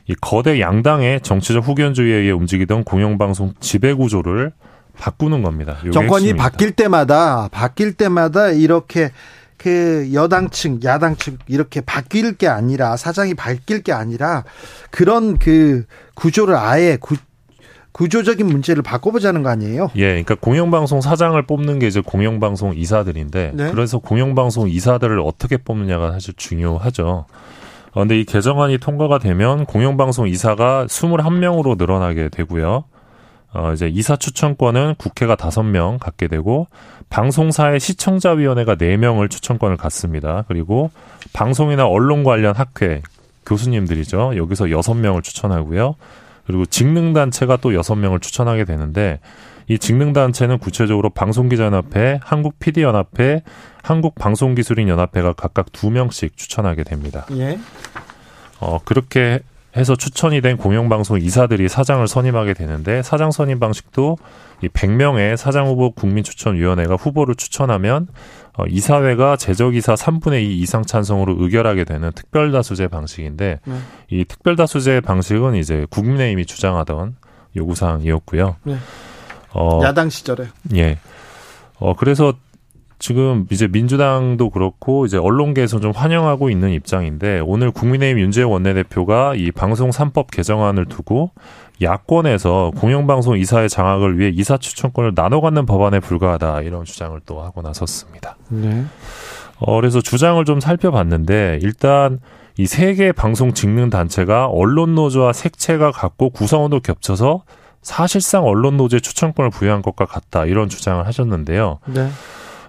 이 0.08 0.14
거대 0.20 0.60
양당의 0.60 1.20
정치적 1.22 1.66
후견주의에 1.66 2.16
의해 2.16 2.30
움직이던 2.30 2.84
공영방송 2.84 3.54
지배 3.58 3.92
구조를 3.92 4.52
바꾸는 4.98 5.42
겁니다. 5.42 5.76
정권이 5.92 6.28
핵심입니다. 6.28 6.42
바뀔 6.42 6.72
때마다 6.72 7.48
바뀔 7.50 7.92
때마다 7.94 8.50
이렇게 8.50 9.10
그 9.56 10.10
여당층, 10.12 10.80
야당층 10.84 11.38
이렇게 11.46 11.80
바뀔 11.80 12.36
게 12.36 12.48
아니라 12.48 12.96
사장이 12.96 13.34
바뀔 13.34 13.82
게 13.82 13.92
아니라 13.92 14.44
그런 14.90 15.38
그 15.38 15.84
구조를 16.14 16.56
아예 16.56 16.96
구, 17.00 17.16
구조적인 17.92 18.46
문제를 18.46 18.82
바꿔보자는 18.82 19.42
거 19.42 19.48
아니에요? 19.48 19.90
예, 19.96 20.08
그러니까 20.08 20.34
공영방송 20.34 21.00
사장을 21.00 21.40
뽑는 21.46 21.78
게 21.78 21.86
이제 21.86 22.00
공영방송 22.00 22.74
이사들인데 22.76 23.52
네. 23.54 23.70
그래서 23.70 23.98
공영방송 23.98 24.68
이사들을 24.68 25.18
어떻게 25.20 25.56
뽑느냐가 25.56 26.12
사실 26.12 26.34
중요하죠. 26.36 27.24
어, 27.92 28.00
근데 28.00 28.20
이 28.20 28.24
개정안이 28.26 28.76
통과가 28.76 29.18
되면 29.18 29.64
공영방송 29.64 30.28
이사가 30.28 30.84
21명으로 30.86 31.78
늘어나게 31.78 32.28
되고요. 32.28 32.84
어, 33.54 33.72
이제 33.72 33.88
이사 33.88 34.16
추천권은 34.16 34.96
국회가 34.98 35.34
5명 35.34 35.98
갖게 35.98 36.28
되고 36.28 36.66
방송사의 37.08 37.80
시청자위원회가 37.80 38.74
4명을 38.76 39.30
추천권을 39.30 39.76
갖습니다. 39.76 40.44
그리고 40.48 40.90
방송이나 41.32 41.86
언론 41.86 42.24
관련 42.24 42.54
학회 42.54 43.02
교수님들이죠. 43.46 44.36
여기서 44.36 44.66
6명을 44.66 45.22
추천하고요. 45.22 45.94
그리고 46.46 46.66
직능단체가 46.66 47.58
또 47.58 47.70
6명을 47.70 48.20
추천하게 48.20 48.64
되는데 48.64 49.20
이 49.68 49.78
직능단체는 49.78 50.58
구체적으로 50.58 51.10
방송기자연합회, 51.10 52.20
한국PD연합회, 52.22 53.42
한국방송기술인연합회가 53.82 55.32
각각 55.32 55.66
2명씩 55.72 56.36
추천하게 56.36 56.84
됩니다. 56.84 57.26
예. 57.32 57.58
어, 58.60 58.78
그렇게 58.84 59.40
해서 59.76 59.94
추천이 59.94 60.40
된 60.40 60.56
공영방송 60.56 61.20
이사들이 61.20 61.68
사장을 61.68 62.06
선임하게 62.06 62.54
되는데 62.54 63.02
사장 63.02 63.30
선임 63.30 63.58
방식도 63.58 64.16
이 64.62 64.68
100명의 64.68 65.36
사장 65.36 65.66
후보 65.66 65.90
국민 65.90 66.24
추천 66.24 66.56
위원회가 66.56 66.94
후보를 66.96 67.34
추천하면 67.34 68.08
어, 68.56 68.64
이사회가 68.66 69.36
제적이사 69.36 69.94
3분의 69.94 70.42
2 70.42 70.60
이상 70.60 70.82
찬성으로 70.82 71.36
의결하게 71.38 71.84
되는 71.84 72.10
특별다수제 72.12 72.88
방식인데 72.88 73.60
네. 73.62 73.78
이 74.10 74.24
특별다수제 74.24 75.00
방식은 75.00 75.56
이제 75.56 75.86
국민의힘이 75.90 76.46
주장하던 76.46 77.16
요구 77.56 77.74
사항이었고요. 77.74 78.56
네. 78.62 78.76
어, 79.52 79.80
야당 79.82 80.08
시절에 80.08 80.46
예. 80.74 80.98
어, 81.78 81.94
그래서 81.94 82.34
지금 82.98 83.46
이제 83.50 83.68
민주당도 83.68 84.50
그렇고 84.50 85.04
이제 85.06 85.18
언론계에서 85.18 85.80
좀 85.80 85.90
환영하고 85.92 86.48
있는 86.50 86.70
입장인데 86.70 87.40
오늘 87.44 87.70
국민의힘 87.70 88.18
윤재호 88.20 88.50
원내대표가 88.50 89.34
이 89.34 89.50
방송 89.52 89.90
3법 89.90 90.30
개정안을 90.30 90.86
두고 90.86 91.30
야권에서 91.82 92.72
공영방송 92.76 93.36
이사의 93.38 93.68
장악을 93.68 94.18
위해 94.18 94.30
이사 94.34 94.56
추천권을 94.56 95.14
나눠 95.14 95.40
갖는 95.42 95.66
법안에 95.66 96.00
불과하다 96.00 96.62
이런 96.62 96.84
주장을 96.84 97.18
또 97.26 97.42
하고 97.42 97.60
나섰습니다. 97.60 98.36
네. 98.48 98.84
어, 99.58 99.76
그래서 99.76 100.00
주장을 100.00 100.42
좀 100.44 100.60
살펴봤는데 100.60 101.58
일단 101.62 102.18
이 102.58 102.64
세 102.64 102.94
개 102.94 103.12
방송 103.12 103.52
직능 103.52 103.90
단체가 103.90 104.46
언론 104.46 104.94
노조와 104.94 105.34
색채가 105.34 105.90
같고 105.92 106.30
구성원도 106.30 106.80
겹쳐서 106.80 107.42
사실상 107.82 108.44
언론 108.44 108.78
노조의 108.78 109.02
추천권을 109.02 109.50
부여한 109.50 109.82
것과 109.82 110.06
같다 110.06 110.46
이런 110.46 110.70
주장을 110.70 111.06
하셨는데요. 111.06 111.78
네. 111.86 112.08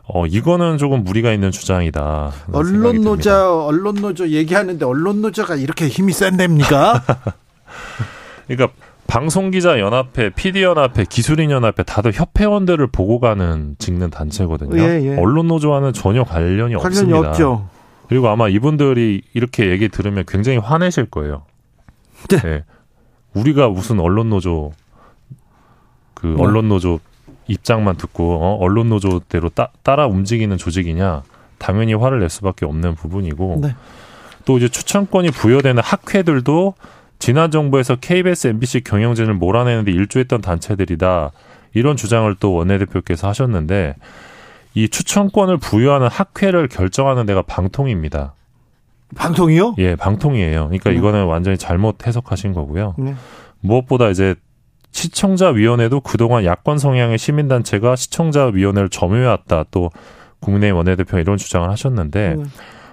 어 0.10 0.26
이거는 0.26 0.78
조금 0.78 1.04
무리가 1.04 1.34
있는 1.34 1.52
주장이다. 1.52 2.32
언론 2.54 3.02
노자 3.02 3.54
언론 3.54 3.96
노조 3.96 4.28
얘기하는데 4.30 4.84
언론 4.86 5.22
노조가 5.22 5.56
이렇게 5.56 5.88
힘이 5.88 6.14
센답니까? 6.14 7.04
그러니까 8.48 8.74
방송기자 9.08 9.80
연합회, 9.80 10.32
PD 10.32 10.64
연합회, 10.64 11.06
기술인 11.10 11.52
연합회 11.52 11.84
다들 11.84 12.12
협회원들을 12.14 12.88
보고 12.88 13.20
가는 13.20 13.76
직능 13.80 14.10
단체거든요. 14.10 14.82
예, 14.82 15.02
예. 15.04 15.18
언론 15.18 15.48
노조와는 15.48 15.94
전혀 15.94 16.24
관련이, 16.24 16.76
관련이 16.76 16.76
없습니다. 16.76 17.20
없죠. 17.20 17.70
그리고 18.08 18.30
아마 18.30 18.48
이분들이 18.48 19.22
이렇게 19.34 19.70
얘기 19.70 19.90
들으면 19.90 20.24
굉장히 20.28 20.58
화내실 20.58 21.06
거예요. 21.06 21.44
네. 22.30 22.64
우리가 23.34 23.70
무슨 23.70 24.00
언론 24.00 24.30
노조 24.30 24.72
그 26.14 26.28
네. 26.28 26.36
언론 26.42 26.70
노조 26.70 27.00
입장만 27.48 27.98
듣고 27.98 28.40
어, 28.42 28.58
언론 28.60 28.90
노조대로 28.90 29.50
따, 29.50 29.70
따라 29.84 30.08
움직이는 30.08 30.58
조직이냐? 30.58 31.24
당연히 31.58 31.94
화를 31.94 32.20
낼 32.20 32.30
수밖에 32.30 32.66
없는 32.66 32.96
부분이고 32.96 33.60
네. 33.62 33.76
또 34.46 34.58
이제 34.58 34.68
추천권이 34.68 35.32
부여되는 35.32 35.82
학회들도 35.84 36.76
지난 37.20 37.52
정부에서 37.52 37.96
KBS, 37.96 38.48
MBC 38.48 38.82
경영진을 38.82 39.34
몰아내는데 39.34 39.92
일조했던 39.92 40.42
단체들이다. 40.42 41.32
이런 41.74 41.96
주장을 41.98 42.34
또 42.40 42.54
원내대표께서 42.54 43.28
하셨는데 43.28 43.96
이 44.74 44.88
추천권을 44.88 45.58
부여하는 45.58 46.08
학회를 46.08 46.68
결정하는 46.68 47.26
데가 47.26 47.42
방통입니다. 47.42 48.34
방통이요? 49.16 49.76
예, 49.80 49.96
방통이에요. 49.96 50.66
그러니까 50.66 50.92
네. 50.92 50.98
이거는 50.98 51.26
완전히 51.26 51.58
잘못 51.58 52.06
해석하신 52.06 52.54
거고요. 52.54 52.96
네. 52.98 53.16
무엇보다 53.62 54.10
이제 54.10 54.36
시청자위원회도 54.98 56.02
그동안 56.02 56.44
야권 56.44 56.80
성향의 56.80 57.20
시민단체가 57.20 57.96
시청자위원회를 57.96 58.90
점유해왔다. 58.90 59.66
또 59.70 59.92
국민의힘 60.40 60.76
원내대표 60.76 61.20
이런 61.20 61.38
주장을 61.38 61.70
하셨는데 61.70 62.36
네. 62.36 62.44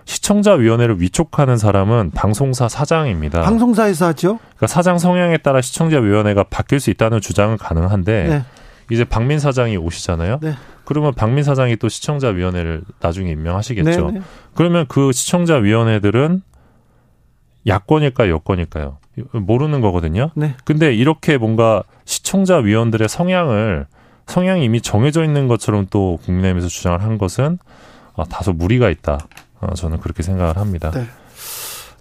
시청자위원회를 0.04 1.00
위촉하는 1.00 1.56
사람은 1.56 2.10
방송사 2.10 2.68
사장입니다. 2.68 3.40
방송사에서 3.40 4.08
하죠. 4.08 4.38
그러니까 4.56 4.66
사장 4.66 4.98
성향에 4.98 5.38
따라 5.38 5.62
시청자위원회가 5.62 6.44
바뀔 6.44 6.78
수 6.78 6.90
있다는 6.90 7.22
주장은 7.22 7.56
가능한데 7.56 8.24
네. 8.28 8.42
이제 8.90 9.04
박민 9.04 9.38
사장이 9.38 9.78
오시잖아요. 9.78 10.40
네. 10.42 10.52
그러면 10.84 11.14
박민 11.14 11.42
사장이 11.42 11.76
또 11.76 11.88
시청자위원회를 11.88 12.82
나중에 13.00 13.30
임명하시겠죠. 13.30 14.06
네, 14.10 14.12
네. 14.18 14.20
그러면 14.54 14.84
그 14.88 15.10
시청자위원회들은 15.10 16.42
야권일까요, 17.66 18.30
여권일까요? 18.30 18.98
모르는 19.32 19.80
거거든요. 19.80 20.30
네. 20.34 20.54
근데 20.64 20.94
이렇게 20.94 21.38
뭔가 21.38 21.82
시청자 22.04 22.56
위원들의 22.56 23.08
성향을 23.08 23.86
성향이 24.26 24.64
이미 24.64 24.80
정해져 24.80 25.24
있는 25.24 25.48
것처럼 25.48 25.86
또 25.90 26.18
국민의힘에서 26.24 26.68
주장을 26.68 27.00
한 27.02 27.18
것은 27.18 27.58
아, 28.16 28.24
다소 28.24 28.52
무리가 28.52 28.90
있다. 28.90 29.18
어, 29.60 29.74
저는 29.74 30.00
그렇게 30.00 30.22
생각을 30.22 30.56
합니다. 30.56 30.90
네. 30.90 31.06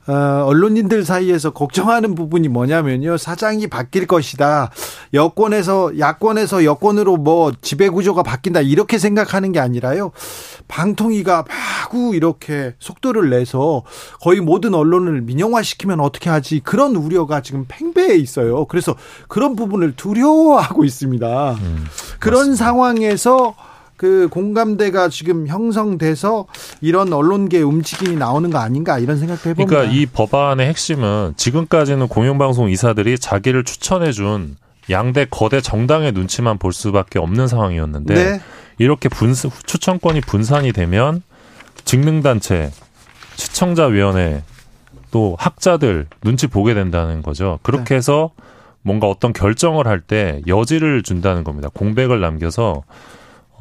어, 0.08 0.46
언론인들 0.46 1.04
사이에서 1.04 1.52
걱정하는 1.52 2.16
부분이 2.16 2.48
뭐냐면요. 2.48 3.18
사장이 3.18 3.68
바뀔 3.68 4.08
것이다. 4.08 4.72
여권에서, 5.14 6.00
야권에서 6.00 6.64
여권으로 6.64 7.18
뭐 7.18 7.52
지배구조가 7.62 8.24
바뀐다. 8.24 8.62
이렇게 8.62 8.98
생각하는 8.98 9.52
게 9.52 9.60
아니라요. 9.60 10.12
방통위가 10.68 11.46
마구 11.48 12.16
이렇게 12.16 12.76
속도를 12.80 13.30
내서 13.30 13.84
거의 14.22 14.40
모든 14.40 14.74
언론을 14.74 15.22
민영화시키면 15.22 16.00
어떻게 16.00 16.30
하지. 16.30 16.62
그런 16.62 16.96
우려가 16.96 17.42
지금 17.42 17.66
팽배해 17.68 18.16
있어요. 18.16 18.66
그래서 18.66 18.96
그런 19.28 19.56
부분을 19.56 19.96
두려워하고 19.96 20.86
있습니다. 20.86 21.52
음, 21.60 21.86
그런. 22.20 22.54
상황에서 22.56 23.56
그 24.04 24.28
공감대가 24.30 25.08
지금 25.08 25.48
형성돼서 25.48 26.46
이런 26.82 27.14
언론계 27.14 27.62
움직임이 27.62 28.18
나오는 28.18 28.50
거 28.50 28.58
아닌가 28.58 29.00
이런 29.00 29.18
생각도 29.18 29.52
해봅니다. 29.52 29.70
그러니까 29.70 29.94
이 29.96 30.06
법안의 30.08 30.68
핵심은 30.68 31.36
지금까지는 31.38 32.10
공영방송 32.10 32.70
이사들이 32.70 33.18
자기를 33.18 33.64
추천해준 33.64 34.58
양대 34.90 35.26
거대 35.30 35.62
정당의 35.62 36.12
눈치만 36.12 36.58
볼 36.58 36.74
수밖에 36.74 37.18
없는 37.18 37.48
상황이었는데 37.48 38.14
네. 38.14 38.42
이렇게 38.78 39.08
분 39.08 39.34
추천권이 39.34 40.20
분산이 40.20 40.74
되면 40.74 41.24
직능단체, 41.86 42.72
시청자위원회, 43.38 44.44
또 45.12 45.38
학자들 45.40 46.08
눈치 46.22 46.48
보게 46.48 46.74
된다는 46.74 47.22
거죠. 47.22 47.58
그렇게 47.62 47.96
해서 47.96 48.32
뭔가 48.82 49.08
어떤 49.08 49.32
결정을 49.32 49.88
할 49.88 50.02
때 50.02 50.42
여지를 50.46 51.04
준다는 51.04 51.46
겁니다. 51.46 51.70
공백을 51.74 52.20
남겨서 52.20 52.84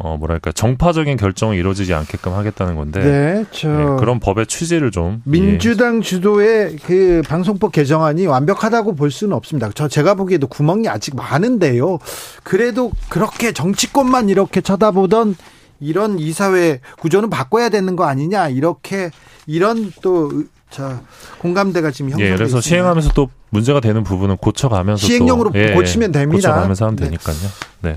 어 0.02 0.16
뭐랄까 0.18 0.50
정파적인 0.52 1.16
결정이 1.16 1.56
이루어지지 1.58 1.94
않게끔 1.94 2.32
하겠다는 2.32 2.74
건데 2.74 3.00
네, 3.00 3.44
저 3.52 3.68
네, 3.68 3.84
그런 3.98 4.18
법의 4.18 4.46
취지를 4.46 4.90
좀 4.90 5.22
민주당 5.24 6.00
주도의 6.00 6.76
그 6.84 7.22
방송법 7.28 7.70
개정안이 7.72 8.26
완벽하다고 8.26 8.96
볼 8.96 9.10
수는 9.10 9.36
없습니다. 9.36 9.70
저 9.74 9.86
제가 9.86 10.14
보기에도 10.14 10.48
구멍이 10.48 10.88
아직 10.88 11.14
많은데요. 11.14 11.98
그래도 12.42 12.90
그렇게 13.08 13.52
정치권만 13.52 14.28
이렇게 14.28 14.60
쳐다보던 14.60 15.36
이런 15.78 16.18
이사회 16.18 16.80
구조는 16.98 17.30
바꿔야 17.30 17.68
되는 17.68 17.94
거 17.94 18.04
아니냐 18.04 18.48
이렇게 18.48 19.10
이런 19.46 19.92
또 20.02 20.30
자 20.72 21.02
공감대가 21.38 21.90
지금 21.90 22.08
예, 22.08 22.12
형성돼 22.12 22.30
그래서 22.30 22.58
있습니다. 22.58 22.66
시행하면서 22.66 23.10
또 23.14 23.28
문제가 23.50 23.80
되는 23.80 24.02
부분은 24.02 24.38
고쳐가면서 24.38 25.06
시행령으로 25.06 25.52
또, 25.52 25.58
예, 25.58 25.74
고치면 25.74 26.12
됩니다. 26.12 26.48
고쳐가면서 26.48 26.86
하면 26.86 26.96
네. 26.96 27.04
되니까요. 27.04 27.36
네. 27.82 27.96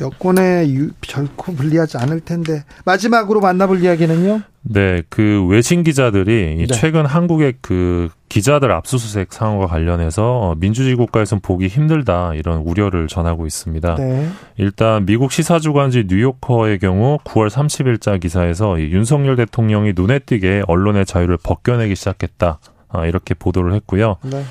여권에 0.00 0.68
유- 0.70 0.90
결코 1.00 1.54
불리하지 1.54 1.98
않을 1.98 2.20
텐데 2.20 2.64
마지막으로 2.84 3.40
만나볼 3.40 3.82
이야기는요. 3.82 4.40
네, 4.68 5.02
그 5.08 5.46
외신 5.46 5.84
기자들이 5.84 6.56
이 6.58 6.66
네. 6.66 6.74
최근 6.74 7.06
한국의 7.06 7.54
그 7.60 8.08
기자들 8.28 8.72
압수수색 8.72 9.32
상황과 9.32 9.66
관련해서 9.68 10.40
어, 10.40 10.54
민주주의 10.56 10.96
국가에선 10.96 11.38
보기 11.40 11.68
힘들다 11.68 12.34
이런 12.34 12.58
우려를 12.62 13.06
전하고 13.06 13.46
있습니다. 13.46 13.94
네. 13.94 14.28
일단 14.56 15.06
미국 15.06 15.30
시사주간지 15.30 16.06
뉴요커의 16.08 16.80
경우 16.80 17.18
9월 17.24 17.48
30일자 17.48 18.20
기사에서 18.20 18.78
이 18.78 18.90
윤석열 18.90 19.36
대통령이 19.36 19.92
눈에 19.94 20.18
띄게 20.18 20.64
언론의 20.66 21.06
자유를 21.06 21.38
벗겨내기 21.42 21.94
시작했다. 21.94 22.58
아, 22.88 23.06
이렇게 23.06 23.34
보도를 23.34 23.72
했고요. 23.74 24.16
네. 24.24 24.42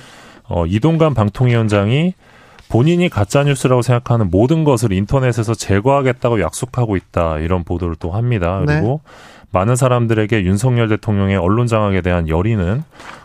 어, 0.47 0.65
이동관 0.65 1.13
방통위원장이 1.13 2.13
본인이 2.75 3.07
가짜 3.07 3.41
뉴스라고 3.43 3.81
생각하는 3.81 4.29
모든 4.29 4.65
것을 4.65 4.91
인터넷에서 4.91 5.53
제거하겠다고 5.55 6.41
약속하고 6.41 6.97
있다. 6.97 7.39
이런 7.39 7.63
보도를 7.63 7.95
또 7.97 8.11
합니다. 8.11 8.61
네. 8.67 8.73
그리고 8.75 8.99
많은 9.51 9.77
사람들에게 9.77 10.43
윤석열 10.43 10.89
대통령의 10.89 11.37
언론 11.37 11.67
장악에 11.67 12.01
대한 12.01 12.27
열의는 12.27 12.83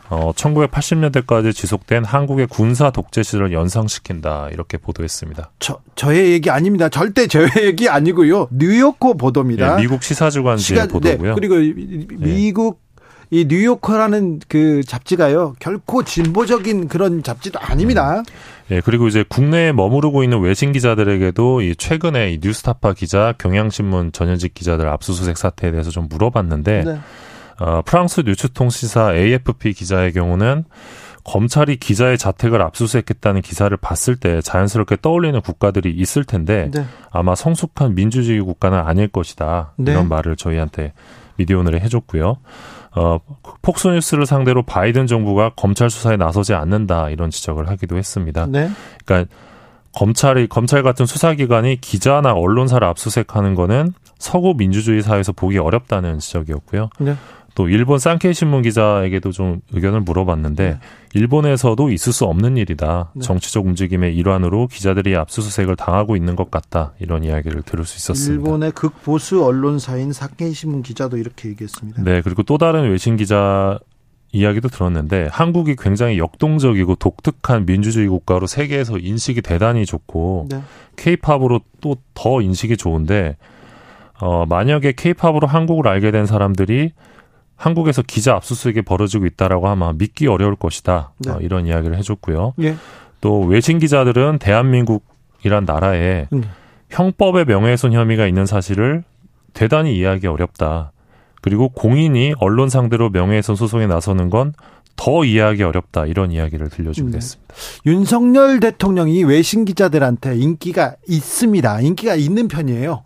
어, 0.08 0.30
1980년대까지 0.36 1.52
지속된 1.52 2.04
한국의 2.04 2.46
군사 2.46 2.90
독재 2.90 3.24
시절을 3.24 3.52
연상시킨다. 3.52 4.50
이렇게 4.52 4.76
보도했습니다. 4.78 5.50
저 5.58 5.80
저의 5.96 6.30
얘기 6.30 6.48
아닙니다. 6.48 6.88
절대 6.88 7.26
저의 7.26 7.48
얘기 7.62 7.88
아니고요. 7.88 8.46
뉴요커 8.52 9.14
보도입니다. 9.14 9.78
예, 9.78 9.82
미국 9.82 10.04
시사주간지의 10.04 10.76
시간- 10.82 10.88
보도고요. 10.88 11.30
네, 11.30 11.34
그리고 11.34 11.56
이- 11.58 12.06
미국 12.18 12.80
이 13.32 13.46
뉴요커라는 13.48 14.40
그 14.48 14.82
잡지가요. 14.84 15.54
결코 15.60 16.02
진보적인 16.04 16.86
그런 16.88 17.22
잡지도 17.24 17.58
아닙니다. 17.60 18.22
예, 18.70 18.80
그리고 18.80 19.08
이제 19.08 19.24
국내에 19.28 19.72
머무르고 19.72 20.22
있는 20.22 20.40
외신 20.40 20.72
기자들에게도 20.72 21.62
이 21.62 21.74
최근에 21.76 22.32
이 22.32 22.38
뉴스타파 22.40 22.92
기자, 22.92 23.34
경향신문 23.38 24.12
전현직 24.12 24.54
기자들 24.54 24.88
압수수색 24.88 25.36
사태에 25.36 25.70
대해서 25.72 25.90
좀 25.90 26.06
물어봤는데 26.08 26.84
네. 26.84 26.98
어, 27.58 27.82
프랑스 27.84 28.22
뉴스통시사 28.24 29.14
AFP 29.14 29.72
기자의 29.72 30.12
경우는 30.12 30.64
검찰이 31.24 31.76
기자의 31.76 32.16
자택을 32.16 32.62
압수수색했다는 32.62 33.42
기사를 33.42 33.76
봤을 33.76 34.16
때 34.16 34.40
자연스럽게 34.40 34.98
떠올리는 35.02 35.38
국가들이 35.40 35.90
있을 35.90 36.24
텐데 36.24 36.70
네. 36.72 36.84
아마 37.10 37.34
성숙한 37.34 37.94
민주주의 37.94 38.40
국가는 38.40 38.78
아닐 38.78 39.08
것이다. 39.08 39.74
네. 39.76 39.92
이런 39.92 40.08
말을 40.08 40.36
저희한테 40.36 40.92
미디어오늘에 41.36 41.80
해줬고요. 41.80 42.36
어, 42.94 43.18
폭스뉴스를 43.62 44.26
상대로 44.26 44.62
바이든 44.62 45.06
정부가 45.06 45.52
검찰 45.56 45.90
수사에 45.90 46.16
나서지 46.16 46.54
않는다 46.54 47.10
이런 47.10 47.30
지적을 47.30 47.68
하기도 47.68 47.96
했습니다. 47.96 48.46
네. 48.46 48.70
그러니까 49.04 49.32
검찰이 49.92 50.48
검찰 50.48 50.82
같은 50.82 51.06
수사기관이 51.06 51.80
기자나 51.80 52.32
언론사를 52.32 52.86
압수수색하는 52.86 53.54
거는 53.54 53.92
서구 54.18 54.54
민주주의 54.56 55.02
사회에서 55.02 55.32
보기 55.32 55.58
어렵다는 55.58 56.18
지적이었고요. 56.18 56.90
네. 56.98 57.16
또 57.60 57.68
일본 57.68 57.98
산케이 57.98 58.32
신문 58.32 58.62
기자에게도 58.62 59.32
좀 59.32 59.60
의견을 59.74 60.00
물어봤는데 60.00 60.78
일본에서도 61.12 61.90
있을 61.90 62.10
수 62.10 62.24
없는 62.24 62.56
일이다. 62.56 63.12
네. 63.14 63.20
정치적 63.20 63.66
움직임의 63.66 64.16
일환으로 64.16 64.66
기자들이 64.66 65.14
압수수색을 65.14 65.76
당하고 65.76 66.16
있는 66.16 66.36
것 66.36 66.50
같다. 66.50 66.94
이런 67.00 67.22
이야기를 67.22 67.60
들을 67.60 67.84
수 67.84 67.98
있었습니다. 67.98 68.42
일본의 68.42 68.72
극보수 68.72 69.44
언론사인 69.44 70.14
사케이 70.14 70.54
신문 70.54 70.82
기자도 70.82 71.18
이렇게 71.18 71.50
얘기했습니다. 71.50 72.02
네, 72.02 72.22
그리고 72.22 72.42
또 72.44 72.56
다른 72.56 72.90
외신 72.90 73.18
기자 73.18 73.78
이야기도 74.32 74.68
들었는데 74.68 75.28
한국이 75.30 75.76
굉장히 75.76 76.16
역동적이고 76.16 76.94
독특한 76.94 77.66
민주주의 77.66 78.08
국가로 78.08 78.46
세계에서 78.46 78.96
인식이 78.96 79.42
대단히 79.42 79.84
좋고 79.84 80.46
네. 80.48 80.62
케이팝으로 80.96 81.60
또더 81.82 82.40
인식이 82.40 82.78
좋은데 82.78 83.36
어 84.18 84.46
만약에 84.46 84.92
케이팝으로 84.92 85.46
한국을 85.46 85.88
알게 85.88 86.10
된 86.10 86.24
사람들이 86.24 86.92
한국에서 87.60 88.02
기자 88.02 88.34
압수수색이 88.36 88.82
벌어지고 88.82 89.26
있다라고 89.26 89.68
하면 89.68 89.98
믿기 89.98 90.26
어려울 90.26 90.56
것이다. 90.56 91.12
네. 91.18 91.30
어, 91.30 91.38
이런 91.40 91.66
이야기를 91.66 91.96
해줬고요. 91.98 92.54
예. 92.62 92.76
또 93.20 93.40
외신 93.40 93.78
기자들은 93.78 94.38
대한민국이란 94.38 95.64
나라에 95.66 96.26
음. 96.32 96.42
형법의 96.88 97.44
명예훼손 97.44 97.92
혐의가 97.92 98.26
있는 98.26 98.46
사실을 98.46 99.04
대단히 99.52 99.96
이해하기 99.96 100.26
어렵다. 100.26 100.92
그리고 101.42 101.68
공인이 101.68 102.34
언론 102.38 102.68
상대로 102.68 103.10
명예훼손 103.10 103.56
소송에 103.56 103.86
나서는 103.86 104.30
건 104.30 104.52
더 105.00 105.24
이해하기 105.24 105.62
어렵다. 105.62 106.04
이런 106.04 106.30
이야기를 106.30 106.68
들려주고 106.68 107.08
네. 107.10 107.16
있습니다. 107.16 107.54
윤석열 107.86 108.60
대통령이 108.60 109.24
외신 109.24 109.64
기자들한테 109.64 110.36
인기가 110.36 110.94
있습니다. 111.08 111.80
인기가 111.80 112.14
있는 112.14 112.48
편이에요. 112.48 113.02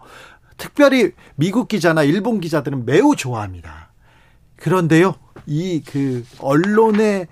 특별히 0.56 1.12
미국 1.36 1.68
기자나 1.68 2.02
일본 2.02 2.40
기자들은 2.40 2.84
매우 2.84 3.14
좋아합니다. 3.14 3.83
그런데요, 4.64 5.14
이 5.46 5.82
그 5.84 6.24
언론의 6.38 7.26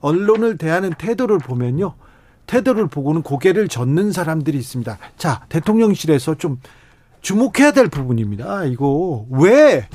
언론을 0.00 0.56
대하는 0.56 0.90
태도를 0.96 1.38
보면요, 1.38 1.94
태도를 2.46 2.86
보고는 2.86 3.22
고개를 3.22 3.66
젓는 3.66 4.12
사람들이 4.12 4.56
있습니다. 4.56 4.96
자, 5.16 5.44
대통령실에서 5.48 6.36
좀 6.36 6.60
주목해야 7.22 7.72
될 7.72 7.88
부분입니다. 7.88 8.66
이거 8.66 9.26
왜 9.30 9.88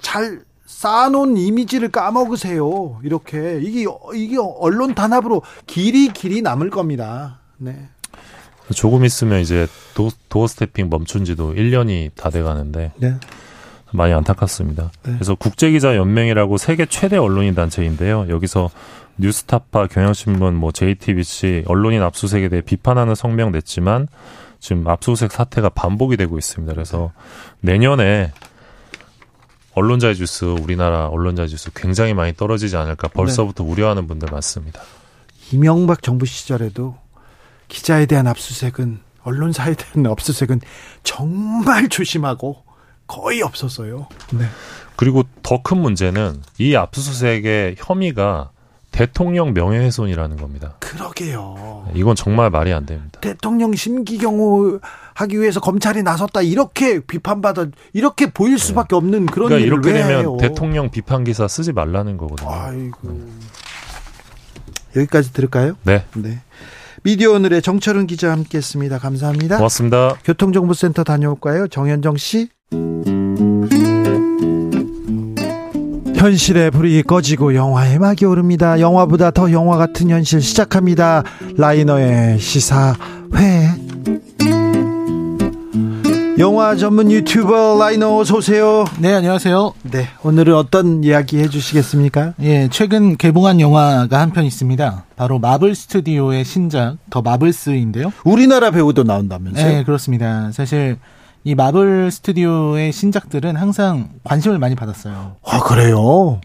잘 0.00 0.40
쌓아놓은 0.66 1.36
이미지를 1.36 1.88
까먹으세요. 1.90 3.00
이렇게 3.02 3.58
이게 3.60 3.86
이게 4.14 4.36
언론 4.38 4.94
단합으로 4.94 5.42
길이 5.66 6.12
길이 6.12 6.42
남을 6.42 6.70
겁니다. 6.70 7.40
네. 7.56 7.88
조금 8.72 9.04
있으면 9.04 9.40
이제 9.40 9.66
도, 9.94 10.10
도어 10.28 10.46
스태핑 10.46 10.90
멈춘 10.90 11.24
지도 11.24 11.54
1년이 11.54 12.10
다 12.14 12.30
돼가는데 12.30 12.92
네. 12.98 13.14
많이 13.92 14.12
안타깝습니다. 14.12 14.90
네. 15.04 15.12
그래서 15.14 15.34
국제기자연맹이라고 15.34 16.58
세계 16.58 16.86
최대 16.86 17.16
언론인 17.16 17.54
단체인데요. 17.54 18.26
여기서 18.28 18.70
뉴스타파, 19.18 19.86
경향신문, 19.86 20.54
뭐 20.56 20.72
JTBC 20.72 21.64
언론인 21.66 22.02
압수수색에 22.02 22.48
대해 22.48 22.62
비판하는 22.62 23.14
성명 23.14 23.52
냈지만 23.52 24.08
지금 24.60 24.86
압수수색 24.86 25.32
사태가 25.32 25.70
반복이 25.70 26.16
되고 26.16 26.36
있습니다. 26.38 26.74
그래서 26.74 27.12
내년에 27.60 28.32
언론자의 29.74 30.16
주스 30.16 30.44
우리나라 30.44 31.08
언론자의 31.08 31.48
주스 31.48 31.70
굉장히 31.74 32.14
많이 32.14 32.34
떨어지지 32.34 32.76
않을까 32.76 33.08
벌써부터 33.08 33.62
네. 33.62 33.70
우려하는 33.70 34.06
분들 34.06 34.28
많습니다. 34.30 34.80
이명박 35.52 36.02
정부 36.02 36.26
시절에도 36.26 36.96
기자에 37.68 38.06
대한 38.06 38.26
압수수색은 38.26 39.00
언론사에 39.22 39.74
대한 39.74 40.06
압수수색은 40.06 40.60
정말 41.02 41.88
조심하고 41.88 42.65
거의 43.06 43.42
없었어요. 43.42 44.06
네. 44.32 44.44
그리고 44.96 45.24
더 45.42 45.62
큰 45.62 45.78
문제는 45.78 46.42
이 46.58 46.74
압수수색의 46.74 47.76
혐의가 47.78 48.50
대통령 48.92 49.52
명예훼손이라는 49.52 50.38
겁니다. 50.38 50.76
그러게요. 50.80 51.86
이건 51.94 52.16
정말 52.16 52.48
말이 52.48 52.72
안 52.72 52.86
됩니다. 52.86 53.20
대통령 53.20 53.74
심기경호 53.74 54.80
하기 55.14 55.38
위해서 55.38 55.60
검찰이 55.60 56.02
나섰다 56.02 56.40
이렇게 56.40 57.00
비판받아 57.00 57.66
이렇게 57.92 58.30
보일 58.30 58.58
수밖에 58.58 58.94
없는 58.94 59.26
그런 59.26 59.48
그러니까 59.48 59.66
일을 59.66 59.74
이렇게 59.84 59.92
왜 59.92 60.02
되면 60.02 60.20
해요? 60.20 60.36
대통령 60.40 60.90
비판 60.90 61.24
기사 61.24 61.46
쓰지 61.46 61.72
말라는 61.72 62.16
거거든요. 62.16 62.50
아이고 62.50 63.28
여기까지 64.96 65.32
들을까요? 65.34 65.76
네, 65.82 66.06
네. 66.14 66.40
미디어 67.02 67.32
오늘의 67.32 67.60
정철은 67.60 68.06
기자 68.06 68.32
함께했습니다. 68.32 68.98
감사합니다. 68.98 69.56
고맙습니다. 69.58 70.16
교통정보센터 70.24 71.04
다녀올까요? 71.04 71.68
정현정 71.68 72.16
씨. 72.16 72.48
현실의 76.16 76.70
불이 76.70 77.02
꺼지고 77.02 77.54
영화의 77.54 77.98
막이 77.98 78.24
오릅니다. 78.24 78.80
영화보다 78.80 79.30
더 79.30 79.52
영화 79.52 79.76
같은 79.76 80.10
현실 80.10 80.40
시작합니다. 80.40 81.22
라이너의 81.56 82.38
시사회. 82.40 82.96
영화 86.38 86.76
전문 86.76 87.10
유튜버 87.10 87.78
라이너 87.78 88.18
어서 88.18 88.36
오세요. 88.36 88.84
네, 88.98 89.14
안녕하세요. 89.14 89.72
네, 89.84 90.06
오늘은 90.22 90.54
어떤 90.54 91.02
이야기 91.02 91.38
해주시겠습니까? 91.38 92.34
예, 92.42 92.68
최근 92.70 93.16
개봉한 93.16 93.58
영화가 93.58 94.20
한 94.20 94.32
편 94.32 94.44
있습니다. 94.44 95.04
바로 95.16 95.38
마블 95.38 95.74
스튜디오의 95.74 96.44
신작 96.44 96.96
더 97.08 97.22
마블스인데요. 97.22 98.12
우리나라 98.24 98.70
배우도 98.70 99.04
나온다면서요? 99.04 99.66
네, 99.66 99.84
그렇습니다. 99.84 100.50
사실 100.52 100.98
이 101.46 101.54
마블 101.54 102.10
스튜디오의 102.10 102.90
신작들은 102.90 103.54
항상 103.54 104.08
관심을 104.24 104.58
많이 104.58 104.74
받았어요. 104.74 105.36
아 105.44 105.60
그래요? 105.60 106.40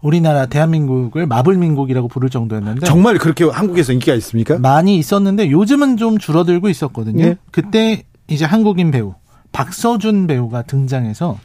우리나라 0.00 0.46
대한민국을 0.46 1.26
마블 1.26 1.58
민국이라고 1.58 2.08
부를 2.08 2.30
정도였는데 2.30 2.86
정말 2.86 3.18
그렇게 3.18 3.44
한국에서 3.44 3.92
인기가 3.92 4.14
있습니까? 4.14 4.58
많이 4.58 4.96
있었는데 4.96 5.50
요즘은 5.50 5.98
좀 5.98 6.16
줄어들고 6.16 6.70
있었거든요. 6.70 7.22
예. 7.22 7.36
그때 7.50 8.04
이제 8.28 8.46
한국인 8.46 8.90
배우 8.90 9.12
박서준 9.52 10.26
배우가 10.26 10.62
등장해서 10.62 11.38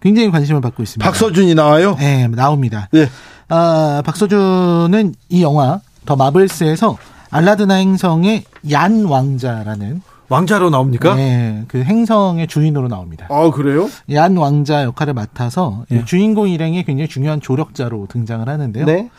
굉장히 0.00 0.32
관심을 0.32 0.60
받고 0.60 0.82
있습니다. 0.82 1.08
박서준이 1.08 1.54
나와요? 1.54 1.94
네, 2.00 2.26
나옵니다. 2.26 2.88
예. 2.94 3.08
아, 3.48 4.02
박서준은 4.04 5.14
이 5.28 5.40
영화 5.40 5.80
더 6.04 6.16
마블스에서 6.16 6.98
알라드나 7.30 7.74
행성의 7.74 8.42
얀 8.72 9.04
왕자라는 9.04 10.02
왕자로 10.28 10.70
나옵니까? 10.70 11.14
네, 11.14 11.64
그 11.68 11.82
행성의 11.82 12.48
주인으로 12.48 12.88
나옵니다. 12.88 13.26
아 13.30 13.50
그래요? 13.50 13.88
얀 14.10 14.36
왕자 14.36 14.82
역할을 14.84 15.14
맡아서 15.14 15.84
예. 15.90 16.04
주인공 16.04 16.48
일행의 16.48 16.84
굉장히 16.84 17.08
중요한 17.08 17.40
조력자로 17.40 18.08
등장을 18.10 18.48
하는데요. 18.48 18.84
네. 18.86 19.10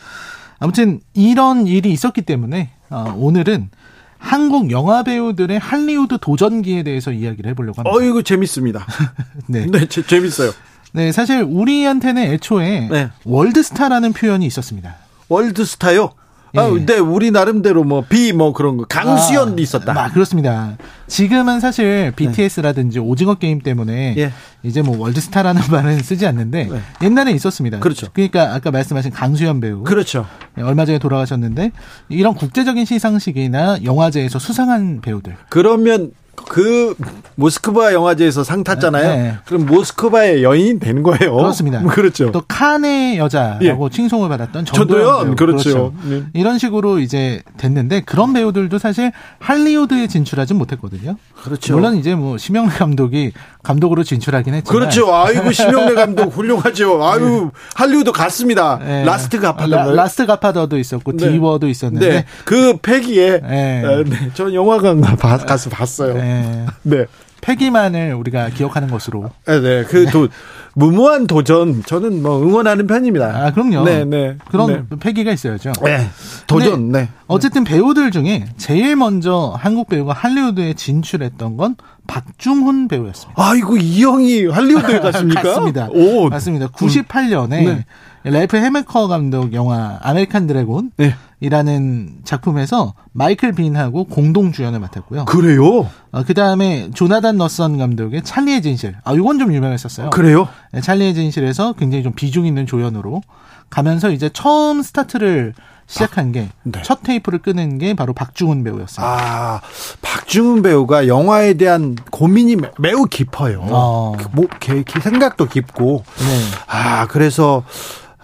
아무튼 0.58 1.00
이런 1.14 1.66
일이 1.66 1.90
있었기 1.92 2.22
때문에 2.22 2.70
어, 2.90 3.14
오늘은 3.16 3.70
한국 4.18 4.70
영화 4.70 5.02
배우들의 5.02 5.58
할리우드 5.58 6.18
도전기에 6.20 6.82
대해서 6.82 7.12
이야기를 7.12 7.50
해보려고 7.50 7.80
합니다. 7.80 7.96
어이구 7.96 8.24
재밌습니다. 8.24 8.84
네. 9.46 9.66
네, 9.66 9.86
재, 9.86 10.02
재밌어요. 10.02 10.50
네, 10.92 11.12
사실 11.12 11.42
우리한테는 11.42 12.22
애초에 12.22 12.88
네. 12.90 13.10
월드스타라는 13.24 14.12
표현이 14.12 14.44
있었습니다. 14.46 14.96
월드스타요? 15.28 16.10
아, 16.58 16.74
예. 16.74 16.84
네, 16.86 16.98
우리 16.98 17.30
나름대로 17.30 17.84
뭐 17.84 18.02
비 18.08 18.32
뭐 18.32 18.52
그런 18.52 18.76
거 18.76 18.84
강수연도 18.86 19.56
아, 19.58 19.62
있었다. 19.62 19.92
네. 19.92 20.00
아, 20.00 20.10
그렇습니다. 20.10 20.76
지금은 21.06 21.60
사실 21.60 22.12
BTS라든지 22.16 22.98
오징어 22.98 23.34
게임 23.34 23.60
때문에 23.60 24.14
예. 24.18 24.32
이제 24.62 24.82
뭐 24.82 24.98
월드스타라는 24.98 25.62
말은 25.70 25.98
쓰지 26.02 26.26
않는데 26.26 26.68
네. 26.70 26.80
옛날에 27.02 27.32
있었습니다. 27.32 27.78
그렇죠. 27.80 28.08
그러니까 28.12 28.54
아까 28.54 28.70
말씀하신 28.70 29.12
강수현 29.12 29.60
배우 29.60 29.82
그렇죠. 29.84 30.26
네, 30.56 30.62
얼마 30.62 30.84
전에 30.84 30.98
돌아가셨는데 30.98 31.72
이런 32.08 32.34
국제적인 32.34 32.84
시상식이나 32.84 33.84
영화제에서 33.84 34.38
수상한 34.38 35.00
배우들 35.00 35.36
그러면 35.48 36.12
그 36.48 36.94
모스크바 37.36 37.92
영화제에서 37.92 38.44
상 38.44 38.64
탔잖아요. 38.64 39.08
네. 39.16 39.34
그럼 39.44 39.66
모스크바의 39.66 40.42
여인이 40.42 40.78
되는 40.80 41.02
거예요. 41.02 41.34
그렇습니다. 41.36 41.82
그렇죠. 41.88 42.30
또 42.32 42.42
칸의 42.46 43.18
여자라고 43.18 43.90
칭송을 43.90 44.28
받았던 44.28 44.64
전도연 44.64 45.04
전도연 45.04 45.24
배우. 45.26 45.36
그렇죠. 45.36 45.92
네. 46.04 46.22
이런 46.34 46.58
식으로 46.58 46.98
이제 46.98 47.42
됐는데 47.56 48.00
그런 48.02 48.32
배우들도 48.32 48.78
사실 48.78 49.12
할리우드에 49.38 50.06
진출하진 50.08 50.56
못했거든요. 50.56 51.16
그렇죠. 51.42 51.74
물론 51.74 51.96
이제 51.96 52.14
뭐 52.14 52.38
심형래 52.38 52.70
감독이 52.74 53.32
감독으로 53.62 54.02
진출하긴 54.02 54.54
했지만 54.54 54.80
그렇죠. 54.80 55.14
아이고 55.14 55.50
심형래 55.52 55.94
감독 55.94 56.34
훌륭하죠. 56.36 57.04
아유 57.04 57.50
할리우드 57.74 58.12
갔습니다. 58.12 58.78
네. 58.84 59.04
라스트 59.04 59.38
갓파더. 59.40 59.74
라, 59.74 59.84
라스트 59.92 60.26
가파더도 60.26 60.78
있었고 60.78 61.12
네. 61.16 61.30
디워도 61.32 61.68
있었는데 61.68 62.08
네. 62.08 62.24
그 62.44 62.76
패기에 62.78 63.40
네. 63.40 63.84
어, 63.84 64.04
네. 64.04 64.30
저 64.34 64.52
영화관 64.52 65.00
가- 65.00 65.36
가서 65.38 65.70
봤어요. 65.70 66.14
네. 66.28 66.66
네. 66.82 67.06
패기만을 67.40 68.14
우리가 68.14 68.48
기억하는 68.50 68.90
것으로. 68.90 69.30
네, 69.46 69.60
네. 69.60 69.84
그 69.84 70.06
도, 70.06 70.28
무모한 70.74 71.26
도전 71.26 71.82
저는 71.84 72.22
뭐 72.22 72.42
응원하는 72.42 72.86
편입니다. 72.86 73.26
아, 73.46 73.52
그럼요. 73.52 73.84
네, 73.84 74.04
네. 74.04 74.36
그런 74.50 74.88
패기가 75.00 75.32
있어야죠. 75.32 75.72
네. 75.84 76.08
도전. 76.46 76.90
네. 76.92 77.08
어쨌든 77.26 77.64
배우들 77.64 78.10
중에 78.10 78.46
제일 78.56 78.96
먼저 78.96 79.54
한국 79.58 79.88
배우가 79.88 80.12
할리우드에 80.12 80.74
진출했던 80.74 81.56
건 81.56 81.76
박중훈 82.06 82.88
배우였습니다. 82.88 83.40
아이고 83.40 83.76
이 83.76 84.02
형이 84.02 84.46
할리우드에 84.46 84.98
갔습니까? 85.00 85.42
갔습니다. 85.42 85.88
오. 85.90 86.28
맞습니다. 86.28 86.68
98년에 86.68 87.48
네. 87.48 87.84
랄프 88.24 88.56
해메커 88.56 89.06
감독 89.08 89.52
영화 89.52 89.98
아메리칸 90.02 90.46
드래곤 90.46 90.90
네. 90.96 91.14
이라는 91.40 92.16
작품에서 92.24 92.94
마이클 93.12 93.52
빈하고 93.52 94.04
공동 94.04 94.50
주연을 94.52 94.80
맡았고요. 94.80 95.24
그래요? 95.26 95.88
어, 96.10 96.24
그 96.26 96.34
다음에 96.34 96.90
조나단 96.94 97.36
너선 97.36 97.78
감독의 97.78 98.22
찰리의 98.22 98.62
진실. 98.62 98.96
아, 99.04 99.12
이건 99.12 99.38
좀 99.38 99.52
유명했었어요. 99.54 100.10
그래요? 100.10 100.48
네, 100.72 100.80
찰리의 100.80 101.14
진실에서 101.14 101.74
굉장히 101.74 102.02
좀 102.02 102.12
비중 102.12 102.44
있는 102.46 102.66
조연으로 102.66 103.22
가면서 103.70 104.10
이제 104.10 104.30
처음 104.32 104.82
스타트를 104.82 105.54
시작한 105.86 106.32
게 106.32 106.39
첫 106.39 106.52
네. 106.64 106.82
테이프를 107.04 107.38
끄는 107.38 107.78
게 107.78 107.94
바로 107.94 108.12
박중훈 108.12 108.62
배우였습니다. 108.64 109.02
아, 109.10 109.60
박중훈 110.02 110.60
배우가 110.62 111.06
영화에 111.06 111.54
대한 111.54 111.96
고민이 112.10 112.56
매- 112.56 112.70
매우 112.78 113.04
깊어요. 113.06 113.60
어. 113.70 114.12
그 114.18 114.26
뭐, 114.32 114.46
개- 114.60 114.82
개- 114.82 115.00
생각도 115.00 115.46
깊고. 115.46 116.02
네. 116.18 116.40
아, 116.66 117.06
그래서, 117.06 117.62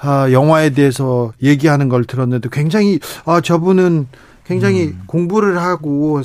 아, 0.05 0.31
영화에 0.31 0.71
대해서 0.71 1.33
얘기하는 1.43 1.89
걸 1.89 2.05
들었는데 2.05 2.49
굉장히, 2.53 2.99
아, 3.25 3.41
저분은 3.41 4.07
굉장히 4.45 4.89
음. 4.89 5.03
공부를 5.07 5.59
하고 5.59 6.21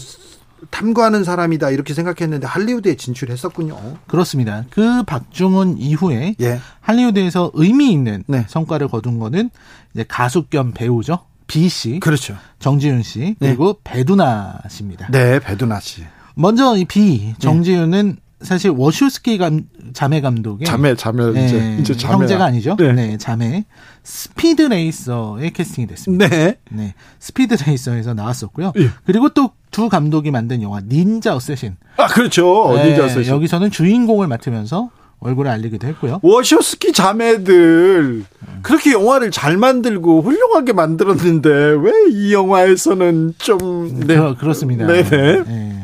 탐구하는 0.69 1.23
사람이다 1.23 1.71
이렇게 1.71 1.93
생각했는데 1.93 2.45
할리우드에 2.45 2.95
진출했었군요. 2.95 3.77
그렇습니다. 4.07 4.65
그 4.69 5.03
박중훈 5.03 5.77
이후에 5.77 6.35
예. 6.41 6.59
할리우드에서 6.81 7.51
의미 7.53 7.91
있는 7.91 8.23
네. 8.27 8.45
성과를 8.47 8.89
거둔 8.89 9.19
거는 9.19 9.49
이제 9.93 10.03
가수 10.07 10.43
겸 10.43 10.73
배우죠. 10.73 11.19
B 11.47 11.67
씨, 11.67 11.99
그렇죠. 11.99 12.35
정지윤 12.59 13.01
씨, 13.01 13.35
그리고 13.39 13.79
배두나 13.83 14.59
씨입니다. 14.69 15.07
네, 15.09 15.39
배두나 15.39 15.79
씨. 15.79 16.03
먼저 16.35 16.77
이 16.77 16.85
B 16.85 17.33
정지윤은 17.39 18.17
사실 18.41 18.71
워슈스키 18.71 19.37
감, 19.37 19.63
자매 19.93 20.21
감독의 20.21 20.65
자매, 20.65 20.95
자매, 20.95 21.31
네, 21.31 21.45
이제, 21.45 21.77
이제 21.81 21.97
자매. 21.97 22.13
형제가 22.15 22.45
아니죠. 22.45 22.75
네. 22.77 22.93
네. 22.93 23.17
자매 23.17 23.65
스피드 24.03 24.61
레이서에 24.61 25.49
캐스팅이 25.49 25.87
됐습니다. 25.87 26.27
네. 26.29 26.55
네, 26.71 26.93
스피드 27.19 27.55
레이서에서 27.65 28.13
나왔었고요. 28.13 28.71
예. 28.77 28.89
그리고 29.05 29.29
또 29.29 29.51
두 29.71 29.87
감독이 29.87 30.31
만든 30.31 30.63
영화 30.63 30.81
닌자 30.81 31.35
어쌔신. 31.35 31.75
아, 31.97 32.07
그렇죠. 32.07 32.73
네, 32.75 32.85
닌자 32.87 33.05
어쌔신. 33.05 33.31
여기서는 33.31 33.69
주인공을 33.69 34.25
맡으면서 34.27 34.89
얼굴을 35.19 35.51
알리기도 35.51 35.85
했고요. 35.85 36.19
워쇼스키 36.23 36.91
자매들 36.91 38.23
그렇게 38.63 38.93
영화를 38.93 39.29
잘 39.31 39.57
만들고 39.57 40.21
훌륭하게 40.23 40.73
만들었는데 40.73 41.49
왜 41.49 41.91
이 42.09 42.33
영화에서는 42.33 43.35
좀 43.37 43.99
네. 43.99 44.15
그렇, 44.15 44.35
그렇습니다. 44.37 44.87
네네. 44.87 45.43
네. 45.43 45.78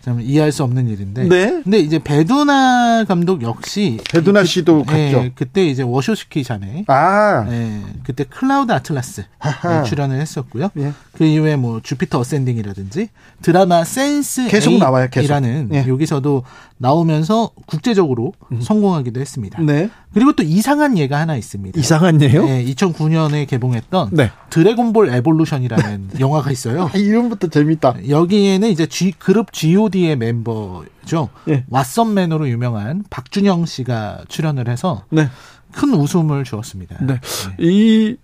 참 0.00 0.20
이해할 0.20 0.50
수 0.50 0.64
없는 0.64 0.88
일인데. 0.88 1.24
네. 1.24 1.60
근데 1.62 1.78
이제 1.78 1.98
배두나 1.98 3.04
감독 3.04 3.42
역시 3.42 3.98
배두나 4.10 4.44
씨도 4.44 4.86
예, 4.92 5.12
갔죠. 5.12 5.30
그때 5.34 5.66
이제 5.66 5.82
워쇼스키 5.82 6.42
자매. 6.42 6.84
아, 6.88 7.46
예, 7.50 7.82
그때 8.02 8.24
클라우드 8.24 8.72
아틀라스. 8.72 9.22
예, 9.22 9.88
출연을 9.88 10.18
했었고요. 10.20 10.70
예. 10.78 10.92
그 11.20 11.26
이후에 11.26 11.56
뭐 11.56 11.80
주피터 11.82 12.18
어센딩이라든지 12.18 13.10
드라마 13.42 13.84
센스 13.84 14.48
계속 14.48 14.78
나와요, 14.78 15.06
계속. 15.10 15.26
이라는 15.26 15.68
예. 15.74 15.84
여기서도 15.86 16.44
나오면서 16.78 17.50
국제적으로 17.66 18.32
성공하기도 18.58 19.20
했습니다. 19.20 19.60
네. 19.60 19.90
그리고 20.14 20.32
또 20.32 20.42
이상한 20.42 20.96
예가 20.96 21.20
하나 21.20 21.36
있습니다. 21.36 21.78
이상한 21.78 22.22
예요? 22.22 22.46
네, 22.46 22.64
2009년에 22.64 23.46
개봉했던 23.46 24.12
네. 24.12 24.30
드래곤볼 24.48 25.10
에볼루션이라는 25.10 26.12
영화가 26.20 26.52
있어요. 26.52 26.90
아, 26.90 26.96
이름부터 26.96 27.48
재밌다. 27.48 28.08
여기에는 28.08 28.70
이제 28.70 28.86
G, 28.86 29.12
그룹 29.12 29.52
G.O.D의 29.52 30.16
멤버죠. 30.16 31.28
예. 31.48 31.66
와썹맨으로 31.70 32.48
유명한 32.48 33.04
박준형 33.10 33.66
씨가 33.66 34.24
출연을 34.28 34.70
해서 34.70 35.04
네. 35.10 35.28
큰 35.72 35.92
웃음을 35.92 36.44
주었습니다. 36.44 36.96
네. 37.04 37.20
이, 37.58 38.16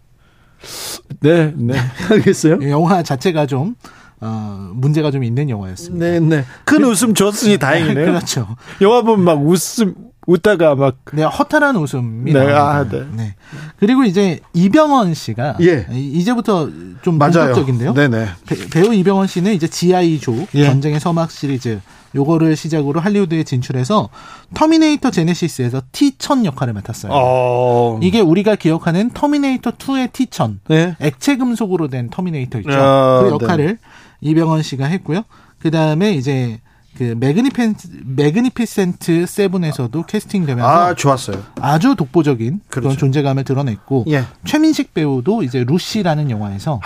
네, 1.20 1.52
네. 1.56 1.74
알겠어요? 2.10 2.56
이 2.62 2.70
영화 2.70 3.02
자체가 3.02 3.46
좀 3.46 3.74
어, 4.20 4.70
문제가 4.74 5.10
좀 5.10 5.24
있는 5.24 5.50
영화였습니다. 5.50 6.04
네, 6.06 6.20
네. 6.20 6.44
큰 6.64 6.84
웃음 6.84 7.14
줬으니 7.14 7.58
다행이네요. 7.58 8.06
그렇죠. 8.06 8.56
영화 8.80 9.02
보면 9.02 9.24
막 9.24 9.46
웃음, 9.46 9.94
웃다가 10.26 10.74
막. 10.74 10.96
네, 11.12 11.22
허탈한 11.22 11.76
웃음이 11.76 12.32
네. 12.32 12.40
아, 12.52 12.84
네. 12.88 13.04
네. 13.14 13.34
그리고 13.78 14.04
이제 14.04 14.40
이병헌 14.54 15.12
씨가 15.14 15.58
예. 15.60 15.86
이- 15.92 16.12
이제부터 16.14 16.68
좀 17.02 17.18
맞아요. 17.18 17.32
본격적인데요. 17.54 17.92
네네. 17.94 18.26
배- 18.46 18.68
배우 18.70 18.92
이병헌 18.94 19.26
씨는 19.26 19.52
이제 19.52 19.68
지아이조 19.68 20.46
예. 20.54 20.64
전쟁의 20.64 20.98
서막 20.98 21.30
시리즈 21.30 21.80
요거를 22.16 22.56
시작으로 22.56 23.00
할리우드에 23.00 23.44
진출해서 23.44 24.08
터미네이터 24.54 25.10
제네시스에서 25.10 25.82
T1000 25.92 26.46
역할을 26.46 26.72
맡았어요. 26.72 27.12
어. 27.14 28.00
이게 28.02 28.20
우리가 28.20 28.56
기억하는 28.56 29.10
터미네이터 29.10 29.72
2의 29.72 30.10
T1000 30.10 30.58
네. 30.68 30.96
액체 31.00 31.36
금속으로 31.36 31.88
된 31.88 32.10
터미네이터 32.10 32.58
있죠. 32.60 32.72
아, 32.72 33.20
그 33.22 33.30
역할을 33.30 33.78
이병헌 34.22 34.62
씨가 34.62 34.86
했고요. 34.86 35.22
그 35.58 35.70
다음에 35.70 36.12
이제 36.12 36.60
그 36.96 37.14
매그니펜 37.18 37.74
매그니피센트 38.06 39.26
세븐에서도 39.26 40.02
캐스팅 40.04 40.46
되면서 40.46 40.68
아, 40.68 40.94
좋았어요. 40.94 41.42
아주 41.60 41.94
독보적인 41.94 42.60
그런 42.68 42.82
그렇죠. 42.84 42.98
존재감을 42.98 43.44
드러냈고 43.44 44.06
예. 44.08 44.24
최민식 44.46 44.94
배우도 44.94 45.42
이제 45.42 45.64
루시라는 45.64 46.30
영화에서 46.30 46.80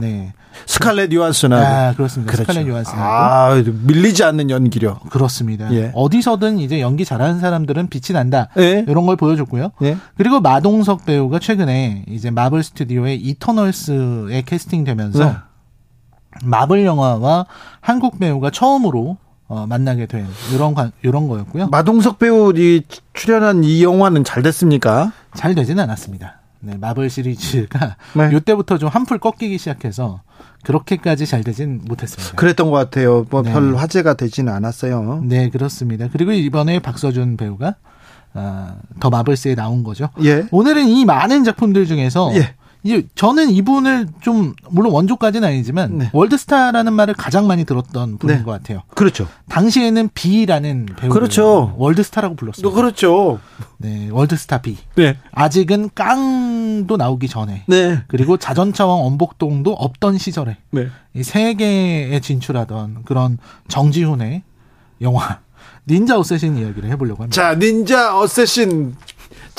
네. 0.00 0.32
스칼렛 0.66 1.12
요한슨하고. 1.12 1.64
아, 1.64 1.92
그렇습니다. 1.94 2.32
그렇죠. 2.32 2.50
스칼렛 2.52 2.68
요한슨하고 2.68 3.02
아, 3.04 3.54
밀리지 3.84 4.24
않는 4.24 4.50
연기력. 4.50 5.08
그렇습니다. 5.10 5.72
예. 5.72 5.92
어디서든 5.94 6.58
이제 6.58 6.80
연기 6.80 7.04
잘하는 7.04 7.38
사람들은 7.40 7.88
빛이 7.88 8.12
난다. 8.14 8.48
예. 8.58 8.84
이런 8.88 9.06
걸 9.06 9.16
보여줬고요. 9.16 9.70
예. 9.82 9.96
그리고 10.16 10.40
마동석 10.40 11.04
배우가 11.06 11.38
최근에 11.38 12.04
이제 12.08 12.30
마블 12.30 12.62
스튜디오의 12.62 13.16
이터널스에 13.20 14.42
캐스팅되면서 14.42 15.24
네. 15.24 15.36
마블 16.44 16.84
영화와 16.84 17.46
한국 17.80 18.18
배우가 18.18 18.50
처음으로 18.50 19.16
어, 19.50 19.66
만나게 19.66 20.04
된 20.06 20.26
이런 20.52 20.74
관- 20.74 20.92
이런 21.02 21.26
거였고요. 21.26 21.68
마동석 21.68 22.18
배우 22.18 22.52
이 22.54 22.82
출연한 23.14 23.64
이 23.64 23.82
영화는 23.82 24.22
잘 24.24 24.42
됐습니까? 24.42 25.12
잘 25.34 25.54
되지는 25.54 25.82
않았습니다. 25.84 26.37
네, 26.60 26.76
마블 26.76 27.10
시리즈가 27.10 27.96
네. 28.14 28.30
이때부터 28.36 28.78
좀 28.78 28.88
한풀 28.88 29.18
꺾이기 29.18 29.58
시작해서 29.58 30.22
그렇게까지 30.64 31.26
잘 31.26 31.44
되진 31.44 31.80
못했습니다. 31.84 32.34
그랬던 32.36 32.70
것 32.70 32.76
같아요. 32.76 33.26
뭐 33.30 33.42
네. 33.42 33.52
별 33.52 33.76
화제가 33.76 34.14
되지는 34.14 34.52
않았어요. 34.52 35.22
네, 35.24 35.50
그렇습니다. 35.50 36.08
그리고 36.12 36.32
이번에 36.32 36.80
박서준 36.80 37.36
배우가 37.36 37.76
아, 38.34 38.76
더 39.00 39.10
마블스에 39.10 39.54
나온 39.54 39.82
거죠. 39.82 40.10
예. 40.22 40.46
오늘은 40.50 40.88
이 40.88 41.04
많은 41.04 41.44
작품들 41.44 41.86
중에서 41.86 42.32
예. 42.34 42.54
이 42.88 43.06
저는 43.14 43.50
이분을 43.50 44.08
좀 44.22 44.54
물론 44.70 44.92
원조까지는 44.92 45.46
아니지만 45.46 45.98
네. 45.98 46.10
월드스타라는 46.14 46.94
말을 46.94 47.12
가장 47.12 47.46
많이 47.46 47.64
들었던 47.66 48.16
분인 48.16 48.38
네. 48.38 48.42
것 48.42 48.50
같아요. 48.50 48.82
그렇죠. 48.94 49.28
당시에는 49.50 50.08
B라는 50.14 50.86
배우 50.96 51.10
그렇죠. 51.10 51.74
월드스타라고 51.76 52.34
불렀어요. 52.34 52.72
그렇죠. 52.72 53.40
네, 53.76 54.08
월드스타 54.10 54.62
B. 54.62 54.78
네. 54.96 55.18
아직은 55.32 55.90
깡도 55.94 56.96
나오기 56.96 57.28
전에 57.28 57.64
네. 57.66 58.02
그리고 58.08 58.38
자전차왕 58.38 59.04
엄복동도 59.04 59.74
없던 59.74 60.16
시절에 60.16 60.56
네. 60.70 60.88
이 61.14 61.22
세계에 61.22 62.18
진출하던 62.20 63.02
그런 63.04 63.36
정지훈의 63.68 64.42
영화 65.02 65.40
닌자 65.86 66.18
어쌔신 66.18 66.56
이야기를 66.56 66.88
해보려고 66.90 67.22
합니다. 67.22 67.34
자, 67.34 67.54
닌자 67.58 68.18
어쌔신. 68.18 68.94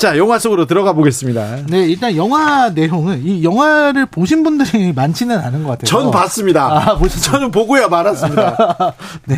자, 0.00 0.16
영화 0.16 0.38
속으로 0.38 0.64
들어가 0.64 0.94
보겠습니다. 0.94 1.58
네, 1.68 1.86
일단 1.86 2.16
영화 2.16 2.70
내용은 2.70 3.22
이 3.22 3.44
영화를 3.44 4.06
보신 4.06 4.42
분들이 4.42 4.92
많지는 4.96 5.38
않은 5.38 5.62
것 5.62 5.70
같아요. 5.70 5.84
전 5.84 6.10
봤습니다. 6.10 6.64
아, 6.92 6.96
보셨죠? 6.96 7.20
저는 7.32 7.50
보고야 7.50 7.88
말았습니다. 7.88 8.94
네, 9.28 9.36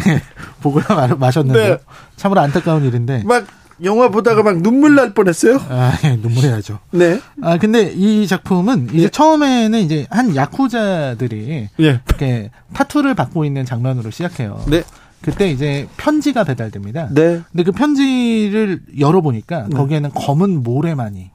보고야 0.60 0.84
마- 0.90 1.08
마셨는데 1.08 1.68
네. 1.70 1.76
참으로 2.14 2.40
안타까운 2.42 2.84
일인데. 2.84 3.24
막 3.26 3.44
영화 3.82 4.08
보다가 4.08 4.44
막 4.44 4.62
눈물 4.62 4.94
날 4.94 5.14
뻔했어요. 5.14 5.60
아, 5.68 5.98
예, 6.04 6.14
눈물이 6.14 6.48
나죠. 6.48 6.78
네. 6.92 7.18
아, 7.42 7.58
근데 7.58 7.90
이 7.92 8.28
작품은 8.28 8.90
이제 8.92 9.02
예. 9.04 9.08
처음에는 9.08 9.80
이제 9.80 10.06
한 10.10 10.36
야쿠자들이 10.36 11.68
예. 11.80 12.00
이렇게 12.06 12.52
타투를 12.72 13.14
받고 13.16 13.44
있는 13.44 13.64
장면으로 13.64 14.12
시작해요. 14.12 14.62
네. 14.68 14.84
그때 15.22 15.50
이제 15.50 15.88
편지가 15.96 16.44
배달됩니다. 16.44 17.08
네. 17.10 17.40
근데 17.50 17.62
그 17.62 17.72
편지를 17.72 18.82
열어보니까 18.98 19.68
거기에는 19.68 20.10
검은 20.10 20.62
모래만이 20.62 21.30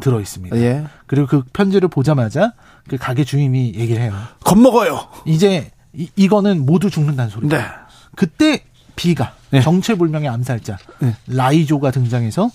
들어 0.00 0.20
있습니다. 0.20 0.56
예. 0.58 0.84
그리고 1.06 1.26
그 1.26 1.42
편지를 1.52 1.88
보자마자 1.88 2.54
그 2.88 2.96
가게 2.96 3.24
주인이 3.24 3.74
얘기를 3.74 4.00
해요. 4.00 4.12
겁먹어요. 4.44 5.08
이제 5.26 5.70
이, 5.92 6.08
이거는 6.16 6.64
모두 6.64 6.90
죽는다는 6.90 7.30
소리. 7.30 7.48
네. 7.48 7.60
그때 8.14 8.62
비가 8.94 9.34
네. 9.50 9.60
정체불명의 9.60 10.28
암살자 10.28 10.78
네. 11.00 11.14
라이조가 11.26 11.90
등장해서 11.90 12.50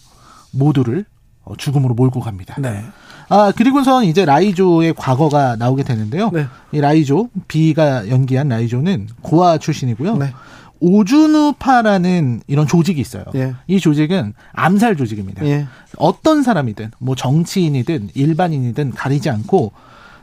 모두를 0.51 1.05
어, 1.43 1.55
죽음으로 1.57 1.93
몰고 1.93 2.21
갑니다. 2.21 2.55
네. 2.59 2.85
아 3.29 3.51
그리고선 3.55 4.05
이제 4.05 4.25
라이조의 4.25 4.93
과거가 4.95 5.55
나오게 5.55 5.83
되는데요. 5.83 6.29
네. 6.31 6.47
이 6.71 6.79
라이조 6.81 7.29
비가 7.47 8.07
연기한 8.09 8.49
라이조는 8.49 9.07
고아 9.21 9.57
출신이고요. 9.57 10.17
네. 10.17 10.33
오주누파라는 10.79 12.41
이런 12.47 12.67
조직이 12.67 12.99
있어요. 12.99 13.23
예. 13.35 13.53
이 13.67 13.79
조직은 13.79 14.33
암살 14.51 14.97
조직입니다. 14.97 15.45
예. 15.45 15.65
어떤 15.97 16.43
사람이든 16.43 16.91
뭐 16.99 17.15
정치인이든 17.15 18.09
일반인이든 18.13 18.91
가리지 18.91 19.29
않고 19.29 19.71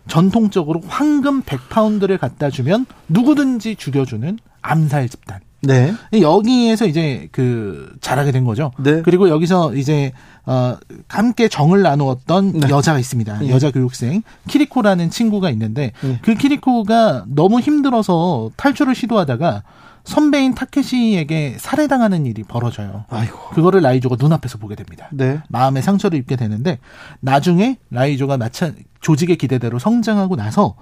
전통적으로 0.07 0.83
황금 0.87 1.43
100파운드를 1.43 2.19
갖다 2.19 2.51
주면 2.51 2.85
누구든지 3.09 3.77
죽여주는 3.77 4.39
암살 4.61 5.09
집단. 5.09 5.41
네. 5.63 5.93
여기에서 6.19 6.87
이제 6.87 7.29
그 7.33 7.95
자라게 8.01 8.33
된 8.33 8.45
거죠. 8.45 8.73
네. 8.79 9.03
그리고 9.03 9.29
여기서 9.29 9.75
이제 9.75 10.13
어 10.47 10.77
함께 11.09 11.49
정을 11.49 11.83
나누었던 11.83 12.53
네. 12.53 12.69
여자가 12.69 12.99
있습니다. 12.99 13.45
예. 13.45 13.51
여자 13.51 13.71
교육생 13.71 14.23
키리코라는 14.49 15.11
친구가 15.11 15.51
있는데 15.51 15.93
예. 16.05 16.19
그 16.23 16.35
키리코가 16.35 17.25
너무 17.29 17.61
힘들어서 17.61 18.51
탈출을 18.57 18.95
시도하다가 18.95 19.63
선배인 20.05 20.55
타케시에게 20.55 21.57
살해당하는 21.59 22.25
일이 22.27 22.43
벌어져요. 22.43 23.05
아이고. 23.11 23.39
그거를 23.51 23.83
라이조가 23.83 24.17
눈앞에서 24.19 24.59
보게 24.59 24.75
됩니다. 24.75 25.09
네. 25.13 25.41
마음에 25.49 25.83
상처를 25.83 26.19
입게 26.19 26.37
되는데 26.37 26.79
나중에 27.21 27.77
라이조가 27.91 28.39
마찬 28.39 28.75
조직의 29.01 29.37
기대대로 29.37 29.79
성장하고 29.79 30.37
나서 30.37 30.75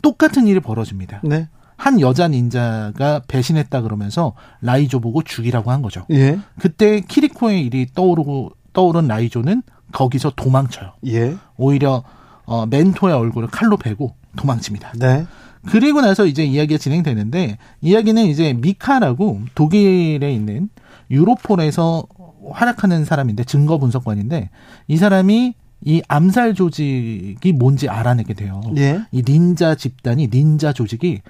똑같은 0.00 0.46
일이 0.46 0.58
벌어집니다. 0.60 1.20
네. 1.22 1.48
한 1.82 2.00
여자 2.00 2.28
닌자가 2.28 3.22
배신했다 3.26 3.82
그러면서 3.82 4.34
라이조 4.60 5.00
보고 5.00 5.20
죽이라고 5.20 5.72
한 5.72 5.82
거죠. 5.82 6.06
예. 6.12 6.38
그때 6.60 7.00
키리코의 7.00 7.66
일이 7.66 7.88
떠오르고 7.92 8.52
떠오른 8.72 9.08
라이조는 9.08 9.64
거기서 9.90 10.34
도망쳐요. 10.36 10.92
예. 11.08 11.36
오히려 11.56 12.04
어, 12.44 12.66
멘토의 12.66 13.12
얼굴을 13.12 13.48
칼로 13.48 13.76
베고 13.76 14.14
도망칩니다. 14.36 14.92
네. 15.00 15.26
그리고 15.66 16.00
나서 16.00 16.24
이제 16.24 16.44
이야기가 16.44 16.78
진행되는데 16.78 17.58
이야기는 17.80 18.26
이제 18.26 18.52
미카라고 18.52 19.40
독일에 19.56 20.32
있는 20.32 20.68
유로폴에서 21.10 22.06
활약하는 22.52 23.04
사람인데 23.04 23.42
증거 23.42 23.78
분석관인데 23.78 24.50
이 24.86 24.96
사람이 24.96 25.54
이 25.84 26.02
암살 26.06 26.54
조직이 26.54 27.52
뭔지 27.52 27.88
알아내게 27.88 28.34
돼요. 28.34 28.60
예. 28.76 29.00
이 29.10 29.24
닌자 29.26 29.74
집단이 29.74 30.28
닌자 30.32 30.72
조직이 30.72 31.22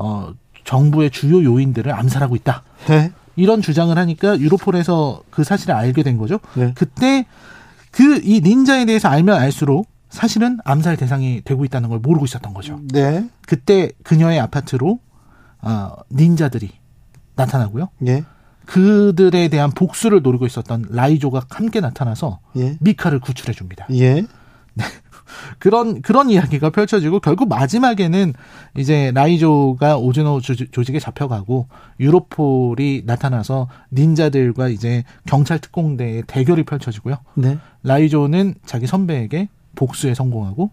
어 0.00 0.32
정부의 0.64 1.10
주요 1.10 1.42
요인들을 1.44 1.92
암살하고 1.92 2.36
있다. 2.36 2.62
네. 2.86 3.12
이런 3.36 3.62
주장을 3.62 3.96
하니까 3.96 4.38
유로폴에서 4.38 5.22
그 5.30 5.44
사실을 5.44 5.74
알게 5.74 6.02
된 6.02 6.16
거죠. 6.18 6.40
네. 6.54 6.72
그때 6.74 7.26
그 7.90 8.20
이 8.24 8.40
닌자에 8.40 8.84
대해서 8.84 9.08
알면 9.08 9.36
알수록 9.36 9.88
사실은 10.08 10.58
암살 10.64 10.96
대상이 10.96 11.42
되고 11.44 11.64
있다는 11.64 11.88
걸 11.88 11.98
모르고 12.00 12.24
있었던 12.24 12.52
거죠. 12.54 12.80
네. 12.92 13.28
그때 13.46 13.90
그녀의 14.02 14.40
아파트로 14.40 14.98
어, 15.62 15.92
닌자들이 16.12 16.70
나타나고요. 17.36 17.90
예. 18.06 18.24
그들에 18.66 19.48
대한 19.48 19.70
복수를 19.70 20.22
노리고 20.22 20.46
있었던 20.46 20.86
라이조가 20.90 21.42
함께 21.50 21.80
나타나서 21.80 22.40
예. 22.56 22.76
미카를 22.80 23.20
구출해 23.20 23.52
줍니다. 23.52 23.86
예. 23.92 24.24
그런 25.58 26.02
그런 26.02 26.30
이야기가 26.30 26.70
펼쳐지고 26.70 27.20
결국 27.20 27.48
마지막에는 27.48 28.32
이제 28.76 29.10
라이조가 29.14 29.96
오즈노 29.98 30.40
조- 30.40 30.54
조직에 30.54 30.98
잡혀가고 30.98 31.68
유로폴이 32.00 33.02
나타나서 33.06 33.68
닌자들과 33.92 34.68
이제 34.68 35.04
경찰 35.26 35.58
특공대의 35.58 36.24
대결이 36.26 36.64
펼쳐지고요. 36.64 37.16
네. 37.34 37.58
라이조는 37.82 38.54
자기 38.66 38.86
선배에게 38.86 39.48
복수에 39.76 40.14
성공하고 40.14 40.70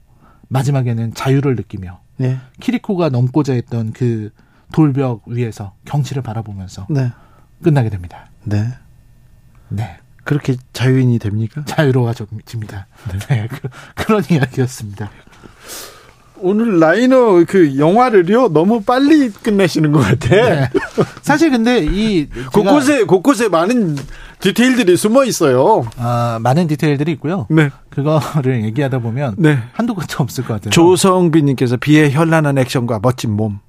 마지막에는 0.49 1.13
자유를 1.13 1.55
느끼며 1.55 1.99
네. 2.17 2.37
키리코가 2.59 3.09
넘고자 3.09 3.53
했던 3.53 3.91
그 3.93 4.31
돌벽 4.73 5.23
위에서 5.27 5.73
경치를 5.85 6.21
바라보면서 6.23 6.87
네. 6.89 7.11
끝나게 7.63 7.89
됩니다. 7.89 8.29
네. 8.43 8.67
네. 9.69 9.97
그렇게 10.27 10.57
자유인이 10.73 11.19
됩니까? 11.19 11.63
자유로워집니다. 11.65 12.87
네. 13.29 13.47
그, 13.49 13.69
그런 13.95 14.21
이야기였습니다. 14.29 15.09
오늘 16.39 16.79
라이너 16.79 17.45
그 17.47 17.77
영화를요 17.77 18.49
너무 18.49 18.81
빨리 18.81 19.29
끝내시는 19.29 19.93
것 19.93 19.99
같아. 19.99 20.29
네. 20.29 20.69
사실 21.21 21.49
근데 21.49 21.79
이 21.81 22.27
곳곳에 22.53 23.05
곳곳에 23.05 23.47
많은 23.47 23.95
디테일들이 24.41 24.97
숨어 24.97 25.23
있어요. 25.23 25.89
아, 25.95 26.39
많은 26.41 26.67
디테일들이 26.67 27.13
있고요. 27.13 27.47
네. 27.49 27.69
그거를 27.89 28.65
얘기하다 28.65 28.99
보면 28.99 29.35
네. 29.37 29.57
한두 29.71 29.95
끝이 29.95 30.07
없을 30.17 30.43
것 30.43 30.55
같아요. 30.55 30.71
조성빈님께서 30.71 31.77
비의 31.77 32.11
현란한 32.11 32.57
액션과 32.57 32.99
멋진 33.01 33.31
몸, 33.31 33.59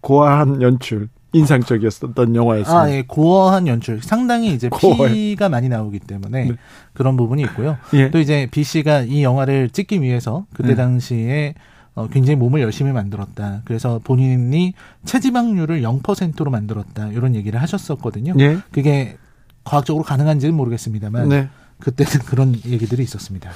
고아한 0.00 0.62
연출, 0.62 1.08
인상적이었던 1.34 2.34
영화였습니다. 2.34 2.80
아, 2.80 2.90
예, 2.90 3.02
고어한 3.06 3.66
연출. 3.66 4.00
상당히 4.02 4.54
이제 4.54 4.68
고어요. 4.68 5.12
피가 5.12 5.48
많이 5.48 5.68
나오기 5.68 5.98
때문에 6.00 6.44
네. 6.44 6.54
그런 6.92 7.16
부분이 7.16 7.42
있고요. 7.42 7.76
예. 7.92 8.10
또 8.10 8.18
이제 8.18 8.48
B 8.50 8.64
씨가 8.64 9.02
이 9.02 9.22
영화를 9.22 9.70
찍기 9.70 10.00
위해서 10.00 10.46
그때 10.54 10.70
네. 10.70 10.74
당시에 10.76 11.54
어, 11.94 12.08
굉장히 12.08 12.36
몸을 12.36 12.60
열심히 12.60 12.92
만들었다. 12.92 13.62
그래서 13.64 14.00
본인이 14.02 14.74
체지방률을 15.04 15.82
0%로 15.82 16.50
만들었다. 16.50 17.08
이런 17.08 17.34
얘기를 17.34 17.60
하셨었거든요. 17.60 18.34
예. 18.40 18.58
그게 18.72 19.16
과학적으로 19.62 20.04
가능한지는 20.04 20.54
모르겠습니다만 20.54 21.28
네. 21.28 21.48
그때는 21.80 22.24
그런 22.26 22.54
얘기들이 22.66 23.02
있었습니다. 23.02 23.50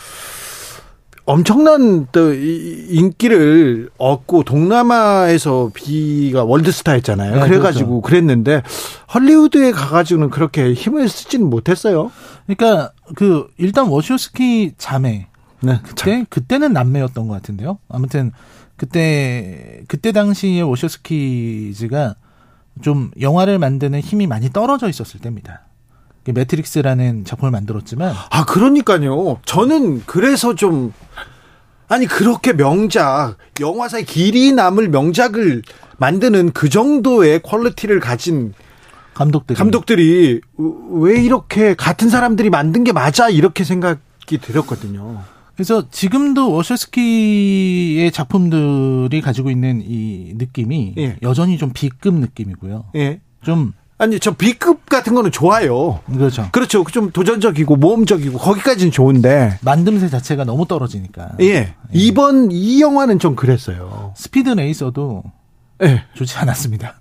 엄청난 1.32 2.06
또 2.10 2.32
이- 2.32 2.86
인기를 2.88 3.90
얻고 3.98 4.44
동남아에서 4.44 5.70
비가 5.74 6.42
월드스타였잖아요. 6.44 7.34
네, 7.34 7.40
그래가지고 7.46 8.00
그랬는데 8.00 8.62
헐리우드에 9.12 9.72
가가지고는 9.72 10.30
그렇게 10.30 10.72
힘을 10.72 11.06
쓰지는 11.06 11.50
못했어요. 11.50 12.10
그러니까 12.46 12.92
그 13.14 13.46
일단 13.58 13.88
워쇼스키 13.88 14.72
자매 14.78 15.26
네. 15.60 15.78
그때 15.84 16.24
그때는 16.30 16.72
남매였던 16.72 17.28
것 17.28 17.34
같은데요. 17.34 17.78
아무튼 17.90 18.32
그때 18.76 19.82
그때 19.86 20.12
당시에 20.12 20.62
워셔스키즈가 20.62 22.14
좀 22.80 23.10
영화를 23.20 23.58
만드는 23.58 24.00
힘이 24.00 24.26
많이 24.26 24.48
떨어져 24.50 24.88
있었을 24.88 25.20
때입니다. 25.20 25.66
그 26.28 26.32
매트릭스라는 26.32 27.24
작품을 27.24 27.50
만들었지만 27.50 28.14
아, 28.30 28.44
그러니까요. 28.44 29.40
저는 29.46 30.02
그래서 30.04 30.54
좀, 30.54 30.92
아니, 31.88 32.06
그렇게 32.06 32.52
명작, 32.52 33.36
영화사에 33.58 34.04
길이 34.04 34.52
남을 34.52 34.90
명작을 34.90 35.62
만드는 35.96 36.52
그 36.52 36.68
정도의 36.68 37.40
퀄리티를 37.42 37.98
가진 37.98 38.52
감독들이 39.14 39.56
감독들이 39.56 40.40
왜 40.90 41.20
이렇게 41.20 41.74
같은 41.74 42.10
사람들이 42.10 42.50
만든 42.50 42.84
게 42.84 42.92
맞아? 42.92 43.30
이렇게 43.30 43.64
생각이 43.64 44.38
들었거든요. 44.40 45.22
그래서 45.56 45.88
지금도 45.90 46.52
워쇼스키의 46.52 48.12
작품들이 48.12 49.22
가지고 49.22 49.50
있는 49.50 49.82
이 49.82 50.34
느낌이 50.36 50.94
예. 50.98 51.16
여전히 51.22 51.56
좀 51.56 51.72
B급 51.72 52.14
느낌이고요. 52.14 52.90
예. 52.96 53.20
좀 53.42 53.72
아니, 53.98 54.20
저 54.20 54.30
B급 54.32 54.86
같은 54.86 55.14
거는 55.14 55.32
좋아요. 55.32 56.00
그렇죠. 56.06 56.48
그렇죠. 56.52 56.84
좀 56.90 57.10
도전적이고 57.10 57.76
모험적이고 57.76 58.38
거기까지는 58.38 58.92
좋은데. 58.92 59.58
만듦새 59.64 60.10
자체가 60.10 60.44
너무 60.44 60.66
떨어지니까. 60.66 61.32
예. 61.40 61.74
이번 61.92 62.50
이 62.52 62.80
영화는 62.80 63.18
좀 63.18 63.34
그랬어요. 63.34 64.14
스피드 64.16 64.50
레이서도 64.50 65.24
예. 65.82 66.04
좋지 66.14 66.36
않았습니다. 66.38 66.94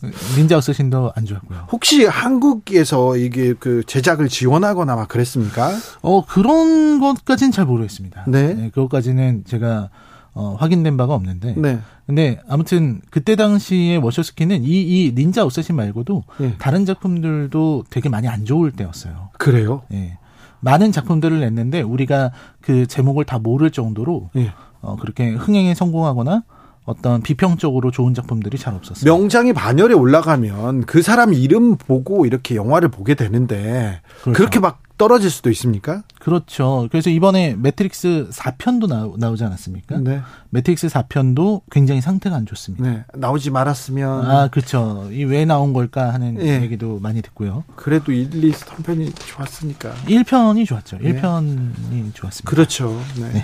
닌자 0.36 0.56
어쌔신도 0.58 1.12
안 1.14 1.26
좋았고요. 1.26 1.66
혹시 1.72 2.04
한국에서 2.04 3.16
이게 3.16 3.52
그 3.58 3.82
제작을 3.84 4.28
지원하거나 4.28 4.94
막 4.94 5.08
그랬습니까? 5.08 5.72
어 6.02 6.24
그런 6.24 7.00
것까지는 7.00 7.50
잘 7.50 7.66
모르겠습니다. 7.66 8.24
네. 8.28 8.70
그것까지는 8.72 9.42
제가 9.46 9.90
어, 10.38 10.54
확인된 10.56 10.96
바가 10.96 11.14
없는데. 11.14 11.54
네. 11.56 11.80
근데 12.06 12.38
아무튼 12.48 13.00
그때 13.10 13.34
당시에 13.34 13.96
워셔스키는 13.96 14.62
이, 14.62 14.68
이 14.68 15.12
닌자 15.12 15.44
어쌔신 15.44 15.74
말고도 15.74 16.22
예. 16.42 16.54
다른 16.58 16.86
작품들도 16.86 17.86
되게 17.90 18.08
많이 18.08 18.28
안 18.28 18.44
좋을 18.44 18.70
때였어요. 18.70 19.30
그래요? 19.36 19.82
예. 19.92 20.16
많은 20.60 20.92
작품들을 20.92 21.40
냈는데 21.40 21.82
우리가 21.82 22.30
그 22.60 22.86
제목을 22.86 23.24
다 23.24 23.40
모를 23.40 23.72
정도로 23.72 24.30
예. 24.36 24.52
어, 24.80 24.94
그렇게 24.94 25.30
흥행에 25.30 25.74
성공하거나 25.74 26.44
어떤 26.84 27.20
비평적으로 27.20 27.90
좋은 27.90 28.14
작품들이 28.14 28.58
잘 28.58 28.74
없었어요. 28.74 29.12
명장이 29.12 29.52
반열에 29.54 29.92
올라가면 29.92 30.86
그 30.86 31.02
사람 31.02 31.34
이름 31.34 31.76
보고 31.76 32.26
이렇게 32.26 32.54
영화를 32.54 32.90
보게 32.90 33.16
되는데 33.16 34.00
그렇죠. 34.22 34.36
그렇게막 34.36 34.82
떨어질 34.98 35.30
수도 35.30 35.48
있습니까? 35.50 36.02
그렇죠. 36.18 36.88
그래서 36.90 37.08
이번에 37.08 37.54
매트릭스 37.56 38.28
4편도 38.32 38.88
나오, 38.88 39.16
나오지 39.16 39.44
않았습니까? 39.44 39.98
네. 39.98 40.20
매트릭스 40.50 40.88
4편도 40.88 41.62
굉장히 41.70 42.00
상태가 42.00 42.36
안 42.36 42.44
좋습니다. 42.44 42.84
네. 42.84 43.04
나오지 43.14 43.50
말았으면 43.50 44.30
아, 44.30 44.48
그렇죠. 44.48 45.08
이 45.12 45.24
왜 45.24 45.44
나온 45.44 45.72
걸까 45.72 46.12
하는 46.12 46.40
예. 46.40 46.60
얘기도 46.62 46.98
많이 47.00 47.22
듣고요. 47.22 47.64
그래도 47.76 48.12
1, 48.12 48.42
2, 48.44 48.52
3편이 48.52 49.12
좋았으니까. 49.26 49.94
1편이 50.06 50.66
좋았죠. 50.66 50.98
네. 51.00 51.20
1편이 51.20 52.14
좋았습니다. 52.14 52.50
그렇죠. 52.50 53.00
네. 53.16 53.42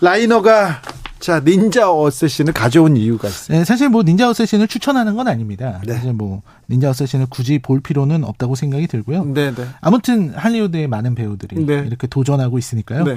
라이너가 0.00 0.82
자 1.20 1.40
닌자 1.40 1.92
어쌔신을 1.92 2.52
가져온 2.52 2.96
이유가 2.96 3.28
있어요. 3.28 3.58
네, 3.58 3.64
사실 3.64 3.88
뭐 3.88 4.02
닌자 4.02 4.28
어쌔신을 4.30 4.68
추천하는 4.68 5.16
건 5.16 5.28
아닙니다. 5.28 5.80
네. 5.84 5.94
사실 5.94 6.12
뭐 6.12 6.42
닌자 6.70 6.90
어쌔신을 6.90 7.26
굳이 7.30 7.58
볼 7.58 7.80
필요는 7.80 8.24
없다고 8.24 8.54
생각이 8.54 8.86
들고요. 8.86 9.24
네, 9.24 9.54
네. 9.54 9.66
아무튼 9.80 10.32
할리우드의 10.34 10.86
많은 10.88 11.14
배우들이 11.14 11.64
네. 11.66 11.84
이렇게 11.86 12.06
도전하고 12.06 12.58
있으니까요. 12.58 13.04
네. 13.04 13.16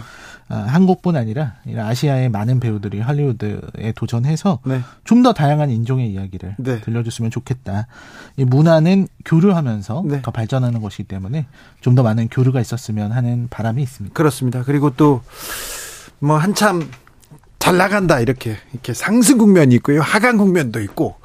아, 0.49 0.56
한국뿐 0.68 1.15
아니라 1.15 1.56
아시아의 1.78 2.30
많은 2.30 2.60
배우들이 2.60 2.99
할리우드에 2.99 3.94
도전해서 3.95 4.60
네. 4.65 4.82
좀더 5.06 5.34
다양한 5.34 5.69
인종의 5.69 6.11
이야기를 6.11 6.56
네. 6.57 6.82
들려줬으면 6.82 7.32
좋겠다. 7.32 7.88
이 8.38 8.44
문화는 8.44 9.07
교류하면서 9.26 10.03
네. 10.07 10.22
더 10.22 10.32
발전하는 10.32 10.82
것이기 10.82 11.03
때문에 11.03 11.45
좀 11.82 11.91
더 11.95 12.03
많은 12.03 12.30
교류가 12.30 12.61
있었으면 12.61 13.11
하는 13.11 13.48
바람이 13.49 13.84
있습니다. 13.84 14.14
그렇습니다. 14.14 14.64
그리고 14.64 14.91
또 14.95 15.22
뭐 16.23 16.38
한참 16.38 16.88
잘 17.61 17.77
나간다 17.77 18.19
이렇게 18.19 18.57
이렇게 18.73 18.93
상승 18.93 19.38
국면이 19.38 19.75
있고요. 19.75 20.01
하강 20.01 20.38
국면도 20.38 20.81
있고 20.81 21.15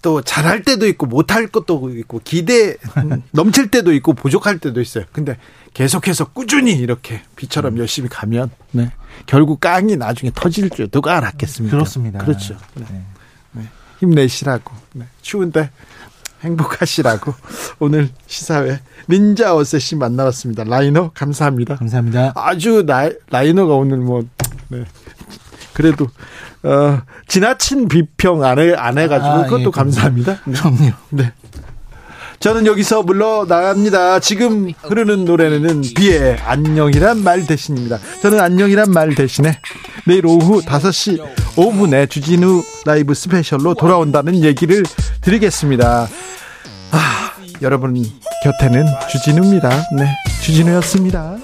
또 0.00 0.22
잘할 0.22 0.62
때도 0.62 0.86
있고 0.88 1.04
못할 1.04 1.46
것도 1.48 1.90
있고 1.90 2.20
기대 2.24 2.76
넘칠 3.32 3.70
때도 3.70 3.92
있고 3.92 4.14
부족할 4.14 4.58
때도 4.58 4.80
있어요. 4.80 5.04
근데 5.12 5.36
계속해서 5.74 6.30
꾸준히 6.32 6.72
이렇게 6.72 7.20
비처럼 7.36 7.76
열심히 7.78 8.08
가면 8.08 8.50
네. 8.72 8.90
결국 9.26 9.60
깡이 9.60 9.96
나중에 9.96 10.32
터질 10.34 10.70
줄 10.70 10.88
누가 10.88 11.18
알았겠습니까? 11.18 11.76
그렇습니다. 11.76 12.20
그렇죠. 12.20 12.56
네. 12.74 12.86
네. 13.52 13.68
힘내시라고. 14.00 14.72
네. 14.94 15.04
추운데 15.20 15.70
행복하시라고 16.40 17.34
오늘 17.80 18.08
시사회 18.26 18.80
닌자 19.10 19.54
어쌔신 19.54 19.98
만나봤습니다. 19.98 20.64
라이너 20.64 21.10
감사합니다. 21.12 21.76
감사합니다. 21.76 22.32
아주 22.34 22.82
라, 22.86 23.10
라이너가 23.28 23.74
오늘 23.74 23.98
뭐 23.98 24.24
네. 24.68 24.84
그래도 25.76 26.06
어, 26.62 27.02
지나친 27.28 27.86
비평 27.88 28.42
안해 28.42 28.72
안 28.76 28.96
해가지고 28.96 29.28
아, 29.28 29.44
그것도 29.44 29.66
예, 29.66 29.70
감사합니다. 29.70 30.40
네. 30.46 30.52
그럼요. 30.54 30.92
네. 31.10 31.32
저는 32.40 32.64
여기서 32.64 33.02
물러나갑니다. 33.02 34.20
지금 34.20 34.72
흐르는 34.82 35.26
노래는 35.26 35.82
비의 35.94 36.38
안녕이란 36.46 37.22
말 37.22 37.46
대신입니다. 37.46 37.98
저는 38.22 38.40
안녕이란 38.40 38.90
말 38.90 39.14
대신에 39.14 39.58
내일 40.06 40.24
오후 40.24 40.62
5시 40.62 41.22
5분에 41.56 42.08
주진우 42.08 42.62
라이브 42.86 43.12
스페셜로 43.12 43.74
돌아온다는 43.74 44.42
얘기를 44.42 44.82
드리겠습니다. 45.20 46.08
아, 46.90 47.32
여러분 47.60 48.02
곁에는 48.44 48.86
주진우입니다. 49.10 49.68
네, 49.94 50.14
주진우였습니다. 50.42 51.36